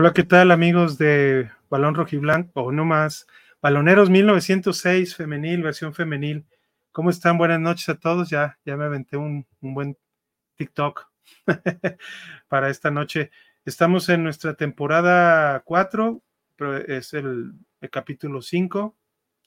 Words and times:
Hola, 0.00 0.12
¿qué 0.12 0.22
tal 0.22 0.52
amigos 0.52 0.96
de 0.96 1.50
Balón 1.68 1.96
Rojiblanco 1.96 2.62
o 2.62 2.70
no 2.70 2.84
más? 2.84 3.26
Baloneros 3.60 4.10
1906 4.10 5.16
femenil, 5.16 5.64
versión 5.64 5.92
femenil. 5.92 6.46
¿Cómo 6.92 7.10
están? 7.10 7.36
Buenas 7.36 7.58
noches 7.58 7.88
a 7.88 7.96
todos. 7.96 8.30
Ya, 8.30 8.60
ya 8.64 8.76
me 8.76 8.84
aventé 8.84 9.16
un, 9.16 9.44
buen 9.60 9.98
TikTok 10.54 11.04
para 12.48 12.70
esta 12.70 12.92
noche. 12.92 13.32
Estamos 13.64 14.08
en 14.08 14.22
nuestra 14.22 14.54
temporada 14.54 15.64
4, 15.64 16.22
pero 16.54 16.76
es 16.76 17.12
el, 17.12 17.54
capítulo 17.90 18.40
5 18.40 18.96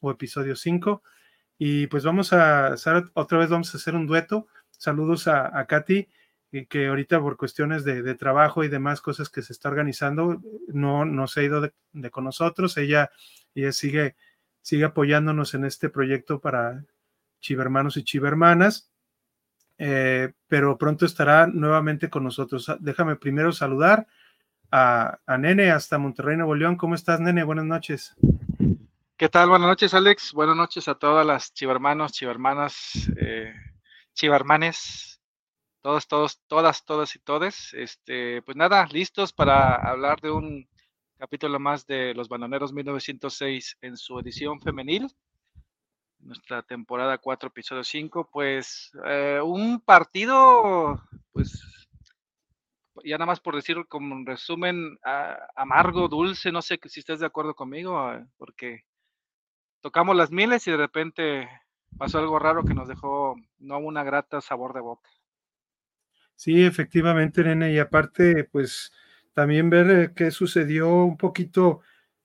o 0.02 0.12
episodio 0.12 0.58
5. 0.58 1.02
Y 1.60 1.88
pues 1.88 2.04
vamos 2.04 2.34
a 2.34 2.74
hacer, 2.74 3.10
otra 3.14 3.38
vez 3.38 3.50
vamos 3.50 3.74
a 3.74 3.78
hacer 3.78 3.96
un 3.96 4.06
dueto. 4.06 4.48
Saludos 4.72 5.30
a 5.30 5.66
Katy 5.66 6.10
que 6.68 6.88
ahorita 6.88 7.22
por 7.22 7.38
cuestiones 7.38 7.86
de, 7.86 8.16
trabajo 8.16 8.64
y 8.64 8.68
demás 8.68 9.00
cosas 9.00 9.30
que 9.30 9.42
se 9.42 9.54
está 9.54 9.70
organizando, 9.70 10.42
no, 10.68 11.06
no 11.06 11.28
se 11.28 11.40
ha 11.40 11.44
ido 11.44 11.62
de, 11.62 12.12
con 12.12 12.26
nosotros. 12.26 12.78
Ella, 12.78 13.10
ella 13.56 13.72
sigue, 13.72 14.16
sigue 14.62 14.84
apoyándonos 14.84 15.54
en 15.54 15.64
este 15.64 15.90
proyecto 15.90 16.40
para 16.40 16.84
chivermanos 17.40 17.96
y 17.96 18.04
chivermanas, 18.04 18.92
eh, 19.78 20.34
pero 20.48 20.78
pronto 20.78 21.06
estará 21.06 21.48
nuevamente 21.48 22.10
con 22.10 22.26
nosotros. 22.26 22.68
Ah, 22.68 22.78
déjame 22.80 23.16
primero 23.16 23.54
saludar 23.54 24.08
a, 24.72 25.20
Nene 25.40 25.72
hasta 25.72 25.98
Monterrey, 25.98 26.36
Nuevo 26.36 26.56
León. 26.56 26.76
¿Cómo 26.76 26.96
estás, 26.96 27.22
Nene? 27.22 27.44
Buenas 27.44 27.66
noches. 27.66 28.14
¿Qué 29.16 29.30
tal? 29.30 29.50
Buenas 29.50 29.70
noches, 29.70 29.94
Alex. 29.94 30.34
Buenas 30.34 30.58
noches 30.58 30.88
a 30.90 30.96
todas 30.96 31.26
las 31.26 31.54
chivermanos, 31.54 32.12
chivermanas, 32.12 33.10
eh, 33.16 33.54
chivermanes 34.14 35.11
todos, 35.82 36.08
todos, 36.08 36.42
todas, 36.48 36.86
todas 36.86 37.16
y 37.16 37.20
todes. 37.20 37.74
Este, 37.74 38.42
pues 38.44 38.56
nada, 38.56 38.86
listos 38.92 39.34
para 39.34 39.76
hablar 39.76 40.22
de 40.22 40.32
un 40.32 40.68
capítulo 41.18 41.60
más 41.60 41.86
de 41.88 42.14
Los 42.14 42.30
Bananeros 42.30 42.72
1906 42.72 43.78
en 43.82 43.98
su 43.98 44.20
edición 44.20 44.62
femenil. 44.62 45.08
Nuestra 46.20 46.62
temporada 46.62 47.18
4, 47.18 47.50
episodio 47.50 47.84
5. 47.84 48.30
Pues 48.32 48.92
eh, 49.06 49.40
un 49.44 49.82
partido, 49.82 51.02
pues 51.32 51.64
ya 53.04 53.18
nada 53.18 53.26
más 53.26 53.40
por 53.40 53.56
decir 53.56 53.78
como 53.88 54.14
un 54.14 54.26
resumen, 54.26 55.00
amargo, 55.56 56.08
dulce, 56.08 56.52
no 56.52 56.62
sé 56.62 56.80
si 56.86 57.00
estás 57.00 57.20
de 57.20 57.26
acuerdo 57.26 57.56
conmigo, 57.56 58.14
eh, 58.14 58.24
porque 58.38 58.84
tocamos 59.82 60.16
las 60.16 60.30
miles 60.30 60.68
y 60.68 60.72
de 60.72 60.78
repente 60.78 61.50
pasó 61.98 62.20
algo 62.20 62.38
raro 62.38 62.64
que 62.64 62.76
nos 62.76 62.88
dejó 62.88 63.36
no 63.58 63.80
una 63.80 64.04
grata 64.04 64.42
sabor 64.42 64.74
de 64.74 64.82
boca. 64.82 65.10
Sí, 66.44 66.64
efectivamente, 66.66 67.44
nene, 67.44 67.72
y 67.72 67.78
aparte, 67.78 68.46
pues 68.46 68.92
también 69.34 69.70
ver 69.70 69.92
eh, 69.92 70.12
qué 70.16 70.32
sucedió 70.32 70.92
un 70.92 71.16
poquito 71.16 71.82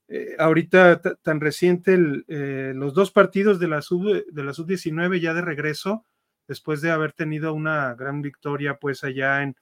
eh, 0.09 0.35
ahorita 0.39 1.03
tan 1.23 1.39
reciente, 1.39 1.99
eh, 2.29 2.73
los 2.75 2.95
dos 2.95 3.11
partidos 3.11 3.59
de 3.61 3.69
la 3.69 3.83
sub 3.83 4.25
de 4.27 4.43
la 4.43 4.55
sub 4.55 4.67
19 4.67 5.21
ya 5.21 5.35
de 5.35 5.43
regreso, 5.43 6.07
después 6.49 6.81
de 6.81 6.93
haber 6.93 7.13
tenido 7.13 7.53
una 7.53 7.95
gran 7.95 8.23
victoria, 8.23 8.79
pues 8.81 9.05
allá 9.05 9.43
en, 9.43 9.55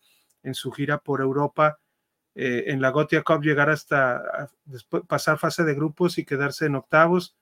en 0.44 0.54
su 0.54 0.70
gira 0.70 0.98
por 0.98 1.20
Europa, 1.20 1.80
en 2.36 2.80
la 2.80 2.90
Gotia 2.90 3.22
Cup 3.22 3.42
llegar 3.42 3.70
hasta 3.70 4.50
después, 4.64 5.02
pasar 5.08 5.38
fase 5.38 5.64
de 5.64 5.74
grupos 5.74 6.18
y 6.18 6.24
quedarse 6.24 6.66
en 6.66 6.76
octavos 6.76 7.36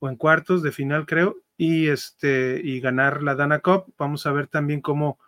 o 0.00 0.08
en 0.08 0.16
cuartos 0.16 0.62
de 0.62 0.72
final, 0.72 1.06
creo, 1.06 1.36
y 1.56 1.88
este 1.88 2.60
y 2.62 2.80
ganar 2.80 3.22
la 3.22 3.34
Dana 3.36 3.60
Cup. 3.60 3.94
Vamos 3.98 4.26
a 4.26 4.32
ver 4.32 4.48
también 4.48 4.80
cómo 4.82 5.18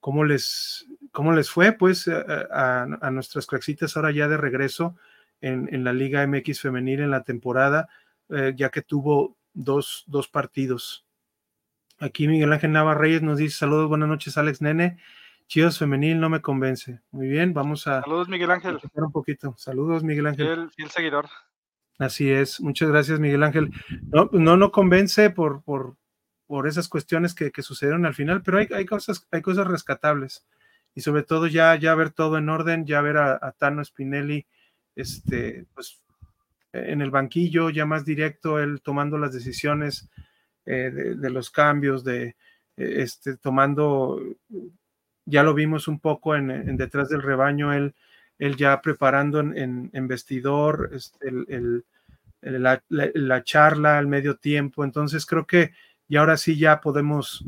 cómo 0.00 0.24
les, 0.24 0.86
cómo 1.12 1.32
les 1.32 1.50
fue, 1.50 1.72
pues, 1.72 2.08
a, 2.08 3.10
nuestras 3.12 3.46
craxitas 3.46 3.96
ahora 3.96 4.10
ya 4.10 4.28
de 4.28 4.36
regreso 4.36 4.96
en, 5.40 5.84
la 5.84 5.92
Liga 5.92 6.26
MX 6.26 6.60
femenil 6.60 7.00
en 7.00 7.10
la 7.10 7.22
temporada, 7.22 7.88
eh, 8.30 8.54
ya 8.56 8.70
que 8.70 8.82
tuvo 8.82 9.36
dos, 9.52 10.04
dos 10.06 10.28
partidos. 10.28 11.06
Aquí 11.98 12.26
Miguel 12.26 12.52
Ángel 12.52 12.72
Navarreyes 12.72 13.22
nos 13.22 13.38
dice 13.38 13.58
saludos, 13.58 13.88
buenas 13.88 14.08
noches, 14.08 14.38
Alex 14.38 14.62
Nene. 14.62 14.98
Chivas 15.46 15.78
femenil 15.78 16.20
no 16.20 16.30
me 16.30 16.40
convence. 16.40 17.00
Muy 17.10 17.28
bien, 17.28 17.52
vamos 17.52 17.86
a. 17.88 18.02
Saludos, 18.02 18.28
Miguel 18.28 18.52
Ángel. 18.52 18.78
Un 18.94 19.10
poquito. 19.10 19.54
Saludos, 19.58 20.04
Miguel 20.04 20.28
Ángel. 20.28 20.70
el 20.76 20.90
seguidor. 20.90 21.28
Así 21.98 22.30
es. 22.30 22.60
Muchas 22.60 22.88
gracias, 22.88 23.20
Miguel 23.20 23.42
Ángel. 23.42 23.70
No, 24.12 24.30
no, 24.32 24.56
no 24.56 24.72
convence 24.72 25.28
por, 25.28 25.62
por, 25.62 25.96
por 26.50 26.66
esas 26.66 26.88
cuestiones 26.88 27.32
que, 27.32 27.52
sucedieron 27.62 28.04
al 28.06 28.14
final, 28.14 28.42
pero 28.42 28.58
hay, 28.58 28.66
hay, 28.74 28.84
cosas, 28.84 29.24
hay 29.30 29.40
cosas 29.40 29.68
rescatables. 29.68 30.44
Y 30.96 31.00
sobre 31.02 31.22
todo 31.22 31.46
ya, 31.46 31.76
ya 31.76 31.94
ver 31.94 32.10
todo 32.10 32.38
en 32.38 32.48
orden, 32.48 32.86
ya 32.86 33.00
ver 33.02 33.18
a, 33.18 33.54
Tano 33.56 33.84
Spinelli 33.84 34.44
este, 34.96 35.66
pues, 35.72 36.02
en 36.72 37.02
el 37.02 37.12
banquillo, 37.12 37.70
ya 37.70 37.86
más 37.86 38.04
directo, 38.04 38.58
él 38.58 38.80
tomando 38.82 39.16
las 39.16 39.32
decisiones 39.32 40.10
eh, 40.66 40.90
de, 40.90 41.30
los 41.30 41.50
cambios, 41.50 42.02
de 42.02 42.34
e, 42.76 43.02
este, 43.02 43.36
tomando, 43.36 44.20
ya 45.26 45.44
lo 45.44 45.54
vimos 45.54 45.86
un 45.86 46.00
poco 46.00 46.34
en, 46.34 46.76
detrás 46.76 47.10
del 47.10 47.22
rebaño, 47.22 47.72
él, 47.72 47.94
él 48.40 48.56
ya 48.56 48.80
preparando 48.80 49.38
en, 49.38 49.88
en, 49.92 50.08
vestidor, 50.08 50.90
este, 50.92 51.28
el, 51.28 51.84
la, 52.40 52.82
la, 52.88 53.44
charla 53.44 53.98
al 53.98 54.08
medio 54.08 54.36
tiempo. 54.36 54.82
Entonces 54.82 55.24
creo 55.26 55.46
que 55.46 55.74
y 56.10 56.16
ahora 56.16 56.36
sí 56.36 56.58
ya 56.58 56.80
podemos 56.80 57.44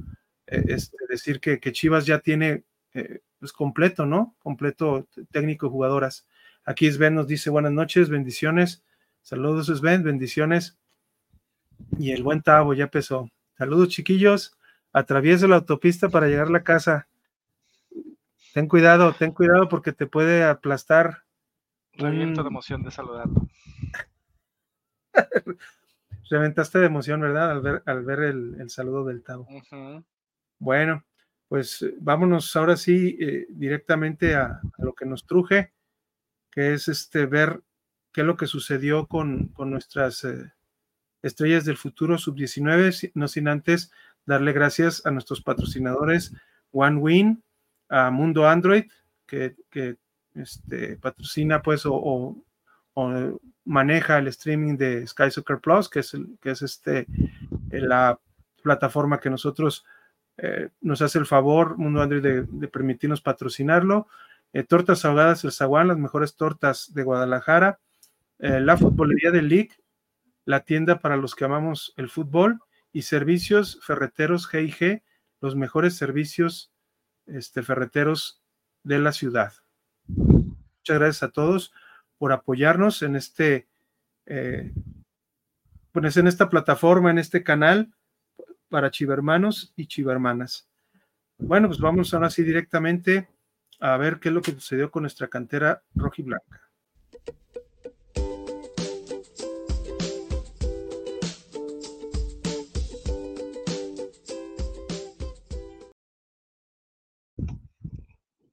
eh, 0.47 0.63
este, 0.69 0.97
decir 1.09 1.41
que, 1.41 1.59
Chivas 1.73 2.07
ya 2.07 2.21
tiene 2.21 2.63
eh, 2.95 3.19
pues 3.41 3.53
completo, 3.53 4.07
¿no? 4.07 4.37
Completo 4.39 5.09
técnico 5.33 5.67
y 5.67 5.71
jugadoras. 5.71 6.29
Aquí 6.65 6.89
Sven 6.89 7.17
nos 7.17 7.27
dice 7.27 7.51
buenas 7.51 7.73
noches, 7.73 8.09
bendiciones. 8.09 8.85
Saludos 9.21 9.67
Sven, 9.67 10.05
bendiciones. 10.05 10.79
Y 11.99 12.13
el 12.13 12.23
buen 12.23 12.41
Tavo 12.41 12.73
ya 12.73 12.85
empezó. 12.85 13.29
Saludos 13.59 13.89
chiquillos. 13.89 14.57
Atravieso 14.93 15.49
la 15.49 15.57
autopista 15.57 16.09
para 16.09 16.29
llegar 16.29 16.47
a 16.47 16.51
la 16.53 16.63
casa. 16.63 17.09
Ten 18.55 18.69
cuidado, 18.69 19.13
ten 19.13 19.33
cuidado 19.33 19.69
porque 19.69 19.93
te 19.93 20.07
puede 20.07 20.45
aplastar. 20.45 21.25
Reviento 21.95 22.45
de 22.45 22.49
emoción 22.49 22.85
de 22.85 22.93
saludarlo. 22.93 23.49
reventaste 26.33 26.79
de 26.79 26.87
emoción, 26.87 27.21
¿verdad? 27.21 27.51
Al 27.51 27.61
ver, 27.61 27.83
al 27.85 28.05
ver 28.05 28.21
el, 28.21 28.71
saludo 28.71 29.05
del 29.05 29.23
Tavo. 29.23 29.47
Bueno, 30.59 31.05
pues 31.49 31.83
eh, 31.83 31.95
vámonos 32.01 32.57
ahora 32.57 32.77
sí 32.77 33.19
eh, 33.21 33.47
directamente 33.51 34.35
a, 34.35 34.61
lo 34.79 34.95
que 34.95 35.05
nos 35.05 35.27
truje, 35.27 35.73
que 36.51 36.73
es 36.73 36.89
este 36.89 37.27
ver 37.27 37.63
qué 38.13 38.23
es 38.23 38.27
lo 38.27 38.37
que 38.37 38.47
sucedió 38.47 39.07
con, 39.07 39.49
con 39.49 39.71
nuestras 39.71 40.25
eh, 40.25 40.53
estrellas 41.21 41.67
del 41.67 41.77
futuro 41.77 42.17
sub-19, 42.17 43.13
no 43.15 43.29
sin 43.29 43.49
antes 43.49 43.93
darle 44.25 44.53
gracias 44.53 45.05
a 45.05 45.11
nuestros 45.11 45.43
patrocinadores 45.43 46.33
OneWin, 46.71 47.43
a 47.91 48.11
Mundo 48.11 48.49
Android, 48.49 48.85
que, 49.27 49.57
que 49.71 49.99
este, 50.35 50.97
patrocina 50.97 51.61
pues 51.61 51.83
o 51.85 52.43
maneja 53.65 54.19
el 54.19 54.29
streaming 54.29 54.77
de 54.77 55.07
Sky 55.07 55.31
Soccer 55.31 55.59
Plus, 55.59 55.89
que 55.89 56.01
es, 56.01 56.15
el, 56.15 56.39
que 56.41 56.51
es 56.51 56.63
este, 56.63 57.07
la 57.71 58.19
plataforma 58.63 59.21
que 59.21 59.31
nosotros 59.31 59.85
eh, 60.39 60.71
nos 60.81 61.03
hace 61.03 61.19
el 61.19 61.27
favor, 61.27 61.77
Mundo 61.77 62.01
Android, 62.01 62.23
de, 62.23 62.69
permitirnos 62.69 63.21
patrocinarlo. 63.21 64.09
Eh, 64.53 64.65
tortas 64.65 65.05
ahogadas 65.05 65.45
El 65.45 65.53
Zaguán, 65.53 65.89
las 65.89 65.99
mejores 65.99 66.35
tortas 66.35 66.93
de 66.95 67.03
Guadalajara. 67.03 67.79
Eh, 68.39 68.61
la 68.61 68.77
futbolería 68.77 69.31
del 69.31 69.49
League, 69.49 69.71
la 70.45 70.61
tienda 70.61 70.99
para 70.99 71.17
los 71.17 71.35
que 71.35 71.45
amamos 71.45 71.95
el 71.97 72.09
fútbol. 72.09 72.61
Y 72.93 73.03
servicios 73.03 73.79
ferreteros 73.83 74.47
GIG, 74.47 75.03
los 75.41 75.57
mejores 75.57 75.97
servicios 75.97 76.71
este, 77.27 77.63
ferreteros 77.63 78.43
de 78.83 78.99
la 78.99 79.13
ciudad. 79.13 79.53
Muchas 80.07 80.99
gracias 80.99 81.23
a 81.23 81.31
todos 81.31 81.73
por 82.23 82.33
apoyarnos 82.33 83.03
en 83.03 83.17
este, 83.17 83.67
eh, 84.27 84.73
pues 85.91 86.17
en 86.17 86.29
esta 86.29 86.49
plataforma, 86.49 87.11
en 87.11 87.19
este 87.19 87.43
canal 87.43 87.93
para 88.69 88.93
chivermanos 88.93 89.73
y 89.75 89.89
chivermanas. 89.89 90.69
Bueno, 91.37 91.67
pues 91.67 91.81
vamos 91.81 92.15
ahora 92.15 92.31
sí 92.31 92.45
directamente 92.45 93.29
a 93.81 93.97
ver 93.97 94.21
qué 94.21 94.29
es 94.29 94.35
lo 94.37 94.41
que 94.41 94.53
sucedió 94.53 94.89
con 94.89 95.03
nuestra 95.03 95.27
cantera 95.27 95.83
roja 95.97 96.15
y 96.19 96.23
blanca. 96.23 96.61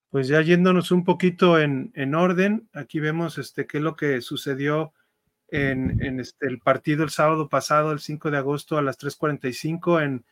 Pues 0.09 0.27
ya 0.27 0.41
yéndonos 0.41 0.91
un 0.91 1.03
poquito 1.03 1.59
en, 1.59 2.15
orden, 2.15 2.67
aquí 2.73 3.00
vemos 3.00 3.38
este, 3.38 3.67
qué 3.67 3.77
es 3.77 3.83
lo 3.83 3.95
que 3.95 4.21
sucedió 4.21 4.94
en, 5.50 6.19
este, 6.19 6.47
el 6.47 6.59
partido 6.59 7.03
el 7.03 7.09
sábado 7.09 7.50
pasado, 7.50 7.91
el 7.91 8.00
5 8.00 8.31
de 8.31 8.38
agosto 8.38 8.77
a 8.77 8.81
las 8.81 8.97
3.45 9.00 10.03
en, 10.03 10.25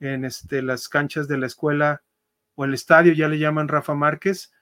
en 0.00 0.24
este, 0.24 0.62
las 0.62 0.88
canchas 0.88 1.28
de 1.28 1.38
la 1.38 1.46
escuela 1.46 2.02
o 2.54 2.64
el 2.64 2.74
estadio, 2.74 3.12
ya 3.12 3.28
le 3.28 3.38
llaman 3.38 3.68
Rafa 3.68 3.94
Márquez. 3.94 4.52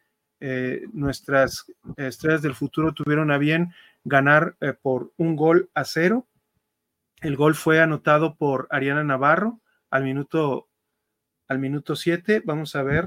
eh, 0.40 0.84
nuestras 0.92 1.66
estrellas 1.96 2.42
del 2.42 2.54
futuro 2.54 2.92
tuvieron 2.92 3.30
a 3.30 3.38
bien 3.38 3.72
ganar 4.02 4.56
eh, 4.60 4.74
por 4.74 5.12
un 5.16 5.36
gol 5.36 5.70
a 5.74 5.84
cero. 5.84 6.26
El 7.20 7.36
gol 7.36 7.54
fue 7.54 7.80
anotado 7.80 8.34
por 8.34 8.66
Ariana 8.70 9.04
Navarro 9.04 9.60
al 9.90 10.04
minuto 10.04 10.68
al 11.48 11.58
minuto 11.58 11.96
7. 11.96 12.42
Vamos 12.44 12.74
a 12.76 12.82
ver 12.82 13.06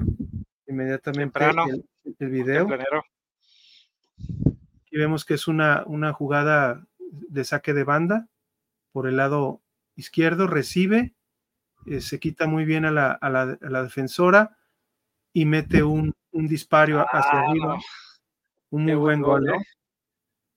inmediatamente 0.68 1.38
el, 2.18 2.28
video. 2.30 2.68
Aquí 4.16 4.96
vemos 4.96 5.24
que 5.24 5.34
es 5.34 5.48
una, 5.48 5.84
una 5.86 6.12
jugada 6.12 6.86
de 6.98 7.44
saque 7.44 7.74
de 7.74 7.84
banda 7.84 8.28
por 8.92 9.06
el 9.06 9.16
lado 9.16 9.60
izquierdo, 9.96 10.46
recibe, 10.46 11.14
eh, 11.86 12.00
se 12.00 12.20
quita 12.20 12.46
muy 12.46 12.64
bien 12.64 12.84
a 12.84 12.90
la, 12.90 13.12
a 13.12 13.30
la 13.30 13.82
defensora 13.82 14.56
y 15.32 15.44
mete 15.44 15.82
un, 15.82 16.14
un 16.32 16.48
disparo 16.48 17.00
hacia 17.00 17.40
ah, 17.40 17.44
arriba. 17.48 17.78
Un 18.70 18.84
muy 18.84 18.94
buen 18.94 19.22
gol, 19.22 19.44
¿no? 19.44 19.54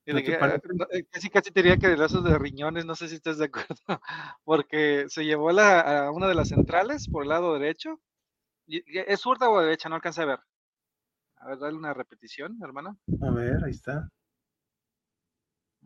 Eh, 0.06 1.06
casi 1.10 1.30
casi 1.30 1.52
diría 1.54 1.78
que 1.78 1.88
de 1.88 1.96
lazos 1.96 2.24
de 2.24 2.38
riñones, 2.38 2.86
no 2.86 2.96
sé 2.96 3.08
si 3.08 3.16
estás 3.16 3.38
de 3.38 3.46
acuerdo, 3.46 3.76
porque 4.44 5.06
se 5.08 5.24
llevó 5.24 5.52
a, 5.52 6.12
una 6.12 6.28
de 6.28 6.36
las 6.36 6.50
centrales 6.50 7.08
por 7.08 7.24
el 7.24 7.30
lado 7.30 7.54
derecho. 7.54 8.02
¿Es 8.68 9.22
zurda 9.22 9.50
o 9.50 9.60
derecha? 9.62 9.90
No 9.90 9.96
alcanza 9.96 10.24
a 10.24 10.26
ver. 10.26 10.40
A 11.38 11.48
ver, 11.48 11.60
dale 11.60 11.76
una 11.76 11.94
repetición, 11.94 12.58
hermano. 12.62 12.98
A 13.22 13.32
ver, 13.32 13.64
ahí 13.64 13.72
está. 13.72 14.10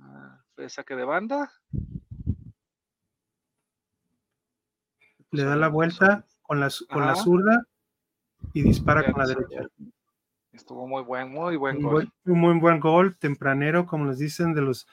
Ah, 0.01 0.41
saque 0.67 0.95
de 0.95 1.05
banda. 1.05 1.51
Le 5.31 5.43
da 5.43 5.55
la 5.55 5.69
vuelta 5.69 6.25
con 6.41 6.59
la, 6.59 6.69
con 6.89 7.05
la 7.05 7.15
zurda 7.15 7.65
y 8.53 8.63
dispara 8.63 9.11
con 9.11 9.21
la 9.21 9.27
derecha. 9.27 9.67
Estuvo 10.51 10.87
muy 10.87 11.03
buen, 11.03 11.31
muy 11.31 11.57
buen 11.57 11.81
gol. 11.81 12.11
Un 12.25 12.39
muy 12.39 12.57
buen 12.59 12.79
gol, 12.79 13.17
tempranero, 13.17 13.85
como 13.85 14.05
les 14.05 14.19
dicen, 14.19 14.53
de 14.53 14.61
los, 14.61 14.87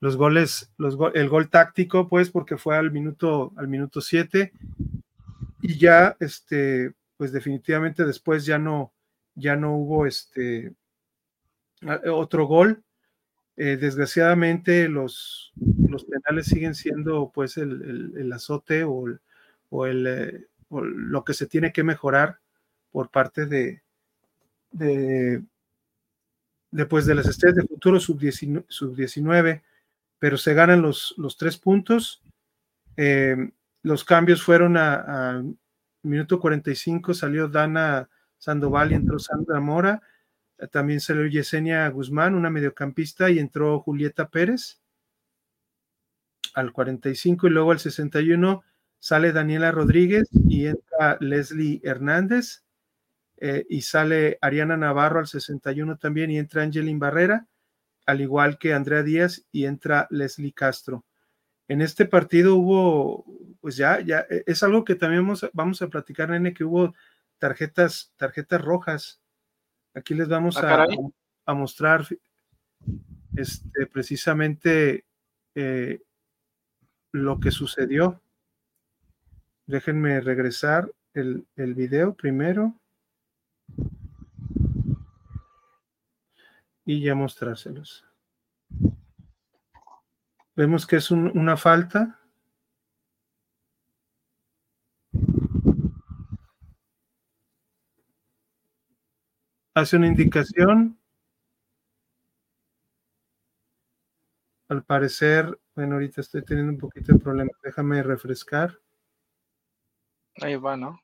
los 0.00 0.16
goles, 0.16 0.72
los 0.76 0.98
el 1.14 1.28
gol 1.28 1.48
táctico, 1.48 2.08
pues, 2.08 2.30
porque 2.30 2.58
fue 2.58 2.76
al 2.76 2.90
minuto, 2.90 3.52
al 3.56 3.68
minuto 3.68 4.02
7. 4.02 4.52
Y 5.62 5.78
ya, 5.78 6.16
este, 6.20 6.94
pues 7.20 7.32
definitivamente 7.32 8.06
después 8.06 8.46
ya 8.46 8.58
no, 8.58 8.94
ya 9.34 9.54
no 9.54 9.76
hubo 9.76 10.06
este 10.06 10.72
otro 12.10 12.46
gol. 12.46 12.82
Eh, 13.58 13.76
desgraciadamente 13.76 14.88
los, 14.88 15.52
los 15.86 16.06
penales 16.06 16.46
siguen 16.46 16.74
siendo 16.74 17.30
pues 17.30 17.58
el, 17.58 18.14
el, 18.16 18.32
azote 18.32 18.84
o, 18.84 19.04
o, 19.68 19.86
eh, 19.86 20.46
o 20.70 20.80
lo 20.80 21.22
que 21.22 21.34
se 21.34 21.44
tiene 21.44 21.74
que 21.74 21.84
mejorar 21.84 22.38
por 22.90 23.10
parte 23.10 23.44
de, 23.44 23.82
de, 24.70 25.42
de 26.70 27.14
las 27.14 27.26
estrellas 27.26 27.56
de 27.56 27.68
futuro 27.68 28.00
sub-19, 28.00 29.62
pero 30.18 30.38
se 30.38 30.54
ganan 30.54 30.80
los, 30.80 31.12
los 31.18 31.36
tres 31.36 31.58
puntos. 31.58 32.22
Eh, 32.96 33.36
los 33.82 34.04
cambios 34.04 34.42
fueron 34.42 34.78
a, 34.78 35.44
minuto 36.02 36.40
45, 36.40 37.14
salió 37.14 37.48
Dana 37.48 38.08
Sandoval 38.38 38.92
y 38.92 38.94
entró 38.94 39.18
Sandra 39.18 39.60
Mora. 39.60 40.02
También 40.70 41.00
salió 41.00 41.26
Yesenia 41.26 41.88
Guzmán, 41.88 42.34
una 42.34 42.50
mediocampista, 42.50 43.30
y 43.30 43.38
entró 43.38 43.80
Julieta 43.80 44.28
Pérez 44.28 44.80
al 46.54 46.72
45 46.72 47.46
y 47.46 47.50
luego 47.50 47.72
al 47.72 47.78
61 47.78 48.62
sale 48.98 49.32
Daniela 49.32 49.70
Rodríguez 49.70 50.28
y 50.48 50.66
entra 50.66 51.16
Leslie 51.20 51.80
Hernández 51.82 52.64
eh, 53.38 53.64
y 53.68 53.82
sale 53.82 54.38
Ariana 54.40 54.76
Navarro 54.76 55.20
al 55.20 55.26
61 55.26 55.96
también 55.96 56.30
y 56.30 56.38
entra 56.38 56.62
Angelin 56.62 56.98
Barrera, 56.98 57.46
al 58.06 58.20
igual 58.20 58.58
que 58.58 58.74
Andrea 58.74 59.02
Díaz 59.02 59.44
y 59.50 59.64
entra 59.64 60.06
Leslie 60.10 60.52
Castro. 60.52 61.04
En 61.70 61.82
este 61.82 62.04
partido 62.04 62.56
hubo, 62.56 63.24
pues 63.60 63.76
ya, 63.76 64.00
ya, 64.00 64.26
e, 64.28 64.42
es 64.44 64.60
algo 64.64 64.84
que 64.84 64.96
también 64.96 65.24
vamos, 65.52 65.82
a 65.82 65.86
platicar, 65.86 66.28
nene, 66.28 66.52
que 66.52 66.64
hubo 66.64 66.96
tarjetas, 67.38 68.12
tarjetas 68.16 68.60
rojas. 68.60 69.20
Aquí 69.94 70.14
les 70.14 70.26
vamos 70.26 70.56
ah, 70.56 70.82
a, 70.82 70.86
a, 71.46 71.54
mostrar 71.54 72.04
este, 73.36 73.86
precisamente 73.86 75.04
eh, 75.54 76.02
lo 77.12 77.38
que 77.38 77.52
sucedió. 77.52 78.20
Déjenme 79.66 80.20
regresar 80.20 80.90
el, 81.14 81.46
el 81.54 81.74
video 81.74 82.14
primero. 82.14 82.74
y 86.84 87.02
ya 87.02 87.14
mostrárselos. 87.14 88.09
Vemos 90.60 90.86
que 90.86 90.96
es 90.96 91.10
una 91.10 91.56
falta. 91.56 92.20
Hace 99.74 99.96
una 99.96 100.06
indicación. 100.06 101.00
Al 104.68 104.84
parecer, 104.84 105.58
bueno, 105.74 105.94
ahorita 105.94 106.20
estoy 106.20 106.44
teniendo 106.44 106.74
un 106.74 106.78
poquito 106.78 107.14
de 107.14 107.20
problema. 107.20 107.52
Déjame 107.62 108.02
refrescar. 108.02 108.78
Ahí 110.42 110.56
va, 110.56 110.76
¿no? 110.76 111.00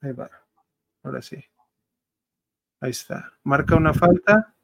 Ahí 0.00 0.10
va. 0.10 0.28
Ahora 1.04 1.22
sí. 1.22 1.36
Ahí 2.80 2.90
está. 2.90 3.32
Marca 3.44 3.76
una 3.76 3.94
falta 3.94 4.55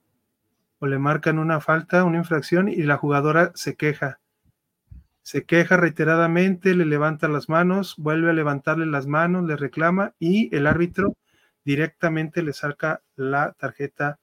o 0.83 0.87
le 0.89 0.99
marcan 0.99 1.39
una 1.39 1.61
falta, 1.61 2.03
una 2.03 2.19
infracción 2.19 2.69
y 2.69 2.83
la 2.83 2.97
jugadora 2.97 3.53
se 3.55 3.77
queja. 3.77 4.19
Se 5.23 5.45
queja 5.45 5.77
reiteradamente, 5.77 6.75
le 6.75 6.85
levanta 6.85 7.29
las 7.29 7.49
manos, 7.49 7.95
vuelve 7.99 8.31
a 8.31 8.33
levantarle 8.33 8.87
las 8.87 9.07
manos, 9.07 9.45
le 9.45 9.55
reclama 9.55 10.15
y 10.19 10.53
el 10.55 10.67
árbitro 10.67 11.15
directamente 11.65 12.43
le 12.43 12.53
saca 12.53 13.01
la 13.15 13.53
tarjeta 13.53 14.19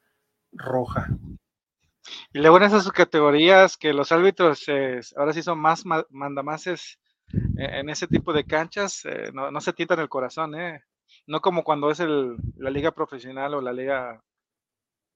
roja. 0.52 1.08
Y 2.34 2.40
luego 2.40 2.58
en 2.58 2.64
esas 2.64 2.92
categorías 2.92 3.78
que 3.78 3.94
los 3.94 4.12
árbitros 4.12 4.66
ahora 5.16 5.32
sí 5.32 5.42
son 5.42 5.60
más 5.60 5.86
mandamases 6.10 7.00
eh, 7.32 7.80
en 7.80 7.88
ese 7.88 8.06
tipo 8.06 8.34
de 8.34 8.44
canchas, 8.44 9.06
eh, 9.06 9.32
no, 9.34 9.62
se 9.62 9.72
tientan 9.72 10.02
el 10.02 10.10
corazón, 10.10 10.60
¿eh? 10.60 10.84
No 11.26 11.40
como 11.40 11.64
cuando 11.64 11.90
es 11.90 12.00
la 12.02 12.70
liga 12.70 12.92
profesional 12.92 13.54
o 13.54 13.62
la 13.62 13.72
liga, 13.72 14.22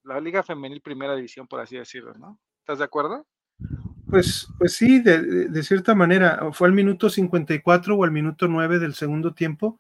la 0.04 0.20
liga 0.20 0.44
femenil 0.44 0.82
primera 0.82 1.16
división, 1.16 1.48
por 1.48 1.60
así 1.60 1.78
decirlo, 1.78 2.14
¿no? 2.16 2.40
¿Estás 2.60 2.80
de 2.80 2.86
acuerdo? 2.86 3.26
Pues, 4.10 4.48
pues 4.58 4.74
sí, 4.74 5.00
de, 5.00 5.64
cierta 5.64 5.96
manera. 5.96 6.52
Fue 6.52 6.68
al 6.68 6.74
minuto 6.74 7.10
54 7.10 7.96
o 7.96 8.04
al 8.04 8.12
minuto 8.12 8.48
9 8.48 8.80
del 8.80 8.94
segundo 8.94 9.34
tiempo. 9.34 9.80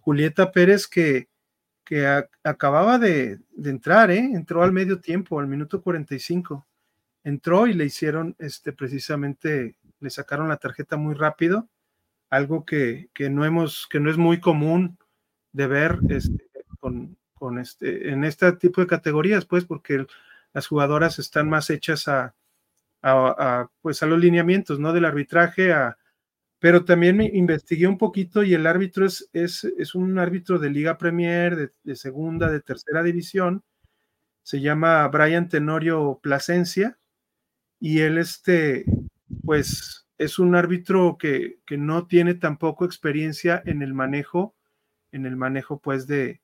Julieta 0.00 0.52
Pérez 0.52 0.86
que, 0.86 1.28
que 1.84 2.06
acababa 2.42 2.98
de, 2.98 3.38
de, 3.50 3.70
entrar, 3.70 4.10
¿eh? 4.10 4.18
entró 4.18 4.62
al 4.62 4.72
medio 4.72 5.00
tiempo, 5.00 5.38
al 5.40 5.46
minuto 5.46 5.82
45. 5.82 6.66
Entró 7.24 7.66
y 7.66 7.74
le 7.74 7.84
hicieron 7.84 8.34
este, 8.38 8.72
precisamente, 8.72 9.76
le 10.00 10.10
sacaron 10.10 10.48
la 10.48 10.56
tarjeta 10.56 10.96
muy 10.96 11.14
rápido, 11.14 11.68
algo 12.30 12.64
que, 12.64 13.10
que 13.12 13.28
no 13.30 13.44
hemos, 13.44 13.88
que 13.90 14.00
no 14.00 14.10
es 14.10 14.16
muy 14.16 14.40
común 14.40 14.96
de 15.52 15.66
ver 15.66 15.98
este, 16.08 16.48
con, 16.78 17.16
con, 17.38 17.58
este, 17.58 18.10
en 18.10 18.24
este 18.24 18.52
tipo 18.52 18.80
de 18.80 18.86
categorías, 18.86 19.44
pues, 19.44 19.64
porque 19.64 20.06
las 20.52 20.66
jugadoras 20.66 21.18
están 21.18 21.48
más 21.48 21.70
hechas 21.70 22.08
a, 22.08 22.34
a, 23.02 23.68
pues, 23.82 24.02
a 24.02 24.06
los 24.06 24.18
lineamientos, 24.18 24.78
¿no? 24.80 24.92
Del 24.92 25.04
arbitraje, 25.04 25.72
a, 25.72 25.98
pero 26.58 26.84
también 26.84 27.16
me 27.18 27.26
investigué 27.26 27.86
un 27.86 27.98
poquito 27.98 28.42
y 28.42 28.54
el 28.54 28.66
árbitro 28.66 29.06
es, 29.06 29.28
es, 29.32 29.64
es 29.64 29.94
un 29.94 30.18
árbitro 30.18 30.58
de 30.58 30.70
Liga 30.70 30.98
Premier, 30.98 31.70
de, 31.84 31.96
segunda, 31.96 32.50
de 32.50 32.60
tercera 32.60 33.02
división, 33.02 33.62
se 34.42 34.60
llama 34.60 35.06
Brian 35.08 35.48
Tenorio 35.48 36.20
Plasencia, 36.22 36.98
y 37.78 38.00
él, 38.00 38.18
este, 38.18 38.86
pues, 39.44 40.06
es 40.18 40.38
un 40.38 40.54
árbitro 40.54 41.18
que, 41.18 41.58
que 41.66 41.76
no 41.76 42.06
tiene 42.06 42.34
tampoco 42.34 42.84
experiencia 42.86 43.62
en 43.66 43.82
el 43.82 43.92
manejo 43.92 44.56
en 45.12 45.26
el 45.26 45.36
manejo 45.36 45.80
pues 45.80 46.06
de, 46.06 46.40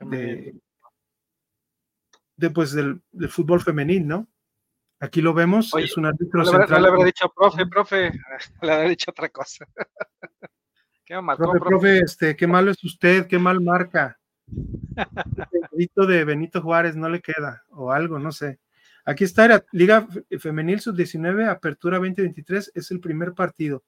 de, 0.00 0.54
pues 2.50 2.72
del, 2.72 3.00
fútbol 3.28 3.60
femenil, 3.60 4.06
¿no? 4.06 4.28
Aquí 4.98 5.20
lo 5.20 5.34
vemos, 5.34 5.72
es 5.78 5.96
un 5.96 6.06
árbitro 6.06 6.40
no 6.40 6.46
central. 6.46 6.70
No 6.70 6.78
le 6.80 6.88
habrá 6.88 7.04
dicho, 7.04 7.30
profe, 7.34 7.66
profe, 7.66 8.12
le 8.62 8.72
habrá 8.72 8.88
dicho 8.88 9.10
otra 9.10 9.28
cosa. 9.28 9.66
¿Qué 11.04 11.20
profe, 11.36 11.60
profe, 11.60 11.98
este, 11.98 12.36
qué 12.36 12.46
malo 12.46 12.70
es 12.72 12.82
usted, 12.82 13.26
qué 13.28 13.38
mal 13.38 13.60
marca. 13.60 14.18
El 14.48 15.68
grito 15.70 16.06
de 16.06 16.24
Benito 16.24 16.60
Juárez 16.60 16.96
no 16.96 17.08
le 17.08 17.20
queda, 17.20 17.62
o 17.70 17.92
algo, 17.92 18.18
no 18.18 18.32
sé. 18.32 18.58
Aquí 19.04 19.22
está 19.22 19.46
la 19.46 19.64
Liga 19.70 20.08
Femenil 20.40 20.80
Sub-19, 20.80 21.48
Apertura 21.48 21.98
2023, 21.98 22.72
es 22.74 22.90
el 22.90 22.98
primer 22.98 23.34
partido. 23.34 23.84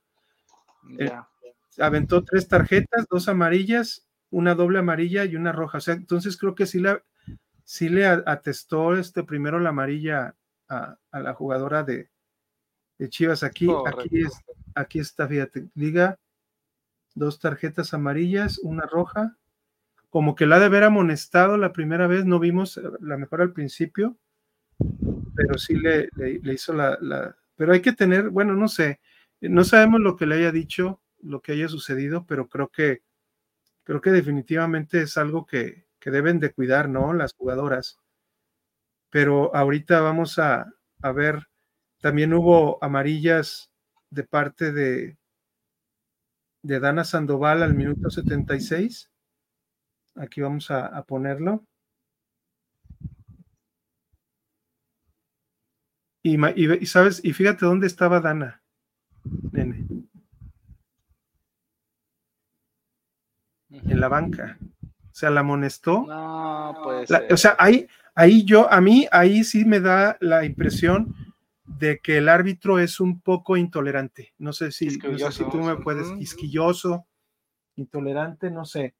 aventó 1.78 2.22
tres 2.22 2.46
tarjetas, 2.46 3.06
dos 3.10 3.28
amarillas 3.28 4.07
una 4.30 4.54
doble 4.54 4.78
amarilla 4.78 5.24
y 5.24 5.36
una 5.36 5.52
roja. 5.52 5.78
O 5.78 5.80
sea, 5.80 5.94
entonces 5.94 6.36
creo 6.36 6.54
que 6.54 6.66
sí, 6.66 6.80
la, 6.80 7.02
sí 7.64 7.88
le 7.88 8.06
atestó 8.06 8.96
este 8.96 9.24
primero 9.24 9.58
la 9.58 9.70
amarilla 9.70 10.34
a, 10.68 10.98
la 11.12 11.34
jugadora 11.34 11.82
de, 11.82 12.10
Chivas. 13.08 13.42
Aquí, 13.42 13.68
aquí, 13.86 14.22
es, 14.22 14.32
aquí 14.74 14.98
está, 14.98 15.28
fíjate, 15.28 15.68
liga 15.74 16.18
dos 17.18 17.38
tarjetas 17.38 17.92
amarillas, 17.92 18.58
una 18.58 18.86
roja. 18.86 19.36
Como 20.08 20.34
que 20.34 20.46
la 20.46 20.56
ha 20.56 20.60
de 20.60 20.66
haber 20.66 20.84
amonestado 20.84 21.58
la 21.58 21.72
primera 21.72 22.06
vez, 22.06 22.24
no 22.24 22.38
vimos 22.38 22.78
eh, 22.78 22.82
la 23.00 23.18
mejor 23.18 23.42
al 23.42 23.52
principio, 23.52 24.16
pero 25.34 25.58
sí 25.58 25.74
le, 25.74 26.08
le, 26.16 26.52
hizo 26.54 26.72
la, 26.72 26.96
la, 27.00 27.36
Pero 27.56 27.72
hay 27.72 27.82
que 27.82 27.92
tener, 27.92 28.30
bueno, 28.30 28.54
no 28.54 28.68
sé, 28.68 29.00
no 29.40 29.64
sabemos 29.64 30.00
lo 30.00 30.16
que 30.16 30.24
le 30.24 30.36
haya 30.36 30.50
dicho, 30.50 31.02
lo 31.20 31.42
que 31.42 31.52
haya 31.52 31.68
sucedido, 31.68 32.24
pero 32.26 32.48
creo 32.48 32.68
que 32.68 33.02
creo 33.88 34.02
que 34.02 34.10
definitivamente 34.10 35.00
es 35.00 35.16
algo 35.16 35.46
que, 35.46 35.86
que 35.98 36.10
deben 36.10 36.40
de 36.40 36.52
cuidar, 36.52 36.90
¿no? 36.90 37.14
Las 37.14 37.32
jugadoras. 37.32 37.98
Pero 39.08 39.56
ahorita 39.56 40.02
vamos 40.02 40.38
a, 40.38 40.70
a 41.00 41.12
ver, 41.12 41.48
también 41.98 42.34
hubo 42.34 42.84
amarillas 42.84 43.70
de 44.10 44.24
parte 44.24 44.72
de, 44.72 45.16
de 46.62 46.80
Dana 46.80 47.02
Sandoval 47.02 47.62
al 47.62 47.72
minuto 47.72 48.10
76. 48.10 49.10
Aquí 50.16 50.42
vamos 50.42 50.70
a, 50.70 51.02
ponerlo. 51.04 51.64
Y, 56.22 56.36
y, 56.62 56.84
sabes, 56.84 57.24
y 57.24 57.32
fíjate 57.32 57.64
dónde 57.64 57.86
estaba 57.86 58.20
Dana, 58.20 58.62
nene. 59.50 59.97
En 63.84 64.00
la 64.00 64.08
banca. 64.08 64.58
O 64.82 65.14
sea, 65.18 65.30
la 65.30 65.40
amonestó. 65.40 66.04
No, 66.06 66.76
pues. 66.82 67.10
O 67.30 67.36
sea, 67.36 67.56
ahí, 67.58 67.86
ahí 68.14 68.44
yo, 68.44 68.70
a 68.72 68.80
mí, 68.80 69.06
ahí 69.10 69.44
sí 69.44 69.64
me 69.64 69.80
da 69.80 70.16
la 70.20 70.44
impresión 70.44 71.14
de 71.64 71.98
que 71.98 72.18
el 72.18 72.28
árbitro 72.28 72.78
es 72.78 73.00
un 73.00 73.20
poco 73.20 73.56
intolerante. 73.56 74.34
No 74.38 74.52
sé 74.52 74.72
si, 74.72 74.90
si 74.90 74.98
tú 75.50 75.58
me 75.58 75.76
puedes, 75.76 76.10
quisquilloso, 76.12 77.06
intolerante, 77.76 78.50
no 78.50 78.64
sé. 78.64 78.94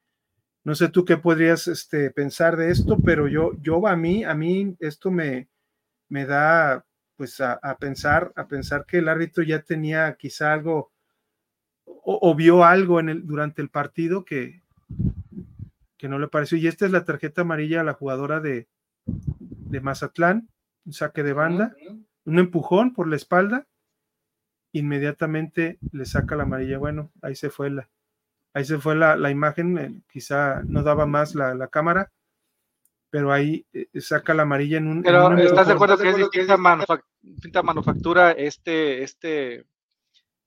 No 0.65 0.75
sé 0.75 0.89
tú 0.89 1.05
qué 1.05 1.17
podrías 1.17 1.67
este, 1.69 2.11
pensar 2.11 2.57
de 2.57 2.71
esto, 2.71 2.99
pero 3.03 3.27
yo, 3.27 3.53
yo 3.61 3.87
a 3.87 3.97
mí, 3.97 4.25
a 4.25 4.35
mí 4.35 4.77
esto 4.81 5.11
me, 5.11 5.49
me 6.09 6.27
da 6.27 6.85
pues 7.17 7.41
a, 7.41 7.59
pensar, 7.81 8.33
a 8.37 8.47
pensar 8.47 8.87
que 8.87 8.99
el 8.99 9.09
árbitro 9.09 9.43
ya 9.43 9.63
tenía 9.63 10.15
quizá 10.17 10.53
algo 10.53 10.93
o, 11.85 12.35
vio 12.35 12.65
algo 12.65 13.01
en 13.01 13.09
el, 13.09 13.27
durante 13.27 13.61
el 13.61 13.71
partido 13.71 14.25
que, 14.25 14.63
que 15.99 16.09
no 16.09 16.19
le 16.19 16.29
pareció. 16.29 16.57
Y 16.57 16.67
esta 16.67 16.87
es 16.87 16.93
la 16.93 17.05
tarjeta 17.05 17.43
amarilla 17.43 17.83
a 17.83 17.85
la 17.85 17.93
jugadora 17.93 18.41
de, 18.41 18.69
de 19.05 19.81
Mazatlán, 19.81 20.49
un 20.87 20.93
saque 20.93 21.23
de 21.23 21.35
banda 21.35 21.75
un 22.29 22.39
empujón 22.39 22.93
por 22.93 23.09
la 23.09 23.17
espalda, 23.17 23.67
inmediatamente 24.73 25.79
le 25.93 26.05
saca 26.05 26.37
la 26.37 26.43
amarilla. 26.43 26.77
Bueno, 26.79 27.11
ahí 27.23 27.35
se 27.35 27.49
fue 27.49 27.71
la, 27.71 27.89
ahí 28.53 28.67
se 28.67 28.79
fue 28.79 28.95
la, 28.95 29.31
imagen, 29.31 29.79
eh, 29.79 30.03
quizá 30.13 30.63
no 30.65 30.83
daba 30.83 31.07
más 31.07 31.35
la, 31.35 31.69
cámara, 31.69 32.13
pero 33.09 33.33
ahí 33.33 33.65
eh, 33.73 33.89
saca 34.01 34.35
la 34.35 34.43
amarilla 34.43 34.77
en 34.77 34.89
un. 34.89 35.03
Pero 35.03 35.37
¿estás 35.39 35.69
de 35.69 35.73
acuerdo 35.73 35.97
que 35.97 36.11
es 36.11 36.17
distinta, 36.17 37.63
manufactura 37.63 38.33
este, 38.33 39.03
este, 39.03 39.65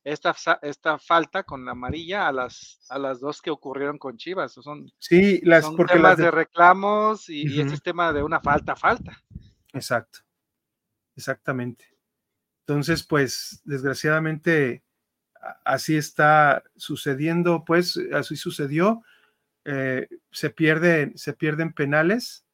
esta, 0.04 0.36
esta 0.62 0.98
falta 0.98 1.44
con 1.44 1.66
la 1.66 1.72
amarilla 1.72 2.28
a 2.28 2.32
las, 2.32 2.86
a 2.90 2.98
las 2.98 3.20
dos 3.20 3.42
que 3.42 3.52
ocurrieron 3.52 3.98
con 3.98 4.18
Chivas? 4.18 4.54
Son, 4.54 4.92
sí, 5.00 5.42
las 5.44 5.70
porque 5.70 5.94
temas 5.94 6.18
de... 6.18 6.32
reclamos 6.32 7.30
y, 7.30 7.48
y 7.48 7.62
este 7.62 7.78
tema 7.80 8.12
de 8.14 8.24
una 8.24 8.42
falta, 8.42 8.76
falta. 8.76 9.22
Exacto. 9.74 10.20
Exactamente. 11.16 11.86
Entonces, 12.66 13.04
pues, 13.04 13.62
desgraciadamente, 13.66 14.84
así 15.66 15.98
está 15.98 16.64
sucediendo, 16.76 17.64
pues, 17.66 18.00
así 18.14 18.36
sucedió. 18.36 19.04
Eh, 19.66 20.08
se, 20.32 20.50
pierde, 20.50 21.12
se 21.16 21.34
pierden 21.34 21.74
penales. 21.74 22.46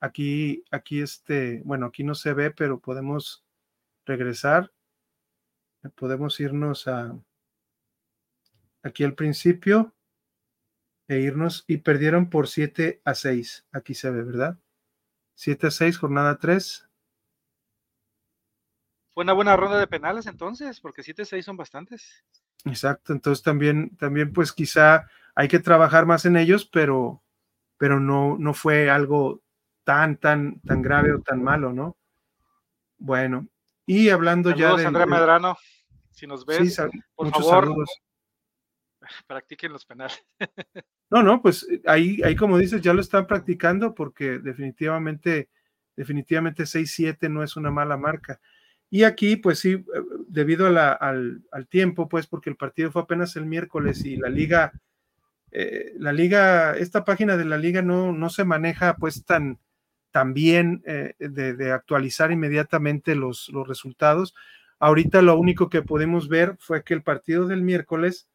Aquí, 0.00 0.64
aquí, 0.70 1.00
este, 1.00 1.62
bueno, 1.64 1.86
aquí 1.86 2.04
no 2.04 2.14
se 2.14 2.32
ve, 2.32 2.50
pero 2.50 2.80
podemos 2.80 3.44
regresar. 4.04 4.72
Podemos 5.94 6.38
irnos 6.40 6.88
a 6.88 7.16
aquí 8.82 9.04
al 9.04 9.14
principio 9.14 9.94
e 11.08 11.18
irnos 11.18 11.64
y 11.66 11.78
perdieron 11.78 12.30
por 12.30 12.48
7 12.48 13.00
a 13.04 13.14
6. 13.14 13.66
Aquí 13.72 13.94
se 13.94 14.10
ve, 14.10 14.22
¿verdad? 14.22 14.58
7 15.34 15.68
a 15.68 15.70
6, 15.70 15.98
jornada 15.98 16.38
3. 16.38 16.88
Fue 19.14 19.24
una 19.24 19.32
buena 19.32 19.56
ronda 19.56 19.78
de 19.78 19.86
penales 19.86 20.26
entonces, 20.26 20.80
porque 20.80 21.02
7-6 21.02 21.42
son 21.42 21.56
bastantes. 21.56 22.24
Exacto, 22.66 23.12
entonces 23.12 23.42
también, 23.42 23.96
también 23.96 24.32
pues 24.32 24.52
quizá 24.52 25.08
hay 25.34 25.48
que 25.48 25.58
trabajar 25.58 26.04
más 26.04 26.26
en 26.26 26.36
ellos, 26.36 26.66
pero, 26.66 27.22
pero 27.78 27.98
no, 27.98 28.36
no 28.38 28.52
fue 28.52 28.90
algo 28.90 29.42
tan, 29.84 30.16
tan, 30.16 30.60
tan 30.60 30.82
grave 30.82 31.14
o 31.14 31.22
tan 31.22 31.42
malo, 31.42 31.72
¿no? 31.72 31.96
Bueno, 32.98 33.48
y 33.86 34.08
hablando 34.10 34.50
ya 34.50 34.74
de... 34.76 34.84
Andrea 34.84 35.06
Medrano, 35.06 35.56
si 36.10 36.26
nos 36.26 36.44
ves, 36.44 36.76
por 37.14 37.30
favor, 37.30 37.86
practiquen 39.26 39.72
los 39.72 39.86
penales. 39.86 40.24
no, 41.10 41.22
no, 41.22 41.40
pues 41.40 41.66
ahí, 41.86 42.20
ahí 42.24 42.34
como 42.34 42.58
dices, 42.58 42.82
ya 42.82 42.92
lo 42.92 43.00
están 43.00 43.26
practicando 43.26 43.94
porque 43.94 44.38
definitivamente, 44.40 45.48
definitivamente 45.94 46.64
6-7 46.64 47.30
no 47.30 47.42
es 47.42 47.56
una 47.56 47.70
mala 47.70 47.96
marca. 47.96 48.40
Y 48.90 49.04
aquí, 49.04 49.36
pues 49.36 49.60
sí, 49.60 49.72
eh, 49.72 49.84
debido 50.28 50.66
al, 50.66 51.42
tiempo, 51.68 52.08
pues 52.08 52.26
porque 52.26 52.50
el 52.50 52.56
partido 52.56 52.90
fue 52.90 53.02
apenas 53.02 53.36
el 53.36 53.46
miércoles 53.46 54.04
y 54.04 54.16
la 54.16 54.28
liga, 54.28 54.72
eh, 55.50 55.92
la 55.98 56.12
liga, 56.12 56.76
esta 56.76 57.04
página 57.04 57.36
de 57.36 57.44
la 57.44 57.56
liga 57.56 57.82
no, 57.82 58.12
no 58.12 58.30
se 58.30 58.44
maneja 58.44 58.96
pues 58.96 59.24
tan, 59.24 59.58
tan 60.16 60.32
bien 60.32 60.82
eh, 60.86 61.12
de, 61.18 61.72
actualizar 61.72 62.32
inmediatamente 62.32 63.14
los, 63.14 63.50
los 63.50 63.68
resultados. 63.68 64.34
Ahorita 64.78 65.20
lo 65.20 65.38
único 65.38 65.68
que 65.68 65.82
podemos 65.82 66.30
ver 66.30 66.56
fue 66.58 66.84
que 66.84 66.94
el 66.94 67.02
partido 67.02 67.46
del 67.46 67.60
miércoles, 67.60 68.26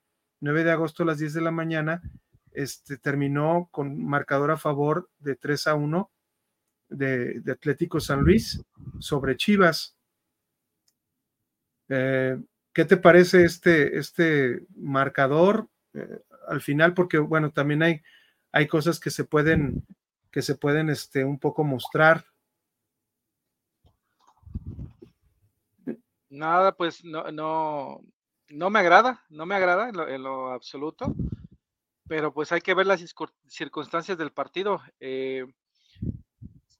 9 0.42 0.64
de 0.64 0.72
agosto 0.74 1.02
a 1.02 1.08
las 1.08 1.18
10 1.18 1.34
de 1.34 1.42
la 1.42 1.50
mañana, 1.50 2.04
este, 2.52 2.98
terminó 2.98 3.68
con 3.72 4.06
marcador 4.06 4.52
a 4.52 4.58
favor 4.58 5.10
de 5.18 5.36
3 5.36 5.66
a 5.66 5.74
1 5.74 6.12
de, 6.90 7.40
de 7.40 7.52
Atlético 7.52 8.00
San 8.00 8.22
Luis 8.22 8.64
sobre 9.00 9.36
Chivas. 9.36 9.98
Eh, 11.90 12.40
¿Qué 12.74 12.86
te 12.86 12.98
parece 12.98 13.44
este, 13.44 13.98
este 13.98 14.68
marcador 14.76 15.68
eh, 15.96 16.20
al 16.48 16.62
final? 16.62 16.94
Porque, 16.94 17.18
bueno, 17.18 17.50
también 17.50 17.82
hay, 17.82 18.04
hay 18.52 18.68
cosas 18.68 19.00
que 19.00 19.10
se 19.10 19.24
pueden, 19.24 19.84
que 20.32 20.42
se 20.42 20.56
pueden 20.56 20.90
este, 20.90 21.24
un 21.24 21.40
poco 21.40 21.64
mostrar. 21.64 22.26
Nada, 26.30 26.72
pues 26.72 27.04
no, 27.04 27.32
no, 27.32 28.02
no 28.50 28.70
me 28.70 28.80
agrada, 28.80 29.24
no 29.30 29.46
me 29.46 29.56
agrada 29.56 29.90
en 29.90 30.24
lo, 30.24 30.52
absoluto, 30.52 31.14
pero 32.08 32.34
pues 32.34 32.52
hay 32.52 32.62
que 32.62 32.74
ver 32.74 32.88
las 32.88 33.04
circunstancias 33.48 34.18
del 34.18 34.32
partido. 34.32 34.82
Eh, 35.00 35.46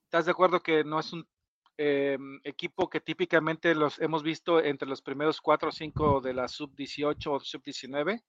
¿Estás 0.04 0.26
de 0.26 0.32
acuerdo 0.32 0.62
que 0.62 0.84
no 0.84 1.00
es 1.00 1.12
un 1.12 1.28
Em, 1.84 2.40
equipo 2.44 2.92
que 2.92 3.02
típicamente 3.02 3.74
los 3.74 4.00
hemos 4.00 4.22
visto 4.22 4.64
entre 4.64 4.88
los 4.88 5.02
primeros 5.02 5.42
cuatro 5.42 5.70
o 5.70 5.72
cinco 5.72 6.22
de 6.22 6.32
la 6.32 6.48
sub-18 6.48 7.26
o 7.26 7.40
sub-19. 7.40 8.22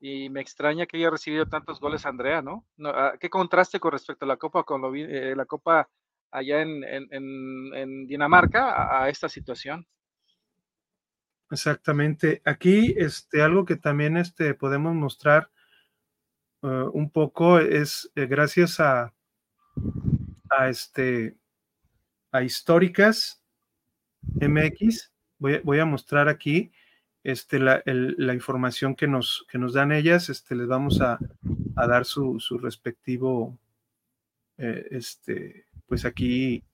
Y 0.00 0.30
me 0.30 0.40
extraña 0.40 0.86
que 0.86 0.96
haya 0.96 1.10
recibido 1.10 1.46
tantos 1.46 1.78
goles 1.78 2.06
Andrea, 2.06 2.40
¿no? 2.40 2.66
Ah, 2.84 3.12
¿Qué 3.20 3.28
contraste 3.28 3.78
con 3.78 3.92
respecto 3.92 4.24
a 4.24 4.28
la 4.28 4.38
Copa, 4.38 4.64
con 4.64 4.82
eh, 4.96 5.34
la 5.36 5.44
Copa 5.44 5.88
allá 6.30 6.62
en, 6.62 8.06
Dinamarca 8.06 9.02
a, 9.02 9.08
esta 9.10 9.28
situación? 9.28 9.86
Exactamente. 11.50 12.40
Aquí, 12.44 12.94
este, 12.96 13.42
algo 13.42 13.64
que 13.64 13.76
también 13.76 14.16
este, 14.16 14.54
podemos 14.54 14.94
mostrar 14.94 15.50
uh, 16.62 16.88
un 16.92 17.10
poco 17.10 17.58
es 17.58 18.10
eh, 18.14 18.26
gracias 18.26 18.80
a, 18.80 19.12
a 20.48 20.68
este 20.68 21.36
a 22.32 22.42
históricas 22.42 23.42
MX. 24.40 25.12
Voy, 25.38 25.80
a 25.80 25.86
mostrar 25.86 26.28
aquí 26.28 26.70
este, 27.22 27.58
la, 27.58 27.82
información 28.34 28.94
que 28.94 29.06
nos, 29.06 29.46
que 29.50 29.58
nos 29.58 29.74
dan 29.74 29.92
ellas. 29.92 30.28
Este, 30.28 30.54
les 30.54 30.66
vamos 30.66 31.00
a, 31.00 31.18
dar 31.74 32.04
su, 32.04 32.38
respectivo, 32.60 33.58
eh, 34.58 34.86
este, 34.90 35.66
pues 35.86 36.04
aquí 36.04 36.64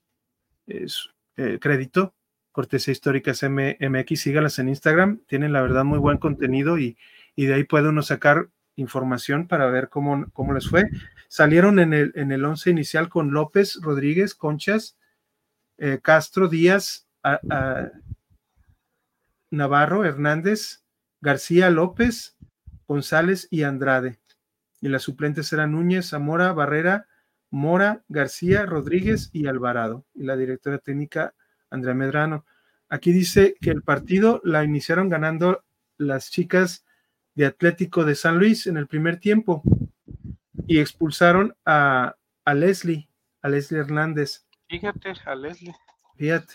es 0.67 1.11
eh, 1.37 1.59
crédito. 1.61 2.15
Cortesía 2.53 2.93
Históricas 2.93 3.43
MX, 3.43 4.21
sígalas 4.21 4.59
en 4.59 4.71
Instagram, 4.71 5.21
tienen 5.27 5.53
la 5.53 5.61
verdad 5.61 5.85
muy 5.85 5.99
buen 5.99 6.17
contenido 6.17 6.79
y, 6.79 6.97
y 7.35 7.45
de 7.45 7.55
ahí 7.55 7.65
puede 7.65 7.91
uno 7.91 8.01
sacar 8.01 8.49
información 8.77 9.47
para 9.47 9.67
ver 9.67 9.89
cómo, 9.89 10.27
cómo 10.33 10.55
les 10.55 10.69
fue. 10.69 10.85
Salieron 11.29 11.79
en 11.79 11.93
el, 11.93 12.13
en 12.15 12.33
el 12.33 12.45
once 12.45 12.71
inicial 12.71 13.09
con 13.09 13.33
López, 13.33 13.79
Rodríguez, 13.83 14.35
Conchas, 14.35 14.97
eh, 15.79 15.99
Castro, 16.03 16.49
Díaz, 16.49 17.07
Navarro, 19.51 20.05
Hernández, 20.05 20.85
García, 21.21 21.71
López, 21.71 22.37
González 22.87 23.49
y 23.51 23.63
Andrade. 23.63 24.19
Y 24.81 24.89
las 24.89 25.03
suplentes 25.03 25.53
eran 25.53 25.73
Núñez, 25.73 26.11
Zamora, 26.11 26.53
Barrera, 26.53 27.09
Mora, 27.51 28.05
García, 28.09 28.67
Rodríguez 28.67 29.31
y 29.33 29.47
Alvarado. 29.47 30.05
Y 30.15 30.25
la 30.25 30.37
directora 30.37 30.79
técnica, 30.79 31.35
Andrea 31.71 31.95
Medrano. 31.95 32.45
Aquí 32.89 33.13
dice 33.13 33.57
que 33.61 33.71
el 33.71 33.83
partido 33.83 34.41
la 34.45 34.63
iniciaron 34.65 35.09
ganando 35.09 35.65
las 35.99 36.31
chicas 36.31 36.85
de 37.35 37.47
Atlético 37.47 38.05
de 38.05 38.15
San 38.15 38.39
Luis 38.39 38.67
en 38.67 38.77
el 38.77 38.87
primer 38.87 39.19
tiempo 39.19 39.63
y 40.67 40.79
expulsaron 40.79 41.57
a, 41.65 42.17
Leslie, 42.47 43.09
a 43.43 43.49
Leslie 43.49 43.81
Hernández. 43.81 44.47
Fíjate, 44.69 45.13
a 45.25 45.35
Leslie. 45.35 45.75
Fíjate, 46.17 46.55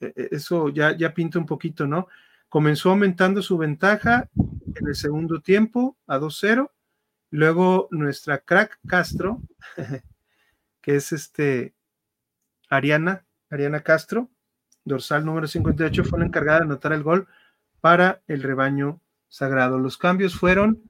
eso 0.00 0.68
ya, 0.68 0.96
ya 0.96 1.14
pinta 1.14 1.38
un 1.38 1.46
poquito, 1.46 1.86
¿no? 1.86 2.08
Comenzó 2.48 2.90
aumentando 2.90 3.42
su 3.42 3.56
ventaja 3.58 4.28
en 4.36 4.88
el 4.88 4.94
segundo 4.94 5.40
tiempo 5.40 5.96
a 6.06 6.18
2-0. 6.18 6.70
Luego 7.30 7.88
nuestra 7.90 8.38
crack 8.38 8.78
Castro, 8.86 9.40
que 10.80 10.96
es 10.96 11.12
este 11.12 11.74
Ariana, 12.68 13.24
Ariana 13.50 13.82
Castro, 13.82 14.28
dorsal 14.84 15.24
número 15.24 15.46
58, 15.46 16.04
fue 16.04 16.18
la 16.18 16.26
encargada 16.26 16.60
de 16.60 16.64
anotar 16.64 16.92
el 16.92 17.02
gol 17.02 17.28
para 17.80 18.22
el 18.26 18.42
rebaño 18.42 19.00
sagrado. 19.28 19.78
Los 19.78 19.96
cambios 19.96 20.34
fueron 20.34 20.82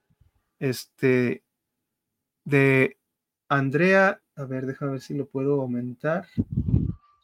este 0.58 1.44
de 2.44 2.98
Andrea, 3.48 4.22
a 4.36 4.44
ver, 4.44 4.66
déjame 4.66 4.92
ver 4.92 5.00
si 5.00 5.14
lo 5.14 5.26
puedo 5.26 5.60
aumentar. 5.60 6.26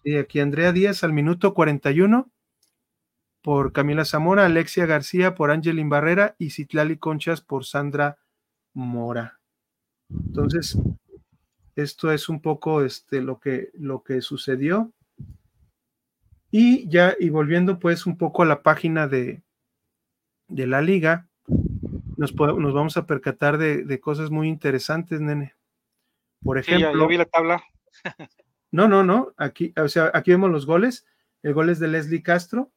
Sí, 0.07 0.17
aquí 0.17 0.39
Andrea 0.39 0.71
Díaz 0.71 1.03
al 1.03 1.13
minuto 1.13 1.53
41 1.53 2.31
por 3.43 3.73
Camila 3.73 4.05
Zamora, 4.05 4.47
Alexia 4.47 4.87
García 4.87 5.35
por 5.35 5.51
Angelin 5.51 5.89
Barrera 5.89 6.37
y 6.39 6.51
Citlali 6.51 6.97
Conchas 6.97 7.41
por 7.41 7.65
Sandra 7.65 8.17
Mora. 8.73 9.41
Entonces, 10.09 10.79
esto 11.75 12.13
es 12.13 12.29
un 12.29 12.41
poco 12.41 12.85
este, 12.85 13.21
lo, 13.21 13.41
que, 13.41 13.73
lo 13.75 14.05
que 14.05 14.21
sucedió. 14.21 14.93
Y 16.53 16.89
ya, 16.89 17.17
y 17.19 17.31
volviendo 17.31 17.81
pues 17.81 18.07
un 18.07 18.17
poco 18.17 18.45
a 18.45 18.47
la 18.47 18.63
página 18.63 19.09
de, 19.09 19.43
de 20.47 20.69
la 20.69 20.83
liga, 20.83 21.27
nos, 22.17 22.33
nos 22.33 22.75
vamos 22.75 22.97
a 22.97 23.07
percatar 23.07 23.59
de, 23.59 23.99
cosas 23.99 24.31
muy 24.31 24.47
interesantes, 24.47 25.21
nene. 25.21 25.57
Por 26.45 26.59
ejemplo. 26.59 26.93
Sí, 26.93 27.09
vi 27.09 27.17
la 27.17 27.25
tabla. 27.25 27.61
no, 28.77 28.89
no, 28.89 29.03
no. 29.03 29.33
Aquí, 29.39 29.73
o 29.77 29.89
sea, 29.89 30.11
aquí 30.13 30.33
vemos 30.33 30.51
los 30.51 30.67
goles. 30.67 31.07
El 31.43 31.55
gol 31.55 31.71
es 31.71 31.79
de 31.79 31.89
Leslie 31.89 32.23
Castro. 32.23 32.71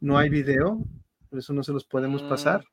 No 0.00 0.18
hay 0.18 0.28
video, 0.28 0.78
por 1.30 1.38
eso 1.38 1.54
no 1.54 1.62
se 1.62 1.72
los 1.72 1.84
podemos 1.84 2.22
mm. 2.22 2.28
pasar. 2.28 2.64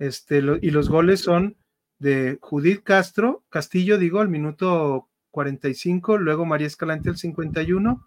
Este, 0.00 0.42
y 0.60 0.70
los 0.70 0.88
goles 0.88 1.20
son 1.20 1.56
de 2.00 2.38
Judith 2.40 2.82
Castro, 2.82 3.44
Castillo, 3.50 3.98
digo, 3.98 4.18
al 4.18 4.28
minuto 4.28 5.08
45, 5.30 6.18
luego 6.18 6.44
María 6.44 6.66
Escalante 6.66 7.08
al 7.08 7.16
51, 7.16 8.04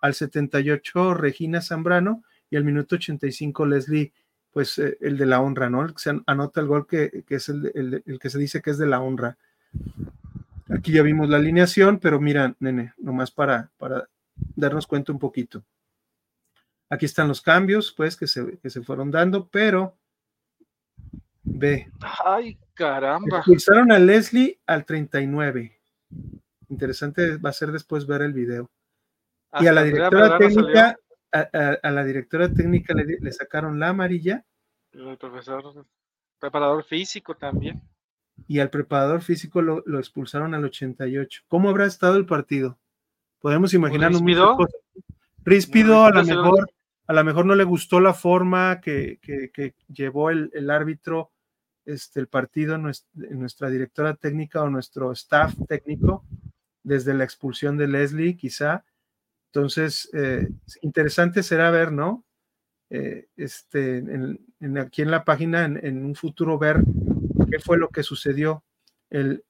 al 0.00 0.14
78 0.14 1.12
Regina 1.12 1.60
Zambrano 1.60 2.22
y 2.48 2.56
al 2.56 2.64
minuto 2.64 2.96
85 2.96 3.66
Leslie, 3.66 4.12
pues 4.50 4.78
eh, 4.78 4.96
el 5.02 5.18
de 5.18 5.26
la 5.26 5.40
honra, 5.40 5.68
¿no? 5.68 5.84
El 5.84 5.92
que 5.92 5.98
se 5.98 6.22
anota 6.26 6.60
el 6.62 6.66
gol 6.66 6.86
que, 6.86 7.24
es 7.28 7.48
el, 7.50 8.02
que 8.18 8.30
se 8.30 8.38
dice 8.38 8.62
que 8.62 8.70
es 8.70 8.78
de 8.78 8.86
la 8.86 9.00
honra. 9.00 9.36
Aquí 10.68 10.92
ya 10.92 11.02
vimos 11.02 11.28
la 11.28 11.36
alineación, 11.36 11.98
pero 11.98 12.20
mira, 12.20 12.54
nene, 12.58 12.92
nomás 12.98 13.30
para, 13.30 13.70
para 13.76 14.08
darnos 14.54 14.86
cuenta 14.86 15.12
un 15.12 15.18
poquito. 15.18 15.64
Aquí 16.88 17.06
están 17.06 17.28
los 17.28 17.40
cambios, 17.40 17.92
pues, 17.92 18.16
que 18.16 18.26
se, 18.26 18.58
que 18.58 18.70
se 18.70 18.82
fueron 18.82 19.10
dando, 19.10 19.48
pero 19.48 19.96
ve. 21.42 21.90
Ay, 22.24 22.58
caramba. 22.74 23.38
Expulsaron 23.38 23.92
a 23.92 23.98
Leslie 23.98 24.58
al 24.66 24.84
39. 24.84 25.78
Interesante 26.68 27.36
va 27.36 27.50
a 27.50 27.52
ser 27.52 27.72
después 27.72 28.06
ver 28.06 28.22
el 28.22 28.32
video 28.32 28.70
y 29.60 29.66
a 29.66 29.72
la 29.72 29.82
directora 29.82 30.38
técnica, 30.38 30.98
a, 31.32 31.90
la 31.90 32.04
directora 32.04 32.52
técnica 32.52 32.94
le, 32.94 33.32
sacaron 33.32 33.78
la 33.78 33.88
amarilla. 33.88 34.44
El 34.92 35.16
profesor, 35.18 35.86
preparador 36.38 36.84
físico 36.84 37.34
también. 37.34 37.80
Y 38.48 38.60
al 38.60 38.70
preparador 38.70 39.22
físico 39.22 39.62
lo, 39.62 39.98
expulsaron 39.98 40.54
al 40.54 40.64
88. 40.64 41.42
¿Cómo 41.48 41.70
habrá 41.70 41.86
estado 41.86 42.16
el 42.16 42.26
partido? 42.26 42.78
Podemos 43.40 43.74
imaginarnos 43.74 44.22
muchas 44.22 44.56
cosas. 44.56 44.80
Ríspido, 45.44 46.04
a 46.04 46.10
lo 46.10 46.24
mejor, 46.24 46.70
a 47.06 47.12
lo 47.12 47.24
mejor 47.24 47.46
no 47.46 47.54
le 47.54 47.64
gustó 47.64 48.00
la 48.00 48.14
forma 48.14 48.80
que, 48.80 49.18
llevó 49.88 50.30
el, 50.30 50.70
árbitro 50.70 51.30
este, 51.84 52.20
el 52.20 52.26
partido, 52.26 52.78
nuestra, 52.78 53.08
nuestra 53.30 53.70
directora 53.70 54.14
técnica 54.14 54.62
o 54.62 54.70
nuestro 54.70 55.12
staff 55.12 55.54
técnico, 55.68 56.24
desde 56.82 57.14
la 57.14 57.24
expulsión 57.24 57.76
de 57.76 57.88
Leslie, 57.88 58.36
quizá, 58.36 58.84
entonces, 59.56 60.10
eh, 60.12 60.48
interesante 60.82 61.42
será 61.42 61.70
ver, 61.70 61.90
¿no? 61.90 62.26
Eh, 62.90 63.28
este, 63.38 63.96
en, 63.96 64.78
aquí 64.78 65.00
en 65.00 65.10
la 65.10 65.24
página, 65.24 65.64
en, 65.64 66.04
un 66.04 66.14
futuro, 66.14 66.58
ver 66.58 66.82
qué 67.56 67.62
fue 67.62 67.78
lo 67.78 67.88
que 67.88 68.02
sucedió. 68.02 68.64
El, 69.10 69.44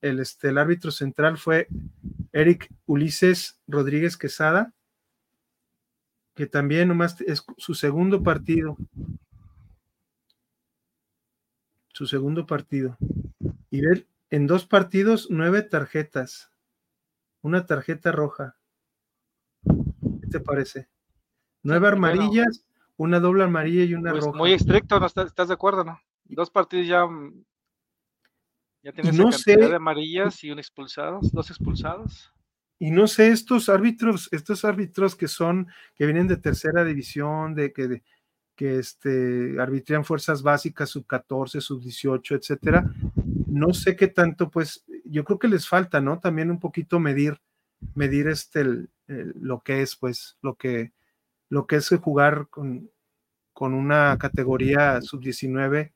el, 0.00 0.20
este, 0.20 0.48
el 0.48 0.58
árbitro 0.58 0.90
central 0.90 1.38
fue 1.38 1.68
Eric 2.32 2.68
Ulises 2.86 3.60
Rodríguez 3.66 4.16
Quesada, 4.16 4.72
que 6.34 6.46
también 6.46 6.88
nomás 6.88 7.20
es 7.20 7.44
su 7.56 7.74
segundo 7.74 8.22
partido. 8.22 8.76
Su 11.92 12.06
segundo 12.06 12.46
partido. 12.46 12.96
Y 13.70 13.82
ver, 13.82 14.06
en 14.30 14.46
dos 14.46 14.66
partidos, 14.66 15.28
nueve 15.30 15.62
tarjetas. 15.62 16.50
Una 17.42 17.66
tarjeta 17.66 18.12
roja 18.12 18.56
te 20.30 20.40
parece? 20.40 20.88
Nueve 21.62 21.88
amarillas, 21.88 22.64
una 22.96 23.20
doble 23.20 23.44
amarilla 23.44 23.84
y 23.84 23.94
una 23.94 24.10
pues 24.10 24.24
roja. 24.24 24.38
Muy 24.38 24.52
estricto, 24.52 24.98
¿no 24.98 25.06
estás, 25.06 25.48
de 25.48 25.54
acuerdo, 25.54 25.84
no? 25.84 26.00
Dos 26.24 26.50
partidos 26.50 26.88
ya, 26.88 27.06
mm, 27.06 27.44
ya 28.82 28.92
tienes 28.92 29.14
no 29.14 29.30
cantidad 29.30 29.68
de 29.68 29.76
amarillas 29.76 30.42
y 30.44 30.50
un 30.50 30.58
expulsados, 30.58 31.30
dos 31.32 31.50
expulsados. 31.50 32.32
Y 32.78 32.90
no 32.90 33.06
sé, 33.06 33.28
estos 33.28 33.68
árbitros, 33.68 34.28
estos 34.32 34.64
árbitros 34.64 35.14
que 35.14 35.28
son, 35.28 35.68
que 35.94 36.04
vienen 36.04 36.26
de 36.26 36.36
tercera 36.36 36.84
división, 36.84 37.54
de 37.54 37.72
que, 37.72 37.86
de, 37.86 38.02
que 38.56 38.78
este, 38.78 39.56
arbitran 39.60 40.04
fuerzas 40.04 40.42
básicas, 40.42 40.90
sub 40.90 41.06
14, 41.06 41.60
sub 41.60 41.80
18, 41.80 42.34
etcétera, 42.34 42.92
no 43.46 43.72
sé 43.72 43.94
qué 43.94 44.08
tanto, 44.08 44.50
pues, 44.50 44.84
yo 45.04 45.24
creo 45.24 45.38
que 45.38 45.46
les 45.46 45.68
falta, 45.68 46.00
¿no? 46.00 46.18
También 46.18 46.50
un 46.50 46.58
poquito 46.58 46.98
medir, 46.98 47.40
medir 47.94 48.26
este, 48.26 48.60
el, 48.62 48.90
lo 49.06 49.60
que 49.60 49.82
es, 49.82 49.94
pues, 49.94 50.38
lo 50.42 50.56
que, 50.56 50.92
lo 51.48 51.66
que 51.66 51.76
es 51.76 51.88
jugar 51.88 52.48
con, 52.48 52.90
con 53.52 53.74
una 53.74 54.16
categoría 54.18 55.00
sub-19. 55.00 55.92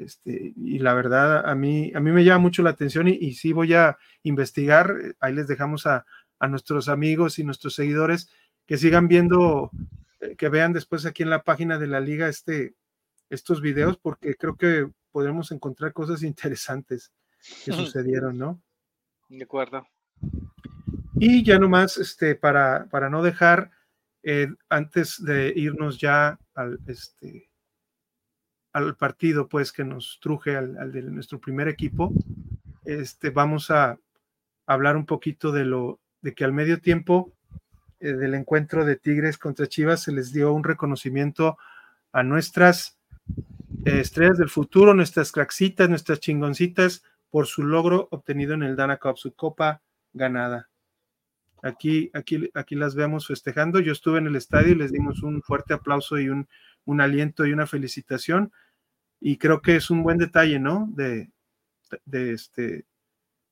Este, 0.00 0.52
y 0.56 0.78
la 0.78 0.94
verdad, 0.94 1.48
a 1.48 1.54
mí, 1.54 1.92
a 1.94 2.00
mí 2.00 2.10
me 2.10 2.24
llama 2.24 2.38
mucho 2.40 2.62
la 2.62 2.70
atención 2.70 3.08
y, 3.08 3.12
y 3.12 3.34
sí 3.34 3.52
voy 3.52 3.74
a 3.74 3.98
investigar. 4.22 4.94
Ahí 5.20 5.34
les 5.34 5.46
dejamos 5.46 5.86
a, 5.86 6.06
a 6.40 6.48
nuestros 6.48 6.88
amigos 6.88 7.38
y 7.38 7.44
nuestros 7.44 7.74
seguidores 7.74 8.30
que 8.66 8.78
sigan 8.78 9.08
viendo, 9.08 9.70
eh, 10.20 10.36
que 10.36 10.48
vean 10.48 10.72
después 10.72 11.06
aquí 11.06 11.22
en 11.22 11.30
la 11.30 11.44
página 11.44 11.78
de 11.78 11.86
la 11.86 12.00
liga 12.00 12.28
este, 12.28 12.74
estos 13.28 13.60
videos, 13.60 13.98
porque 13.98 14.34
creo 14.34 14.56
que 14.56 14.90
podremos 15.12 15.52
encontrar 15.52 15.92
cosas 15.92 16.22
interesantes 16.22 17.12
que 17.64 17.72
sucedieron, 17.72 18.38
¿no? 18.38 18.62
De 19.28 19.44
acuerdo. 19.44 19.86
Y 21.14 21.44
ya 21.44 21.58
nomás, 21.58 21.98
este, 21.98 22.34
para, 22.34 22.86
para 22.90 23.10
no 23.10 23.22
dejar, 23.22 23.70
eh, 24.22 24.48
antes 24.68 25.22
de 25.22 25.52
irnos 25.54 25.98
ya 25.98 26.38
al, 26.54 26.78
este, 26.86 27.49
al 28.72 28.96
partido, 28.96 29.48
pues, 29.48 29.72
que 29.72 29.84
nos 29.84 30.18
truje 30.20 30.56
al, 30.56 30.92
de 30.92 31.02
nuestro 31.02 31.40
primer 31.40 31.68
equipo, 31.68 32.12
este, 32.84 33.30
vamos 33.30 33.70
a 33.70 33.98
hablar 34.66 34.96
un 34.96 35.06
poquito 35.06 35.52
de 35.52 35.64
lo, 35.64 36.00
de 36.22 36.34
que 36.34 36.44
al 36.44 36.52
medio 36.52 36.80
tiempo 36.80 37.32
eh, 37.98 38.12
del 38.12 38.34
encuentro 38.34 38.84
de 38.84 38.96
Tigres 38.96 39.38
contra 39.38 39.66
Chivas 39.66 40.02
se 40.02 40.12
les 40.12 40.32
dio 40.32 40.52
un 40.52 40.64
reconocimiento 40.64 41.58
a 42.12 42.22
nuestras 42.22 42.98
eh, 43.84 44.00
estrellas 44.00 44.38
del 44.38 44.48
futuro, 44.48 44.94
nuestras 44.94 45.32
craxitas, 45.32 45.88
nuestras 45.88 46.20
chingoncitas, 46.20 47.02
por 47.30 47.46
su 47.46 47.62
logro 47.62 48.08
obtenido 48.10 48.54
en 48.54 48.62
el 48.62 48.76
Dana 48.76 48.96
Cup, 48.96 49.16
su 49.16 49.32
copa 49.34 49.82
ganada. 50.12 50.68
Aquí, 51.62 52.10
aquí, 52.14 52.50
aquí 52.54 52.74
las 52.74 52.94
vemos 52.94 53.26
festejando. 53.26 53.80
Yo 53.80 53.92
estuve 53.92 54.18
en 54.18 54.26
el 54.26 54.36
estadio 54.36 54.72
y 54.72 54.76
les 54.76 54.92
dimos 54.92 55.22
un 55.22 55.42
fuerte 55.42 55.74
aplauso 55.74 56.18
y 56.18 56.28
un, 56.28 56.48
aliento 57.00 57.46
y 57.46 57.52
una 57.52 57.66
felicitación. 57.66 58.52
y 59.20 59.36
creo 59.36 59.60
que 59.60 59.76
es 59.76 59.90
un 59.90 60.02
buen 60.02 60.18
detalle, 60.18 60.58
¿no? 60.58 60.88
De, 60.92 61.30
de, 62.04 62.32
este, 62.32 62.86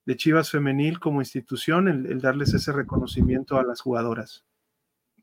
de 0.05 0.17
Chivas 0.17 0.51
Femenil 0.51 1.01
como 1.01 1.21
institución, 1.21 1.89
el, 1.89 2.21
darles 2.21 2.55
ese 2.55 2.73
reconocimiento 2.73 3.59
a 3.59 3.65
las 3.65 3.81
jugadoras. 3.81 4.45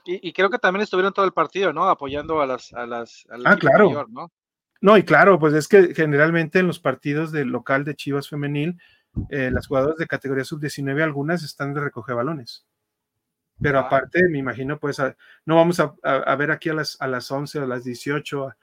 Y, 0.08 0.34
creo 0.34 0.51
que 0.51 0.60
también 0.60 0.84
estuvieron 0.84 1.13
todo 1.13 1.25
el 1.25 1.32
partido, 1.32 1.73
¿no? 1.73 1.89
Apoyando 1.89 2.39
a 2.39 2.45
las... 2.45 2.71
A 2.73 2.86
las 2.86 3.25
ah, 3.43 3.56
claro. 3.56 4.06
¿no? 4.08 4.32
no, 4.80 4.97
y 4.99 5.04
claro, 5.04 5.39
pues 5.39 5.56
es 5.56 5.67
que 5.67 5.95
generalmente 5.95 6.60
en 6.60 6.67
los 6.67 6.80
partidos 6.80 7.32
del 7.32 7.47
local 7.47 7.84
de 7.84 7.95
Chivas 7.95 8.30
Femenil, 8.30 8.80
eh, 9.32 9.49
las 9.51 9.65
jugadoras 9.65 9.97
de 9.97 10.06
categoría 10.06 10.43
sub-19, 10.43 11.01
algunas 11.01 11.41
están 11.41 11.73
de 11.73 11.82
recoger 11.82 12.15
balones. 12.15 12.67
Pero 13.62 13.80
aparte, 13.80 14.28
me 14.30 14.39
imagino, 14.39 14.80
pues, 14.80 15.02
no 15.46 15.56
vamos 15.56 15.80
a, 15.80 16.36
ver 16.36 16.52
aquí 16.52 16.70
a 16.70 16.74
las, 16.74 16.98
a 17.00 17.08
las 17.08 17.32
11 17.32 17.60
o 17.60 17.63
a 17.63 17.68
las 17.68 17.84
18 17.84 18.54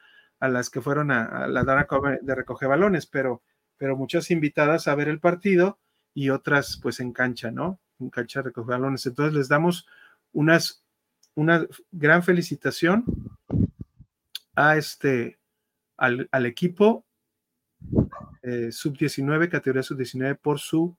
a, 0.41 0.49
las 0.49 0.71
que 0.71 0.81
fueron 0.81 1.11
a, 1.11 1.47
la 1.47 1.65
Dana 1.65 1.87
de 2.21 2.35
recoger 2.35 2.69
balones, 2.69 3.07
pero, 3.07 3.43
pero 3.77 3.97
muchas 3.97 4.31
invitadas 4.31 4.89
a 4.89 4.95
ver 4.95 5.09
el 5.09 5.21
partido 5.21 5.79
y 6.15 6.31
otras, 6.31 6.79
pues, 6.83 7.01
en 7.01 7.13
cancha, 7.13 7.51
¿no? 7.51 7.81
En 8.01 8.11
cancha 8.11 8.41
de 8.41 8.49
recoger 8.49 8.73
balones. 8.73 9.07
Entonces, 9.07 9.35
les 9.35 9.49
damos 9.49 9.87
unas, 10.33 10.85
una 11.35 11.67
gran 11.91 12.23
felicitación 12.23 13.05
a 14.55 14.77
este, 14.77 15.39
al, 15.97 16.47
equipo 16.47 17.07
eh, 18.43 18.71
sub-19, 18.73 19.49
categoría 19.49 19.83
sub-19, 19.83 20.39
por 20.39 20.59
su 20.59 20.97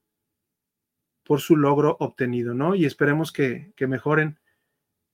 por 1.24 1.40
su 1.42 1.56
logro 1.56 1.98
obtenido, 2.00 2.54
¿no? 2.54 2.76
Y 2.76 2.86
esperemos 2.86 3.32
que, 3.32 3.74
mejoren. 3.80 4.40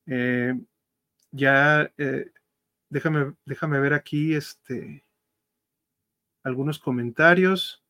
Eh, 0.07 0.59
ya, 1.31 1.91
eh, 1.97 2.31
déjame, 2.89 3.35
déjame 3.45 3.79
ver 3.79 3.93
aquí 3.93 4.33
este, 4.35 5.05
algunos 6.43 6.79
comentarios. 6.79 7.83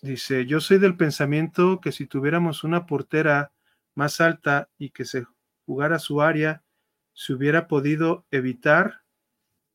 Dice, 0.00 0.46
yo 0.46 0.60
soy 0.60 0.78
del 0.78 0.96
pensamiento 0.96 1.80
que 1.80 1.92
si 1.92 2.06
tuviéramos 2.06 2.64
una 2.64 2.86
portera 2.86 3.52
más 3.94 4.20
alta 4.20 4.68
y 4.76 4.90
que 4.90 5.04
se 5.04 5.26
jugara 5.64 6.00
su 6.00 6.20
área, 6.20 6.64
se 7.12 7.32
hubiera 7.34 7.68
podido 7.68 8.26
evitar 8.32 9.02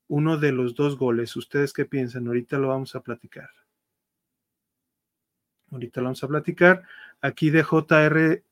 uno 0.08 0.38
de 0.38 0.52
los 0.52 0.76
dos 0.76 0.98
goles. 0.98 1.36
¿Ustedes 1.38 1.72
qué 1.72 1.86
piensan? 1.86 2.28
Ahorita 2.28 2.58
lo 2.58 2.70
vamos 2.70 2.96
a 2.96 3.02
platicar. 3.02 3.50
Ahorita 5.72 6.02
lo 6.02 6.06
vamos 6.06 6.24
a 6.24 6.28
platicar. 6.28 6.84
Aquí 7.22 7.50
de 7.50 7.64
JR 7.64 8.44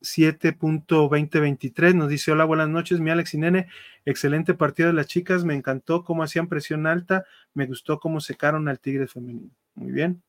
7.2023 0.00 1.94
nos 1.94 2.08
dice: 2.08 2.32
Hola, 2.32 2.44
buenas 2.44 2.68
noches, 2.68 3.00
mi 3.00 3.10
Alex 3.10 3.34
y 3.34 3.38
Nene. 3.38 3.68
Excelente 4.04 4.54
partido 4.54 4.88
de 4.88 4.94
las 4.94 5.06
chicas. 5.06 5.44
Me 5.44 5.54
encantó 5.54 6.04
cómo 6.04 6.22
hacían 6.22 6.48
presión 6.48 6.86
alta. 6.86 7.24
Me 7.54 7.66
gustó 7.66 7.98
cómo 7.98 8.20
secaron 8.20 8.68
al 8.68 8.80
Tigre 8.80 9.06
femenino. 9.06 9.50
Muy 9.74 9.92
bien. 9.92 10.22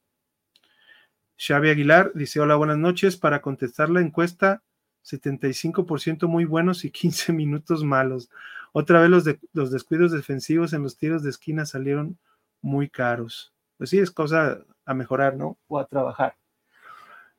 Xavi 1.38 1.70
Aguilar 1.70 2.12
dice: 2.14 2.40
Hola, 2.40 2.56
buenas 2.56 2.78
noches. 2.78 3.18
Para 3.18 3.42
contestar 3.42 3.90
la 3.90 4.02
encuesta, 4.02 4.64
75% 5.06 6.28
muy 6.28 6.46
buenos 6.46 6.86
y 6.86 6.92
15 6.92 7.34
minutos 7.34 7.84
malos. 7.84 8.30
Otra 8.74 9.02
vez 9.02 9.10
los, 9.10 9.24
de, 9.26 9.40
los 9.54 9.72
descuidos 9.72 10.12
defensivos 10.12 10.74
en 10.74 10.84
los 10.84 10.98
tiros 10.98 11.24
de 11.24 11.30
esquina 11.30 11.66
salieron 11.66 12.18
muy 12.62 12.90
caros. 12.90 13.51
Pues 13.82 13.90
sí, 13.90 13.98
es 13.98 14.12
cosa 14.12 14.64
a 14.86 14.94
mejorar, 14.94 15.36
¿no? 15.36 15.58
O 15.68 15.80
a 15.80 15.88
trabajar. 15.88 16.38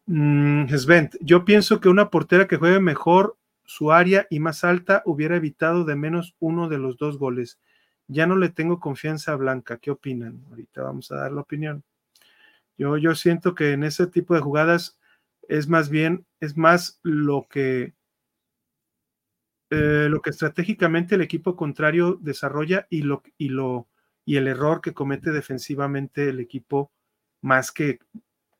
Mm, 0.06 0.66
yo 1.20 1.44
pienso 1.44 1.78
que 1.78 1.88
una 1.88 2.10
portera 2.10 2.48
que 2.48 2.56
juegue 2.56 2.80
mejor 2.80 3.38
su 3.64 3.92
área 3.92 4.26
y 4.28 4.40
más 4.40 4.64
alta 4.64 5.04
hubiera 5.06 5.36
evitado 5.36 5.84
de 5.84 5.94
menos 5.94 6.34
uno 6.40 6.68
de 6.68 6.78
los 6.78 6.96
dos 6.96 7.16
goles. 7.16 7.60
Ya 8.08 8.26
no 8.26 8.34
le 8.34 8.48
tengo 8.48 8.80
confianza 8.80 9.30
a 9.30 9.36
Blanca. 9.36 9.76
¿Qué 9.76 9.92
opinan? 9.92 10.44
Ahorita 10.50 10.82
vamos 10.82 11.12
a 11.12 11.18
dar 11.18 11.30
la 11.30 11.42
opinión. 11.42 11.84
Yo, 12.76 12.96
yo 12.96 13.14
siento 13.14 13.54
que 13.54 13.70
en 13.70 13.84
ese 13.84 14.08
tipo 14.08 14.34
de 14.34 14.40
jugadas 14.40 14.98
es 15.48 15.68
más 15.68 15.90
bien, 15.90 16.26
es 16.40 16.56
más 16.56 16.98
lo 17.04 17.46
que, 17.48 17.94
eh, 19.70 20.08
lo 20.10 20.20
que 20.20 20.30
estratégicamente 20.30 21.14
el 21.14 21.20
equipo 21.20 21.54
contrario 21.54 22.18
desarrolla 22.20 22.88
y 22.90 23.02
lo, 23.02 23.22
y 23.38 23.50
lo, 23.50 23.86
y 24.24 24.36
el 24.36 24.48
error 24.48 24.80
que 24.80 24.94
comete 24.94 25.30
defensivamente 25.30 26.28
el 26.28 26.40
equipo 26.40 26.92
más 27.40 27.72
que, 27.72 27.98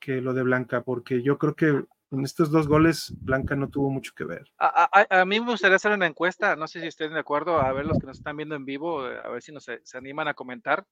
que 0.01 0.21
lo 0.21 0.35
de 0.35 0.43
Blanca, 0.43 0.83
porque 0.83 1.23
yo 1.23 1.39
creo 1.39 1.55
que 1.55 1.85
en 2.13 2.25
estos 2.25 2.51
dos 2.51 2.69
goles 2.69 3.15
Blanca 3.21 3.57
no 3.57 3.69
tuvo 3.69 3.91
mucho 3.91 4.13
que 4.15 4.25
ver. 4.25 4.51
A, 4.59 5.25
mí 5.25 5.41
me 5.41 5.47
gustaría 5.47 5.77
hacer 5.77 5.93
una 5.93 6.07
encuesta, 6.07 6.57
no 6.57 6.67
sé 6.67 6.81
si 6.81 6.87
estén 6.87 7.15
de 7.15 7.21
acuerdo, 7.21 7.59
a 7.59 7.73
ver 7.73 7.87
los 7.87 7.99
que 7.99 8.07
nos 8.07 8.19
están 8.19 8.37
viendo 8.37 8.55
en 8.55 8.65
vivo, 8.65 9.01
a 9.01 9.29
ver 9.29 9.43
si 9.43 9.53
nos, 9.53 9.65
se 9.65 9.99
animan 9.99 10.29
a 10.29 10.35
comentar, 10.35 10.85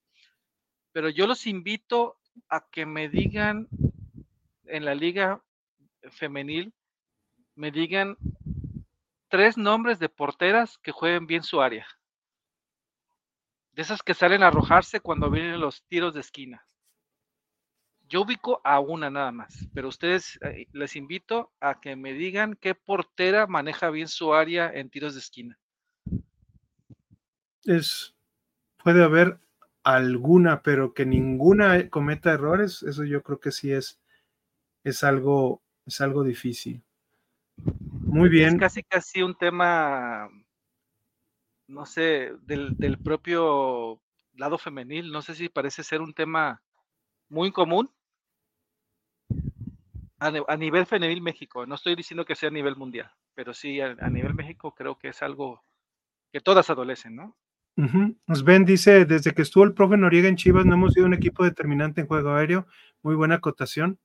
pero 0.92 1.08
yo 1.08 1.26
los 1.26 1.46
invito 1.46 2.18
a 2.48 2.66
que 2.70 2.86
me 2.86 3.08
digan 3.08 3.68
en 4.64 4.84
la 4.84 4.94
liga 4.94 5.42
femenil, 6.10 6.72
me 7.54 7.70
digan 7.70 8.16
tres 9.28 9.58
nombres 9.58 9.98
de 9.98 10.08
porteras 10.08 10.78
que 10.78 10.92
jueguen 10.92 11.26
bien 11.26 11.42
su 11.42 11.60
área. 11.60 11.86
De 13.72 13.82
esas 13.82 14.02
que 14.02 14.14
salen 14.14 14.42
a 14.42 14.48
arrojarse 14.48 15.00
cuando 15.00 15.30
vienen 15.30 15.60
los 15.60 15.84
tiros 15.84 16.14
de 16.14 16.20
esquina. 16.20 16.66
Yo 18.08 18.22
ubico 18.22 18.60
a 18.64 18.80
una 18.80 19.08
nada 19.08 19.30
más, 19.30 19.68
pero 19.72 19.88
ustedes 19.88 20.38
eh, 20.42 20.66
les 20.72 20.96
invito 20.96 21.52
a 21.60 21.80
que 21.80 21.94
me 21.94 22.12
digan 22.12 22.56
qué 22.60 22.74
portera 22.74 23.46
maneja 23.46 23.88
bien 23.90 24.08
su 24.08 24.34
área 24.34 24.68
en 24.72 24.90
tiros 24.90 25.14
de 25.14 25.20
esquina. 25.20 25.58
Es, 27.64 28.16
puede 28.82 29.04
haber 29.04 29.38
alguna, 29.84 30.62
pero 30.62 30.92
que 30.92 31.06
ninguna 31.06 31.88
cometa 31.88 32.32
errores, 32.32 32.82
eso 32.82 33.04
yo 33.04 33.22
creo 33.22 33.38
que 33.38 33.52
sí 33.52 33.72
es, 33.72 34.00
es 34.84 35.04
algo, 35.04 35.62
es 35.86 36.00
algo 36.00 36.24
difícil. 36.24 36.82
Muy 37.56 38.28
bien. 38.28 38.54
Es 38.54 38.60
casi 38.60 38.82
casi 38.82 39.22
un 39.22 39.36
tema, 39.36 40.28
no 41.70 41.86
sé, 41.86 42.32
del, 42.42 42.76
del 42.76 42.98
propio 42.98 44.00
lado 44.34 44.58
femenil, 44.58 45.10
no 45.10 45.22
sé 45.22 45.34
si 45.34 45.48
parece 45.48 45.82
ser 45.82 46.00
un 46.00 46.12
tema 46.12 46.62
muy 47.28 47.52
común, 47.52 47.90
a, 50.18 50.56
nivel 50.56 50.84
femenil 50.86 51.22
México, 51.22 51.66
no 51.66 51.76
estoy 51.76 51.94
diciendo 51.94 52.24
que 52.24 52.34
sea 52.34 52.50
a 52.50 52.52
nivel 52.52 52.76
mundial, 52.76 53.10
pero 53.34 53.54
sí 53.54 53.80
a, 53.80 53.94
nivel 54.10 54.34
México 54.34 54.74
creo 54.74 54.98
que 54.98 55.08
es 55.08 55.22
algo 55.22 55.62
que 56.32 56.40
todas 56.40 56.68
adolecen, 56.68 57.16
¿no? 57.16 57.36
Nos 58.26 58.44
ven, 58.44 58.66
dice, 58.66 59.06
desde 59.06 59.32
que 59.32 59.40
estuvo 59.40 59.64
el 59.64 59.72
profe 59.72 59.96
Noriega 59.96 60.28
en 60.28 60.36
Chivas 60.36 60.66
no 60.66 60.74
hemos 60.74 60.92
sido 60.92 61.06
un 61.06 61.14
equipo 61.14 61.44
determinante 61.44 62.02
en 62.02 62.06
juego 62.06 62.34
aéreo, 62.34 62.66
muy 63.02 63.14
buena 63.14 63.36
acotación. 63.36 63.98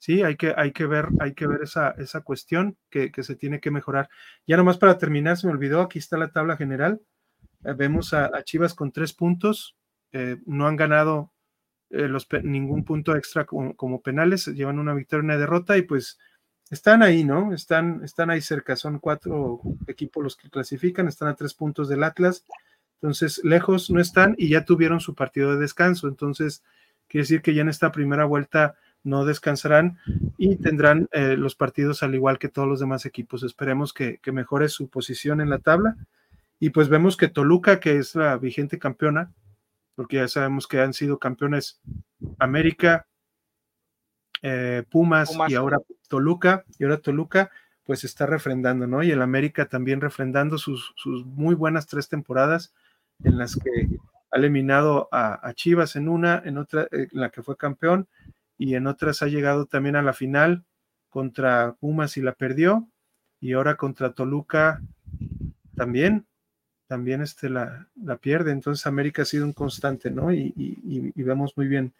Sí, 0.00 0.22
hay 0.22 0.36
que, 0.36 0.54
hay 0.56 0.72
que 0.72 0.86
ver, 0.86 1.08
hay 1.20 1.34
que 1.34 1.46
ver 1.46 1.60
esa, 1.62 1.90
esa 1.90 2.22
cuestión 2.22 2.78
que, 2.88 3.12
se 3.22 3.36
tiene 3.36 3.60
que 3.60 3.70
mejorar. 3.70 4.08
Ya 4.46 4.56
nomás 4.56 4.78
para 4.78 4.96
terminar, 4.96 5.36
se 5.36 5.46
me 5.46 5.52
olvidó, 5.52 5.82
aquí 5.82 5.98
está 5.98 6.16
la 6.16 6.32
tabla 6.32 6.56
general. 6.56 7.02
Eh, 7.64 7.74
vemos 7.76 8.14
a, 8.14 8.42
Chivas 8.42 8.72
con 8.72 8.92
tres 8.92 9.12
puntos, 9.12 9.76
eh, 10.12 10.38
no 10.46 10.66
han 10.66 10.76
ganado 10.76 11.34
eh, 11.90 12.08
los, 12.08 12.26
ningún 12.42 12.82
punto 12.82 13.14
extra 13.14 13.44
como, 13.44 14.00
penales, 14.00 14.46
llevan 14.46 14.78
una 14.78 14.94
victoria 14.94 15.22
y 15.22 15.26
una 15.26 15.36
derrota 15.36 15.76
y 15.76 15.82
pues 15.82 16.18
están 16.70 17.02
ahí, 17.02 17.22
¿no? 17.22 17.52
Están, 17.52 18.02
están 18.02 18.30
ahí 18.30 18.40
cerca, 18.40 18.76
son 18.76 19.00
cuatro 19.00 19.60
equipos 19.86 20.24
los 20.24 20.34
que 20.34 20.48
clasifican, 20.48 21.08
están 21.08 21.28
a 21.28 21.34
tres 21.34 21.52
puntos 21.52 21.90
del 21.90 22.04
Atlas, 22.04 22.46
entonces 23.02 23.42
lejos 23.44 23.90
no 23.90 24.00
están 24.00 24.34
y 24.38 24.48
ya 24.48 24.64
tuvieron 24.64 25.00
su 25.00 25.14
partido 25.14 25.52
de 25.52 25.60
descanso, 25.60 26.08
entonces 26.08 26.62
quiere 27.06 27.24
decir 27.24 27.42
que 27.42 27.52
ya 27.52 27.60
en 27.60 27.68
esta 27.68 27.92
primera 27.92 28.24
vuelta 28.24 28.76
no 29.02 29.24
descansarán 29.24 29.98
y 30.36 30.56
tendrán 30.56 31.08
eh, 31.12 31.36
los 31.36 31.54
partidos 31.54 32.02
al 32.02 32.14
igual 32.14 32.38
que 32.38 32.48
todos 32.48 32.68
los 32.68 32.80
demás 32.80 33.06
equipos. 33.06 33.42
Esperemos 33.42 33.92
que, 33.92 34.18
que 34.18 34.32
mejore 34.32 34.68
su 34.68 34.88
posición 34.88 35.40
en 35.40 35.50
la 35.50 35.58
tabla. 35.58 35.96
Y 36.58 36.70
pues 36.70 36.88
vemos 36.88 37.16
que 37.16 37.28
Toluca, 37.28 37.80
que 37.80 37.96
es 37.96 38.14
la 38.14 38.36
vigente 38.36 38.78
campeona, 38.78 39.32
porque 39.94 40.16
ya 40.16 40.28
sabemos 40.28 40.66
que 40.66 40.80
han 40.80 40.92
sido 40.92 41.18
campeones 41.18 41.80
América, 42.38 43.06
eh, 44.42 44.84
Pumas, 44.90 45.30
y 45.48 45.54
ahora 45.54 45.78
Toluca, 46.08 46.64
y 46.78 46.84
ahora 46.84 46.98
Toluca, 46.98 47.50
pues 47.84 48.04
está 48.04 48.26
refrendando, 48.26 48.86
¿no? 48.86 49.02
Y 49.02 49.10
el 49.10 49.22
América 49.22 49.66
también 49.66 50.00
refrendando 50.00 50.58
sus, 50.58 50.94
muy 51.26 51.54
buenas 51.54 51.86
tres 51.86 52.08
temporadas 52.08 52.72
en 53.24 53.36
las 53.36 53.56
que 53.56 53.88
ha 54.30 54.38
eliminado 54.38 55.08
a, 55.12 55.52
Chivas 55.54 55.96
en 55.96 56.08
una, 56.08 56.40
en 56.44 56.58
otra, 56.58 56.84
eh, 56.84 57.08
en 57.12 57.20
la 57.20 57.30
que 57.30 57.42
fue 57.42 57.56
campeón, 57.56 58.08
y 58.60 58.74
en 58.74 58.86
otras 58.86 59.22
ha 59.22 59.26
llegado 59.26 59.64
también 59.64 59.96
a 59.96 60.02
la 60.02 60.12
final 60.12 60.66
contra 61.08 61.76
Pumas 61.80 62.18
y 62.18 62.20
la 62.20 62.34
perdió, 62.34 62.90
y 63.40 63.54
ahora 63.54 63.78
contra 63.78 64.12
Toluca 64.12 64.82
también, 65.74 66.26
también 66.86 67.22
este, 67.22 67.48
la, 67.48 67.88
pierde. 68.20 68.52
Entonces 68.52 68.86
América 68.86 69.22
ha 69.22 69.24
sido 69.24 69.46
un 69.46 69.54
constante, 69.54 70.10
¿no? 70.10 70.30
Y, 70.30 71.10
vemos 71.16 71.56
muy 71.56 71.68
bien. 71.68 71.94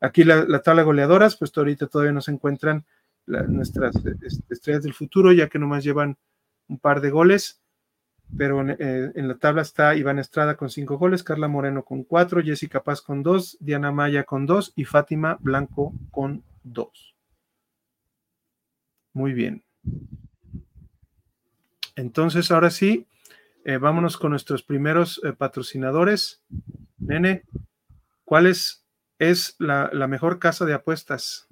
Aquí 0.00 0.24
la, 0.24 0.62
tabla 0.62 0.80
de 0.80 0.86
goleadoras, 0.86 1.36
pues 1.36 1.52
ahorita 1.54 1.88
todavía 1.88 2.12
no 2.12 2.22
se 2.22 2.30
encuentran 2.30 2.86
nuestras 3.26 3.94
este, 3.96 4.44
estrellas 4.48 4.84
del 4.84 4.94
futuro, 4.94 5.30
ya 5.30 5.48
que 5.50 5.58
nomás 5.58 5.84
llevan 5.84 6.16
un 6.68 6.78
par 6.78 7.02
de 7.02 7.10
goles. 7.10 7.61
Pero 8.36 8.66
eh, 8.68 9.12
en, 9.14 9.28
la 9.28 9.36
tabla 9.36 9.62
está 9.62 9.94
Iván 9.94 10.18
Estrada 10.18 10.56
con 10.56 10.70
cinco 10.70 10.98
goles, 10.98 11.22
Carla 11.22 11.48
Moreno 11.48 11.84
con 11.84 12.04
cuatro, 12.04 12.42
Jessica 12.42 12.82
Paz 12.82 13.02
con 13.02 13.22
dos, 13.22 13.56
Diana 13.60 13.92
Maya 13.92 14.24
con 14.24 14.46
dos 14.46 14.72
y 14.74 14.84
Fátima 14.84 15.38
Blanco 15.40 15.92
con 16.10 16.42
dos. 16.62 17.14
Muy 19.12 19.32
bien. 19.34 19.64
Entonces, 21.94 22.50
ahora 22.50 22.70
sí, 22.70 23.06
eh, 23.64 23.76
vámonos 23.76 24.16
con 24.16 24.30
nuestros 24.30 24.62
primeros 24.62 25.20
eh, 25.24 25.32
patrocinadores. 25.34 26.42
Nene, 26.98 27.44
¿cuál 28.24 28.46
es, 28.46 28.84
la, 29.58 29.90
la, 29.92 30.08
mejor 30.08 30.38
casa 30.38 30.64
de 30.64 30.72
apuestas? 30.72 31.46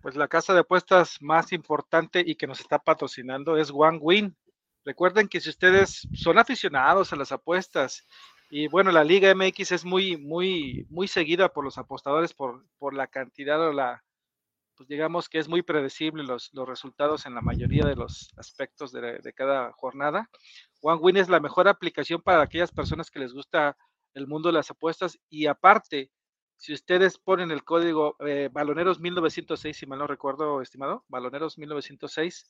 Pues 0.00 0.16
la 0.16 0.28
casa 0.28 0.54
de 0.54 0.60
apuestas 0.60 1.20
más 1.20 1.52
importante 1.52 2.24
y 2.26 2.34
que 2.36 2.46
nos 2.46 2.60
está 2.60 2.78
patrocinando 2.78 3.58
es 3.58 3.70
One 3.72 3.98
Win. 3.98 4.36
Recuerden 4.84 5.28
que 5.28 5.40
si 5.40 5.50
ustedes 5.50 6.08
son 6.12 6.38
aficionados 6.38 7.12
a 7.12 7.16
las 7.16 7.32
apuestas 7.32 8.06
y 8.50 8.68
bueno, 8.68 8.90
la 8.90 9.04
Liga 9.04 9.34
MX 9.34 9.72
es 9.72 9.84
muy, 9.84 10.16
muy, 10.16 10.86
muy 10.90 11.08
seguida 11.08 11.48
por 11.48 11.64
los 11.64 11.78
apostadores 11.78 12.34
por, 12.34 12.66
por 12.78 12.94
la 12.94 13.06
cantidad 13.06 13.60
o 13.60 13.72
la, 13.72 14.04
pues 14.76 14.88
digamos 14.88 15.28
que 15.28 15.38
es 15.38 15.48
muy 15.48 15.62
predecible 15.62 16.24
los, 16.24 16.50
los 16.52 16.68
resultados 16.68 17.26
en 17.26 17.34
la 17.34 17.40
mayoría 17.40 17.84
de 17.84 17.96
los 17.96 18.34
aspectos 18.36 18.92
de, 18.92 19.18
de 19.20 19.32
cada 19.32 19.72
jornada. 19.72 20.28
OneWin 20.80 21.16
es 21.16 21.28
la 21.28 21.40
mejor 21.40 21.68
aplicación 21.68 22.20
para 22.20 22.42
aquellas 22.42 22.72
personas 22.72 23.10
que 23.10 23.20
les 23.20 23.32
gusta 23.32 23.76
el 24.14 24.26
mundo 24.26 24.48
de 24.48 24.54
las 24.54 24.70
apuestas 24.70 25.18
y 25.30 25.46
aparte, 25.46 26.10
si 26.62 26.72
ustedes 26.72 27.18
ponen 27.18 27.50
el 27.50 27.64
código 27.64 28.14
eh, 28.24 28.48
Baloneros 28.52 29.00
1906, 29.00 29.76
si 29.76 29.84
mal 29.84 29.98
no 29.98 30.06
recuerdo, 30.06 30.62
estimado, 30.62 31.04
Baloneros 31.08 31.58
1906, 31.58 32.48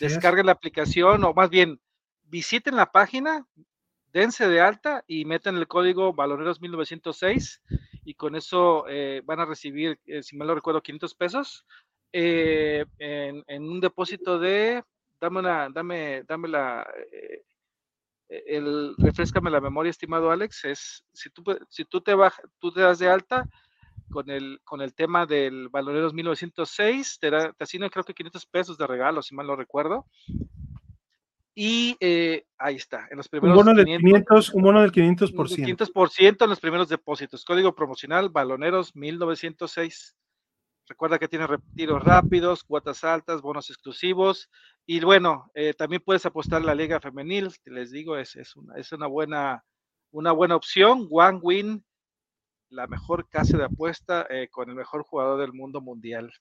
descarguen 0.00 0.44
la 0.44 0.52
aplicación 0.52 1.24
o 1.24 1.32
más 1.32 1.48
bien 1.48 1.80
visiten 2.24 2.76
la 2.76 2.92
página, 2.92 3.46
dense 4.12 4.48
de 4.48 4.60
alta 4.60 5.02
y 5.06 5.24
meten 5.24 5.56
el 5.56 5.66
código 5.66 6.12
Baloneros 6.12 6.60
1906 6.60 7.62
y 8.04 8.12
con 8.12 8.36
eso 8.36 8.84
eh, 8.86 9.22
van 9.24 9.40
a 9.40 9.46
recibir, 9.46 9.98
eh, 10.04 10.22
si 10.22 10.36
mal 10.36 10.48
no 10.48 10.56
recuerdo, 10.56 10.82
500 10.82 11.14
pesos 11.14 11.64
en, 12.12 12.86
en, 12.98 13.62
un 13.62 13.80
depósito 13.80 14.38
de, 14.38 14.84
dame 15.18 15.38
una, 15.38 15.70
dame, 15.70 16.22
dame 16.24 16.48
la, 16.48 16.86
el, 18.28 18.94
refrescame 18.98 19.50
la 19.50 19.60
memoria, 19.60 19.90
estimado 19.90 20.30
Alex, 20.30 20.64
es 20.64 21.04
si 21.12 21.30
tú, 21.30 21.42
si 21.68 21.84
tú 21.84 22.00
te 22.00 22.14
bajas, 22.14 22.44
tú 22.58 22.72
te 22.72 22.80
das 22.80 22.98
de 22.98 23.08
alta 23.08 23.48
con 24.10 24.30
el, 24.30 24.60
con 24.64 24.80
el 24.80 24.94
tema 24.94 25.26
del 25.26 25.68
Baloneros 25.68 26.14
1906, 26.14 27.18
te, 27.20 27.30
da, 27.30 27.52
te 27.52 27.64
asignan 27.64 27.90
creo 27.90 28.04
que 28.04 28.14
500 28.14 28.46
pesos 28.46 28.78
de 28.78 28.86
regalo, 28.86 29.22
si 29.22 29.34
mal 29.34 29.46
no 29.46 29.56
recuerdo. 29.56 30.06
Y 31.56 31.96
eh, 32.00 32.46
ahí 32.58 32.76
está, 32.76 33.06
en 33.10 33.16
los 33.16 33.28
primeros 33.28 33.56
un 33.56 33.64
bono 33.64 33.76
del 33.76 33.86
500, 33.86 34.54
un 34.54 34.62
bono 34.62 34.82
del 34.82 34.90
500%. 34.90 35.32
500% 35.34 36.42
en 36.42 36.50
los 36.50 36.60
primeros 36.60 36.88
depósitos. 36.88 37.44
Código 37.44 37.74
promocional 37.74 38.28
Baloneros 38.28 38.96
1906. 38.96 40.16
Recuerda 40.86 41.18
que 41.18 41.28
tiene 41.28 41.46
retiros 41.46 42.02
rápidos, 42.02 42.62
cuotas 42.62 43.04
altas, 43.04 43.40
bonos 43.40 43.70
exclusivos. 43.70 44.50
Y 44.86 45.00
bueno, 45.00 45.50
eh, 45.54 45.72
también 45.72 46.02
puedes 46.04 46.26
apostar 46.26 46.60
en 46.60 46.66
la 46.66 46.74
Liga 46.74 47.00
Femenil, 47.00 47.50
les 47.64 47.90
digo, 47.90 48.18
es, 48.18 48.36
es, 48.36 48.54
una, 48.54 48.76
es 48.76 48.92
una, 48.92 49.06
buena, 49.06 49.64
una 50.10 50.32
buena 50.32 50.56
opción. 50.56 51.08
One 51.10 51.38
Win, 51.42 51.84
la 52.68 52.86
mejor 52.86 53.28
casa 53.28 53.56
de 53.56 53.64
apuesta 53.64 54.26
eh, 54.28 54.48
con 54.50 54.68
el 54.68 54.74
mejor 54.74 55.04
jugador 55.04 55.40
del 55.40 55.54
mundo 55.54 55.80
mundial. 55.80 56.32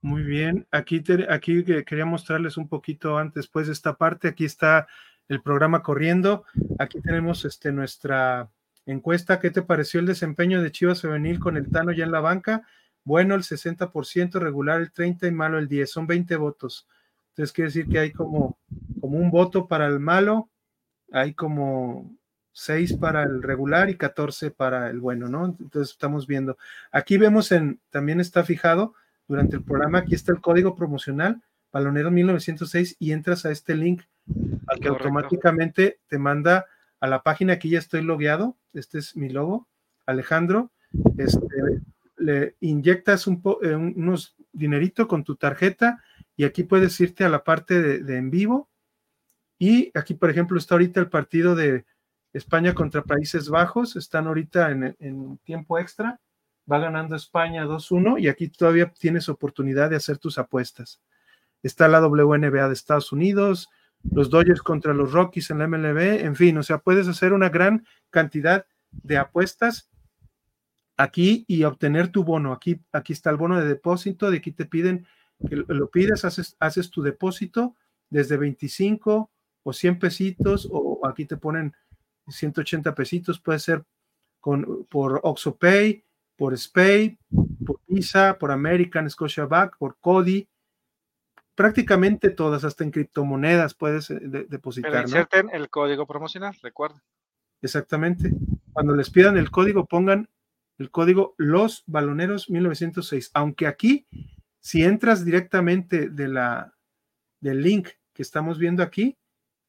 Muy 0.00 0.24
bien, 0.24 0.66
aquí, 0.72 1.00
aquí 1.28 1.64
quería 1.84 2.04
mostrarles 2.04 2.56
un 2.56 2.68
poquito 2.68 3.16
antes, 3.16 3.46
pues, 3.46 3.68
esta 3.68 3.96
parte. 3.96 4.26
Aquí 4.26 4.44
está 4.44 4.88
el 5.28 5.40
programa 5.40 5.84
corriendo. 5.84 6.44
Aquí 6.80 7.00
tenemos 7.00 7.44
este, 7.44 7.70
nuestra 7.70 8.50
encuesta. 8.86 9.40
¿Qué 9.40 9.50
te 9.50 9.62
pareció 9.62 10.00
el 10.00 10.06
desempeño 10.06 10.62
de 10.62 10.72
Chivas 10.72 11.00
Femenil 11.02 11.38
con 11.38 11.56
el 11.56 11.70
Tano 11.70 11.92
ya 11.92 12.04
en 12.04 12.12
la 12.12 12.20
banca? 12.20 12.66
bueno 13.04 13.34
el 13.34 13.42
60%, 13.42 14.38
regular 14.38 14.80
el 14.80 14.92
30% 14.92 15.28
y 15.28 15.30
malo 15.30 15.58
el 15.58 15.68
10%, 15.68 15.86
son 15.86 16.06
20 16.06 16.36
votos. 16.36 16.88
Entonces 17.30 17.52
quiere 17.52 17.68
decir 17.68 17.88
que 17.88 17.98
hay 17.98 18.12
como, 18.12 18.58
como 19.00 19.18
un 19.18 19.30
voto 19.30 19.66
para 19.66 19.86
el 19.86 20.00
malo, 20.00 20.50
hay 21.10 21.34
como 21.34 22.14
6 22.52 22.94
para 22.94 23.22
el 23.22 23.42
regular 23.42 23.88
y 23.90 23.96
14 23.96 24.50
para 24.50 24.90
el 24.90 25.00
bueno, 25.00 25.28
¿no? 25.28 25.46
Entonces 25.46 25.92
estamos 25.92 26.26
viendo. 26.26 26.58
Aquí 26.90 27.16
vemos 27.16 27.50
en, 27.52 27.80
también 27.90 28.20
está 28.20 28.44
fijado 28.44 28.94
durante 29.26 29.56
el 29.56 29.64
programa, 29.64 29.98
aquí 29.98 30.14
está 30.14 30.32
el 30.32 30.40
código 30.40 30.74
promocional, 30.74 31.42
Balonero 31.72 32.10
1906, 32.10 32.96
y 32.98 33.12
entras 33.12 33.46
a 33.46 33.50
este 33.50 33.74
link 33.74 34.02
al 34.66 34.78
que 34.78 34.88
automáticamente 34.88 36.00
te 36.06 36.18
manda 36.18 36.66
a 37.02 37.08
la 37.08 37.24
página, 37.24 37.54
aquí 37.54 37.68
ya 37.68 37.80
estoy 37.80 38.02
logueado, 38.02 38.56
este 38.74 38.98
es 39.00 39.16
mi 39.16 39.28
logo, 39.28 39.66
Alejandro, 40.06 40.70
este, 41.18 41.40
le 42.16 42.54
inyectas 42.60 43.26
un 43.26 43.42
eh, 43.62 43.74
unos 43.74 44.36
dinerito 44.52 45.08
con 45.08 45.24
tu 45.24 45.34
tarjeta 45.34 46.00
y 46.36 46.44
aquí 46.44 46.62
puedes 46.62 47.00
irte 47.00 47.24
a 47.24 47.28
la 47.28 47.42
parte 47.42 47.82
de, 47.82 48.16
en 48.16 48.30
vivo. 48.30 48.70
Y 49.58 49.90
aquí, 49.98 50.14
por 50.14 50.30
ejemplo, 50.30 50.56
está 50.56 50.76
ahorita 50.76 51.00
el 51.00 51.08
partido 51.08 51.56
de 51.56 51.84
España 52.32 52.72
contra 52.72 53.02
Países 53.02 53.48
Bajos. 53.48 53.96
Están 53.96 54.28
ahorita 54.28 54.70
en, 54.70 54.96
en 55.00 55.38
tiempo 55.38 55.80
extra. 55.80 56.20
Va 56.70 56.78
ganando 56.78 57.16
España 57.16 57.64
2-1 57.64 58.20
y 58.20 58.28
aquí 58.28 58.46
todavía 58.46 58.92
tienes 58.92 59.28
oportunidad 59.28 59.90
de 59.90 59.96
hacer 59.96 60.18
tus 60.18 60.38
apuestas. 60.38 61.00
Está 61.64 61.88
la 61.88 62.00
WNBA 62.00 62.68
de 62.68 62.74
Estados 62.74 63.10
Unidos, 63.10 63.68
los 64.10 64.30
Dodgers 64.30 64.62
contra 64.62 64.94
los 64.94 65.12
Rockies 65.12 65.50
en 65.50 65.58
la 65.58 65.68
MLB, 65.68 66.24
en 66.24 66.36
fin, 66.36 66.56
o 66.58 66.62
sea, 66.62 66.78
puedes 66.78 67.08
hacer 67.08 67.32
una 67.32 67.48
gran 67.48 67.86
cantidad 68.10 68.66
de 68.90 69.18
apuestas 69.18 69.90
aquí 70.96 71.44
y 71.48 71.64
obtener 71.64 72.08
tu 72.08 72.24
bono. 72.24 72.52
Aquí, 72.52 72.80
aquí 72.92 73.12
está 73.12 73.30
el 73.30 73.36
bono 73.36 73.58
de 73.58 73.66
depósito, 73.66 74.30
de 74.30 74.38
aquí 74.38 74.52
te 74.52 74.66
piden 74.66 75.06
que 75.48 75.56
lo 75.56 75.90
pides, 75.90 76.24
haces, 76.24 76.56
haces 76.60 76.90
tu 76.90 77.02
depósito 77.02 77.76
desde 78.10 78.36
25 78.36 79.30
o 79.64 79.72
100 79.72 79.98
pesitos, 79.98 80.68
o 80.70 81.00
aquí 81.06 81.24
te 81.24 81.36
ponen 81.36 81.74
180 82.28 82.94
pesitos, 82.94 83.40
puede 83.40 83.58
ser 83.58 83.84
con, 84.40 84.86
por 84.88 85.20
OxoPay, 85.22 86.04
por 86.36 86.56
SPAY, 86.56 87.18
por 87.64 87.80
Visa, 87.86 88.36
por 88.38 88.50
American, 88.50 89.08
Scotiabank, 89.08 89.76
por 89.78 89.98
Cody, 90.00 90.48
prácticamente 91.54 92.30
todas, 92.30 92.64
hasta 92.64 92.84
en 92.84 92.90
criptomonedas 92.90 93.74
puedes 93.74 94.10
eh, 94.10 94.18
depositar. 94.48 94.90
Pero 94.92 95.02
inserten 95.02 95.50
el 95.52 95.68
código 95.70 96.06
promocional, 96.06 96.56
recuerden. 96.62 97.00
Exactamente. 97.60 98.32
Cuando 98.72 98.94
les 98.96 99.10
pidan 99.10 99.36
el 99.36 99.50
código, 99.50 99.86
pongan 99.86 100.28
el 100.78 100.90
código 100.90 101.34
Los 101.38 101.84
Baloneros 101.86 102.50
1906. 102.50 103.30
Aunque 103.34 103.66
aquí, 103.66 104.06
si 104.60 104.82
entras 104.82 105.24
directamente 105.24 106.08
de 106.08 106.28
la, 106.28 106.74
del 107.40 107.62
link 107.62 107.88
que 108.12 108.22
estamos 108.22 108.58
viendo 108.58 108.82
aquí, 108.82 109.16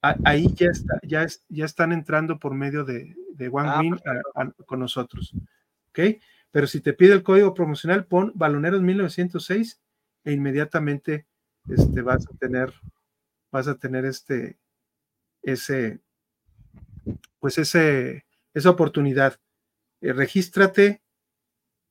ahí 0.02 0.54
ya, 0.56 0.68
está, 0.68 1.00
ya, 1.04 1.26
ya 1.50 1.66
están 1.66 1.94
entrando 1.94 2.40
por 2.40 2.54
medio 2.54 2.84
de, 2.84 3.16
de 3.34 3.50
OneWin 3.50 4.00
ah, 4.36 4.50
con 4.66 4.80
nosotros. 4.80 5.34
¿Ok? 5.90 6.00
Pero 6.52 6.68
si 6.68 6.82
te 6.82 6.94
pide 6.94 7.14
el 7.14 7.24
código 7.24 7.54
promocional, 7.54 8.06
pon 8.06 8.32
Baloneros 8.36 8.82
1906 8.82 9.82
e 10.26 10.32
inmediatamente 10.32 11.26
este, 11.70 12.02
vas 12.02 12.26
a 12.28 12.38
tener, 12.38 12.74
vas 13.52 13.68
a 13.68 13.76
tener 13.76 14.06
este, 14.06 14.58
ese, 15.42 16.00
pues 17.40 17.58
ese, 17.58 18.26
esa 18.54 18.70
oportunidad. 18.70 19.40
Eh, 20.02 20.14
regístrate, 20.14 21.02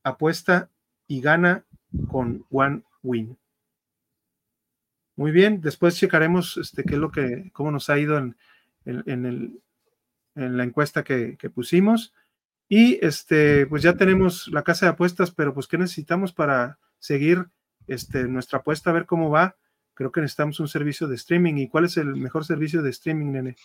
apuesta 0.02 0.70
y 1.06 1.20
gana 1.20 1.64
con 2.08 2.46
One 2.50 2.82
Win. 3.02 3.38
Muy 5.16 5.30
bien, 5.30 5.60
después 5.60 5.96
checaremos 5.96 6.56
este, 6.56 6.84
qué 6.84 6.94
es 6.94 7.00
lo 7.00 7.10
que, 7.10 7.50
cómo 7.52 7.70
nos 7.70 7.90
ha 7.90 7.98
ido 7.98 8.16
en, 8.16 8.36
el, 8.84 9.62
en 10.34 10.56
la 10.56 10.64
encuesta 10.64 11.04
que, 11.04 11.36
pusimos. 11.54 12.14
Y 12.68 13.04
este, 13.04 13.66
pues 13.66 13.82
ya 13.82 13.96
tenemos 13.96 14.48
la 14.48 14.62
casa 14.62 14.86
de 14.86 14.92
apuestas, 14.92 15.30
pero 15.30 15.52
pues 15.52 15.66
¿qué 15.66 15.76
necesitamos 15.76 16.32
para 16.32 16.78
seguir 16.98 17.48
este, 17.86 18.24
nuestra 18.24 18.60
apuesta? 18.60 18.90
A 18.90 18.94
ver 18.94 19.04
cómo 19.04 19.28
va. 19.28 19.56
Creo 19.94 20.10
que 20.10 20.20
necesitamos 20.20 20.60
un 20.60 20.68
servicio 20.68 21.06
de 21.08 21.16
streaming. 21.16 21.54
¿Y 21.56 21.68
cuál 21.68 21.84
es 21.84 21.96
el 21.96 22.16
mejor 22.16 22.44
servicio 22.44 22.82
de 22.82 22.90
streaming, 22.90 23.32
nene? 23.32 23.56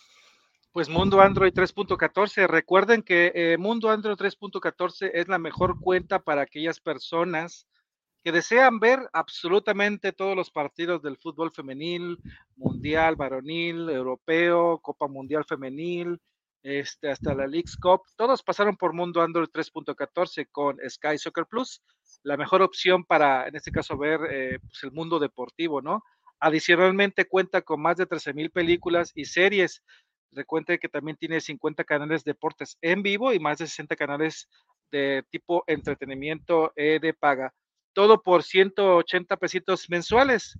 pues 0.78 0.88
Mundo 0.88 1.20
Android 1.20 1.52
3.14. 1.52 2.46
Recuerden 2.46 3.02
que 3.02 3.32
eh, 3.34 3.58
Mundo 3.58 3.90
Android 3.90 4.16
3.14 4.16 5.10
es 5.12 5.26
la 5.26 5.38
mejor 5.38 5.80
cuenta 5.80 6.20
para 6.20 6.42
aquellas 6.42 6.78
personas 6.78 7.66
que 8.22 8.30
desean 8.30 8.78
ver 8.78 9.00
absolutamente 9.12 10.12
todos 10.12 10.36
los 10.36 10.52
partidos 10.52 11.02
del 11.02 11.16
fútbol 11.16 11.50
femenil, 11.52 12.18
mundial, 12.54 13.16
varonil, 13.16 13.88
europeo, 13.88 14.78
Copa 14.78 15.08
Mundial 15.08 15.44
Femenil, 15.44 16.20
este, 16.62 17.10
hasta 17.10 17.34
la 17.34 17.46
League's 17.46 17.76
Cup. 17.76 18.02
Todos 18.16 18.42
pasaron 18.42 18.76
por 18.76 18.92
Mundo 18.92 19.22
Android 19.22 19.48
3.14 19.48 20.48
con 20.52 20.76
Sky 20.88 21.18
Soccer 21.18 21.46
Plus, 21.46 21.82
la 22.22 22.36
mejor 22.36 22.62
opción 22.62 23.04
para, 23.04 23.48
en 23.48 23.56
este 23.56 23.72
caso, 23.72 23.96
ver 23.96 24.20
eh, 24.30 24.58
pues 24.60 24.82
el 24.84 24.92
mundo 24.92 25.18
deportivo, 25.18 25.80
¿no? 25.80 26.04
Adicionalmente 26.40 27.26
cuenta 27.26 27.62
con 27.62 27.80
más 27.80 27.96
de 27.96 28.06
13 28.06 28.32
mil 28.32 28.50
películas 28.50 29.12
y 29.14 29.24
series. 29.24 29.82
Recuerde 30.32 30.78
que 30.78 30.88
también 30.88 31.16
tiene 31.16 31.40
50 31.40 31.84
canales 31.84 32.22
de 32.22 32.32
deportes 32.32 32.76
en 32.82 33.02
vivo 33.02 33.32
y 33.32 33.40
más 33.40 33.58
de 33.58 33.66
60 33.66 33.96
canales 33.96 34.48
de 34.90 35.24
tipo 35.30 35.64
entretenimiento 35.66 36.72
eh, 36.76 36.98
de 37.00 37.14
paga. 37.14 37.52
Todo 37.92 38.22
por 38.22 38.42
180 38.42 39.36
pesitos 39.36 39.88
mensuales. 39.88 40.58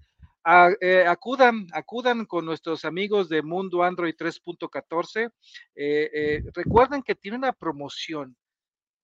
Eh, 0.81 1.05
acudan, 1.07 1.67
acudan 1.73 2.25
con 2.25 2.47
nuestros 2.47 2.85
amigos 2.85 3.29
de 3.29 3.43
Mundo 3.43 3.83
Android 3.83 4.15
3.14. 4.15 5.31
Eh, 5.77 6.43
recuerden 6.55 7.03
que 7.03 7.15
tiene 7.15 7.37
una 7.37 7.53
promoción. 7.53 8.37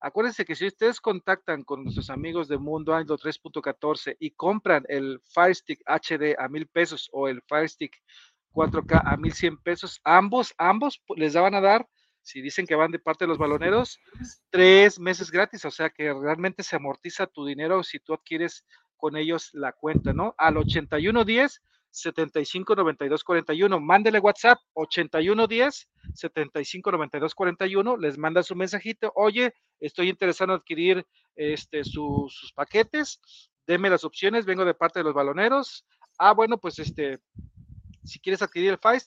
Acuérdense 0.05 0.45
que 0.45 0.55
si 0.55 0.67
ustedes 0.67 1.01
contactan 1.01 1.65
con 1.65 1.83
nuestros 1.83 2.11
amigos 2.11 2.47
de 2.47 2.59
Mundo 2.59 2.95
Android 2.95 3.19
3.14 3.19 4.19
y 4.21 4.33
compran 4.33 4.85
el 4.87 5.23
Fire 5.25 5.55
Stick 5.55 5.81
HD 5.87 6.37
a 6.39 6.47
mil 6.47 6.67
pesos 6.67 7.09
o 7.11 7.27
el 7.27 7.41
Fire 7.41 7.67
Stick 7.67 8.03
4K 8.53 9.01
a 9.03 9.17
mil 9.17 9.33
cien 9.33 9.57
pesos, 9.57 10.03
ambos, 10.05 10.53
ambos 10.59 11.03
les 11.17 11.33
van 11.33 11.55
a 11.55 11.63
dar 11.63 11.89
si 12.21 12.43
dicen 12.43 12.67
que 12.67 12.75
van 12.75 12.91
de 12.91 12.99
parte 12.99 13.25
de 13.25 13.29
los 13.31 13.39
baloneros, 13.39 13.99
tres 14.51 15.01
meses 15.01 15.31
gratis, 15.31 15.65
o 15.65 15.71
sea 15.71 15.89
que 15.89 16.13
realmente 16.13 16.63
se 16.63 16.77
amortiza 16.77 17.27
tu 17.27 17.47
dinero 17.47 17.83
si 17.83 17.99
tú 17.99 18.13
adquieres 18.13 18.63
con 18.99 19.17
ellos 19.17 19.55
la 19.55 19.73
cuenta, 19.73 20.13
¿no? 20.13 20.35
Al 20.37 20.59
8110 20.59 21.63
75 21.95 22.75
92 22.75 23.23
41. 23.23 23.81
Mándele 23.81 24.19
WhatsApp 24.19 24.59
8110 24.75 25.89
75 26.15 26.93
92 26.93 27.35
41. 27.35 27.97
Les 27.97 28.19
manda 28.19 28.43
su 28.43 28.57
mensajito. 28.57 29.13
Oye, 29.15 29.55
estoy 29.81 30.09
interesado 30.09 30.53
en 30.53 30.59
adquirir 30.59 31.07
este, 31.37 31.85
sus 31.85 32.53
paquetes. 32.55 33.21
Deme 33.67 33.91
las 33.91 34.05
opciones. 34.05 34.45
Vengo 34.45 34.65
de 34.65 34.75
parte 34.75 35.01
de 35.01 35.05
los 35.05 35.15
baloneros. 35.15 35.87
Ah, 36.19 36.33
bueno, 36.33 36.59
pues 36.59 36.79
este, 36.81 37.21
si 38.05 38.19
quieres 38.19 38.43
adquirir 38.43 38.71
el 38.71 38.79
Fire 38.79 39.01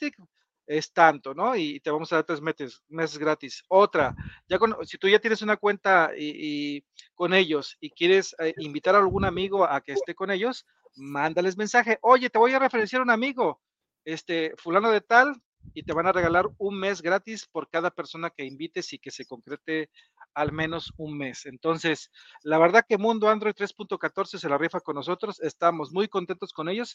es 0.67 0.91
tanto, 0.91 1.34
¿no? 1.34 1.56
Y 1.56 1.80
te 1.80 1.89
vamos 1.89 2.12
a 2.12 2.17
dar 2.17 2.26
tres 2.26 2.41
meses, 2.41 2.84
meses 2.89 3.17
gratis. 3.17 3.63
Otra, 3.69 4.13
ya 4.50 4.60
con, 4.60 4.76
si 4.86 4.97
tú 4.97 5.08
ya 5.08 5.19
tienes 5.19 5.41
una 5.41 5.56
cuenta 5.56 6.12
y, 6.15 6.84
con 7.15 7.34
ellos 7.34 7.78
y 7.80 7.89
quieres 7.89 8.36
eh, 8.39 8.54
invitar 8.58 8.93
a 8.95 9.00
algún 9.00 9.26
amigo 9.26 9.65
a 9.65 9.82
que 9.82 9.93
esté 9.93 10.13
con 10.13 10.30
ellos, 10.30 10.65
mándales 10.98 11.58
mensaje. 11.58 11.98
Oye, 12.02 12.30
te 12.30 12.40
voy 12.40 12.54
a 12.54 12.60
referenciar 12.60 13.02
a 13.02 13.04
un 13.04 13.12
amigo, 13.12 13.62
este, 14.06 14.54
fulano 14.58 14.92
de 14.92 15.02
tal, 15.02 15.42
y 15.74 15.84
te 15.84 15.94
van 15.94 16.08
a 16.08 16.12
regalar 16.12 16.48
un 16.58 16.80
mes 16.80 17.02
gratis 17.02 17.46
por 17.46 17.70
cada 17.70 17.92
persona 17.92 18.30
que 18.30 18.46
invites 18.46 18.94
y 18.94 19.00
que 19.00 19.12
se 19.12 19.26
concrete 19.26 19.90
al 20.34 20.52
menos 20.52 20.94
un 20.98 21.18
mes. 21.18 21.46
Entonces, 21.46 22.12
la 22.44 22.58
verdad 22.58 22.86
que 22.88 22.98
Mundo 22.98 23.30
Android 23.30 23.54
3.14 23.54 24.38
se 24.38 24.50
la 24.50 24.58
rifa 24.58 24.80
con 24.80 24.96
nosotros, 24.96 25.40
estamos 25.42 25.92
muy 25.92 26.08
contentos 26.08 26.54
con 26.54 26.70
ellos. 26.70 26.94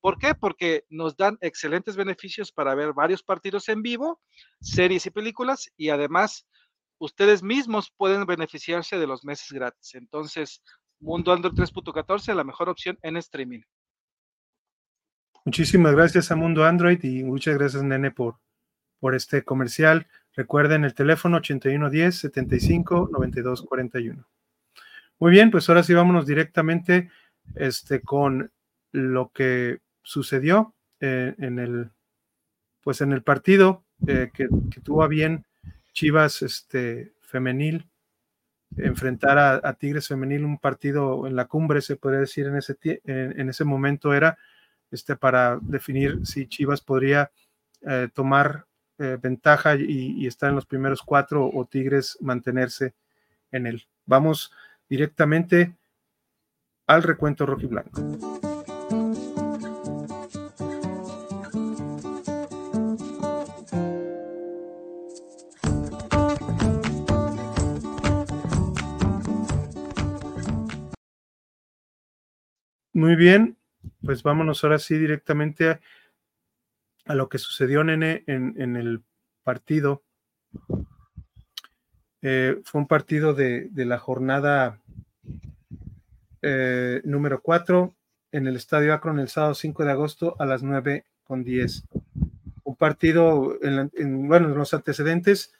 ¿Por 0.00 0.18
qué? 0.18 0.34
Porque 0.34 0.84
nos 0.90 1.16
dan 1.16 1.38
excelentes 1.40 1.96
beneficios 1.96 2.52
para 2.52 2.74
ver 2.74 2.92
varios 2.92 3.22
partidos 3.22 3.68
en 3.68 3.82
vivo, 3.82 4.20
series 4.60 5.06
y 5.06 5.10
películas 5.10 5.70
y 5.76 5.90
además 5.90 6.46
ustedes 6.98 7.42
mismos 7.42 7.92
pueden 7.96 8.26
beneficiarse 8.26 8.98
de 8.98 9.06
los 9.06 9.24
meses 9.24 9.50
gratis. 9.52 9.94
Entonces, 9.94 10.62
Mundo 11.00 11.32
Android 11.32 11.54
3.14, 11.54 12.34
la 12.34 12.44
mejor 12.44 12.68
opción 12.68 12.98
en 13.02 13.16
streaming. 13.16 13.60
Muchísimas 15.44 15.94
gracias 15.94 16.30
a 16.30 16.36
Mundo 16.36 16.64
Android 16.64 17.02
y 17.02 17.24
muchas 17.24 17.56
gracias, 17.56 17.82
Nene, 17.82 18.10
por, 18.10 18.36
por 19.00 19.14
este 19.14 19.42
comercial. 19.42 20.06
Recuerden 20.34 20.84
el 20.84 20.94
teléfono 20.94 21.38
8110 21.38 22.14
75 22.14 23.08
92 23.10 23.62
41. 23.62 24.26
Muy 25.18 25.30
bien, 25.30 25.50
pues 25.50 25.68
ahora 25.68 25.82
sí 25.82 25.94
vámonos 25.94 26.26
directamente 26.26 27.10
este, 27.54 28.02
con 28.02 28.52
lo 28.92 29.30
que 29.32 29.80
sucedió 30.02 30.74
eh, 31.00 31.34
en 31.38 31.58
el 31.58 31.90
pues 32.82 33.00
en 33.02 33.12
el 33.12 33.22
partido 33.22 33.84
eh, 34.06 34.30
que, 34.32 34.48
tuvo 34.82 35.02
a 35.02 35.08
bien 35.08 35.44
Chivas 35.92 36.40
este, 36.42 37.12
femenil 37.20 37.86
enfrentar 38.76 39.38
a, 39.38 39.72
Tigres 39.74 40.08
femenil, 40.08 40.44
un 40.44 40.58
partido 40.58 41.26
en 41.26 41.36
la 41.36 41.46
cumbre, 41.46 41.80
se 41.80 41.96
podría 41.96 42.20
decir 42.20 42.46
en 42.46 42.56
ese, 42.56 42.76
en 43.04 43.48
ese 43.48 43.64
momento 43.64 44.14
era 44.14 44.38
este, 44.90 45.16
para 45.16 45.58
definir 45.60 46.26
si 46.26 46.46
Chivas 46.46 46.80
podría 46.80 47.30
eh, 47.82 48.08
tomar 48.12 48.66
eh, 48.98 49.18
ventaja 49.20 49.74
y, 49.76 50.26
estar 50.26 50.50
en 50.50 50.56
los 50.56 50.66
primeros 50.66 51.02
cuatro 51.02 51.48
o 51.52 51.64
Tigres 51.64 52.18
mantenerse 52.20 52.94
en 53.50 53.66
él. 53.66 53.86
Vamos 54.04 54.52
directamente 54.88 55.74
al 56.86 57.02
recuento 57.02 57.46
rojiblanco. 57.46 58.29
Muy 73.00 73.16
bien, 73.16 73.56
pues 74.04 74.22
vámonos 74.22 74.62
ahora 74.62 74.78
sí 74.78 74.98
directamente 74.98 75.80
a, 77.06 77.14
lo 77.14 77.30
que 77.30 77.38
sucedió, 77.38 77.82
nene, 77.82 78.24
en, 78.26 78.76
el 78.76 79.02
partido. 79.42 80.02
Eh, 82.20 82.60
fue 82.62 82.82
un 82.82 82.86
partido 82.86 83.32
de, 83.32 83.70
la 83.74 83.98
jornada 83.98 84.82
eh, 86.42 87.00
número 87.04 87.40
4 87.40 87.94
en 88.32 88.46
el 88.46 88.56
Estadio 88.56 88.92
Akron 88.92 89.18
el 89.18 89.28
sábado 89.28 89.54
5 89.54 89.82
de 89.82 89.92
agosto 89.92 90.36
a 90.38 90.44
las 90.44 90.62
9 90.62 91.06
con 91.24 91.42
10. 91.42 91.84
Un 92.64 92.76
partido, 92.76 93.56
en, 93.62 94.28
bueno, 94.28 94.48
en 94.50 94.58
los 94.58 94.74
antecedentes, 94.74 95.54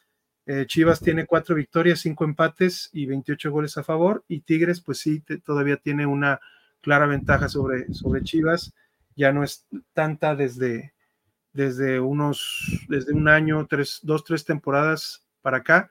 eh, 0.44 0.66
Chivas 0.66 1.00
tiene 1.00 1.24
cuatro 1.24 1.54
victorias, 1.54 2.00
cinco 2.00 2.24
empates 2.24 2.90
y 2.92 3.06
28 3.06 3.50
goles 3.50 3.78
a 3.78 3.82
favor, 3.82 4.26
y 4.28 4.40
Tigres, 4.40 4.82
pues 4.82 4.98
sí, 4.98 5.24
todavía 5.42 5.78
tiene 5.78 6.04
una 6.04 6.38
clara 6.80 7.06
ventaja 7.06 7.48
sobre, 7.48 7.92
sobre 7.92 8.22
Chivas, 8.22 8.72
ya 9.16 9.32
no 9.32 9.44
es 9.44 9.66
tanta 9.92 10.34
desde, 10.34 10.94
desde 11.52 12.00
unos, 12.00 12.86
desde 12.88 13.12
un 13.12 13.28
año, 13.28 13.66
tres, 13.68 14.00
dos, 14.02 14.24
tres 14.24 14.44
temporadas 14.44 15.26
para 15.42 15.58
acá. 15.58 15.90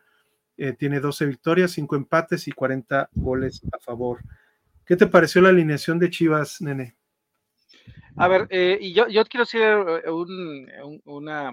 Eh, 0.57 0.73
tiene 0.73 0.99
12 0.99 1.25
victorias, 1.25 1.71
5 1.71 1.95
empates 1.95 2.47
y 2.47 2.51
40 2.51 3.09
goles 3.13 3.61
a 3.71 3.79
favor. 3.79 4.19
¿Qué 4.85 4.97
te 4.97 5.07
pareció 5.07 5.41
la 5.41 5.49
alineación 5.49 5.99
de 5.99 6.09
Chivas, 6.09 6.61
nene? 6.61 6.95
A 8.17 8.27
ver, 8.27 8.47
eh, 8.49 8.77
y 8.81 8.93
yo, 8.93 9.07
yo 9.07 9.23
quiero 9.25 9.43
hacer 9.43 10.03
eh, 10.05 10.11
una 11.05 11.51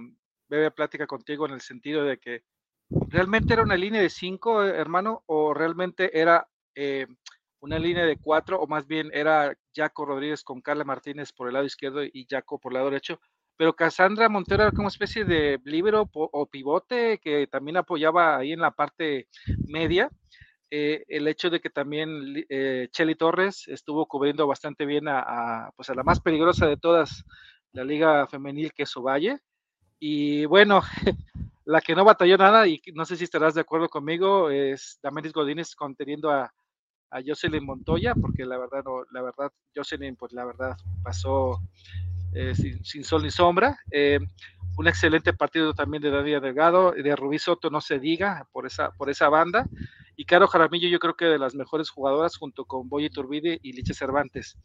breve 0.49 0.70
plática 0.72 1.07
contigo 1.07 1.46
en 1.46 1.53
el 1.53 1.61
sentido 1.61 2.05
de 2.05 2.18
que 2.18 2.42
realmente 3.09 3.53
era 3.53 3.62
una 3.62 3.77
línea 3.77 4.01
de 4.01 4.11
cinco, 4.11 4.64
hermano, 4.64 5.22
o 5.27 5.55
realmente 5.55 6.18
era 6.18 6.49
una 7.61 7.79
línea 7.79 8.05
de 8.05 8.19
cuatro, 8.19 8.61
o 8.61 8.66
más 8.66 8.87
bien 8.87 9.11
era 9.12 9.57
Jaco 9.75 10.05
Rodríguez 10.05 10.42
con 10.45 10.61
Carla 10.61 10.85
Martínez 10.85 11.33
por 11.33 11.49
el 11.49 11.55
lado 11.55 11.66
izquierdo 11.66 12.05
y 12.05 12.26
Jaco 12.28 12.59
por 12.59 12.72
el 12.72 12.74
lado 12.74 12.91
derecho, 12.91 13.20
pero 13.57 13.74
Cassandra 13.74 14.28
Montero 14.28 14.64
era 14.64 14.72
como 14.72 14.89
especie 14.89 15.24
de 15.24 15.59
libero 15.64 16.11
o 16.12 16.47
pivote 16.47 17.18
que 17.18 17.47
también 17.47 17.78
apoyaba 17.78 18.37
ahí 18.37 18.53
en 18.53 18.61
la 18.61 18.70
parte 18.70 19.28
media. 19.66 20.11
Eh, 20.70 21.05
el 21.09 21.28
hecho 21.28 21.49
de 21.49 21.61
que 21.61 21.70
también 21.70 22.45
eh, 22.49 22.89
Chely 22.91 23.14
Torres 23.14 23.68
estuvo 23.68 24.07
cubriendo 24.07 24.47
bastante 24.47 24.85
bien 24.85 25.07
a, 25.09 25.70
pues 25.76 25.89
a 25.91 25.95
la 25.95 26.03
más 26.03 26.20
peligrosa 26.20 26.66
de 26.66 26.76
todas, 26.76 27.24
la 27.72 27.85
liga 27.85 28.26
femenil 28.26 28.72
que 28.72 28.83
es 28.83 28.97
Ovalle. 28.97 29.39
Y 29.99 30.45
bueno, 30.45 30.83
la 31.64 31.81
que 31.81 31.95
no 31.95 32.05
batalló 32.05 32.37
nada, 32.37 32.66
y 32.66 32.83
no 32.95 33.07
sé 33.07 33.16
si 33.16 33.24
estarás 33.24 33.55
de 33.55 33.62
acuerdo 33.62 33.89
conmigo, 33.89 34.51
es 34.51 34.99
Damaris 35.03 35.33
Godínez 35.33 35.74
conteniendo 35.74 36.31
a, 36.31 36.53
a 37.11 37.21
Jocelyn 37.25 37.65
Montoya, 37.65 38.15
porque 38.15 38.45
la 38.45 38.59
verdad, 38.59 38.83
no, 38.85 39.05
la 39.13 39.23
verdad, 39.23 39.51
Jocelyn, 39.75 40.17
pues 40.17 40.33
la 40.33 40.45
verdad 40.45 40.77
pasó 41.03 41.61
eh, 42.35 42.55
sin, 42.55 43.05
sol 43.05 43.23
ni 43.23 43.31
sombra. 43.31 43.79
Eh, 43.91 44.19
un 44.77 44.89
excelente 44.89 45.33
partido 45.33 45.73
también 45.73 46.03
de 46.03 46.11
David 46.11 46.41
Delgado, 46.41 46.93
de 46.93 47.17
Rubí 47.17 47.39
Soto, 47.39 47.71
no 47.71 47.81
se 47.81 47.99
diga, 47.99 48.47
por 48.53 48.67
esa, 48.67 48.91
por 48.91 49.09
esa 49.09 49.29
banda. 49.29 49.67
Y 50.17 50.25
Caro 50.25 50.47
Jaramillo, 50.47 50.89
yo 50.89 50.99
creo 50.99 51.15
que 51.15 51.25
de 51.25 51.39
las 51.39 51.55
mejores 51.55 51.89
jugadoras, 51.89 52.37
junto 52.37 52.65
con 52.67 52.89
Boy 52.89 53.09
Turbide 53.09 53.59
y 53.63 53.73
Liche 53.73 53.95
Cervantes. 53.95 54.59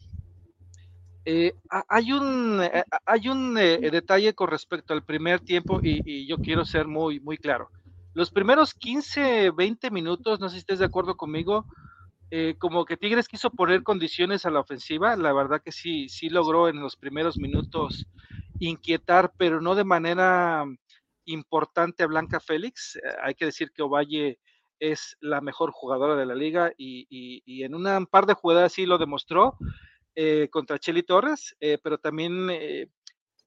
Eh, 1.24 1.54
hay 1.88 2.12
un, 2.12 2.62
hay 3.06 3.30
un 3.30 3.54
detalle 3.54 4.34
con 4.34 4.50
respecto 4.50 4.94
al 4.94 5.04
primer 5.06 5.40
tiempo 5.40 5.80
y, 5.82 6.02
y, 6.04 6.28
yo 6.28 6.38
quiero 6.38 6.66
ser 6.66 6.88
muy, 6.88 7.20
muy 7.20 7.38
claro. 7.38 7.70
Los 8.14 8.32
primeros 8.32 8.74
15, 8.74 9.52
20 9.52 9.92
minutos, 9.92 10.40
no 10.40 10.50
sé 10.50 10.56
si 10.56 10.60
estés 10.60 10.80
de 10.80 10.86
acuerdo 10.86 11.16
conmigo, 11.16 11.66
eh, 12.34 12.56
como 12.58 12.86
que 12.86 12.96
Tigres 12.96 13.28
quiso 13.28 13.50
poner 13.50 13.84
condiciones 13.84 14.46
a 14.46 14.52
la 14.52 14.62
ofensiva, 14.62 15.18
la 15.18 15.34
verdad 15.34 15.62
que 15.62 15.74
sí, 15.74 16.08
sí 16.08 16.30
logró 16.30 16.70
en 16.70 16.80
los 16.80 16.96
primeros 16.96 17.38
minutos 17.38 18.08
inquietar, 18.58 19.34
pero 19.38 19.60
no 19.60 19.76
de 19.76 19.84
manera 19.84 20.64
importante 21.26 22.04
a 22.04 22.08
Blanca 22.08 22.40
Félix. 22.40 22.98
Hay 23.22 23.36
que 23.36 23.44
decir 23.44 23.72
que 23.72 23.82
Ovalle 23.82 24.40
es 24.80 25.18
la 25.20 25.42
mejor 25.42 25.72
jugadora 25.72 26.16
de 26.16 26.26
la 26.26 26.34
liga 26.34 26.72
y, 26.78 27.64
en 27.64 27.76
un 27.76 28.08
par 28.08 28.26
de 28.26 28.34
jugadas 28.34 28.72
sí 28.72 28.86
lo 28.86 28.98
demostró, 28.98 29.58
eh, 30.16 30.48
contra 30.50 30.80
Cheli 30.80 31.04
Torres, 31.04 31.58
eh, 31.60 31.80
pero 31.84 31.98
también 31.98 32.48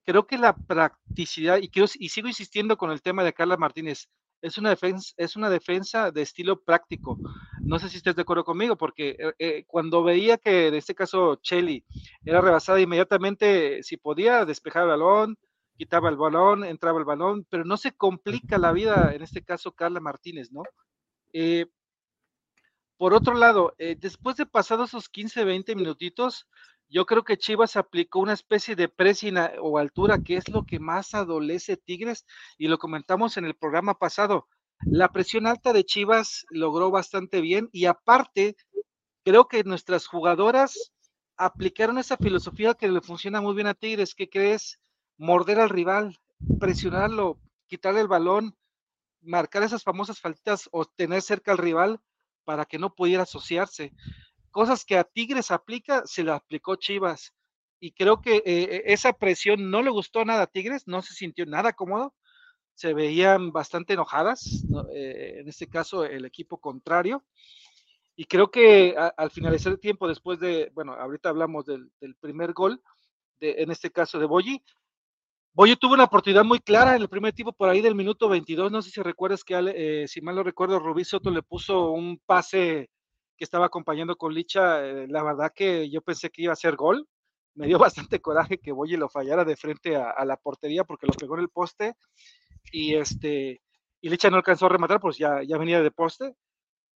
creo 0.05 0.27
que 0.27 0.37
la 0.37 0.55
practicidad, 0.55 1.59
y, 1.59 1.71
y 1.73 2.09
sigo 2.11 2.29
insistiendo 2.29 2.77
con 2.77 2.91
el 2.91 3.01
tema 3.01 3.25
de 3.25 3.33
Carla 3.33 3.57
Martínez, 3.57 4.11
es 4.45 4.59
una 4.59 4.69
defensa, 4.69 5.15
es 5.17 5.37
una 5.37 5.49
defensa 5.49 6.11
de 6.11 6.21
estilo 6.21 6.61
práctico. 6.61 7.19
No 7.63 7.79
sé 7.79 7.89
si 7.89 7.97
estés 7.97 8.15
de 8.15 8.23
acuerdo 8.23 8.45
conmigo, 8.45 8.77
porque 8.77 9.17
eh, 9.19 9.33
eh, 9.39 9.65
cuando 9.67 10.03
veía 10.03 10.37
que 10.37 10.69
en 10.69 10.75
este 10.75 10.95
caso 10.95 11.37
Chelly 11.37 11.83
era 12.27 12.43
rebasada 12.43 12.79
inmediatamente, 12.79 13.83
si 13.83 13.97
podía 13.97 14.45
despejar 14.45 14.83
el 14.83 14.91
balón, 14.91 15.39
quitaba 15.79 16.11
el 16.11 16.19
balón, 16.19 16.63
entraba 16.63 16.99
el 16.99 17.07
balón, 17.07 17.47
pero 17.49 17.65
no 17.65 17.79
se 17.79 17.93
complica 17.93 18.59
la 18.59 18.73
vida, 18.73 19.15
en 19.15 19.23
este 19.23 19.43
caso 19.43 19.73
Carla 19.73 20.01
Martínez, 20.01 20.53
¿no? 20.53 20.63
Eh, 21.33 21.65
por 22.99 23.15
otro 23.15 23.35
lado, 23.35 23.75
después 23.79 24.37
de 24.37 24.47
pasados 24.47 24.91
esos 24.91 25.09
15, 25.09 25.45
20 25.45 25.75
minutitos, 25.75 26.47
yo 26.95 27.07
creo 27.07 27.25
que 27.25 27.37
Chivas 27.37 27.75
aplicó 27.75 28.21
una 28.21 28.35
especie 28.35 28.77
de 28.77 28.89
presión 28.89 29.37
o 29.61 29.79
altura, 29.79 30.21
que 30.23 30.37
es 30.37 30.49
lo 30.49 30.65
que 30.65 30.79
más 30.79 31.13
adolece 31.13 31.77
Tigres, 31.77 32.25
y 32.57 32.69
lo 32.69 32.79
comentamos 32.79 33.37
en 33.37 33.45
el 33.45 33.57
programa 33.57 33.99
pasado. 33.99 34.47
La 34.83 35.11
presión 35.11 35.49
alta 35.49 35.73
de 35.73 35.83
Chivas 35.83 36.47
logró 36.51 36.93
bastante 36.93 37.41
bien, 37.41 37.69
y 37.73 37.87
aparte, 37.87 38.55
creo 39.25 39.49
que 39.49 39.65
nuestras 39.65 40.07
jugadoras 40.07 40.93
aplicaron 41.37 41.99
esa 41.99 42.17
filosofía 42.17 42.75
que 42.75 42.87
le 42.87 43.01
funciona 43.01 43.41
muy 43.41 43.57
bien 43.57 43.67
a 43.67 43.75
Tigres, 43.75 44.15
que 44.15 44.31
crees 44.31 44.79
morder 45.17 45.59
al 45.59 45.71
rival, 45.71 46.17
presionarlo, 46.61 47.41
quitarle 47.67 48.03
el 48.03 48.09
balón, 48.09 48.57
marcar 49.21 49.65
esas 49.65 49.83
famosas 49.83 50.21
faltitas 50.21 50.69
o 50.71 50.85
tener 50.85 51.23
cerca 51.23 51.51
al 51.51 51.59
rival 51.59 52.01
para 52.45 52.67
que 52.67 52.79
no 52.79 52.95
pudiera 52.95 53.25
asociarse 53.25 53.93
cosas 54.55 54.85
que 54.85 54.97
a 54.97 55.03
Tigres 55.03 55.51
aplica, 55.51 56.07
se 56.07 56.23
la 56.23 56.37
aplicó 56.37 56.77
Chivas. 56.77 57.35
Y 57.81 57.91
creo 57.91 58.23
que 58.23 58.37
eh, 58.47 58.85
esa 58.87 59.13
presión 59.13 59.69
no 59.69 59.83
le 59.83 59.91
gustó 59.91 60.25
nada 60.25 60.45
a 60.45 60.47
Tigres, 60.47 60.85
no 60.87 61.03
se 61.03 61.13
sintió 61.13 61.45
nada 61.45 61.73
cómodo, 61.73 62.15
se 62.73 62.95
veían 62.95 63.51
bastante 63.51 63.95
enojadas, 63.95 64.65
eh, 64.95 65.39
en 65.41 65.49
este 65.49 65.67
caso 65.67 66.05
el 66.05 66.25
equipo 66.25 66.59
contrario. 66.59 67.25
Y 68.15 68.27
creo 68.27 68.49
que 68.53 68.95
al 68.97 69.31
finalizar 69.33 69.73
el 69.73 69.81
tiempo, 69.81 70.07
después 70.07 70.39
de, 70.39 70.71
bueno, 70.73 70.93
ahorita 70.93 71.31
hablamos 71.31 71.67
del, 71.67 71.91
primer 72.21 72.53
gol, 72.53 72.81
en 73.41 73.73
este 73.73 73.91
caso 73.91 74.21
de 74.21 74.27
Boyi, 74.27 74.63
Boyi 75.53 75.75
tuvo 75.75 75.95
una 75.95 76.05
oportunidad 76.05 76.45
muy 76.45 76.61
clara 76.61 76.95
en 76.95 77.03
el 77.03 77.09
primer 77.09 77.33
tiempo, 77.33 77.53
por 77.53 77.69
ahí 77.69 77.81
del 77.81 77.97
minuto 77.97 78.29
22, 78.29 78.71
no 78.71 78.83
sé 78.83 78.91
si 78.91 79.03
recuerdas 79.03 79.43
que, 79.43 79.55
eh, 79.75 80.07
si 80.07 80.21
mal 80.21 80.37
no 80.37 80.45
recuerdo, 80.45 80.79
Rubí 80.79 81.05
Soto 81.05 81.29
le 81.31 81.43
puso 81.43 81.91
un 81.91 82.21
pase 82.25 82.89
que 83.37 83.45
estaba 83.45 83.67
acompañando 83.67 84.17
con 84.17 84.35
Licha, 84.35 84.85
eh, 84.85 85.07
la 85.09 85.23
verdad 85.23 85.53
que 85.55 85.91
yo 85.91 86.01
pensé 86.03 86.31
que 86.31 86.43
iba 86.43 86.53
a 86.53 86.57
ser 86.57 86.77
gol. 86.77 87.09
Me 87.55 87.67
dio 87.67 87.79
bastante 88.09 88.21
coraje 88.21 88.59
que 88.59 88.73
Boye 88.73 88.97
lo 88.97 89.09
fallara 89.09 89.45
de 89.45 89.57
frente 89.57 89.97
a, 89.97 90.25
la 90.25 90.37
portería 90.37 90.85
porque 90.85 91.07
lo 91.07 91.13
pegó 91.13 91.35
en 91.37 91.43
el 91.43 91.49
poste 91.49 91.95
y 92.73 92.95
este 92.95 93.61
y 94.01 94.11
Licha 94.11 94.29
no 94.29 94.37
alcanzó 94.37 94.67
a 94.67 94.69
rematar, 94.69 95.01
pues 95.01 95.17
ya, 95.17 95.43
ya 95.43 95.57
venía 95.57 95.81
de 95.81 95.91
poste. 95.91 96.35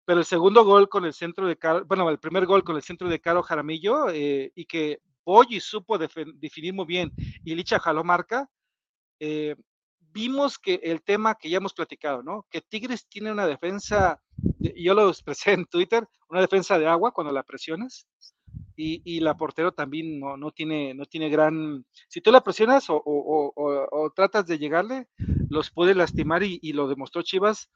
Pero 0.05 0.20
el 0.20 0.26
segundo 0.26 0.64
gol 0.64 0.89
con 0.89 1.05
el 1.07 1.14
centro 1.14 1.47
de 1.47 1.57
Caro, 1.57 1.84
bueno, 1.86 2.09
el 2.11 2.18
primer 2.18 2.47
gol 2.47 2.64
con 2.64 2.76
el 2.76 2.82
centro 2.82 3.09
de 3.09 3.20
Caro 3.20 3.43
Jaramillo 3.43 4.11
eh, 4.11 4.53
y 4.55 4.66
que 4.66 5.01
Boyi 5.24 5.61
supo 5.61 5.99
definir 5.99 6.72
muy 6.74 6.86
bien 6.86 7.12
y 7.45 7.55
Licha 7.55 7.78
jaló 7.78 8.05
marca, 8.05 8.49
eh, 9.20 9.55
vimos 10.13 10.59
que 10.59 10.81
el 10.83 11.03
tema 11.03 11.35
que 11.35 11.51
ya 11.51 11.59
hemos 11.59 11.75
platicado, 11.75 12.23
¿no? 12.23 12.47
Que 12.51 12.61
Tigres 12.61 13.07
tiene 13.09 13.33
una 13.33 13.47
defensa, 13.47 14.21
yo 14.59 14.95
lo 14.95 15.09
expresé 15.11 15.53
en 15.53 15.67
Twitter, 15.67 16.07
una 16.29 16.41
defensa 16.41 16.79
de 16.79 16.87
agua 16.87 17.13
cuando 17.13 17.33
la 17.33 17.43
presionas. 17.43 18.07
Y, 18.81 19.19
la 19.19 19.37
portero 19.37 19.73
también 19.73 20.21
no, 20.21 20.37
no, 20.37 20.53
tiene, 20.53 20.95
no 20.95 21.05
tiene 21.05 21.29
gran... 21.29 21.85
Si 22.07 22.21
tú 22.21 22.31
la 22.31 22.45
presionas 22.45 22.87
o, 22.89 24.13
tratas 24.15 24.47
de 24.47 24.57
llegarle, 24.57 25.09
los 25.51 25.73
puede 25.73 25.97
lastimar 25.97 26.45
y, 26.45 26.73
lo 26.73 26.87
demostró 26.87 27.23
Chivas 27.23 27.69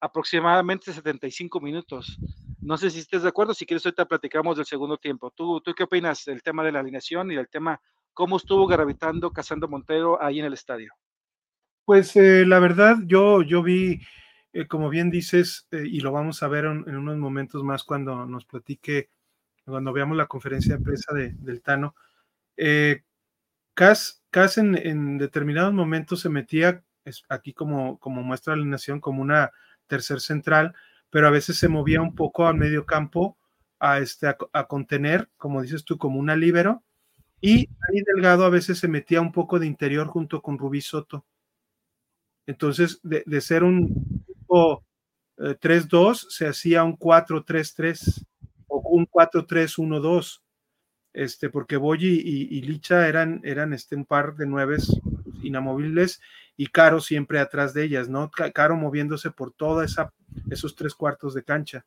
aproximadamente 0.00 0.92
75 0.92 1.60
minutos. 1.60 2.18
No 2.60 2.76
sé 2.76 2.90
si 2.90 2.98
estés 2.98 3.22
de 3.22 3.28
acuerdo, 3.28 3.54
si 3.54 3.64
quieres 3.64 3.86
ahorita 3.86 4.06
platicamos 4.06 4.56
del 4.56 4.66
segundo 4.66 4.96
tiempo. 4.96 5.30
¿Tú, 5.30 5.60
¿Tú 5.60 5.72
qué 5.72 5.84
opinas 5.84 6.24
del 6.24 6.42
tema 6.42 6.64
de 6.64 6.72
la 6.72 6.80
alineación 6.80 7.30
y 7.30 7.36
del 7.36 7.48
tema 7.48 7.80
cómo 8.12 8.36
estuvo 8.36 8.66
gravitando 8.66 9.30
Casando 9.32 9.68
Montero 9.68 10.20
ahí 10.20 10.40
en 10.40 10.46
el 10.46 10.54
estadio? 10.54 10.92
Pues 11.90 12.14
eh, 12.14 12.46
la 12.46 12.60
verdad, 12.60 12.98
yo, 13.04 13.42
yo 13.42 13.64
vi, 13.64 14.00
eh, 14.52 14.68
como 14.68 14.90
bien 14.90 15.10
dices, 15.10 15.66
eh, 15.72 15.82
y 15.84 15.98
lo 15.98 16.12
vamos 16.12 16.40
a 16.44 16.46
ver 16.46 16.66
en, 16.66 16.96
unos 16.96 17.18
momentos 17.18 17.64
más 17.64 17.82
cuando 17.82 18.26
nos 18.26 18.44
platique, 18.44 19.10
cuando 19.64 19.92
veamos 19.92 20.16
la 20.16 20.28
conferencia 20.28 20.76
de 20.76 20.84
prensa 20.84 21.12
de, 21.12 21.30
del 21.32 21.60
Tano. 21.62 21.96
Cas, 23.74 24.22
Cas 24.30 24.56
en, 24.58 25.18
determinados 25.18 25.74
momentos 25.74 26.20
se 26.20 26.28
metía, 26.28 26.84
aquí 27.28 27.52
como, 27.52 27.98
como 27.98 28.22
muestra 28.22 28.54
la 28.54 28.60
alineación, 28.62 29.00
como 29.00 29.20
una 29.20 29.50
tercer 29.88 30.20
central, 30.20 30.76
pero 31.10 31.26
a 31.26 31.30
veces 31.30 31.58
se 31.58 31.66
movía 31.66 32.00
un 32.00 32.14
poco 32.14 32.46
al 32.46 32.54
medio 32.54 32.86
campo 32.86 33.36
a, 33.80 33.98
este, 33.98 34.28
a, 34.28 34.66
contener, 34.68 35.28
como 35.36 35.60
dices 35.60 35.84
tú, 35.84 35.98
como 35.98 36.20
una 36.20 36.36
libero. 36.36 36.84
Y 37.40 37.68
ahí 37.88 38.00
Delgado 38.14 38.44
a 38.44 38.50
veces 38.50 38.78
se 38.78 38.86
metía 38.86 39.20
un 39.20 39.32
poco 39.32 39.58
de 39.58 39.66
interior 39.66 40.06
junto 40.06 40.40
con 40.40 40.56
Rubí 40.56 40.82
Soto. 40.82 41.26
Entonces, 42.50 42.98
de, 43.04 43.40
ser 43.40 43.62
un 43.62 44.24
3-2, 44.48 46.24
eh, 46.24 46.26
se 46.30 46.48
hacía 46.48 46.82
un 46.82 46.98
4-3-3 46.98 48.26
o 48.66 48.80
un 48.90 49.06
4-3-1-2, 49.06 50.42
este, 51.12 51.48
porque 51.48 51.76
Boyi 51.76 52.08
y, 52.08 52.60
Licha 52.62 53.06
eran, 53.06 53.40
eran 53.44 53.72
este, 53.72 53.94
un 53.94 54.04
par 54.04 54.34
de 54.34 54.46
nueves 54.46 55.00
inamovibles 55.44 56.20
y 56.56 56.66
Caro 56.66 57.00
siempre 57.00 57.38
atrás 57.38 57.72
de 57.72 57.84
ellas, 57.84 58.08
¿no? 58.08 58.32
Caro 58.52 58.74
moviéndose 58.74 59.30
por 59.30 59.52
toda 59.52 59.84
esa, 59.84 60.12
esos 60.50 60.74
tres 60.74 60.96
cuartos 60.96 61.34
de 61.34 61.44
cancha. 61.44 61.86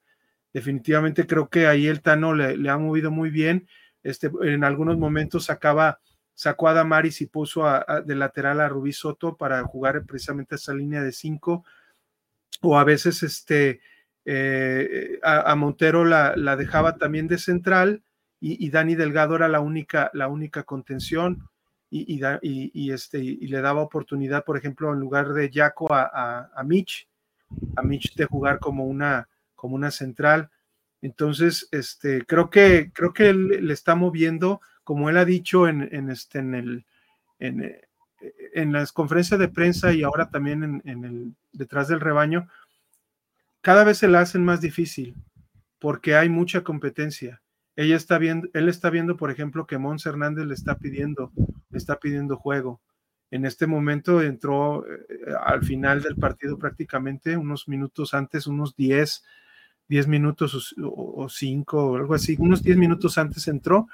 Definitivamente 0.53 1.27
creo 1.27 1.49
que 1.49 1.67
ahí 1.67 1.87
el 1.87 2.01
Tano 2.01 2.33
le, 2.33 2.55
le 2.55 2.69
ha 2.69 2.77
movido 2.77 3.11
muy 3.11 3.29
bien. 3.29 3.67
Este, 4.01 4.31
en 4.43 4.63
algunos 4.63 4.97
momentos 4.97 5.43
sacaba 5.43 5.99
sacó 6.33 6.67
a 6.67 6.73
Damaris 6.73 7.21
y 7.21 7.27
puso 7.27 7.63
de 8.05 8.15
lateral 8.15 8.61
a 8.61 8.69
Rubí 8.69 8.91
Soto 8.91 9.37
para 9.37 9.61
jugar 9.63 10.05
precisamente 10.05 10.55
esa 10.55 10.73
línea 10.73 11.03
de 11.03 11.11
cinco, 11.11 11.63
o 12.61 12.77
a 12.77 12.83
veces 12.83 13.23
este, 13.23 13.81
eh, 14.25 15.19
a, 15.21 15.53
Montero 15.55 16.05
la, 16.05 16.55
dejaba 16.55 16.97
también 16.97 17.27
de 17.27 17.37
central 17.37 18.03
y, 18.39 18.69
Dani 18.69 18.95
Delgado 18.95 19.35
era 19.35 19.47
la 19.47 19.61
única, 19.61 20.11
la 20.13 20.27
única 20.27 20.63
contención 20.63 21.49
y, 21.89 22.19
y, 22.41 22.91
este, 22.91 23.19
y 23.19 23.47
le 23.47 23.61
daba 23.61 23.81
oportunidad, 23.81 24.43
por 24.43 24.57
ejemplo, 24.57 24.91
en 24.91 24.99
lugar 24.99 25.33
de 25.33 25.49
Jaco 25.53 25.93
a, 25.93 26.49
a, 26.53 26.63
Mitch, 26.63 27.07
a 27.77 27.83
Mitch 27.83 28.15
de 28.15 28.25
jugar 28.25 28.59
como 28.59 28.85
una, 28.85 29.29
como 29.55 29.75
una 29.75 29.91
central. 29.91 30.49
Entonces, 31.01 31.69
este, 31.71 32.25
creo 32.25 32.49
que, 32.49 32.91
creo 32.93 33.13
que 33.13 33.33
le 33.33 33.73
está 33.73 33.95
moviendo 33.95 34.59
como 34.83 35.09
él 35.09 35.17
ha 35.17 35.25
dicho 35.25 35.67
en, 35.67 36.09
este, 36.09 36.39
en, 36.39 36.55
el, 36.55 36.85
en, 37.39 37.75
en, 38.53 38.73
las 38.73 38.91
conferencias 38.91 39.39
de 39.39 39.47
prensa 39.47 39.93
y 39.93 40.03
ahora 40.03 40.29
también 40.29 40.81
en, 40.85 41.03
el 41.05 41.33
detrás 41.51 41.87
del 41.87 41.99
rebaño, 41.99 42.49
cada 43.61 43.83
vez 43.83 43.99
se 43.99 44.07
la 44.07 44.21
hacen 44.21 44.43
más 44.43 44.61
difícil 44.61 45.15
porque 45.79 46.15
hay 46.15 46.29
mucha 46.29 46.63
competencia. 46.63 47.41
Ella 47.75 47.95
está 47.95 48.17
viendo, 48.17 48.47
él 48.53 48.69
está 48.69 48.89
viendo, 48.89 49.17
por 49.17 49.31
ejemplo, 49.31 49.65
que 49.65 49.77
Mons 49.77 50.05
Hernández 50.05 50.45
le 50.45 50.53
está 50.53 50.77
pidiendo, 50.77 51.31
le 51.69 51.77
está 51.77 51.99
pidiendo 51.99 52.37
juego. 52.37 52.81
En 53.31 53.45
este 53.45 53.65
momento 53.65 54.21
entró 54.21 54.85
eh, 54.85 55.05
al 55.43 55.63
final 55.63 56.03
del 56.03 56.15
partido 56.15 56.57
prácticamente, 56.59 57.35
unos 57.35 57.67
minutos 57.67 58.13
antes, 58.13 58.45
unos 58.47 58.75
10, 58.75 59.23
10 59.87 60.07
minutos 60.07 60.75
o 60.81 61.27
5 61.27 61.85
o 61.85 61.95
algo 61.95 62.13
así, 62.13 62.35
unos 62.37 62.61
10 62.61 62.77
minutos 62.77 63.17
antes 63.17 63.47
entró 63.47 63.87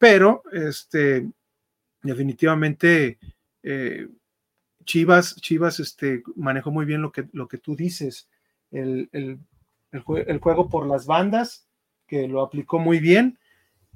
pero 0.00 0.42
este, 0.50 1.30
definitivamente 2.02 3.18
eh, 3.62 4.08
Chivas, 4.86 5.36
Chivas 5.36 5.78
este, 5.78 6.22
manejó 6.36 6.70
muy 6.70 6.86
bien 6.86 7.02
lo 7.02 7.12
que, 7.12 7.28
lo 7.32 7.46
que 7.48 7.58
tú 7.58 7.76
dices, 7.76 8.30
el, 8.70 9.10
juego 10.40 10.70
por 10.70 10.86
las 10.86 11.04
bandas, 11.04 11.68
que 12.06 12.26
lo 12.26 12.40
aplicó 12.40 12.78
muy 12.78 12.98
bien, 12.98 13.38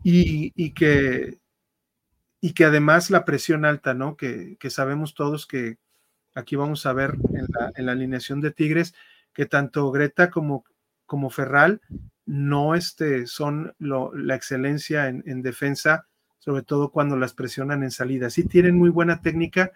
y, 0.03 0.73
que, 0.73 1.39
y 2.43 2.53
que 2.53 2.65
además 2.67 3.09
la 3.09 3.25
presión 3.25 3.65
alta, 3.65 3.95
¿no? 3.95 4.19
Que, 4.19 4.59
sabemos 4.69 5.15
todos 5.15 5.47
que 5.47 5.79
aquí 6.35 6.55
vamos 6.55 6.85
a 6.85 6.93
ver 6.93 7.15
en 7.77 7.87
la, 7.87 7.93
alineación 7.93 8.43
de 8.43 8.51
Tigres, 8.51 8.95
que 9.33 9.47
tanto 9.47 9.91
Greta 9.91 10.31
como, 10.31 10.67
como 11.15 11.31
Ferral 11.31 11.81
no 12.27 12.75
este, 12.75 13.29
son 13.29 13.73
la 13.79 14.35
excelencia 14.35 15.07
en, 15.07 15.43
defensa, 15.43 16.09
sobre 16.41 16.65
todo 16.65 16.91
cuando 16.91 17.17
las 17.17 17.35
presionan 17.35 17.85
en 17.85 17.93
salida. 17.93 18.31
Sí 18.31 18.49
tienen 18.49 18.77
muy 18.77 18.91
buena 18.91 19.23
técnica, 19.23 19.71